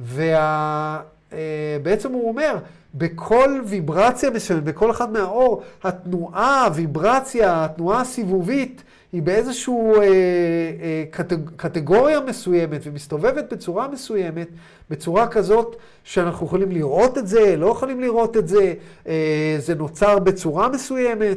ובעצם 0.00 2.12
הוא 2.12 2.28
אומר, 2.28 2.56
בכל 2.94 3.60
ויברציה 3.66 4.30
מסוימת, 4.30 4.64
בכל 4.64 4.90
אחד 4.90 5.12
מהאור, 5.12 5.62
התנועה, 5.84 6.64
הוויברציה, 6.64 7.64
התנועה 7.64 8.00
הסיבובית, 8.00 8.82
היא 9.12 9.22
באיזושהי 9.22 9.74
אה, 9.74 10.02
אה, 10.02 11.04
קטג, 11.10 11.36
קטגוריה 11.56 12.20
מסוימת 12.20 12.80
ומסתובבת 12.84 13.52
בצורה 13.52 13.88
מסוימת, 13.88 14.48
בצורה 14.90 15.28
כזאת 15.28 15.76
שאנחנו 16.04 16.46
יכולים 16.46 16.72
לראות 16.72 17.18
את 17.18 17.26
זה, 17.26 17.56
לא 17.56 17.66
יכולים 17.66 18.00
לראות 18.00 18.36
את 18.36 18.48
זה, 18.48 18.74
אה, 19.06 19.56
זה 19.58 19.74
נוצר 19.74 20.18
בצורה 20.18 20.68
מסוימת, 20.68 21.22
אה, 21.22 21.36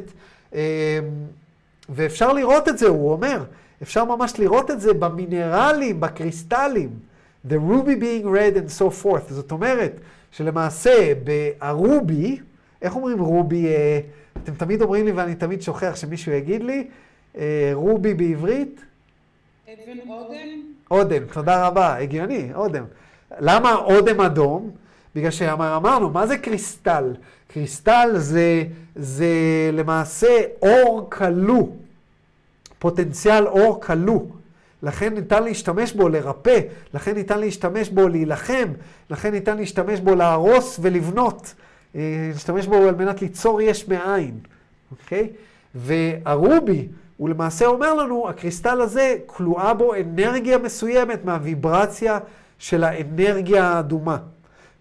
ואפשר 1.90 2.34
לראות 2.34 2.70
את 2.70 2.78
זה, 2.78 2.88
הוא 2.88 3.12
אומר, 3.12 3.44
אפשר 3.82 4.06
ממש 4.06 4.40
לראות 4.40 4.72
את 4.72 4.82
זה 4.82 4.94
במינרלים, 4.94 6.00
בקריסטלים, 6.00 6.90
the 7.48 7.54
ruby 7.70 8.02
being 8.02 8.26
red 8.26 8.56
and 8.56 8.80
so 8.80 9.04
forth. 9.04 9.30
זאת 9.30 9.52
אומרת, 9.52 9.92
שלמעשה 10.32 11.14
ברובי, 11.24 12.40
איך 12.82 12.96
אומרים 12.96 13.20
רובי? 13.20 13.68
אה, 13.68 14.00
אתם 14.44 14.54
תמיד 14.54 14.82
אומרים 14.82 15.06
לי 15.06 15.12
ואני 15.12 15.36
תמיד 15.36 15.62
שוכח 15.62 15.96
שמישהו 15.96 16.32
יגיד 16.32 16.64
לי, 16.64 16.88
אה, 17.38 17.72
רובי 17.74 18.14
בעברית? 18.14 18.82
אבן 19.68 20.00
אודם? 20.10 20.62
אודם, 20.92 21.24
תודה 21.34 21.68
רבה, 21.68 21.98
הגיוני, 21.98 22.54
אודם. 22.54 22.84
למה 23.40 23.76
אודם 23.76 24.22
אדום? 24.22 24.72
בגלל 25.16 25.32
שאמרנו, 25.32 26.10
מה 26.10 26.28
זה 26.28 26.38
קריסטל? 26.38 27.14
קריסטל 27.54 28.10
זה, 28.16 28.64
זה 28.96 29.30
למעשה 29.74 30.42
אור 30.62 31.08
כלוא, 31.12 31.68
פוטנציאל 32.80 33.48
אור 33.48 33.82
כלוא. 33.82 34.22
לכן 34.84 35.14
ניתן 35.14 35.44
להשתמש 35.44 35.94
בו 35.94 36.10
לרפא, 36.10 36.60
לכן 36.94 37.16
ניתן 37.16 37.40
להשתמש 37.40 37.90
בו 37.90 38.08
להילחם, 38.08 38.68
לכן 39.10 39.32
ניתן 39.32 39.58
להשתמש 39.58 40.00
בו 40.00 40.16
להרוס 40.16 40.80
ולבנות, 40.82 41.54
אה, 41.96 42.30
להשתמש 42.34 42.68
בו 42.68 42.76
על 42.76 42.96
מנת 42.96 43.22
ליצור 43.22 43.62
יש 43.62 43.88
מאין, 43.88 44.40
אוקיי? 44.92 45.30
והרובי, 45.76 46.88
הוא 47.18 47.30
למעשה 47.30 47.66
אומר 47.66 47.94
לנו, 47.94 48.30
הקריסטל 48.30 48.82
הזה, 48.82 49.16
כלואה 49.26 49.74
בו 49.74 49.94
אנרגיה 49.96 50.58
מסוימת 50.58 51.26
מהוויברציה 51.26 52.20
של 52.60 52.84
האנרגיה 52.84 53.68
האדומה. 53.68 54.18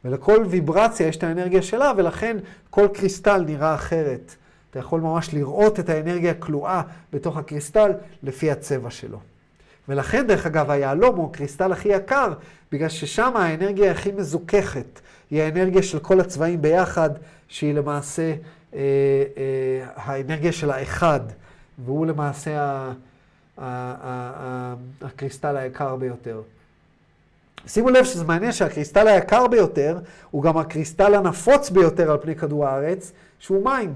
ולכל 0.04 0.44
ויברציה 0.48 1.06
יש 1.06 1.16
את 1.16 1.22
האנרגיה 1.22 1.62
שלה, 1.62 1.92
ולכן 1.96 2.36
כל 2.70 2.88
קריסטל 2.94 3.44
נראה 3.46 3.74
אחרת. 3.74 4.34
אתה 4.70 4.78
יכול 4.78 5.00
ממש 5.00 5.34
לראות 5.34 5.80
את 5.80 5.88
האנרגיה 5.88 6.30
הכלואה 6.30 6.82
בתוך 7.12 7.36
הקריסטל 7.36 7.92
לפי 8.22 8.50
הצבע 8.50 8.90
שלו. 8.90 9.20
ולכן, 9.88 10.26
דרך 10.26 10.46
אגב, 10.46 10.70
היהלום 10.70 11.16
הוא 11.16 11.30
הקריסטל 11.30 11.72
הכי 11.72 11.88
יקר, 11.88 12.32
בגלל 12.72 12.88
ששם 12.88 13.36
האנרגיה 13.36 13.90
הכי 13.90 14.12
מזוככת. 14.12 15.00
היא 15.30 15.42
האנרגיה 15.42 15.82
של 15.82 15.98
כל 15.98 16.20
הצבעים 16.20 16.62
ביחד, 16.62 17.10
שהיא 17.48 17.74
למעשה 17.74 18.34
אה, 18.74 18.78
אה, 19.36 19.86
האנרגיה 19.96 20.52
של 20.52 20.70
האחד, 20.70 21.20
והוא 21.84 22.06
למעשה 22.06 22.60
ה, 22.60 22.92
ה, 23.58 23.64
ה, 23.64 24.32
ה, 24.36 24.74
הקריסטל 25.02 25.56
היקר 25.56 25.96
ביותר. 25.96 26.40
שימו 27.66 27.90
לב 27.90 28.04
שזה 28.04 28.24
מעניין 28.24 28.52
שהקריסטל 28.52 29.08
היקר 29.08 29.46
ביותר 29.46 29.98
הוא 30.30 30.42
גם 30.42 30.58
הקריסטל 30.58 31.14
הנפוץ 31.14 31.70
ביותר 31.70 32.10
על 32.10 32.18
פני 32.22 32.36
כדור 32.36 32.66
הארץ, 32.66 33.12
שהוא 33.38 33.64
מים. 33.64 33.94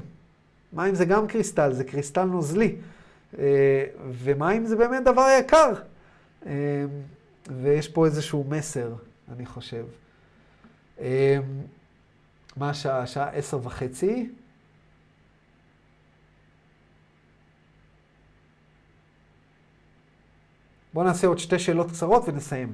מים 0.72 0.94
זה 0.94 1.04
גם 1.04 1.26
קריסטל, 1.26 1.72
זה 1.72 1.84
קריסטל 1.84 2.24
נוזלי. 2.24 2.76
אה, 3.38 3.84
ומים 4.22 4.66
זה 4.66 4.76
באמת 4.76 5.04
דבר 5.04 5.26
יקר. 5.40 5.72
אה, 6.46 6.52
ויש 7.62 7.88
פה 7.88 8.06
איזשהו 8.06 8.44
מסר, 8.48 8.94
אני 9.36 9.46
חושב. 9.46 9.84
אה, 11.00 11.38
מה 12.56 12.70
השעה? 12.70 12.98
השעה 12.98 13.28
עשר 13.28 13.58
וחצי. 13.62 14.30
בואו 20.94 21.06
נעשה 21.06 21.26
עוד 21.26 21.38
שתי 21.38 21.58
שאלות 21.58 21.90
קצרות 21.90 22.22
ונסיים. 22.28 22.72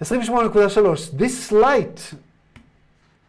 28.3 0.00 1.18
This 1.18 1.50
light 1.50 2.14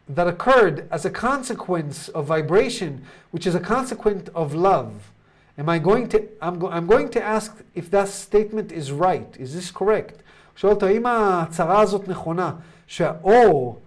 that 0.08 0.28
occurred 0.28 0.88
as 0.92 1.06
a 1.06 1.10
consequence 1.10 2.10
of 2.10 2.26
vibration, 2.26 3.06
which 3.32 3.46
is 3.48 3.56
a 3.56 3.60
consequence 3.60 4.30
of 4.36 4.54
love. 4.54 5.12
Am 5.58 5.68
I 5.70 5.78
going 5.80 6.08
to, 6.10 6.28
I'm, 6.42 6.58
go, 6.60 6.70
I'm 6.70 6.88
going 6.88 7.10
to 7.10 7.22
ask 7.22 7.56
if 7.76 7.92
that 7.92 8.08
statement 8.08 8.72
is 8.72 8.92
right. 8.92 9.36
Is 9.38 9.54
this 9.54 9.72
correct? 9.72 10.24
שואל 10.56 10.74
אותו, 10.74 10.86
האם 10.86 11.06
ההצהרה 11.06 11.82
הזאת 11.82 12.08
נכונה, 12.08 12.52
שהאור... 12.88 13.82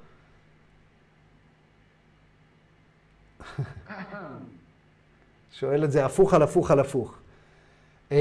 שואל 5.52 5.84
את 5.84 5.92
זה 5.92 6.04
הפוך 6.04 6.34
על 6.34 6.42
הפוך 6.42 6.70
על 6.70 6.80
הפוך. 6.80 7.14
Um, 8.10 8.14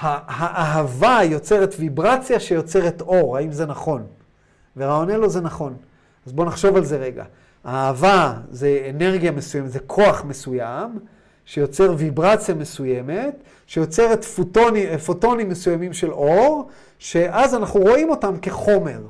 האהבה 0.00 1.18
יוצרת 1.24 1.74
ויברציה 1.78 2.40
שיוצרת 2.40 3.00
אור, 3.00 3.36
האם 3.36 3.52
זה 3.52 3.66
נכון? 3.66 4.06
ורעונה 4.76 5.16
לו 5.16 5.28
זה 5.28 5.40
נכון. 5.40 5.76
אז 6.26 6.32
בואו 6.32 6.46
נחשוב 6.46 6.76
על 6.76 6.84
זה 6.84 6.96
רגע. 6.96 7.24
האהבה 7.64 8.34
זה 8.50 8.90
אנרגיה 8.90 9.30
מסוימת, 9.30 9.70
זה 9.70 9.78
כוח 9.86 10.24
מסוים. 10.24 10.98
שיוצר 11.44 11.94
ויברציה 11.96 12.54
מסוימת, 12.54 13.34
שיוצרת 13.66 14.24
פוטוני, 14.24 14.98
פוטונים 14.98 15.48
מסוימים 15.48 15.92
של 15.92 16.12
אור, 16.12 16.68
שאז 16.98 17.54
אנחנו 17.54 17.80
רואים 17.80 18.10
אותם 18.10 18.34
כחומר. 18.42 19.00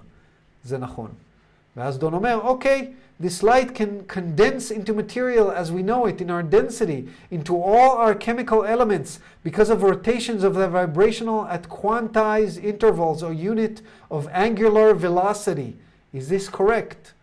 זה 0.65 0.79
נכון. 0.79 1.11
ואז 1.77 1.99
דון 1.99 2.15
אומר, 2.15 2.41
אוקיי, 2.43 2.93
this 3.20 3.42
light 3.42 3.74
can 3.74 4.04
condense 4.06 4.70
into 4.70 4.94
material 4.94 5.50
as 5.50 5.72
we 5.72 5.82
know 5.82 6.06
it 6.06 6.20
in 6.20 6.30
our 6.30 6.44
density, 6.44 7.08
into 7.32 7.56
all 7.56 7.98
our 7.98 8.14
chemical 8.14 8.66
elements, 8.66 9.20
because 9.44 9.70
of 9.70 9.84
rotations 9.84 10.44
of 10.44 10.56
the 10.56 10.68
vibrational 10.68 11.46
at 11.46 11.70
quantized 11.70 12.62
intervals 12.62 13.24
or 13.24 13.32
unit 13.32 13.82
of 14.12 14.28
angular 14.32 14.94
velocity. 14.94 15.78
Is 16.14 16.28
this 16.28 16.50
correct? 16.50 17.14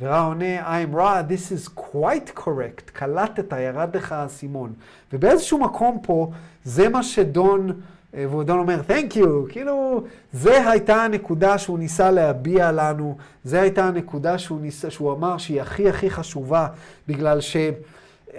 ורע 0.00 0.20
עונה, 0.20 0.62
I'm 0.64 0.94
raw, 0.94 1.22
this 1.22 1.50
is 1.50 1.68
quite 1.68 2.34
correct, 2.34 2.90
קלטת, 2.92 3.52
ירד 3.52 3.96
לך 3.96 4.12
האסימון. 4.12 4.74
ובאיזשהו 5.12 5.58
מקום 5.58 5.98
פה, 6.02 6.30
זה 6.64 6.88
מה 6.88 7.02
שדון, 7.02 7.80
אה, 8.15 8.35
ודון 8.35 8.59
אומר, 8.59 8.81
Thank 8.89 9.13
you, 9.15 9.27
כאילו, 9.49 10.03
זה 10.33 10.69
הייתה 10.69 10.95
הנקודה 10.95 11.57
שהוא 11.57 11.79
ניסה 11.79 12.11
להביע 12.11 12.71
לנו, 12.71 13.17
זה 13.43 13.61
הייתה 13.61 13.85
הנקודה 13.85 14.37
שהוא, 14.37 14.61
ניסה, 14.61 14.89
שהוא 14.89 15.13
אמר 15.13 15.37
שהיא 15.37 15.61
הכי 15.61 15.89
הכי 15.89 16.09
חשובה, 16.09 16.67
בגלל 17.07 17.41
ש... 17.41 17.57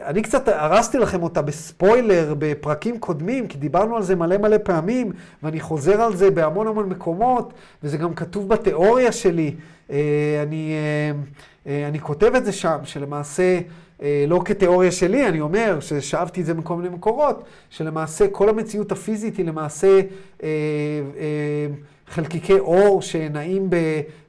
אני 0.03 0.23
קצת 0.23 0.49
הרסתי 0.49 0.99
לכם 0.99 1.23
אותה 1.23 1.43
בספוילר 1.43 2.35
בפרקים 2.39 2.99
קודמים, 2.99 3.49
כי 3.49 3.59
דיברנו 3.59 3.97
על 3.97 4.03
זה 4.03 4.17
מלא 4.17 4.37
מלא 4.37 4.57
פעמים, 4.63 5.13
ואני 5.43 5.61
חוזר 5.61 6.03
על 6.03 6.17
זה 6.17 6.31
בהמון 6.31 6.67
המון 6.67 6.89
מקומות, 6.89 7.53
וזה 7.83 7.97
גם 7.97 8.15
כתוב 8.15 8.49
בתיאוריה 8.49 9.13
שלי. 9.13 9.55
אה, 9.91 9.97
אני, 10.43 10.75
אה, 11.67 11.89
אני 11.89 12.01
כותב 12.01 12.33
את 12.37 12.45
זה 12.45 12.53
שם, 12.53 12.79
שלמעשה, 12.85 13.61
לא 14.29 14.43
כתיאוריה 14.45 14.93
שלי, 14.93 15.29
אני 15.29 15.41
אומר, 15.41 15.81
ששאבתי 15.81 16.41
את 16.41 16.47
זה 16.47 16.55
מכל 16.55 16.77
מיני 16.77 16.89
מקורות, 16.89 17.45
שלמעשה 17.71 18.29
כל 18.29 18.49
המציאות 18.49 18.93
הפיזית 18.93 19.37
היא 19.37 19.47
למעשה 19.47 20.01
חלקיקי 22.09 22.59
אור 22.59 23.03
שנעים 23.03 23.71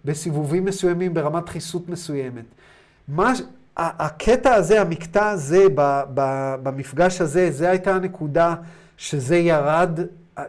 בסיבובים 0.05 0.65
מסוימים 0.65 1.13
ברמת 1.13 1.45
דחיסות 1.45 1.89
מסוימת. 1.89 2.45
מה, 3.07 3.33
הקטע 3.77 4.53
הזה, 4.53 4.81
המקטע 4.81 5.29
הזה, 5.29 5.65
במפגש 6.63 7.21
הזה, 7.21 7.51
זה 7.51 7.69
הייתה 7.69 7.95
הנקודה 7.95 8.55
שזה 8.97 9.37
ירד, 9.37 9.99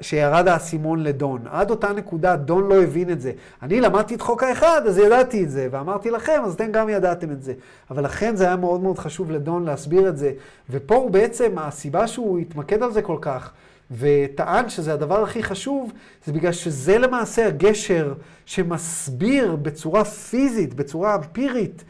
שירד 0.00 0.48
האסימון 0.48 1.02
לדון. 1.02 1.40
עד 1.50 1.70
אותה 1.70 1.92
נקודה 1.92 2.36
דון 2.36 2.68
לא 2.68 2.82
הבין 2.82 3.10
את 3.10 3.20
זה. 3.20 3.32
אני 3.62 3.80
למדתי 3.80 4.14
את 4.14 4.20
חוק 4.20 4.42
האחד, 4.42 4.82
אז 4.86 4.98
ידעתי 4.98 5.44
את 5.44 5.50
זה, 5.50 5.68
ואמרתי 5.70 6.10
לכם, 6.10 6.42
אז 6.44 6.54
אתם 6.54 6.72
גם 6.72 6.88
ידעתם 6.88 7.30
את 7.30 7.42
זה. 7.42 7.52
אבל 7.90 8.04
לכן 8.04 8.36
זה 8.36 8.44
היה 8.44 8.56
מאוד 8.56 8.80
מאוד 8.80 8.98
חשוב 8.98 9.30
לדון 9.30 9.64
להסביר 9.64 10.08
את 10.08 10.16
זה. 10.16 10.32
ופה 10.70 10.94
הוא 10.94 11.10
בעצם, 11.10 11.58
הסיבה 11.58 12.06
שהוא 12.06 12.38
התמקד 12.38 12.82
על 12.82 12.92
זה 12.92 13.02
כל 13.02 13.18
כך, 13.20 13.52
וטען 13.90 14.68
שזה 14.68 14.92
הדבר 14.92 15.22
הכי 15.22 15.42
חשוב, 15.42 15.92
זה 16.24 16.32
בגלל 16.32 16.52
שזה 16.52 16.98
למעשה 16.98 17.46
הגשר 17.46 18.14
שמסביר 18.46 19.56
בצורה 19.56 20.04
פיזית, 20.04 20.74
בצורה 20.74 21.14
אמפירית, 21.14 21.84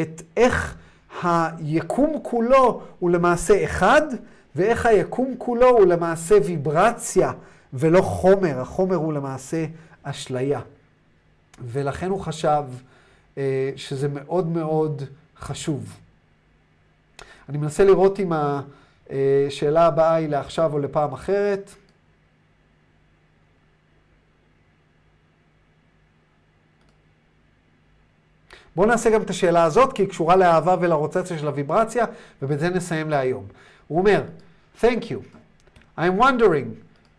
את 0.00 0.22
איך 0.36 0.76
היקום 1.22 2.18
כולו 2.22 2.82
הוא 2.98 3.10
למעשה 3.10 3.64
אחד, 3.64 4.02
ואיך 4.56 4.86
היקום 4.86 5.34
כולו 5.38 5.68
הוא 5.68 5.86
למעשה 5.86 6.34
ויברציה 6.44 7.32
ולא 7.72 8.02
חומר. 8.02 8.60
החומר 8.60 8.96
הוא 8.96 9.12
למעשה 9.12 9.66
אשליה. 10.02 10.60
ולכן 11.60 12.10
הוא 12.10 12.20
חשב 12.20 12.62
אה, 13.38 13.70
שזה 13.76 14.08
מאוד 14.08 14.48
מאוד 14.48 15.02
חשוב. 15.38 15.96
אני 17.48 17.58
מנסה 17.58 17.84
לראות 17.84 18.20
אם 18.20 18.32
השאלה 19.10 19.86
הבאה 19.86 20.14
היא 20.14 20.28
לעכשיו 20.28 20.72
או 20.72 20.78
לפעם 20.78 21.12
אחרת. 21.12 21.70
בואו 28.76 28.88
נעשה 28.88 29.10
גם 29.10 29.22
את 29.22 29.30
השאלה 29.30 29.64
הזאת, 29.64 29.92
כי 29.92 30.02
היא 30.02 30.08
קשורה 30.08 30.36
לאהבה 30.36 30.76
ולרוטציה 30.80 31.38
של 31.38 31.46
הוויברציה, 31.46 32.04
ובזה 32.42 32.70
נסיים 32.70 33.10
להיום. 33.10 33.46
הוא 33.90 33.98
אומר, 33.98 34.22
Thank 34.80 35.10
you. 35.10 35.24
I'm 35.98 36.16
wondering, 36.16 36.68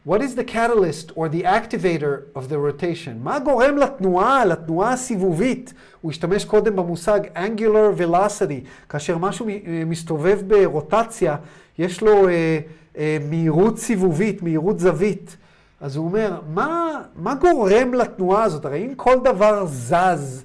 what 0.05 0.21
is 0.21 0.35
the 0.35 0.43
catalyst 0.43 1.11
or 1.15 1.29
the 1.29 1.43
activator 1.43 2.13
of 2.33 2.47
the 2.49 2.57
rotation? 2.57 3.19
מה 3.23 3.39
גורם 3.39 3.77
לתנועה, 3.77 4.45
לתנועה 4.45 4.93
הסיבובית? 4.93 5.73
הוא 6.01 6.11
השתמש 6.11 6.45
קודם 6.45 6.75
במושג 6.75 7.19
angular 7.35 8.01
velocity, 8.01 8.87
כאשר 8.89 9.17
משהו 9.17 9.47
מסתובב 9.85 10.41
ברוטציה, 10.47 11.35
יש 11.77 12.01
לו 12.01 12.29
אה, 12.29 12.59
אה, 12.97 13.17
מהירות 13.29 13.79
סיבובית, 13.79 14.41
מהירות 14.41 14.79
זווית. 14.79 15.37
אז 15.81 15.95
הוא 15.95 16.05
אומר, 16.05 16.41
מה, 16.53 17.01
מה 17.15 17.35
גורם 17.35 17.93
לתנועה 17.93 18.43
הזאת? 18.43 18.65
הרי 18.65 18.85
אם 18.85 18.95
כל 18.95 19.15
דבר 19.23 19.65
זז, 19.65 20.43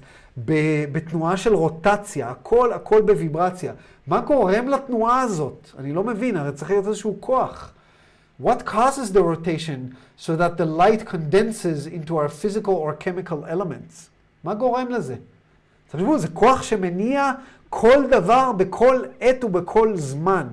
בתנועה 0.91 1.37
של 1.37 1.55
רוטציה, 1.55 2.29
הכל, 2.29 2.73
הכל 2.73 3.01
בוויברציה. 3.01 3.73
מה 4.07 4.21
גורם 4.21 4.67
לתנועה 4.67 5.21
הזאת? 5.21 5.69
אני 5.77 5.93
לא 5.93 6.03
מבין, 6.03 6.37
הרי 6.37 6.51
צריך 6.51 6.71
להיות 6.71 6.87
איזשהו 6.87 7.17
כוח. 7.19 7.71
What 8.41 8.65
causes 8.65 9.11
the 9.13 9.21
rotation 9.21 9.95
so 10.17 10.35
that 10.35 10.57
the 10.57 10.65
light 10.65 11.05
condenses 11.05 11.87
into 11.87 12.17
our 12.17 12.29
physical 12.29 12.75
or 12.75 12.93
chemical 12.93 13.45
elements? 13.49 14.09
מה 14.43 14.53
גורם 14.53 14.89
לזה? 14.89 15.15
תחשבו, 15.89 16.17
זה 16.17 16.27
כוח 16.27 16.63
שמניע 16.63 17.31
כל 17.69 18.03
דבר 18.11 18.51
בכל 18.51 19.03
עת 19.19 19.43
ובכל 19.43 19.97
זמן. 19.97 20.47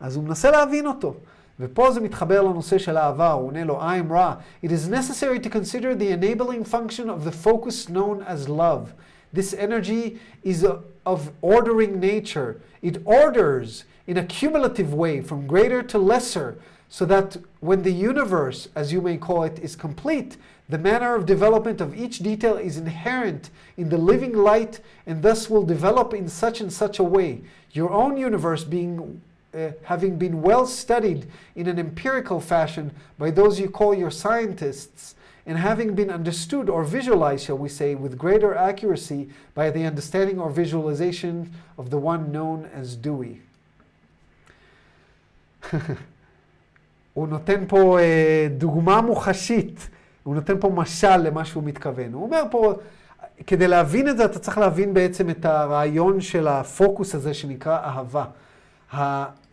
אז 0.00 0.16
הוא 0.16 0.24
מנסה 0.24 0.50
להבין 0.50 0.86
אותו. 0.86 1.14
ופה 1.60 1.90
זה 1.90 2.00
מתחבר 2.00 2.42
לנושא 2.42 2.78
של 2.78 2.98
אהבה, 2.98 3.32
הוא 3.32 3.46
עונה 3.46 3.64
לו, 3.64 3.80
I 3.80 4.08
am 4.08 4.12
Ra. 4.12 4.64
It 4.66 4.70
is 4.70 4.88
necessary 4.88 5.38
to 5.38 5.50
consider 5.50 5.94
the 5.94 6.10
enabling 6.10 6.64
function 6.64 7.08
of 7.08 7.24
the 7.24 7.32
focus 7.32 7.88
known 7.88 8.22
as 8.26 8.48
love. 8.48 8.92
This 9.36 9.52
energy 9.52 10.18
is 10.42 10.66
of 11.04 11.30
ordering 11.42 12.00
nature. 12.00 12.58
It 12.80 13.02
orders 13.04 13.84
in 14.06 14.16
a 14.16 14.24
cumulative 14.24 14.94
way 14.94 15.20
from 15.20 15.46
greater 15.46 15.82
to 15.82 15.98
lesser, 15.98 16.56
so 16.88 17.04
that 17.04 17.36
when 17.60 17.82
the 17.82 17.92
universe, 17.92 18.68
as 18.74 18.94
you 18.94 19.02
may 19.02 19.18
call 19.18 19.42
it, 19.42 19.58
is 19.58 19.76
complete, 19.76 20.38
the 20.70 20.78
manner 20.78 21.14
of 21.14 21.26
development 21.26 21.82
of 21.82 21.94
each 21.94 22.20
detail 22.20 22.56
is 22.56 22.78
inherent 22.78 23.50
in 23.76 23.90
the 23.90 23.98
living 23.98 24.32
light 24.32 24.80
and 25.06 25.22
thus 25.22 25.50
will 25.50 25.64
develop 25.64 26.14
in 26.14 26.28
such 26.28 26.62
and 26.62 26.72
such 26.72 26.98
a 26.98 27.04
way. 27.04 27.42
Your 27.72 27.90
own 27.90 28.16
universe 28.16 28.64
being 28.64 29.20
uh, 29.54 29.72
having 29.82 30.16
been 30.16 30.40
well 30.40 30.66
studied 30.66 31.26
in 31.54 31.66
an 31.66 31.78
empirical 31.78 32.40
fashion 32.40 32.90
by 33.18 33.30
those 33.30 33.60
you 33.60 33.68
call 33.68 33.94
your 33.94 34.10
scientists, 34.10 35.14
and 35.46 35.58
having 35.58 35.94
been 35.94 36.10
understood 36.10 36.68
or 36.68 36.82
visualized, 36.82 37.44
shall 37.46 37.58
we 37.58 37.68
say, 37.68 37.94
with 37.94 38.18
greater 38.18 38.54
accuracy 38.54 39.28
by 39.54 39.70
the 39.70 39.84
understanding 39.84 40.38
or 40.40 40.50
visualization 40.50 41.50
of 41.78 41.90
the 41.90 41.98
one 41.98 42.32
known 42.32 42.68
as 42.74 42.96
Dewey. 42.96 43.38
הוא 47.14 47.28
נותן 47.28 47.64
פה 47.68 47.98
אה, 48.00 48.48
דוגמה 48.50 49.00
מוחשית, 49.00 49.88
הוא 50.22 50.34
נותן 50.34 50.60
פה 50.60 50.68
משל 50.68 51.16
למה 51.16 51.44
שהוא 51.44 51.64
מתכוון. 51.64 52.12
הוא 52.12 52.22
אומר 52.22 52.42
פה, 52.50 52.74
כדי 53.46 53.68
להבין 53.68 54.08
את 54.08 54.16
זה, 54.16 54.24
אתה 54.24 54.38
צריך 54.38 54.58
להבין 54.58 54.94
בעצם 54.94 55.30
את 55.30 55.44
הרעיון 55.44 56.20
של 56.20 56.48
הפוקוס 56.48 57.14
הזה 57.14 57.34
שנקרא 57.34 57.78
אהבה. 57.78 58.24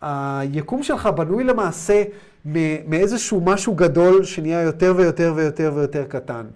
היקום 0.02 0.82
שלך 0.82 1.06
בנוי 1.06 1.44
למעשה 1.44 2.02
מאיזשהו 2.86 3.40
משהו 3.40 3.74
גדול 3.74 4.24
שנהיה 4.24 4.62
יותר 4.62 4.94
ויותר 4.96 5.32
ויותר 5.36 5.72
ויותר 5.74 6.04
קטן. 6.08 6.46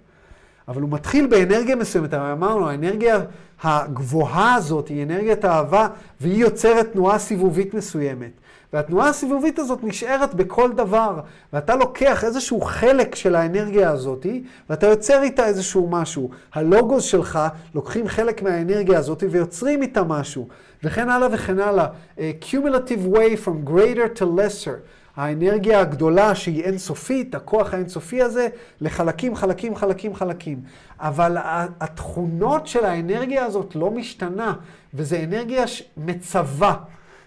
אבל 0.67 0.81
הוא 0.81 0.89
מתחיל 0.89 1.27
באנרגיה 1.27 1.75
מסוימת, 1.75 2.13
אמרנו, 2.13 2.69
האנרגיה 2.69 3.19
הגבוהה 3.63 4.55
הזאת 4.55 4.87
היא 4.87 5.03
אנרגיית 5.03 5.45
אהבה, 5.45 5.87
והיא 6.21 6.41
יוצרת 6.41 6.91
תנועה 6.91 7.19
סיבובית 7.19 7.73
מסוימת. 7.73 8.31
והתנועה 8.73 9.09
הסיבובית 9.09 9.59
הזאת 9.59 9.79
נשארת 9.83 10.33
בכל 10.33 10.71
דבר, 10.71 11.19
ואתה 11.53 11.75
לוקח 11.75 12.23
איזשהו 12.23 12.61
חלק 12.61 13.15
של 13.15 13.35
האנרגיה 13.35 13.89
הזאת, 13.89 14.25
ואתה 14.69 14.87
יוצר 14.87 15.21
איתה 15.21 15.45
איזשהו 15.45 15.89
משהו. 15.89 16.29
הלוגוס 16.53 17.03
שלך 17.03 17.39
לוקחים 17.75 18.07
חלק 18.07 18.41
מהאנרגיה 18.41 18.99
הזאת 18.99 19.23
ויוצרים 19.31 19.81
איתה 19.81 20.03
משהו, 20.03 20.47
וכן 20.83 21.09
הלאה 21.09 21.27
וכן 21.31 21.59
הלאה. 21.59 21.87
Cumulative 22.17 23.15
way 23.15 23.45
from 23.45 23.69
greater 23.69 24.19
to 24.19 24.25
lesser. 24.25 24.98
האנרגיה 25.19 25.79
הגדולה 25.79 26.35
שהיא 26.35 26.63
אינסופית, 26.63 27.35
הכוח 27.35 27.73
האינסופי 27.73 28.21
הזה, 28.21 28.47
לחלקים, 28.81 29.35
חלקים, 29.35 29.75
חלקים, 29.75 30.15
חלקים. 30.15 30.61
אבל 30.99 31.37
התכונות 31.79 32.67
של 32.67 32.85
האנרגיה 32.85 33.45
הזאת 33.45 33.75
לא 33.75 33.91
משתנה, 33.91 34.53
וזו 34.93 35.15
אנרגיה 35.23 35.63
מצווה. 35.97 36.75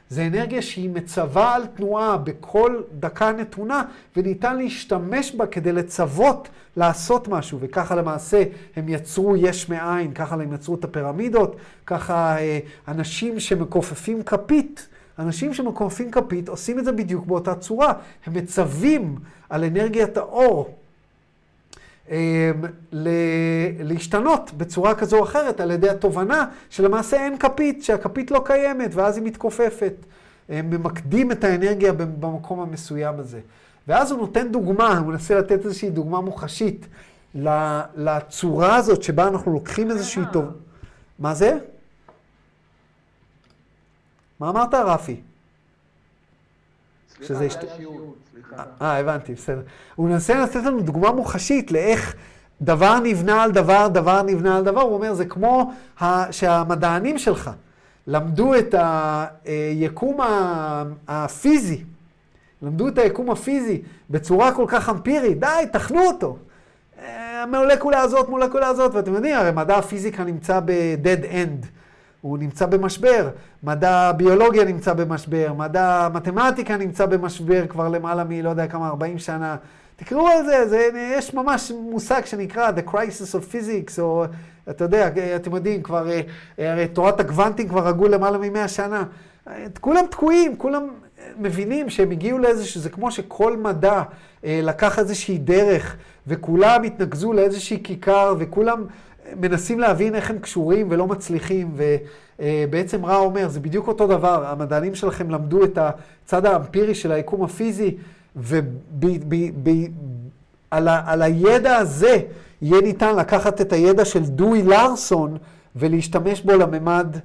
זה 0.09 0.27
אנרגיה 0.27 0.63
שהיא 0.63 0.91
מצווה 0.91 1.55
על 1.55 1.67
תנועה 1.67 2.17
בכל 2.17 2.83
דקה 3.01 3.33
נתונה, 3.33 3.83
וניתן 4.17 4.57
להשתמש 4.57 5.35
בה 5.35 5.47
כדי 5.47 5.73
לצוות 5.73 6.49
לעשות 6.77 7.29
משהו. 7.29 7.59
וככה 7.61 7.95
למעשה 7.95 8.43
הם 8.77 8.89
יצרו 8.89 9.37
יש 9.37 9.69
מאין, 9.69 10.13
ככה 10.15 10.35
הם 10.35 10.53
יצרו 10.53 10.75
את 10.75 10.85
הפירמידות, 10.85 11.57
ככה 11.87 12.39
אה, 12.39 12.59
אנשים 12.89 13.41
שמכופפים 13.41 14.23
כפית. 14.23 14.89
אנשים 15.19 15.55
שמכופפים 15.55 16.11
כפית 16.11 16.49
עושים 16.49 16.79
את 16.79 16.85
זה 16.85 16.93
בדיוק 16.93 17.27
באותה 17.27 17.55
צורה. 17.55 17.93
הם 18.27 18.35
מצווים 18.35 19.17
על 19.51 19.65
אנרגיית 19.65 20.17
האור 20.17 20.75
אמ, 22.11 22.17
להשתנות 23.81 24.51
בצורה 24.57 24.95
כזו 24.95 25.19
או 25.19 25.25
אחרת 25.25 25.61
על 25.61 25.71
ידי 25.71 25.91
התובנה 25.91 26.47
שלמעשה 26.71 27.17
אין 27.17 27.39
כפית, 27.39 27.83
שהכפית 27.83 28.31
לא 28.31 28.43
קיימת 28.45 28.95
ואז 28.95 29.17
היא 29.17 29.25
מתכופפת. 29.25 29.95
הם 30.49 30.71
ממקדים 30.71 31.33
את 31.33 31.45
האנרגיה 31.45 31.93
במקום 31.93 32.61
המסוים 32.61 33.15
הזה. 33.19 33.41
ואז 33.89 34.11
הוא 34.11 34.21
נותן 34.21 34.49
דוגמה, 34.49 34.99
הוא 34.99 35.07
מנסה 35.07 35.39
לתת 35.39 35.65
איזושהי 35.65 35.91
דוגמה 35.91 36.21
מוחשית 36.21 36.87
לצורה 37.97 38.77
הזאת 38.77 39.03
שבה 39.03 39.29
אנחנו 39.29 39.53
לוקחים 39.53 39.91
איזושהי 39.91 40.23
טוב... 40.33 40.45
מה 41.19 41.35
זה? 41.35 41.59
מה 44.43 44.51
אמרת, 44.51 44.75
רפי? 44.75 45.21
שזה 47.23 47.45
השת... 47.45 47.65
אה, 48.83 48.99
הבנתי, 48.99 49.35
בסדר. 49.35 49.63
הוא 49.95 50.09
מנסה 50.09 50.35
לתת 50.35 50.65
לנו 50.65 50.81
דוגמה 50.81 51.13
מוחשית 51.13 51.73
לאיך 51.73 52.15
דבר 52.63 52.99
נבנה 52.99 53.43
על 53.43 53.53
דבר, 53.53 53.89
דבר 53.89 54.23
נבנה 54.23 54.57
על 54.57 54.65
דבר. 54.65 54.81
הוא 54.81 54.95
אומר, 54.95 55.15
זה 55.15 55.25
כמו 55.25 55.73
שהמדענים 56.31 57.19
שלך 57.19 57.51
למדו 58.07 58.55
את 58.55 58.75
היקום 59.45 60.19
הפיזי, 61.09 61.85
למדו 62.63 62.89
את 62.89 62.99
היקום 62.99 63.31
הפיזי 63.31 63.83
בצורה 64.11 64.53
כל 64.53 64.65
כך 64.69 64.89
אמפירית, 64.89 65.41
די, 65.41 65.65
תכנו 65.73 66.07
אותו. 66.07 66.37
המולקולה 67.07 68.01
הזאת, 68.01 68.29
מולקולה 68.29 68.69
הזאת, 68.69 68.95
ואתם 68.95 69.15
יודעים, 69.15 69.37
הרי 69.37 69.51
מדע 69.53 69.77
הפיזיקה 69.77 70.25
נמצא 70.25 70.61
ב-dead 70.65 71.25
end. 71.25 71.67
הוא 72.23 72.39
נמצא 72.39 72.67
במשבר, 72.67 73.29
מדע 73.63 73.91
הביולוגיה 73.91 74.65
נמצא 74.65 74.93
במשבר, 74.93 75.53
מדע 75.57 76.07
המתמטיקה 76.07 76.77
נמצא 76.77 77.07
במשבר 77.07 77.67
כבר 77.67 77.89
למעלה 77.89 78.25
מ... 78.25 78.31
לא 78.31 78.51
יודע 78.51 78.67
כמה, 78.67 78.89
40 78.89 79.19
שנה. 79.19 79.57
תקראו 79.97 80.29
על 80.29 80.45
זה, 80.45 80.69
זה, 80.69 80.89
יש 80.95 81.35
ממש 81.35 81.73
מושג 81.91 82.25
שנקרא 82.25 82.71
The 82.71 82.91
Crisis 82.91 83.35
of 83.35 83.55
Physics, 83.55 84.01
או 84.01 84.25
אתה 84.71 84.85
יודע, 84.85 85.11
אתם 85.37 85.55
יודעים, 85.55 85.83
כבר, 85.83 86.11
אה, 86.11 86.21
הרי 86.73 86.89
תורת 86.89 87.21
הגוונטים 87.21 87.69
כבר 87.69 87.89
הגו 87.89 88.09
למעלה 88.09 88.39
מ-100 88.39 88.69
שנה. 88.69 89.05
כולם 89.81 90.05
תקועים, 90.11 90.57
כולם 90.57 90.89
מבינים 91.39 91.91
שהם 91.91 92.11
הגיעו 92.11 92.39
לאיזשהו, 92.39 92.81
זה 92.81 92.91
כמו 92.91 93.11
שכל 93.11 93.57
מדע 93.57 94.03
אה, 94.45 94.61
לקח 94.63 94.99
איזושהי 94.99 95.39
דרך, 95.39 95.97
וכולם 96.27 96.83
התנקזו 96.83 97.33
לאיזושהי 97.33 97.83
כיכר, 97.85 98.35
וכולם 98.39 98.85
מנסים 99.41 99.81
להבין 99.81 100.15
איך 100.15 100.31
הם 100.31 100.39
קשורים 100.39 100.87
ולא 100.91 101.07
מצליחים, 101.07 101.77
ובעצם 102.39 103.07
רע 103.07 103.17
אומר, 103.17 103.49
זה 103.49 103.61
בדיוק 103.61 103.89
אותו 103.89 104.07
דבר, 104.07 104.47
המדענים 104.47 104.95
שלכם 104.95 105.31
למדו 105.31 105.65
את 105.65 105.79
הצד 105.79 106.47
האמפירי 106.47 106.95
של 106.95 107.13
היקום 107.13 107.43
הפיזי, 107.43 107.97
ועל 108.37 109.23
הידע 111.23 111.77
הזה 111.77 112.19
יהיה 112.63 112.81
ניתן 112.81 113.17
לקחת 113.17 113.61
את 113.61 113.73
הידע 113.73 114.05
של 114.05 114.23
דואי 114.23 114.63
לארסון 114.63 115.37
ולהשתמש 115.77 116.41
בו 116.41 116.53
לממד 116.53 117.17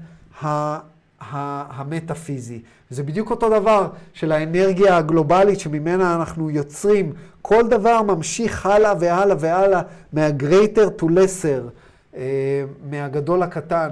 המטאפיזי. 1.22 2.62
זה 2.90 3.04
בדיוק 3.04 3.32
אותו 3.32 3.50
דבר 3.50 3.88
של 4.14 4.32
האנרגיה 4.32 4.98
הגלובלית 4.98 5.60
שממנה 5.60 6.16
אנחנו 6.16 6.50
יוצרים. 6.50 7.14
כל 7.42 7.68
דבר 7.68 8.02
ממשיך 8.02 8.66
הלאה 8.66 8.94
והלאה 9.00 9.36
והלאה, 9.40 9.82
מה-greater 10.14 11.02
to 11.02 11.06
lesser, 11.06 11.46
אה, 11.46 11.60
מהגדול 12.90 13.40
לקטן. 13.44 13.90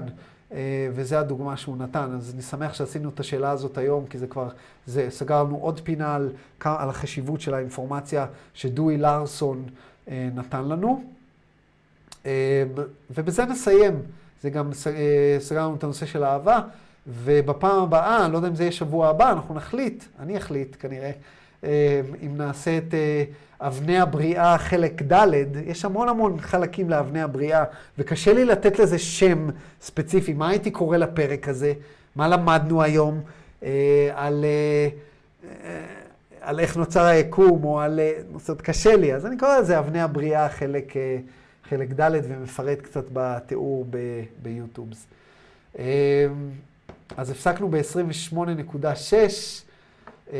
אה, 0.52 0.90
וזו 0.94 1.16
הדוגמה 1.16 1.58
שהוא 1.58 1.78
נתן. 1.78 2.12
אז 2.18 2.34
אני 2.34 2.42
שמח 2.42 2.74
שעשינו 2.74 3.10
את 3.10 3.20
השאלה 3.20 3.52
הזאת 3.52 3.78
היום, 3.78 4.06
כי 4.06 4.18
זה 4.18 4.28
כבר, 4.28 4.50
זה, 4.86 5.08
סגרנו 5.10 5.58
עוד 5.58 5.80
פינה 5.84 6.16
על, 6.16 6.32
על 6.64 6.90
החשיבות 6.90 7.42
של 7.42 7.54
האינפורמציה 7.54 8.26
שדואי 8.54 8.98
לארסון 8.98 9.64
אה, 10.08 10.30
נתן 10.36 10.66
לנו. 10.66 11.04
ובזה 13.10 13.46
נסיים. 13.46 14.02
זה 14.42 14.50
גם 14.50 14.70
סגרנו 15.40 15.76
את 15.76 15.84
הנושא 15.84 16.06
של 16.06 16.24
אהבה. 16.24 16.60
ובפעם 17.08 17.84
הבאה, 17.84 18.26
אני 18.26 18.34
לא 18.34 18.38
יודע 18.38 18.48
אם 18.48 18.56
זה 18.56 18.64
יהיה 18.64 18.72
שבוע 18.72 19.08
הבא, 19.08 19.32
אנחנו 19.32 19.56
נחליט, 19.56 20.04
אני 20.20 20.38
אחליט 20.38 20.76
כנראה, 20.80 21.12
אה, 21.64 22.02
אם 22.26 22.38
נעשה 22.38 22.78
את 22.78 22.94
אה, 22.94 23.24
אבני 23.68 24.00
הבריאה 24.00 24.58
חלק 24.58 25.02
ד', 25.02 25.28
יש 25.66 25.86
המון 25.86 26.10
המון 26.10 26.40
חלקים 26.40 26.90
לאבני 26.90 27.22
הבריאה, 27.22 27.64
וקשה 27.98 28.34
לי 28.34 28.46
לתת 28.46 28.80
לזה 28.80 29.00
שם 29.00 29.48
ספציפי. 29.82 30.34
מה 30.34 30.50
הייתי 30.50 30.72
קורא 30.72 30.98
לפרק 30.98 31.48
הזה? 31.48 31.74
מה 32.16 32.28
למדנו 32.28 32.84
היום? 32.84 33.22
אה, 33.64 34.10
על, 34.16 34.46
על 36.42 36.60
איך 36.60 36.78
נוצר 36.78 37.06
היקום, 37.06 37.64
או 37.64 37.80
על... 37.80 38.00
זאת 38.38 38.50
אומרת, 38.50 38.62
קשה 38.62 38.96
לי, 38.96 39.14
אז 39.14 39.26
אני 39.26 39.38
קורא 39.38 39.58
לזה 39.58 39.80
אבני 39.80 40.02
הבריאה 40.02 40.50
חלק, 40.50 40.94
חלק 41.70 41.90
ד' 42.00 42.12
ומפרט 42.24 42.82
קצת 42.82 43.06
בתיאור 43.14 43.86
ביוטיובס. 44.42 45.08
אז 47.18 47.30
הפסקנו 47.30 47.70
ב-28.6. 47.70 49.14
אמ, 50.32 50.38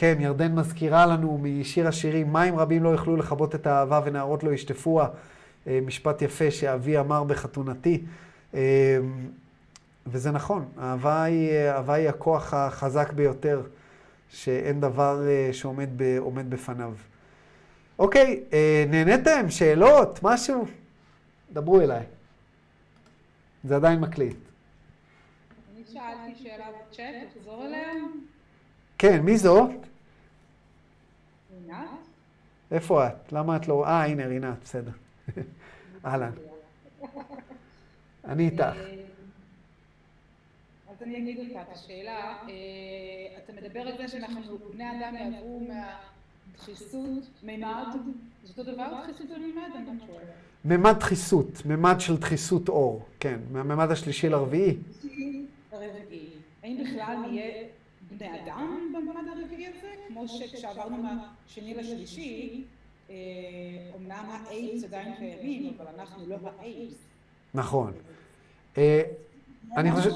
כן, 0.00 0.16
ירדן 0.20 0.54
מזכירה 0.54 1.06
לנו 1.06 1.38
משיר 1.42 1.88
השירים, 1.88 2.32
מים 2.32 2.58
רבים 2.58 2.82
לא 2.82 2.88
יוכלו 2.88 3.16
לכבות 3.16 3.54
את 3.54 3.66
האהבה 3.66 4.00
ונערות 4.04 4.42
לא 4.42 4.50
ישטפוה. 4.50 5.08
אה, 5.66 5.78
משפט 5.86 6.22
יפה 6.22 6.50
שאבי 6.50 6.98
אמר 6.98 7.24
בחתונתי. 7.24 8.02
אמ, 8.54 8.58
וזה 10.06 10.30
נכון, 10.30 10.68
אהבה 10.78 11.22
היא, 11.22 11.50
אהבה 11.70 11.94
היא 11.94 12.08
הכוח 12.08 12.54
החזק 12.54 13.12
ביותר, 13.12 13.62
שאין 14.30 14.80
דבר 14.80 15.28
אה, 15.28 15.52
שעומד 15.52 15.88
ב, 15.96 16.18
בפניו. 16.48 16.92
אוקיי, 17.98 18.42
אה, 18.52 18.84
נהניתם? 18.88 19.50
שאלות? 19.50 20.20
משהו? 20.22 20.66
דברו 21.52 21.80
אליי. 21.80 22.04
זה 23.64 23.76
עדיין 23.76 24.00
מקליט. 24.00 24.38
שאלתי 25.92 26.42
שאלה 26.42 26.64
בצ'אט, 26.90 27.14
תחזור 27.36 27.66
אליה. 27.66 27.88
כן, 28.98 29.20
מי 29.22 29.38
זו? 29.38 29.68
איפה 32.70 33.06
את? 33.06 33.32
למה 33.32 33.56
את 33.56 33.68
לא... 33.68 33.86
אה, 33.86 34.04
הנה 34.04 34.26
רינת, 34.26 34.58
בסדר. 34.62 34.90
אהלן. 36.04 36.32
אני 38.24 38.44
איתך. 38.46 38.64
אז 40.90 41.02
אני 41.02 41.18
אגיד 41.18 41.38
לך 41.38 41.56
את 41.62 41.76
השאלה. 41.76 42.36
אה, 42.48 43.38
אתה 43.44 43.52
מדבר 43.52 43.80
על 43.80 43.96
זה 43.96 44.08
שאנחנו, 44.08 44.58
בני 44.74 44.90
אדם 44.90 45.14
יעברו 45.14 45.60
מהדחיסות, 45.68 47.30
מימד, 47.42 47.86
זה 48.44 48.52
אותו 48.58 48.72
דבר 48.72 49.02
דחיסות 49.02 49.30
ומימד? 49.30 49.70
אני 49.76 49.86
לא 49.86 50.06
שואלת. 50.06 50.28
ממד 50.64 50.96
דחיסות, 50.98 51.66
ממד 51.66 51.96
של 51.98 52.16
דחיסות 52.16 52.68
אור, 52.68 53.04
כן, 53.20 53.38
מהממד 53.52 53.90
השלישי 53.90 54.28
לרביעי. 54.28 54.76
הרביעי. 55.72 56.28
האם 56.62 56.84
בכלל 56.84 57.16
נהיה 57.16 57.64
בני 58.18 58.28
אדם 58.44 58.92
בממד 58.94 59.28
הרביעי 59.28 59.66
הזה? 59.66 59.88
כמו 60.08 60.28
שכשעברנו 60.28 60.96
מהשני 60.96 61.74
לשלישי, 61.74 62.64
אומנם 63.94 64.24
האיידס 64.30 64.84
עדיין 64.84 65.14
קיימים, 65.16 65.72
אבל 65.78 65.86
אנחנו 65.98 66.26
לא 66.26 66.36
האיידס. 66.58 66.94
נכון. 67.54 67.92
אני 69.76 69.92
חושב... 69.92 70.10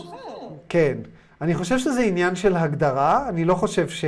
כן. 0.68 0.98
אני 1.40 1.54
חושב 1.54 1.78
שזה 1.78 2.00
עניין 2.00 2.36
של 2.36 2.56
הגדרה. 2.56 3.28
אני 3.28 3.44
לא 3.44 3.54
חושב 3.54 3.88
ש... 3.88 4.04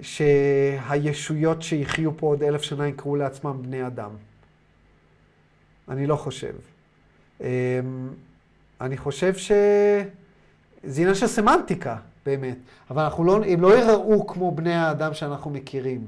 שהישויות 0.00 1.62
שיחיו 1.62 2.16
פה 2.16 2.26
עוד 2.26 2.42
אלף 2.42 2.62
שנה 2.62 2.88
יקראו 2.88 3.16
לעצמם 3.16 3.62
בני 3.62 3.86
אדם. 3.86 4.10
אני 5.88 6.06
לא 6.06 6.16
חושב. 6.16 6.54
אני 8.80 8.96
חושב 8.96 9.36
ש... 9.36 9.52
זה 10.84 11.00
עניין 11.00 11.14
של 11.14 11.26
סמנטיקה, 11.26 11.96
באמת. 12.26 12.56
אבל 12.90 13.02
אנחנו 13.02 13.24
לא, 13.24 13.44
הם 13.44 13.60
לא 13.60 13.78
יראו 13.78 14.26
כמו 14.26 14.52
בני 14.52 14.74
האדם 14.74 15.14
שאנחנו 15.14 15.50
מכירים. 15.50 16.06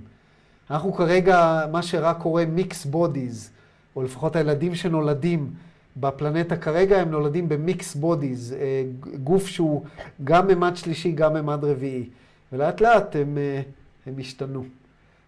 אנחנו 0.70 0.93
כרגע, 0.93 1.66
מה 1.73 1.82
שרק 1.82 2.16
קורה 2.19 2.47
מיקס 2.47 2.85
בודיז, 2.85 3.51
או 3.97 4.03
לפחות 4.03 4.36
הילדים 4.36 4.74
שנולדים 4.74 5.51
בפלנטה 5.97 6.57
כרגע, 6.57 7.01
הם 7.01 7.11
נולדים 7.11 7.49
במיקס 7.49 7.95
בודיז, 7.95 8.53
אה, 8.53 8.85
גוף 9.24 9.47
שהוא 9.47 9.85
גם 10.24 10.49
ממד 10.49 10.77
שלישי, 10.77 11.12
גם 11.12 11.35
ממד 11.35 11.65
רביעי. 11.65 12.09
ולאט 12.53 12.81
לאט 12.81 13.16
הם, 13.16 13.39
אה, 13.39 13.62
הם 14.07 14.15
השתנו. 14.19 14.65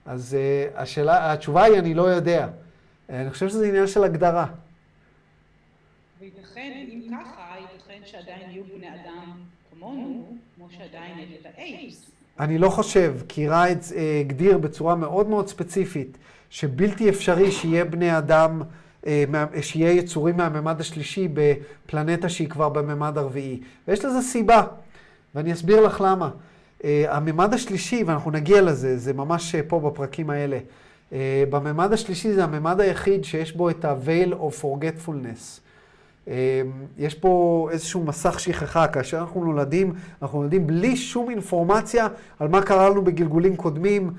אז 0.07 0.35
אה, 0.35 0.83
השאלה, 0.83 1.33
התשובה 1.33 1.65
היא, 1.65 1.79
אני 1.79 1.95
לא 1.95 2.03
יודע. 2.03 2.49
אני 3.09 3.31
חושב 3.31 3.49
שזה 3.49 3.69
עניין 3.69 3.87
של 3.87 4.05
הגדרה. 4.05 4.47
וייתכן, 6.21 6.73
אם 6.89 7.01
ככה, 7.11 7.55
ייתכן 7.73 8.01
שעדיין 8.05 8.51
יהיו 8.51 8.65
בני 8.77 8.89
אדם 8.89 9.33
כמונו, 9.71 10.37
כמו 10.69 10.79
שעדיין 10.79 11.19
יש 11.19 11.29
את 11.41 11.47
ה 11.59 11.69
ace. 11.69 12.11
אני 12.41 12.59
לא 12.59 12.69
חושב, 12.69 13.15
כי 13.29 13.49
ריידס 13.49 13.93
אה, 13.93 14.21
הגדיר 14.21 14.59
בצורה 14.59 14.95
מאוד 14.95 15.29
מאוד 15.29 15.49
ספציפית 15.49 16.19
שבלתי 16.51 17.09
אפשרי 17.09 17.53
שיהיה 17.53 17.85
בני 17.85 18.19
אדם, 18.19 18.63
אה, 19.07 19.25
שיהיה 19.63 19.93
יצורים 19.93 20.37
מהממד 20.37 20.81
השלישי 20.81 21.29
בפלנטה 21.35 22.29
שהיא 22.29 22.49
כבר 22.49 22.69
בממד 22.69 23.19
הרביעי. 23.19 23.61
ויש 23.89 24.05
לזה 24.05 24.23
סיבה, 24.23 24.63
ואני 25.35 25.53
אסביר 25.53 25.81
לך 25.81 26.01
למה. 26.07 26.31
אה, 26.85 27.05
הממד 27.09 27.55
השלישי, 27.55 28.03
ואנחנו 28.03 28.31
נגיע 28.31 28.63
לזה, 28.63 28.99
זה 28.99 29.13
ממש 29.13 29.55
פה 29.57 29.81
בפרקים 29.81 30.31
האלה. 30.31 30.59
בממד 31.51 31.93
השלישי 31.93 32.33
זה 32.33 32.45
הממד 32.45 32.81
היחיד 32.81 33.25
שיש 33.25 33.57
בו 33.57 33.71
את 33.71 33.85
ה-veil 33.85 34.33
of 34.33 34.63
forgetfulness. 34.63 35.66
אמ, 36.29 36.33
יש 36.99 37.15
פה 37.15 37.69
איזשהו 37.73 38.05
מסך 38.05 38.41
שכחה, 38.41 38.89
כאשר 38.89 39.19
אנחנו 39.19 39.45
נולדים, 39.45 39.95
אנחנו 40.23 40.39
נולדים 40.39 40.67
בלי 40.67 40.97
שום 40.97 41.31
אינפורמציה 41.31 42.09
על 42.39 42.49
מה 42.49 42.63
קרה 42.63 42.91
לנו 42.91 43.05
בגלגולים 43.05 43.57
קודמים, 43.57 44.11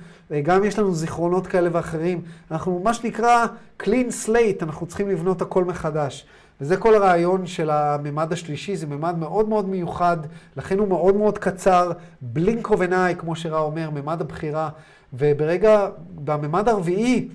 גם 0.44 0.64
יש 0.64 0.80
לנו 0.80 0.96
זיכרונות 0.96 1.48
כאלה 1.48 1.70
ואחרים. 1.72 2.22
אנחנו, 2.52 2.82
מה 2.84 2.94
שנקרא, 2.94 3.46
clean 3.84 4.26
slate, 4.26 4.64
אנחנו 4.64 4.88
צריכים 4.88 5.10
לבנות 5.10 5.42
הכל 5.42 5.64
מחדש. 5.64 6.26
וזה 6.62 6.78
כל 6.78 6.96
הרעיון 6.96 7.46
של 7.46 7.70
הממד 7.70 8.34
השלישי, 8.34 8.76
זה 8.76 8.88
ממד 8.88 9.18
מאוד 9.18 9.50
מאוד 9.50 9.70
מיוחד, 9.70 10.18
לכן 10.58 10.80
הוא 10.80 10.88
מאוד 10.88 11.16
מאוד 11.16 11.38
קצר, 11.38 11.92
blink 12.36 12.66
of 12.66 12.78
an 12.78 12.92
eye, 12.92 13.16
כמו 13.18 13.36
שראה 13.36 13.60
אומר, 13.60 13.90
ממד 13.90 14.22
הבחירה. 14.22 14.70
וברגע, 15.14 15.88
בממד 16.16 16.70
הרביעי, 16.70 17.28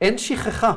אין 0.00 0.18
שכחה. 0.18 0.72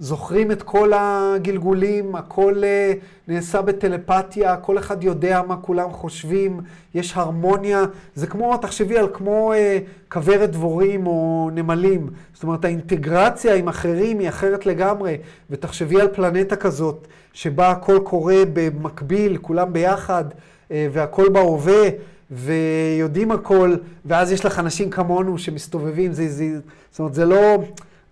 זוכרים 0.00 0.52
את 0.52 0.62
כל 0.62 0.92
הגלגולים, 0.94 2.16
הכל 2.16 2.62
אה, 2.64 2.92
נעשה 3.28 3.62
בטלפתיה, 3.62 4.56
כל 4.56 4.78
אחד 4.78 5.04
יודע 5.04 5.42
מה 5.48 5.56
כולם 5.56 5.92
חושבים, 5.92 6.60
יש 6.94 7.12
הרמוניה. 7.16 7.84
זה 8.14 8.26
כמו, 8.26 8.56
תחשבי 8.56 8.98
על 8.98 9.08
כמו 9.12 9.52
אה, 9.52 9.78
כוורת 10.12 10.50
דבורים 10.50 11.06
או 11.06 11.50
נמלים. 11.54 12.06
זאת 12.34 12.42
אומרת, 12.42 12.64
האינטגרציה 12.64 13.54
עם 13.54 13.68
אחרים 13.68 14.18
היא 14.18 14.28
אחרת 14.28 14.66
לגמרי. 14.66 15.16
ותחשבי 15.50 16.00
על 16.00 16.08
פלנטה 16.08 16.56
כזאת, 16.56 17.06
שבה 17.32 17.70
הכל 17.70 17.98
קורה 18.04 18.42
במקביל, 18.52 19.36
כולם 19.36 19.72
ביחד, 19.72 20.24
אה, 20.70 20.88
והכל 20.92 21.28
בהווה. 21.28 21.88
ויודעים 22.32 23.30
הכל, 23.30 23.74
ואז 24.04 24.32
יש 24.32 24.44
לך 24.44 24.58
אנשים 24.58 24.90
כמונו 24.90 25.38
שמסתובבים, 25.38 26.12
זה, 26.12 26.28
זה, 26.28 26.44
זאת 26.90 26.98
אומרת, 26.98 27.14
זה 27.14 27.24
לא, 27.24 27.62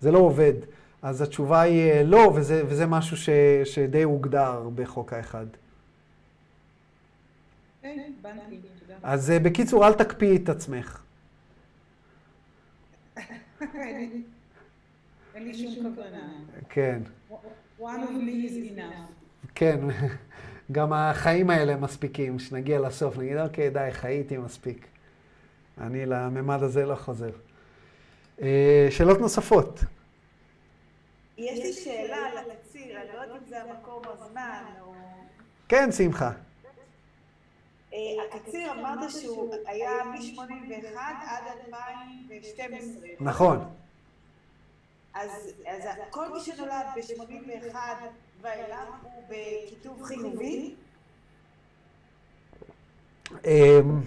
זה 0.01 0.11
לא 0.11 0.19
עובד. 0.19 0.53
אז 1.03 1.23
התשובה 1.23 1.61
היא 1.61 1.93
אה, 1.93 2.03
לא, 2.03 2.33
וזה, 2.37 2.63
וזה 2.67 2.87
משהו 2.87 3.17
ש, 3.17 3.29
שדי 3.65 4.03
הוגדר 4.03 4.69
בחוק 4.75 5.13
האחד. 5.13 5.47
כן, 7.83 8.13
אז 9.03 9.31
אה, 9.31 9.39
בקיצור, 9.39 9.87
אל 9.87 9.93
תקפיאי 9.93 10.37
את 10.37 10.49
עצמך. 10.49 11.03
אין 15.35 15.45
לי 15.47 15.55
שום 15.55 15.95
כוונה. 15.95 16.29
כן. 16.69 17.03
One 17.81 17.83
of 17.83 18.11
me 18.11 18.49
is 18.49 18.77
enough. 18.77 19.49
כן, 19.55 19.81
גם 20.73 20.93
החיים 20.93 21.51
האלה 21.51 21.77
מספיקים, 21.77 22.39
שנגיע 22.39 22.81
לסוף, 22.81 23.19
נגיד, 23.19 23.37
אוקיי, 23.37 23.71
די, 23.71 23.89
חייתי 23.91 24.37
מספיק. 24.37 24.87
אני 25.81 26.07
לממד 26.07 26.63
הזה 26.63 26.87
לא 26.87 26.95
חוזר. 26.95 27.31
אה, 28.43 28.89
שאלות 28.91 29.21
נוספות. 29.21 29.85
יש 31.39 31.59
לי 31.59 31.73
שאלה 31.73 32.17
על 32.17 32.39
הקציר, 32.39 33.01
אני 33.01 33.09
לא 33.17 33.23
יודעת 33.23 33.43
אם 33.43 33.49
זה 33.49 33.63
המקום 33.63 34.03
או 34.07 34.13
הזמן, 34.13 34.65
או... 34.81 34.93
כן, 35.69 35.93
שמחה. 35.93 36.31
אה, 37.93 37.99
הקציר 38.35 38.73
אמרת 38.73 39.11
שהוא 39.11 39.55
היה 39.67 39.91
מ-81 40.05 40.97
עד 41.27 41.43
2012. 41.67 43.09
נכון. 43.21 43.65
אז, 45.15 45.31
אז 45.67 45.83
כל 46.11 46.33
מי 46.33 46.41
שנולד 46.41 46.87
ב-81 46.97 47.77
ואילך 48.41 48.89
הוא 49.03 49.23
בכיתוב 49.29 50.03
חיובי? 50.03 50.75
אמ, 53.45 54.01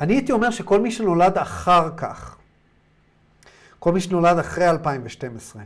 אני 0.00 0.14
הייתי 0.14 0.32
אומר 0.32 0.50
שכל 0.50 0.80
מי 0.80 0.90
שנולד 0.90 1.38
אחר 1.38 1.96
כך, 1.96 2.38
כל 3.78 3.92
מי 3.92 4.00
שנולד 4.00 4.38
אחרי 4.38 4.70
2012. 4.70 5.62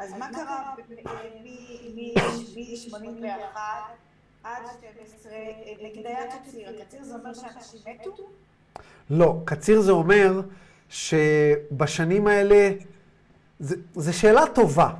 אז 0.00 0.14
מה 0.18 0.28
קרה 0.32 0.74
מ-81 1.44 3.58
עד 4.44 4.62
12, 4.78 5.32
נגיד 5.82 6.06
היה 6.06 6.38
קציר, 6.38 6.68
הקציר 6.82 7.04
זה 7.04 7.14
אומר 7.14 7.34
שאנשים 7.34 7.80
מתו? 7.86 8.16
לא, 9.10 9.40
קציר 9.44 9.80
זה 9.80 9.92
אומר 9.92 10.40
שבשנים 10.88 12.26
האלה, 12.26 12.70
זו 13.94 14.18
שאלה 14.18 14.42
טובה. 14.54 14.90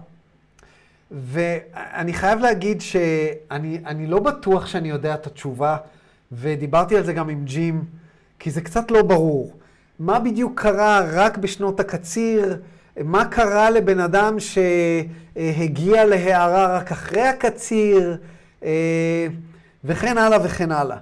ואני 1.11 2.13
חייב 2.13 2.39
להגיד 2.39 2.81
שאני 2.81 4.07
לא 4.07 4.21
בטוח 4.21 4.67
שאני 4.67 4.89
יודע 4.89 5.15
את 5.15 5.27
התשובה, 5.27 5.77
ודיברתי 6.33 6.97
על 6.97 7.05
זה 7.05 7.13
גם 7.13 7.29
עם 7.29 7.45
ג'ים, 7.45 7.85
כי 8.39 8.51
זה 8.51 8.61
קצת 8.61 8.91
לא 8.91 9.03
ברור. 9.03 9.53
מה 9.99 10.19
בדיוק 10.19 10.61
קרה 10.61 11.01
רק 11.13 11.39
בשנות 11.39 11.81
הקציר? 11.81 12.63
מה 12.97 13.25
קרה 13.25 13.71
לבן 13.71 14.01
אדם 14.01 14.37
שהגיע 14.41 16.05
להערה 16.05 16.77
רק 16.77 16.93
אחרי 16.93 17.23
הקציר? 17.23 18.17
וכן 19.85 20.19
הלאה 20.19 20.39
וכן 20.45 20.73
הלאה. 20.73 20.97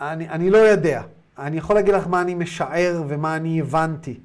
אני, 0.00 0.28
אני 0.28 0.50
לא 0.50 0.58
יודע. 0.58 1.02
אני 1.38 1.56
יכול 1.56 1.76
להגיד 1.76 1.94
לך 1.94 2.06
מה 2.06 2.20
אני 2.20 2.34
משער 2.34 3.02
ומה 3.08 3.36
אני 3.36 3.60
הבנתי. 3.60 4.18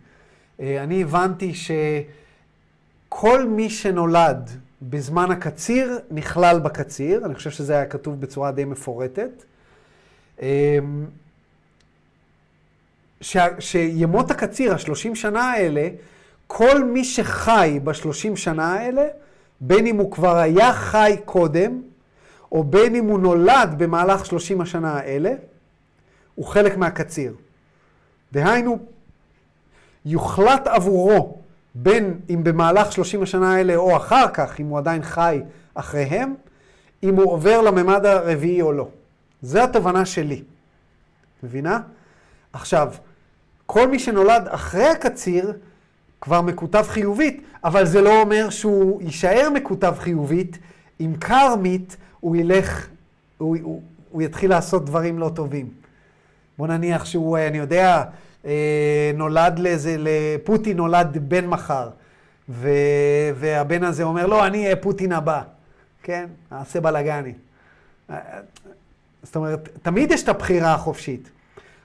אני 0.60 1.02
הבנתי 1.02 1.54
שכל 3.10 3.48
מי 3.48 3.70
שנולד 3.70 4.50
בזמן 4.82 5.32
הקציר 5.32 6.00
נכלל 6.12 6.60
בקציר, 6.60 7.26
אני 7.26 7.36
חושב 7.36 7.50
שזה 7.50 7.74
היה 7.74 7.86
כתוב 7.86 8.22
בצורה 8.22 8.52
די 8.52 8.66
מפורטת. 8.66 9.44
ש, 13.22 13.38
שימות 13.60 14.32
הקציר, 14.32 14.74
השלושים 14.74 15.16
שנה 15.16 15.52
האלה, 15.52 15.90
כל 16.48 16.84
מי 16.84 17.04
שחי 17.04 17.80
בשלושים 17.84 18.36
שנה 18.36 18.74
האלה, 18.74 19.06
בין 19.62 19.88
אם 19.88 19.98
הוא 19.98 20.12
כבר 20.12 20.38
היה 20.38 20.74
חי 20.74 21.16
קודם, 21.26 21.82
או 22.52 22.64
בין 22.64 22.96
אם 22.96 23.06
הוא 23.06 23.20
נולד 23.20 23.76
במהלך 23.78 24.26
שלושים 24.26 24.62
השנה 24.62 24.94
האלה, 24.94 25.34
הוא 26.36 26.46
חלק 26.46 26.78
מהקציר. 26.78 27.34
דהיינו, 28.32 28.78
יוחלט 30.06 30.68
עבורו, 30.68 31.38
בין 31.76 32.20
אם 32.30 32.44
במהלך 32.44 32.92
שלושים 32.92 33.24
השנה 33.24 33.56
האלה 33.56 33.76
או 33.76 33.98
אחר 33.98 34.26
כך, 34.34 34.60
אם 34.60 34.66
הוא 34.66 34.78
עדיין 34.78 35.04
חי 35.04 35.42
אחריהם, 35.74 36.36
אם 37.04 37.16
הוא 37.16 37.32
עובר 37.32 37.62
לממד 37.62 38.06
הרביעי 38.06 38.62
או 38.62 38.72
לא. 38.72 38.88
זו 39.42 39.60
התובנה 39.60 40.06
שלי. 40.06 40.44
מבינה? 41.44 41.80
עכשיו, 42.54 42.94
כל 43.66 43.88
מי 43.88 44.00
שנולד 44.00 44.48
אחרי 44.48 44.88
הקציר 44.88 45.54
כבר 46.22 46.42
מקוטב 46.42 46.86
חיובית, 46.88 47.44
אבל 47.64 47.86
זה 47.86 48.02
לא 48.02 48.22
אומר 48.22 48.50
שהוא 48.50 49.02
יישאר 49.02 49.50
מקוטב 49.54 49.96
חיובית 50.00 50.58
אם 51.00 51.14
קרמית 51.20 51.98
הוא 52.20 52.36
ילך, 52.36 52.88
הוא, 53.38 53.58
הוא, 53.62 53.82
הוא 54.12 54.22
יתחיל 54.22 54.50
לעשות 54.50 54.86
דברים 54.86 55.20
לא 55.20 55.30
טובים. 55.30 55.70
בוא 56.58 56.68
נניח 56.68 57.06
שהוא, 57.06 57.38
אני 57.38 57.58
יודע, 57.58 58.04
אה, 58.46 59.12
נולד 59.14 59.60
לאיזה, 59.60 59.96
לפוטין 60.00 60.78
נולד 60.78 61.18
בן 61.30 61.46
מחר, 61.46 61.90
ו, 62.50 62.70
והבן 63.36 63.84
הזה 63.84 64.04
אומר, 64.04 64.26
לא, 64.26 64.48
אני 64.48 64.64
אהיה 64.64 64.76
פוטין 64.76 65.12
הבא, 65.12 65.42
כן? 66.04 66.26
אעשה 66.52 66.82
בלאגני. 66.82 67.34
זאת 69.24 69.36
אומרת, 69.36 69.70
תמיד 69.82 70.12
יש 70.12 70.24
את 70.24 70.30
הבחירה 70.30 70.74
החופשית, 70.74 71.30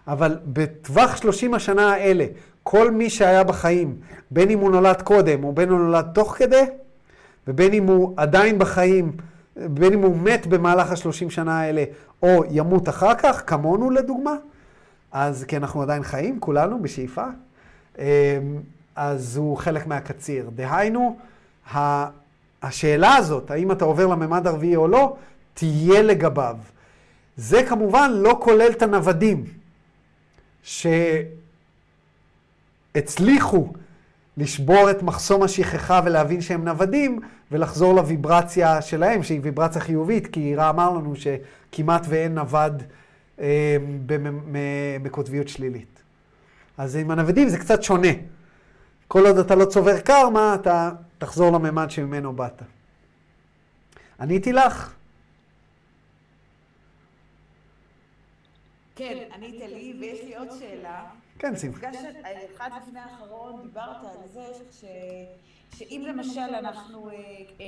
אבל 0.09 0.39
בטווח 0.45 1.17
30 1.17 1.55
השנה 1.55 1.93
האלה, 1.93 2.27
כל 2.63 2.91
מי 2.91 3.11
שהיה 3.11 3.45
בחיים, 3.45 3.97
בין 4.31 4.51
אם 4.51 4.59
הוא 4.59 4.71
נולד 4.71 5.03
קודם 5.03 5.45
או 5.45 5.53
בין 5.53 5.69
אם 5.69 5.75
הוא 5.75 5.85
נולד 5.85 6.07
תוך 6.15 6.35
כדי, 6.39 6.65
ובין 7.49 7.73
אם 7.73 7.87
הוא 7.87 8.15
עדיין 8.17 8.59
בחיים, 8.59 9.13
בין 9.57 9.93
אם 9.93 10.03
הוא 10.03 10.17
מת 10.17 10.47
במהלך 10.47 10.91
השלושים 10.91 11.31
שנה 11.31 11.61
האלה, 11.61 11.85
או 12.23 12.45
ימות 12.51 12.89
אחר 12.89 13.15
כך, 13.15 13.43
כמונו 13.47 13.91
לדוגמה, 13.91 14.35
אז 15.13 15.45
כי 15.45 15.57
אנחנו 15.57 15.83
עדיין 15.83 16.03
חיים, 16.03 16.41
כולנו 16.41 16.83
בשאיפה, 16.83 17.25
אמ, 17.99 18.05
אז 18.97 19.37
הוא 19.37 19.57
חלק 19.57 19.87
מהקציר. 19.87 20.51
דהיינו, 20.55 21.17
השאלה 22.63 23.17
הזאת, 23.17 23.51
האם 23.51 23.73
אתה 23.73 23.85
עובר 23.85 24.07
לממד 24.07 24.47
הרביעי 24.47 24.77
או 24.77 24.89
לא, 24.89 25.17
תהיה 25.55 26.03
לגביו. 26.03 26.57
זה 27.37 27.63
כמובן 27.69 28.11
לא 28.15 28.39
כולל 28.43 28.71
את 28.71 28.83
הנוודים, 28.83 29.45
שהצליחו 32.93 33.73
לשבור 34.37 34.91
את 34.91 35.03
מחסום 35.03 35.43
השכחה 35.43 36.01
ולהבין 36.05 36.41
שהם 36.41 36.65
נוודים, 36.65 37.21
ולחזור 37.51 37.95
לוויברציה 37.95 38.83
שלהם, 38.83 39.23
שהיא 39.23 39.41
ויברציה 39.43 39.81
חיובית, 39.81 40.27
כי 40.27 40.41
עירה 40.41 40.71
אמר 40.71 40.91
לנו 40.91 41.15
שכמעט 41.17 42.07
ואין 42.09 42.35
נווד 42.35 42.83
אה, 43.41 43.77
בקוטביות 45.03 45.49
שלילית. 45.49 46.03
אז 46.79 46.97
עם 46.97 47.11
הנוודים 47.11 47.49
זה 47.49 47.59
קצת 47.59 47.83
שונה. 47.83 48.09
כל 49.09 49.27
עוד 49.27 49.39
אתה 49.39 49.55
לא 49.55 49.65
צובר 49.65 50.01
קרמה, 50.01 50.55
אתה 50.55 50.91
תחזור 51.19 51.53
לממד 51.53 51.91
שממנו 51.91 52.33
באת. 52.33 52.63
עניתי 54.21 54.53
לך? 54.53 54.93
כן, 59.09 59.33
ענית 59.35 59.61
לי, 59.61 59.95
ויש 60.01 60.25
לי 60.25 60.37
עוד 60.37 60.49
שאלה. 60.59 61.11
כן, 61.39 61.57
שמחה. 61.57 61.87
במפגש 61.87 62.05
אחד 62.57 62.71
לפני 62.83 63.01
האחרון 63.01 63.63
דיברת 63.63 64.05
על 64.05 64.29
זה 64.33 64.47
ש... 64.73 64.85
שאם 65.79 66.05
למשל 66.07 66.41
אנחנו, 66.41 67.11
אה, 67.11 67.15
אה, 67.15 67.65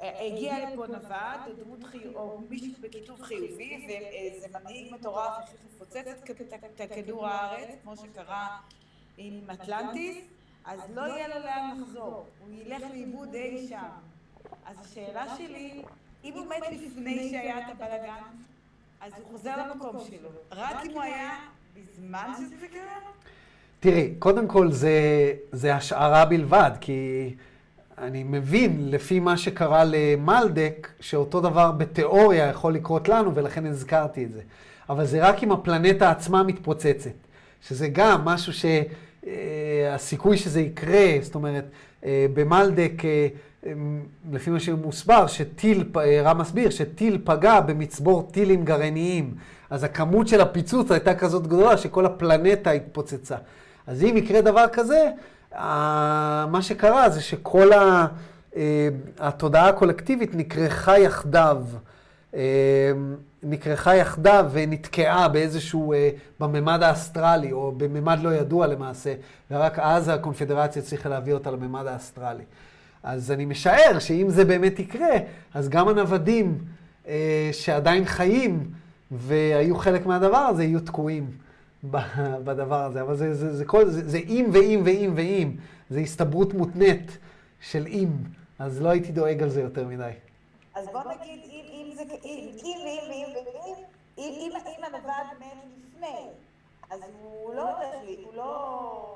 אה, 0.00 0.26
הגיע 0.26 0.70
לפה 0.70 0.86
נווד, 0.86 1.40
או 1.46 1.64
דמות 1.64 1.84
חיוב, 1.84 2.16
או 2.16 2.40
מישהו 2.50 2.72
בכיתוב 2.80 3.22
חיובי, 3.22 3.86
ואיזה 3.88 4.46
מנהיג 4.58 4.92
מטורף 4.92 5.32
החליט 5.42 5.60
לפוצץ 5.74 6.30
את 6.82 6.92
כדור 6.92 7.26
הארץ, 7.26 7.68
כמו 7.82 7.96
שקרה 7.96 8.58
עם 9.16 9.50
אטלנטיס, 9.50 10.24
אז 10.64 10.80
לא 10.94 11.00
יהיה 11.00 11.28
לו 11.28 11.44
לאן 11.44 11.80
לחזור, 11.80 12.26
הוא 12.40 12.48
ילך 12.52 12.82
לאיבוד 12.90 13.34
אי 13.34 13.68
שם. 13.68 13.88
אז 14.64 14.76
השאלה 14.80 15.36
שלי, 15.36 15.82
אם 16.24 16.32
הוא 16.32 16.46
מת 16.46 16.72
לפני 16.72 17.30
שהיה 17.30 17.58
את 17.58 17.72
הבלאגן, 17.72 18.22
אז 19.00 19.12
הוא 19.16 19.30
חוזר 19.32 19.54
למקום 19.56 19.96
שלו. 20.10 20.28
רק 20.52 20.76
אם 20.86 20.90
הוא 20.90 21.02
היה 21.02 21.30
בזמן 21.76 22.32
שזה 22.36 22.66
קרה? 22.72 23.10
תראי, 23.80 24.14
קודם 24.18 24.46
כל 24.48 24.72
זה, 24.72 24.92
זה 25.52 25.74
השערה 25.74 26.24
בלבד, 26.24 26.70
כי 26.80 27.34
אני 27.98 28.24
מבין, 28.24 28.90
לפי 28.90 29.20
מה 29.20 29.36
שקרה 29.36 29.84
למלדק, 29.84 30.88
שאותו 31.00 31.40
דבר 31.40 31.72
בתיאוריה 31.72 32.46
יכול 32.46 32.74
לקרות 32.74 33.08
לנו, 33.08 33.34
ולכן 33.34 33.66
הזכרתי 33.66 34.24
את 34.24 34.32
זה. 34.32 34.40
אבל 34.88 35.06
זה 35.06 35.28
רק 35.28 35.42
אם 35.42 35.52
הפלנטה 35.52 36.10
עצמה 36.10 36.42
מתפוצצת, 36.42 37.10
שזה 37.68 37.88
גם 37.88 38.24
משהו 38.24 38.52
שהסיכוי 39.26 40.36
שזה 40.36 40.60
יקרה, 40.60 41.06
זאת 41.22 41.34
אומרת, 41.34 41.64
אה, 42.04 42.26
במלדק, 42.34 43.04
אה, 43.04 43.28
לפי 44.32 44.50
מה 44.50 44.60
שמוסבר, 44.60 45.26
שטיל, 45.26 45.84
רם 46.24 46.38
מסביר, 46.38 46.70
שטיל 46.70 47.18
פגע 47.24 47.60
במצבור 47.60 48.28
טילים 48.32 48.64
גרעיניים. 48.64 49.34
אז 49.70 49.84
הכמות 49.84 50.28
של 50.28 50.40
הפיצוץ 50.40 50.90
הייתה 50.90 51.14
כזאת 51.14 51.46
גדולה 51.46 51.76
שכל 51.76 52.06
הפלנטה 52.06 52.70
התפוצצה. 52.70 53.36
אז 53.86 54.02
אם 54.02 54.16
יקרה 54.16 54.40
דבר 54.40 54.64
כזה, 54.72 55.10
מה 56.48 56.58
שקרה 56.60 57.10
זה 57.10 57.20
שכל 57.20 57.72
ה... 57.72 58.06
אה, 58.56 58.88
התודעה 59.18 59.68
הקולקטיבית 59.68 60.34
נקרחה 60.34 60.98
יחדיו, 60.98 61.62
אה, 62.34 62.92
נקרחה 63.42 63.96
יחדיו 63.96 64.46
ונתקעה 64.52 65.28
באיזשהו, 65.28 65.92
אה, 65.92 66.10
בממד 66.40 66.82
האסטרלי, 66.82 67.52
או 67.52 67.72
בממד 67.76 68.18
לא 68.22 68.34
ידוע 68.34 68.66
למעשה, 68.66 69.14
ורק 69.50 69.78
אז 69.78 70.08
הקונפדרציה 70.08 70.82
צריכה 70.82 71.08
להביא 71.08 71.34
אותה 71.34 71.50
לממד 71.50 71.86
האסטרלי. 71.86 72.44
אז 73.06 73.30
אני 73.30 73.44
משער 73.44 73.98
שאם 73.98 74.30
זה 74.30 74.44
באמת 74.44 74.78
יקרה, 74.78 75.16
אז 75.54 75.68
גם 75.68 75.88
הנוודים 75.88 76.58
שעדיין 77.52 78.04
חיים 78.04 78.70
והיו 79.10 79.76
חלק 79.76 80.06
מהדבר 80.06 80.36
הזה 80.36 80.64
יהיו 80.64 80.80
תקועים. 80.80 81.30
בדבר 82.44 82.82
הזה, 82.82 83.02
אבל 83.02 83.16
זה, 83.16 83.34
זה, 83.34 83.56
זה, 83.56 83.64
כל, 83.64 83.88
זה, 83.88 84.08
זה 84.08 84.18
אם 84.18 84.46
ואם 84.52 84.82
ואם 84.84 85.12
ואם. 85.16 85.56
זה 85.90 86.00
הסתברות 86.00 86.54
מותנית 86.54 87.18
של 87.60 87.86
אם, 87.86 88.08
אז 88.58 88.82
לא 88.82 88.88
הייתי 88.88 89.12
דואג 89.12 89.42
על 89.42 89.48
זה 89.48 89.60
יותר 89.62 89.86
מדי. 89.86 90.10
אז 90.74 90.86
בוא 90.92 91.00
נגיד, 91.00 91.40
אם, 91.44 91.64
אם 91.72 91.94
זה, 91.96 92.02
אם, 92.02 92.08
אם, 92.24 92.48
אם, 92.64 93.12
אם, 93.12 93.24
אם, 93.26 93.74
אם, 94.18 94.32
אם, 94.34 94.50
אם 94.78 94.84
הנווד 94.84 95.10
מת 95.40 95.46
לפני, 95.94 96.28
אז 96.90 97.00
הוא 97.22 97.54
לא 97.54 97.62
הולך 97.62 98.04
לי, 98.06 98.16
הוא 98.24 98.34
לא... 98.36 99.15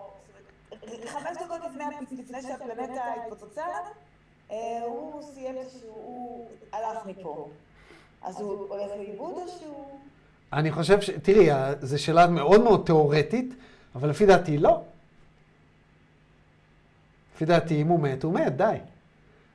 חמש 1.07 1.37
דקות 1.45 1.61
לפני, 1.71 1.85
לפני 2.23 2.43
שהפלנטה 2.43 3.03
התפוצצה, 3.27 3.63
אה, 4.51 4.57
הוא 4.87 5.23
סיים 5.23 5.55
שהוא, 5.73 5.95
הוא 5.95 6.49
הלך 6.73 7.07
מפה. 7.07 7.49
אז 8.23 8.41
הוא 8.41 8.67
הולך 8.69 8.91
לאיבוד 8.99 9.33
או 9.37 9.49
שהוא... 9.61 9.99
אני 10.53 10.73
חושב 10.73 11.01
ש... 11.01 11.11
תראי, 11.11 11.49
זו 11.81 12.03
שאלה 12.03 12.27
מאוד 12.27 12.61
מאוד 12.61 12.83
תיאורטית, 12.87 13.55
אבל 13.95 14.09
לפי 14.09 14.27
דעתי 14.27 14.59
לא. 14.59 14.83
לפי 17.35 17.45
דעתי, 17.45 17.83
אם 17.83 17.87
הוא 17.87 18.01
מת, 18.01 18.23
הוא 18.23 18.35
מת, 18.35 18.57
די. 18.57 18.77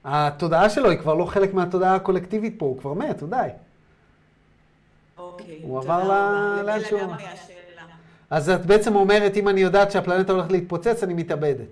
התודעה 0.03 0.69
שלו 0.69 0.89
היא 0.89 0.99
כבר 0.99 1.13
לא 1.13 1.25
חלק 1.25 1.53
מהתודעה 1.53 1.95
הקולקטיבית 1.95 2.55
פה, 2.57 2.65
הוא 2.65 2.79
כבר 2.79 2.93
מת, 2.93 3.21
הוא 3.21 3.29
די. 3.29 3.49
אוקיי. 5.17 5.59
הוא 5.63 5.79
עבר 5.79 6.03
לאן 6.63 6.79
שהוא... 6.83 7.01
אז 8.29 8.49
את 8.49 8.65
בעצם 8.65 8.95
אומרת, 8.95 9.37
אם 9.37 9.47
אני 9.47 9.61
יודעת 9.61 9.91
שהפלנטה 9.91 10.33
הולכת 10.33 10.51
להתפוצץ, 10.51 11.03
אני 11.03 11.13
מתאבדת. 11.13 11.67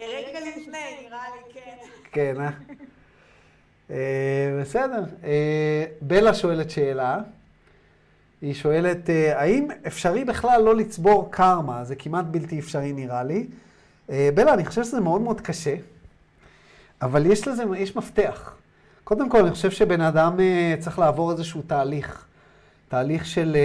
רגע 0.00 0.40
לפני, 0.40 0.78
נראה 1.06 1.22
לי, 1.34 1.54
כן. 1.54 1.76
כן, 2.12 2.34
אה? 2.40 2.50
אה 3.90 4.58
בסדר. 4.60 5.04
אה, 5.24 5.84
בלה 6.00 6.34
שואלת 6.34 6.70
שאלה. 6.70 7.18
היא 8.42 8.54
שואלת, 8.54 9.10
אה, 9.10 9.40
האם 9.40 9.68
אפשרי 9.86 10.24
בכלל 10.24 10.62
לא 10.62 10.76
לצבור 10.76 11.28
קרמה? 11.30 11.84
זה 11.84 11.96
כמעט 11.96 12.24
בלתי 12.24 12.58
אפשרי 12.58 12.92
נראה 12.92 13.22
לי. 13.22 13.46
בלה, 14.08 14.54
אני 14.54 14.64
חושב 14.64 14.84
שזה 14.84 15.00
מאוד 15.00 15.20
מאוד 15.20 15.40
קשה, 15.40 15.74
אבל 17.02 17.26
יש 17.26 17.48
לזה, 17.48 17.64
יש 17.78 17.96
מפתח. 17.96 18.54
קודם 19.04 19.28
כל, 19.28 19.38
אני 19.38 19.50
חושב 19.50 19.70
שבן 19.70 20.00
אדם 20.00 20.36
צריך 20.78 20.98
לעבור 20.98 21.32
איזשהו 21.32 21.62
תהליך. 21.62 22.26
תהליך 22.88 23.26
של 23.26 23.56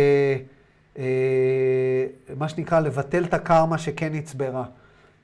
מה 2.37 2.49
שנקרא 2.49 2.79
לבטל 2.79 3.23
את 3.23 3.33
הקרמה 3.33 3.77
שכן 3.77 4.13
נצברה. 4.13 4.65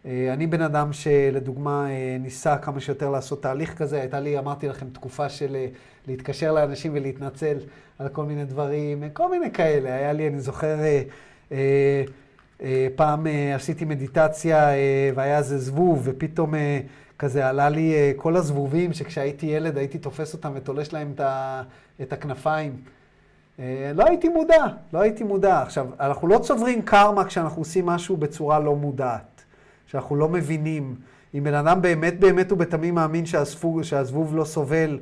אה, 0.06 0.34
אני 0.34 0.48
בן 0.48 0.62
אדם 0.62 0.94
שלדוגמה 0.94 1.90
אה, 1.90 2.18
ניסה 2.20 2.58
כמה 2.58 2.80
שיותר 2.80 3.10
לעשות 3.10 3.44
תהליך 3.44 3.78
כזה. 3.78 4.00
הייתה 4.00 4.20
לי, 4.20 4.40
אמרתי 4.40 4.68
לכם, 4.68 4.90
תקופה 4.90 5.30
של 5.30 5.56
אה, 5.56 5.68
להתקשר 6.08 6.54
לאנשים 6.54 6.92
ולהתנצל 6.96 7.58
על 8.00 8.10
כל 8.10 8.26
מיני 8.26 8.46
דברים, 8.46 9.04
כל 9.14 9.32
מיני 9.32 9.52
כאלה. 9.52 9.94
היה 9.96 10.14
לי, 10.14 10.28
אני 10.28 10.40
זוכר, 10.40 10.78
פעם 12.96 13.28
עשיתי 13.56 13.86
מדיטציה 13.86 14.70
והיה 15.16 15.38
איזה 15.38 15.58
זבוב, 15.58 16.02
ופתאום 16.04 16.54
כזה 17.20 17.50
עלה 17.50 17.70
לי 17.70 18.14
כל 18.16 18.36
הזבובים 18.36 18.94
שכשהייתי 18.94 19.46
ילד 19.46 19.78
הייתי 19.78 19.98
תופס 19.98 20.34
אותם 20.34 20.52
ותולש 20.56 20.94
להם 20.94 21.14
את 22.02 22.14
הכנפיים. 22.14 22.76
לא 23.96 24.06
הייתי 24.08 24.30
מודע, 24.30 24.66
לא 24.94 25.00
הייתי 25.00 25.24
מודע. 25.24 25.62
עכשיו, 25.62 25.88
אנחנו 26.00 26.28
לא 26.28 26.38
צוברים 26.38 26.82
קרמה 26.82 27.26
כשאנחנו 27.26 27.62
עושים 27.62 27.86
משהו 27.86 28.18
בצורה 28.18 28.60
לא 28.60 28.76
מודעת. 28.76 29.32
שאנחנו 29.92 30.16
לא 30.16 30.30
מבינים. 30.30 30.96
אם 31.36 31.44
בן 31.44 31.54
אדם 31.54 31.82
באמת 31.82 32.20
באמת 32.20 32.52
ובתמים 32.52 32.96
מאמין 32.96 33.26
שהזבוב, 33.26 33.84
שהזבוב 33.84 34.36
לא 34.36 34.44
סובל, 34.44 35.00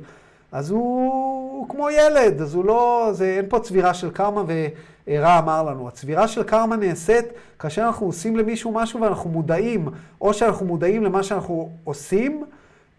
אז 0.52 0.70
הוא, 0.70 1.12
הוא 1.52 1.68
כמו 1.68 1.90
ילד, 1.90 2.40
אז 2.40 2.54
הוא 2.54 2.64
לא, 2.64 3.08
זה, 3.12 3.24
אין 3.24 3.44
פה 3.48 3.60
צבירה 3.60 3.94
של 3.94 4.10
קרמה, 4.10 4.42
ורע 5.06 5.38
אמר 5.38 5.62
לנו. 5.62 5.88
הצבירה 5.88 6.28
של 6.28 6.42
קרמה 6.42 6.76
נעשית 6.76 7.24
כאשר 7.58 7.82
אנחנו 7.82 8.06
עושים 8.06 8.36
למישהו 8.36 8.72
משהו 8.72 9.00
ואנחנו 9.00 9.30
מודעים, 9.30 9.88
או 10.20 10.34
שאנחנו 10.34 10.66
מודעים 10.66 11.04
למה 11.04 11.22
שאנחנו 11.22 11.70
עושים, 11.84 12.44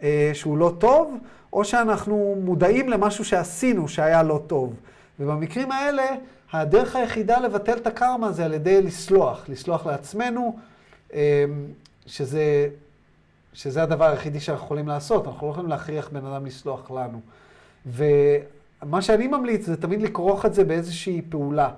אה, 0.04 0.32
שהוא 0.34 0.58
לא 0.58 0.74
טוב, 0.78 1.18
או 1.54 1.66
שאנחנו 1.66 2.36
מודעים 2.44 2.90
למשהו 2.90 3.26
שעשינו 3.26 3.88
שהיה 3.88 4.24
לא 4.24 4.42
טוב. 4.48 4.74
ובמקרים 5.22 5.72
האלה, 5.72 6.04
הדרך 6.52 6.96
היחידה 6.96 7.40
לבטל 7.40 7.78
את 7.78 7.88
הקרמה 7.88 8.32
זה 8.32 8.46
על 8.46 8.54
ידי 8.54 8.82
לסלוח, 8.82 9.46
לסלוח 9.50 9.86
לעצמנו, 9.86 10.58
אמ, 11.14 11.20
שזה, 12.06 12.68
שזה 13.54 13.84
הדבר 13.84 14.06
היחידי 14.06 14.40
שאנחנו 14.40 14.66
יכולים 14.66 14.88
לעשות, 14.88 15.28
אנחנו 15.28 15.48
לא 15.48 15.52
יכולים 15.52 15.70
להכריח 15.70 16.10
בן 16.10 16.26
אדם 16.26 16.46
לסלוח 16.46 16.92
לנו. 16.92 17.22
ומה 17.86 19.02
שאני 19.02 19.28
ממליץ 19.28 19.66
זה 19.66 19.78
תמיד 19.78 20.02
לכרוך 20.02 20.46
את 20.46 20.54
זה 20.54 20.64
באיזושהי 20.64 21.22
פעולה. 21.30 21.70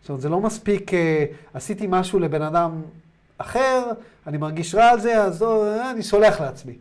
זאת 0.00 0.08
אומרת, 0.08 0.22
זה 0.22 0.28
לא 0.28 0.40
מספיק, 0.40 0.94
אה, 0.94 1.24
עשיתי 1.54 1.86
משהו 1.88 2.18
לבן 2.18 2.42
אדם 2.42 2.82
אחר, 3.38 3.90
אני 4.26 4.36
מרגיש 4.36 4.74
רע 4.74 4.84
על 4.84 5.00
זה, 5.00 5.22
אז 5.22 5.42
אה, 5.42 5.90
אני 5.90 6.02
סולח 6.02 6.40
לעצמי. 6.40 6.74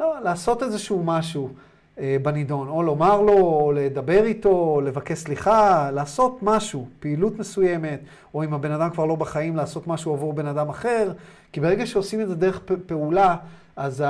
לא, 0.00 0.14
לעשות 0.24 0.62
איזשהו 0.62 1.02
משהו. 1.04 1.50
אה, 2.00 2.16
בנידון, 2.22 2.68
או 2.68 2.82
לומר 2.82 3.20
לו, 3.20 3.32
או 3.32 3.72
לדבר 3.74 4.24
איתו, 4.24 4.48
או 4.48 4.80
לבקש 4.80 5.18
סליחה, 5.18 5.90
לעשות 5.90 6.38
משהו, 6.42 6.88
פעילות 7.00 7.38
מסוימת, 7.38 8.00
או 8.34 8.44
אם 8.44 8.54
הבן 8.54 8.70
אדם 8.70 8.90
כבר 8.90 9.04
לא 9.04 9.14
בחיים, 9.14 9.56
לעשות 9.56 9.86
משהו 9.86 10.12
עבור 10.12 10.32
בן 10.32 10.46
אדם 10.46 10.68
אחר, 10.68 11.12
כי 11.52 11.60
ברגע 11.60 11.86
שעושים 11.86 12.20
את 12.20 12.28
זה 12.28 12.34
דרך 12.34 12.60
פעולה, 12.86 13.36
אז 13.76 14.04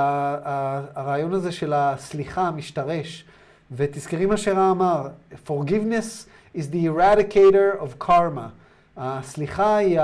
הרעיון 0.95 1.33
הזה 1.33 1.51
של 1.51 1.73
הסליחה 1.73 2.51
משתרש. 2.51 3.25
ותזכרי 3.71 4.25
מה 4.25 4.37
שרע 4.37 4.71
אמר, 4.71 5.07
forgiveness 5.47 6.27
is 6.55 6.61
the 6.71 6.87
eradicator 6.87 7.81
of 7.81 8.03
karma. 8.03 8.49
הסליחה 8.97 9.77
היא 9.77 9.99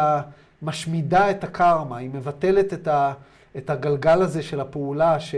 המשמידה 0.61 1.31
את 1.31 1.43
הקרמה, 1.43 1.97
היא 1.97 2.09
מבטלת 2.13 2.73
את, 2.73 2.87
ה, 2.87 3.13
את 3.57 3.69
הגלגל 3.69 4.21
הזה 4.21 4.43
של 4.43 4.59
הפעולה, 4.59 5.19
ש... 5.19 5.35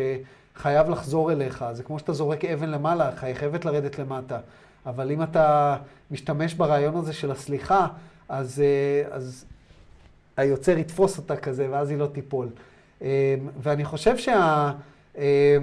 חייב 0.57 0.89
לחזור 0.89 1.31
אליך. 1.31 1.65
זה 1.71 1.83
כמו 1.83 1.99
שאתה 1.99 2.13
זורק 2.13 2.45
אבן 2.45 2.69
למעלה, 2.69 3.11
היא 3.21 3.35
חייבת 3.35 3.65
לרדת 3.65 3.99
למטה. 3.99 4.39
אבל 4.85 5.11
אם 5.11 5.23
אתה 5.23 5.77
משתמש 6.11 6.53
ברעיון 6.53 6.95
הזה 6.95 7.13
של 7.13 7.31
הסליחה, 7.31 7.87
אז, 8.29 8.63
אה, 8.65 9.15
אז 9.15 9.45
היוצר 10.37 10.77
יתפוס 10.77 11.17
אותה 11.17 11.35
כזה, 11.35 11.67
ואז 11.71 11.89
היא 11.89 11.97
לא 11.97 12.07
תיפול. 12.07 12.49
אה, 13.01 13.35
ואני 13.61 13.85
חושב 13.85 14.17
שה... 14.17 14.71
אה, 15.17 15.57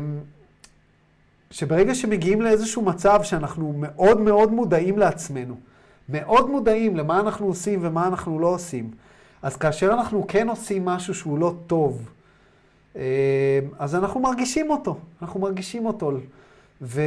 שברגע 1.51 1.95
שמגיעים 1.95 2.43
לאיזשהו 2.43 2.83
מצב 2.83 3.21
שאנחנו 3.23 3.75
מאוד 3.77 4.21
מאוד 4.21 4.53
מודעים 4.53 4.99
לעצמנו, 4.99 5.57
מאוד 6.09 6.51
מודעים 6.51 6.97
למה 6.97 7.21
אנחנו 7.21 7.47
עושים 7.47 7.79
ומה 7.83 8.07
אנחנו 8.07 8.39
לא 8.39 8.47
עושים, 8.47 8.91
אז 9.43 9.57
כאשר 9.57 9.93
אנחנו 9.93 10.25
כן 10.29 10.49
עושים 10.49 10.85
משהו 10.85 11.15
שהוא 11.15 11.39
לא 11.39 11.55
טוב, 11.67 12.09
אז 13.79 13.95
אנחנו 13.95 14.21
מרגישים 14.21 14.71
אותו, 14.71 14.97
אנחנו 15.23 15.41
מרגישים 15.41 15.87
אותו. 15.87 16.13
ו, 16.83 17.01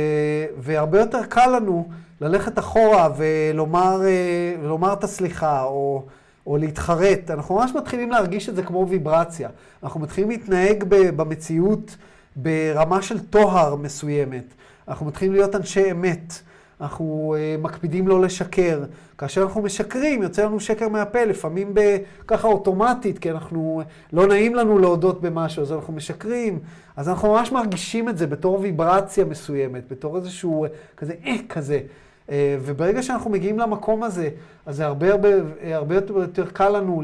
והרבה 0.58 1.00
יותר 1.00 1.24
קל 1.24 1.56
לנו 1.56 1.88
ללכת 2.22 2.60
אחורה 2.60 3.10
ולומר, 3.18 4.02
אה, 4.06 4.56
ולומר 4.62 4.94
את 4.94 5.04
הסליחה, 5.04 5.64
או, 5.64 6.06
או 6.48 6.58
להתחרט. 6.58 7.32
אנחנו 7.32 7.56
ממש 7.56 7.72
מתחילים 7.76 8.12
להרגיש 8.12 8.50
את 8.50 8.56
זה 8.56 8.64
כמו 8.64 8.88
ויברציה. 8.90 9.50
אנחנו 9.84 10.00
מתחילים 10.00 10.30
להתנהג 10.30 10.84
במציאות 10.88 11.96
ברמה 12.36 13.02
של 13.02 13.20
טוהר 13.20 13.76
מסוימת. 13.76 14.54
אנחנו 14.88 15.06
מתחילים 15.06 15.34
להיות 15.34 15.56
אנשי 15.56 15.92
אמת. 15.92 16.34
אנחנו 16.82 17.36
uh, 17.36 17.62
מקפידים 17.62 18.08
לא 18.08 18.22
לשקר. 18.22 18.84
כאשר 19.18 19.42
אנחנו 19.42 19.62
משקרים, 19.62 20.24
יוצא 20.24 20.46
לנו 20.46 20.60
שקר 20.60 20.90
מהפה, 20.90 21.24
לפעמים 21.24 21.74
ככה 22.28 22.48
אוטומטית, 22.48 23.20
כי 23.20 23.32
אנחנו, 23.32 23.82
לא 24.14 24.28
נעים 24.28 24.56
לנו 24.56 24.80
להודות 24.80 25.22
במשהו, 25.22 25.62
אז 25.62 25.72
אנחנו 25.72 25.94
משקרים. 25.94 26.60
אז 26.96 27.10
אנחנו 27.10 27.34
ממש 27.34 27.52
מרגישים 27.52 28.10
את 28.10 28.18
זה 28.18 28.28
בתור 28.28 28.60
ויברציה 28.62 29.26
מסוימת, 29.26 29.84
בתור 29.92 30.18
איזשהו 30.18 30.66
כזה, 30.98 31.14
אה, 31.26 31.36
כזה. 31.50 31.80
וברגע 32.62 33.04
שאנחנו 33.04 33.30
מגיעים 33.30 33.60
למקום 33.60 34.04
הזה, 34.04 34.30
אז 34.66 34.76
זה 34.76 34.86
הרבה 34.86 35.12
הרבה, 35.12 35.30
הרבה 35.64 35.96
יותר 35.96 36.46
קל 36.54 36.70
לנו 36.70 37.02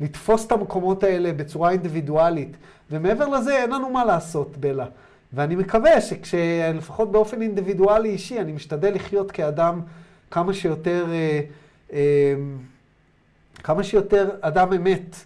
לתפוס 0.00 0.46
את 0.46 0.52
המקומות 0.52 1.02
האלה 1.02 1.32
בצורה 1.32 1.70
אינדיבידואלית. 1.70 2.56
ומעבר 2.90 3.28
לזה, 3.28 3.56
אין 3.56 3.70
לנו 3.70 3.90
מה 3.90 4.04
לעשות, 4.04 4.56
בלה. 4.56 4.86
ואני 5.32 5.56
מקווה 5.56 6.00
שכשלפחות 6.00 7.12
באופן 7.12 7.42
אינדיבידואלי 7.42 8.08
אישי, 8.08 8.40
אני 8.40 8.52
משתדל 8.52 8.94
לחיות 8.94 9.30
כאדם 9.30 9.80
כמה 10.30 10.54
שיותר, 10.54 11.06
אה, 11.10 11.40
אה, 11.92 12.34
כמה 13.54 13.84
שיותר 13.84 14.30
אדם 14.40 14.72
אמת, 14.72 15.16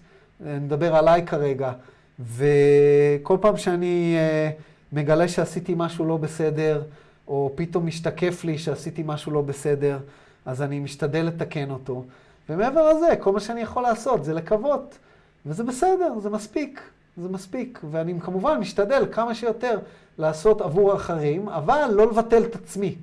אני 0.46 0.58
מדבר 0.58 0.96
עליי 0.96 1.26
כרגע, 1.26 1.72
וכל 2.20 3.36
פעם 3.40 3.56
שאני 3.56 4.14
אה, 4.16 4.50
מגלה 4.92 5.28
שעשיתי 5.28 5.74
משהו 5.76 6.04
לא 6.04 6.16
בסדר, 6.16 6.82
או 7.28 7.52
פתאום 7.54 7.86
משתקף 7.86 8.44
לי 8.44 8.58
שעשיתי 8.58 9.02
משהו 9.06 9.32
לא 9.32 9.42
בסדר, 9.42 9.98
אז 10.46 10.62
אני 10.62 10.80
משתדל 10.80 11.22
לתקן 11.22 11.70
אותו. 11.70 12.04
ומעבר 12.48 12.92
לזה, 12.92 13.16
כל 13.20 13.32
מה 13.32 13.40
שאני 13.40 13.60
יכול 13.60 13.82
לעשות 13.82 14.24
זה 14.24 14.34
לקוות, 14.34 14.98
וזה 15.46 15.64
בסדר, 15.64 16.18
זה 16.22 16.30
מספיק. 16.30 16.80
זה 17.16 17.28
מספיק. 17.28 17.80
ואני 17.90 18.20
כמובן 18.20 18.58
משתדל 18.58 19.06
כמה 19.12 19.34
שיותר 19.34 19.78
לעשות 20.18 20.60
עבור 20.60 20.94
אחרים, 20.96 21.48
אבל 21.48 21.90
לא 21.92 22.06
לבטל 22.10 22.42
את 22.42 22.54
עצמי. 22.54 22.96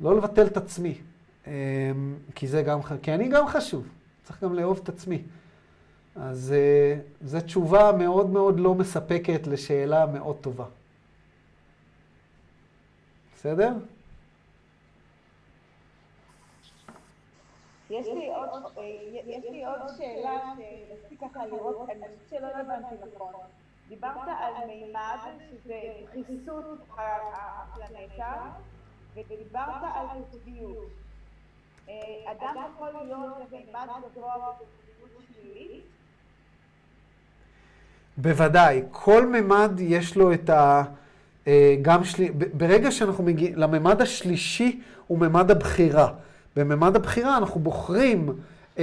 לא 0.00 0.16
לבטל 0.16 0.46
את 0.46 0.56
עצמי. 0.56 0.98
אמ, 1.46 1.52
כי 2.34 2.46
זה 2.48 2.62
גם, 2.62 2.82
כי 3.02 3.14
אני 3.14 3.28
גם 3.28 3.48
חשוב. 3.48 3.86
צריך 4.24 4.44
גם 4.44 4.54
לאהוב 4.54 4.80
את 4.82 4.88
עצמי. 4.88 5.22
אז 6.16 6.52
אה, 6.56 7.00
זו 7.24 7.40
תשובה 7.40 7.92
מאוד 7.98 8.30
מאוד 8.30 8.60
לא 8.60 8.74
מספקת 8.74 9.46
לשאלה 9.46 10.06
מאוד 10.06 10.36
טובה. 10.36 10.64
בסדר? 13.36 13.72
יש 18.00 18.06
לי 18.06 18.28
עוד, 18.34 18.48
אה, 18.78 18.82
יש 19.26 19.44
לי 19.50 19.64
עוד 19.64 19.78
שאלה 19.96 20.40
שרציתי 20.56 21.16
ככה 21.16 21.46
לראות, 21.46 21.88
אני 21.90 22.00
חושבת 22.24 22.40
שלא 22.40 22.46
הבנתי 22.46 22.94
נכון. 23.14 23.32
דיברת 23.88 24.28
על 24.38 24.66
מימד, 24.66 25.18
שזה 25.50 25.80
חיסות 26.12 26.64
הפלנטה, 26.96 28.34
ודיברת 29.14 29.82
על 29.94 30.06
קוטביות. 30.30 30.88
אה, 31.88 31.94
אדם 32.32 32.54
יכול 32.74 32.90
להיות 32.90 33.32
במימד 33.50 33.86
גבוה 34.16 34.34
בקוטביות 34.36 35.22
שלילית? 35.32 35.84
בוודאי. 38.16 38.82
כל 38.90 39.26
ממד 39.26 39.80
יש 39.80 40.16
לו 40.16 40.32
את 40.32 40.50
ה... 40.50 40.82
אה, 41.46 41.76
גם 41.82 42.04
שלי... 42.04 42.30
ברגע 42.30 42.90
שאנחנו 42.90 43.24
מגיעים... 43.24 43.56
לממד 43.56 44.02
השלישי 44.02 44.82
הוא 45.06 45.18
ממד 45.18 45.50
הבחירה. 45.50 46.12
בממד 46.56 46.96
הבחירה 46.96 47.36
אנחנו 47.36 47.60
בוחרים 47.60 48.28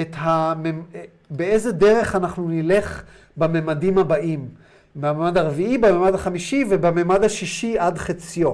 את 0.02 0.15
הממ... 0.15 0.81
באיזה 1.30 1.72
דרך 1.72 2.15
אנחנו 2.15 2.48
נלך 2.49 3.03
בממדים 3.38 3.98
הבאים. 3.98 4.48
בממד 4.95 5.38
הרביעי, 5.38 5.77
בממד 5.77 6.15
החמישי 6.15 6.65
ובממד 6.69 7.23
השישי 7.23 7.80
עד 7.80 7.98
חציו. 7.98 8.53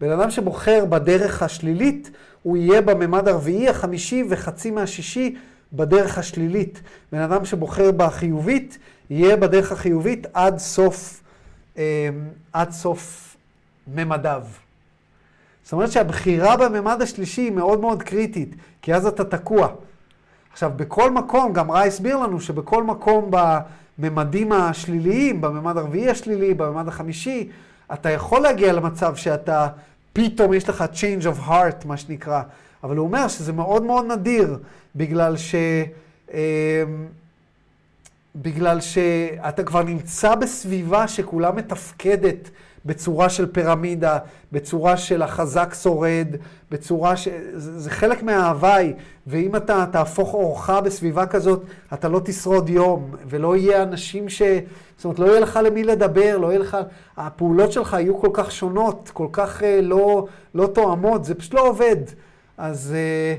בן 0.00 0.10
אדם 0.10 0.30
שבוחר 0.30 0.84
בדרך 0.84 1.42
השלילית, 1.42 2.10
הוא 2.42 2.56
יהיה 2.56 2.80
בממד 2.80 3.28
הרביעי, 3.28 3.68
החמישי 3.68 4.24
וחצי 4.28 4.70
מהשישי 4.70 5.36
בדרך 5.72 6.18
השלילית. 6.18 6.80
בן 7.12 7.18
אדם 7.18 7.44
שבוחר 7.44 7.90
בחיובית, 7.92 8.78
יהיה 9.10 9.36
בדרך 9.36 9.72
החיובית 9.72 10.26
עד 10.32 10.58
סוף, 10.58 11.22
אה, 11.78 12.08
עד 12.52 12.70
סוף 12.70 13.36
ממדיו. 13.94 14.42
זאת 15.68 15.72
אומרת 15.72 15.92
שהבחירה 15.92 16.56
בממד 16.56 17.02
השלישי 17.02 17.40
היא 17.40 17.52
מאוד 17.52 17.80
מאוד 17.80 18.02
קריטית, 18.02 18.54
כי 18.82 18.94
אז 18.94 19.06
אתה 19.06 19.24
תקוע. 19.24 19.68
עכשיו, 20.52 20.72
בכל 20.76 21.10
מקום, 21.10 21.52
גם 21.52 21.70
רע 21.70 21.82
הסביר 21.82 22.16
לנו 22.16 22.40
שבכל 22.40 22.84
מקום 22.84 23.30
בממדים 23.98 24.52
השליליים, 24.52 25.40
בממד 25.40 25.76
הרביעי 25.76 26.10
השלילי, 26.10 26.54
בממד 26.54 26.88
החמישי, 26.88 27.48
אתה 27.92 28.10
יכול 28.10 28.40
להגיע 28.40 28.72
למצב 28.72 29.16
שאתה, 29.16 29.68
פתאום 30.12 30.54
יש 30.54 30.68
לך 30.68 30.84
change 30.92 31.24
of 31.24 31.48
heart, 31.48 31.86
מה 31.86 31.96
שנקרא. 31.96 32.42
אבל 32.84 32.96
הוא 32.96 33.06
אומר 33.06 33.28
שזה 33.28 33.52
מאוד 33.52 33.82
מאוד 33.82 34.12
נדיר, 34.12 34.58
בגלל 34.96 35.36
ש... 35.36 35.54
אה, 36.34 36.84
בגלל 38.36 38.80
שאתה 38.80 39.64
כבר 39.64 39.82
נמצא 39.82 40.34
בסביבה 40.34 41.08
שכולה 41.08 41.52
מתפקדת 41.52 42.50
בצורה 42.88 43.28
של 43.28 43.46
פירמידה, 43.46 44.18
בצורה 44.52 44.96
של 44.96 45.22
החזק 45.22 45.74
שורד, 45.82 46.26
בצורה 46.70 47.16
ש... 47.16 47.28
זה, 47.54 47.80
זה 47.80 47.90
חלק 47.90 48.22
מההוואי, 48.22 48.92
ואם 49.26 49.56
אתה 49.56 49.84
תהפוך 49.92 50.34
אורך 50.34 50.70
בסביבה 50.70 51.26
כזאת, 51.26 51.62
אתה 51.94 52.08
לא 52.08 52.20
תשרוד 52.24 52.68
יום, 52.68 53.10
ולא 53.26 53.56
יהיה 53.56 53.82
אנשים 53.82 54.28
ש... 54.28 54.42
זאת 54.96 55.04
אומרת, 55.04 55.18
לא 55.18 55.26
יהיה 55.26 55.40
לך 55.40 55.60
למי 55.64 55.84
לדבר, 55.84 56.38
לא 56.38 56.46
יהיה 56.46 56.58
לך... 56.58 56.76
הפעולות 57.16 57.72
שלך 57.72 57.92
יהיו 57.92 58.20
כל 58.20 58.30
כך 58.32 58.52
שונות, 58.52 59.10
כל 59.12 59.28
כך 59.32 59.62
אה, 59.62 59.80
לא, 59.82 60.26
לא 60.54 60.66
תואמות, 60.66 61.24
זה 61.24 61.34
פשוט 61.34 61.54
לא 61.54 61.68
עובד. 61.68 61.96
אז 62.58 62.94
אה, 62.96 63.34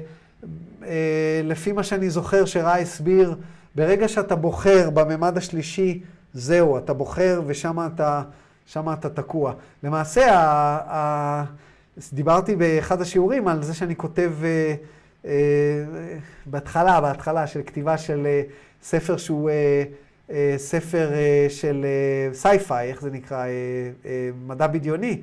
אה, 0.88 1.42
לפי 1.44 1.72
מה 1.72 1.84
שאני 1.84 2.10
זוכר 2.10 2.46
שרע 2.46 2.74
הסביר, 2.74 3.36
ברגע 3.76 4.08
שאתה 4.08 4.36
בוחר 4.36 4.90
בממד 4.90 5.38
השלישי, 5.38 6.02
זהו, 6.34 6.78
אתה 6.78 6.94
בוחר 6.94 7.42
ושם 7.46 7.78
אתה... 7.94 8.22
שם 8.70 8.94
אתה 8.94 9.10
תקוע. 9.10 9.54
למעשה, 9.84 10.32
ה, 10.32 10.40
ה, 10.96 11.44
דיברתי 12.14 12.56
באחד 12.56 13.02
השיעורים 13.02 13.48
על 13.48 13.64
זה 13.64 13.74
שאני 13.74 13.96
כותב 13.96 14.32
אה, 14.44 14.76
אה, 15.26 15.32
בהתחלה, 16.46 17.02
בהתחלה 17.02 17.48
של 17.48 17.62
כתיבה 17.66 17.98
של 17.98 18.26
אה, 18.26 18.42
ספר 18.84 19.18
שהוא 19.18 19.50
אה, 19.50 19.84
אה, 20.32 20.54
ספר 20.58 21.12
אה, 21.14 21.46
של 21.50 21.86
אה, 21.86 22.34
sci-fi, 22.34 22.90
איך 22.90 23.02
זה 23.02 23.12
נקרא? 23.12 23.38
אה, 23.38 23.46
אה, 24.06 24.30
מדע 24.48 24.68
בדיוני. 24.68 25.22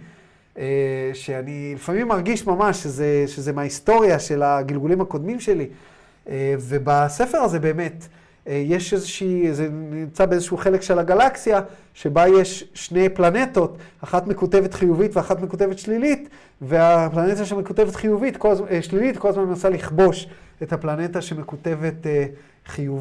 אה, 0.58 1.10
שאני 1.14 1.72
לפעמים 1.74 2.08
מרגיש 2.08 2.46
ממש 2.46 2.82
שזה, 2.82 3.24
שזה 3.26 3.52
מההיסטוריה 3.52 4.18
של 4.18 4.42
הגלגולים 4.42 5.00
הקודמים 5.00 5.40
שלי. 5.40 5.68
אה, 6.28 6.54
ובספר 6.60 7.38
הזה 7.38 7.60
באמת, 7.60 8.08
יש 8.46 8.92
איזושהי, 8.92 9.54
זה 9.54 9.68
נמצא 9.70 10.26
באיזשהו 10.26 10.56
חלק 10.56 10.82
של 10.82 10.98
הגלקסיה, 10.98 11.60
שבה 11.94 12.28
יש 12.28 12.64
שני 12.74 13.08
פלנטות, 13.08 13.78
אחת 14.04 14.26
מקוטבת 14.26 14.74
חיובית 14.74 15.16
ואחת 15.16 15.40
מקוטבת 15.40 15.78
שלילית, 15.78 16.28
והפלנטה 16.60 17.44
שמקוטבת 17.44 17.96
חיובית, 17.96 18.36
כל, 18.36 18.54
אה, 18.70 18.82
שלילית, 18.82 19.16
כל 19.16 19.28
הזמן 19.28 19.44
מנסה 19.44 19.68
לכבוש 19.68 20.28
את 20.62 20.72
הפלנטה 20.72 21.22
שמקוטבת 21.22 22.06
אה, 22.06 22.26
חיובית. 22.66 22.96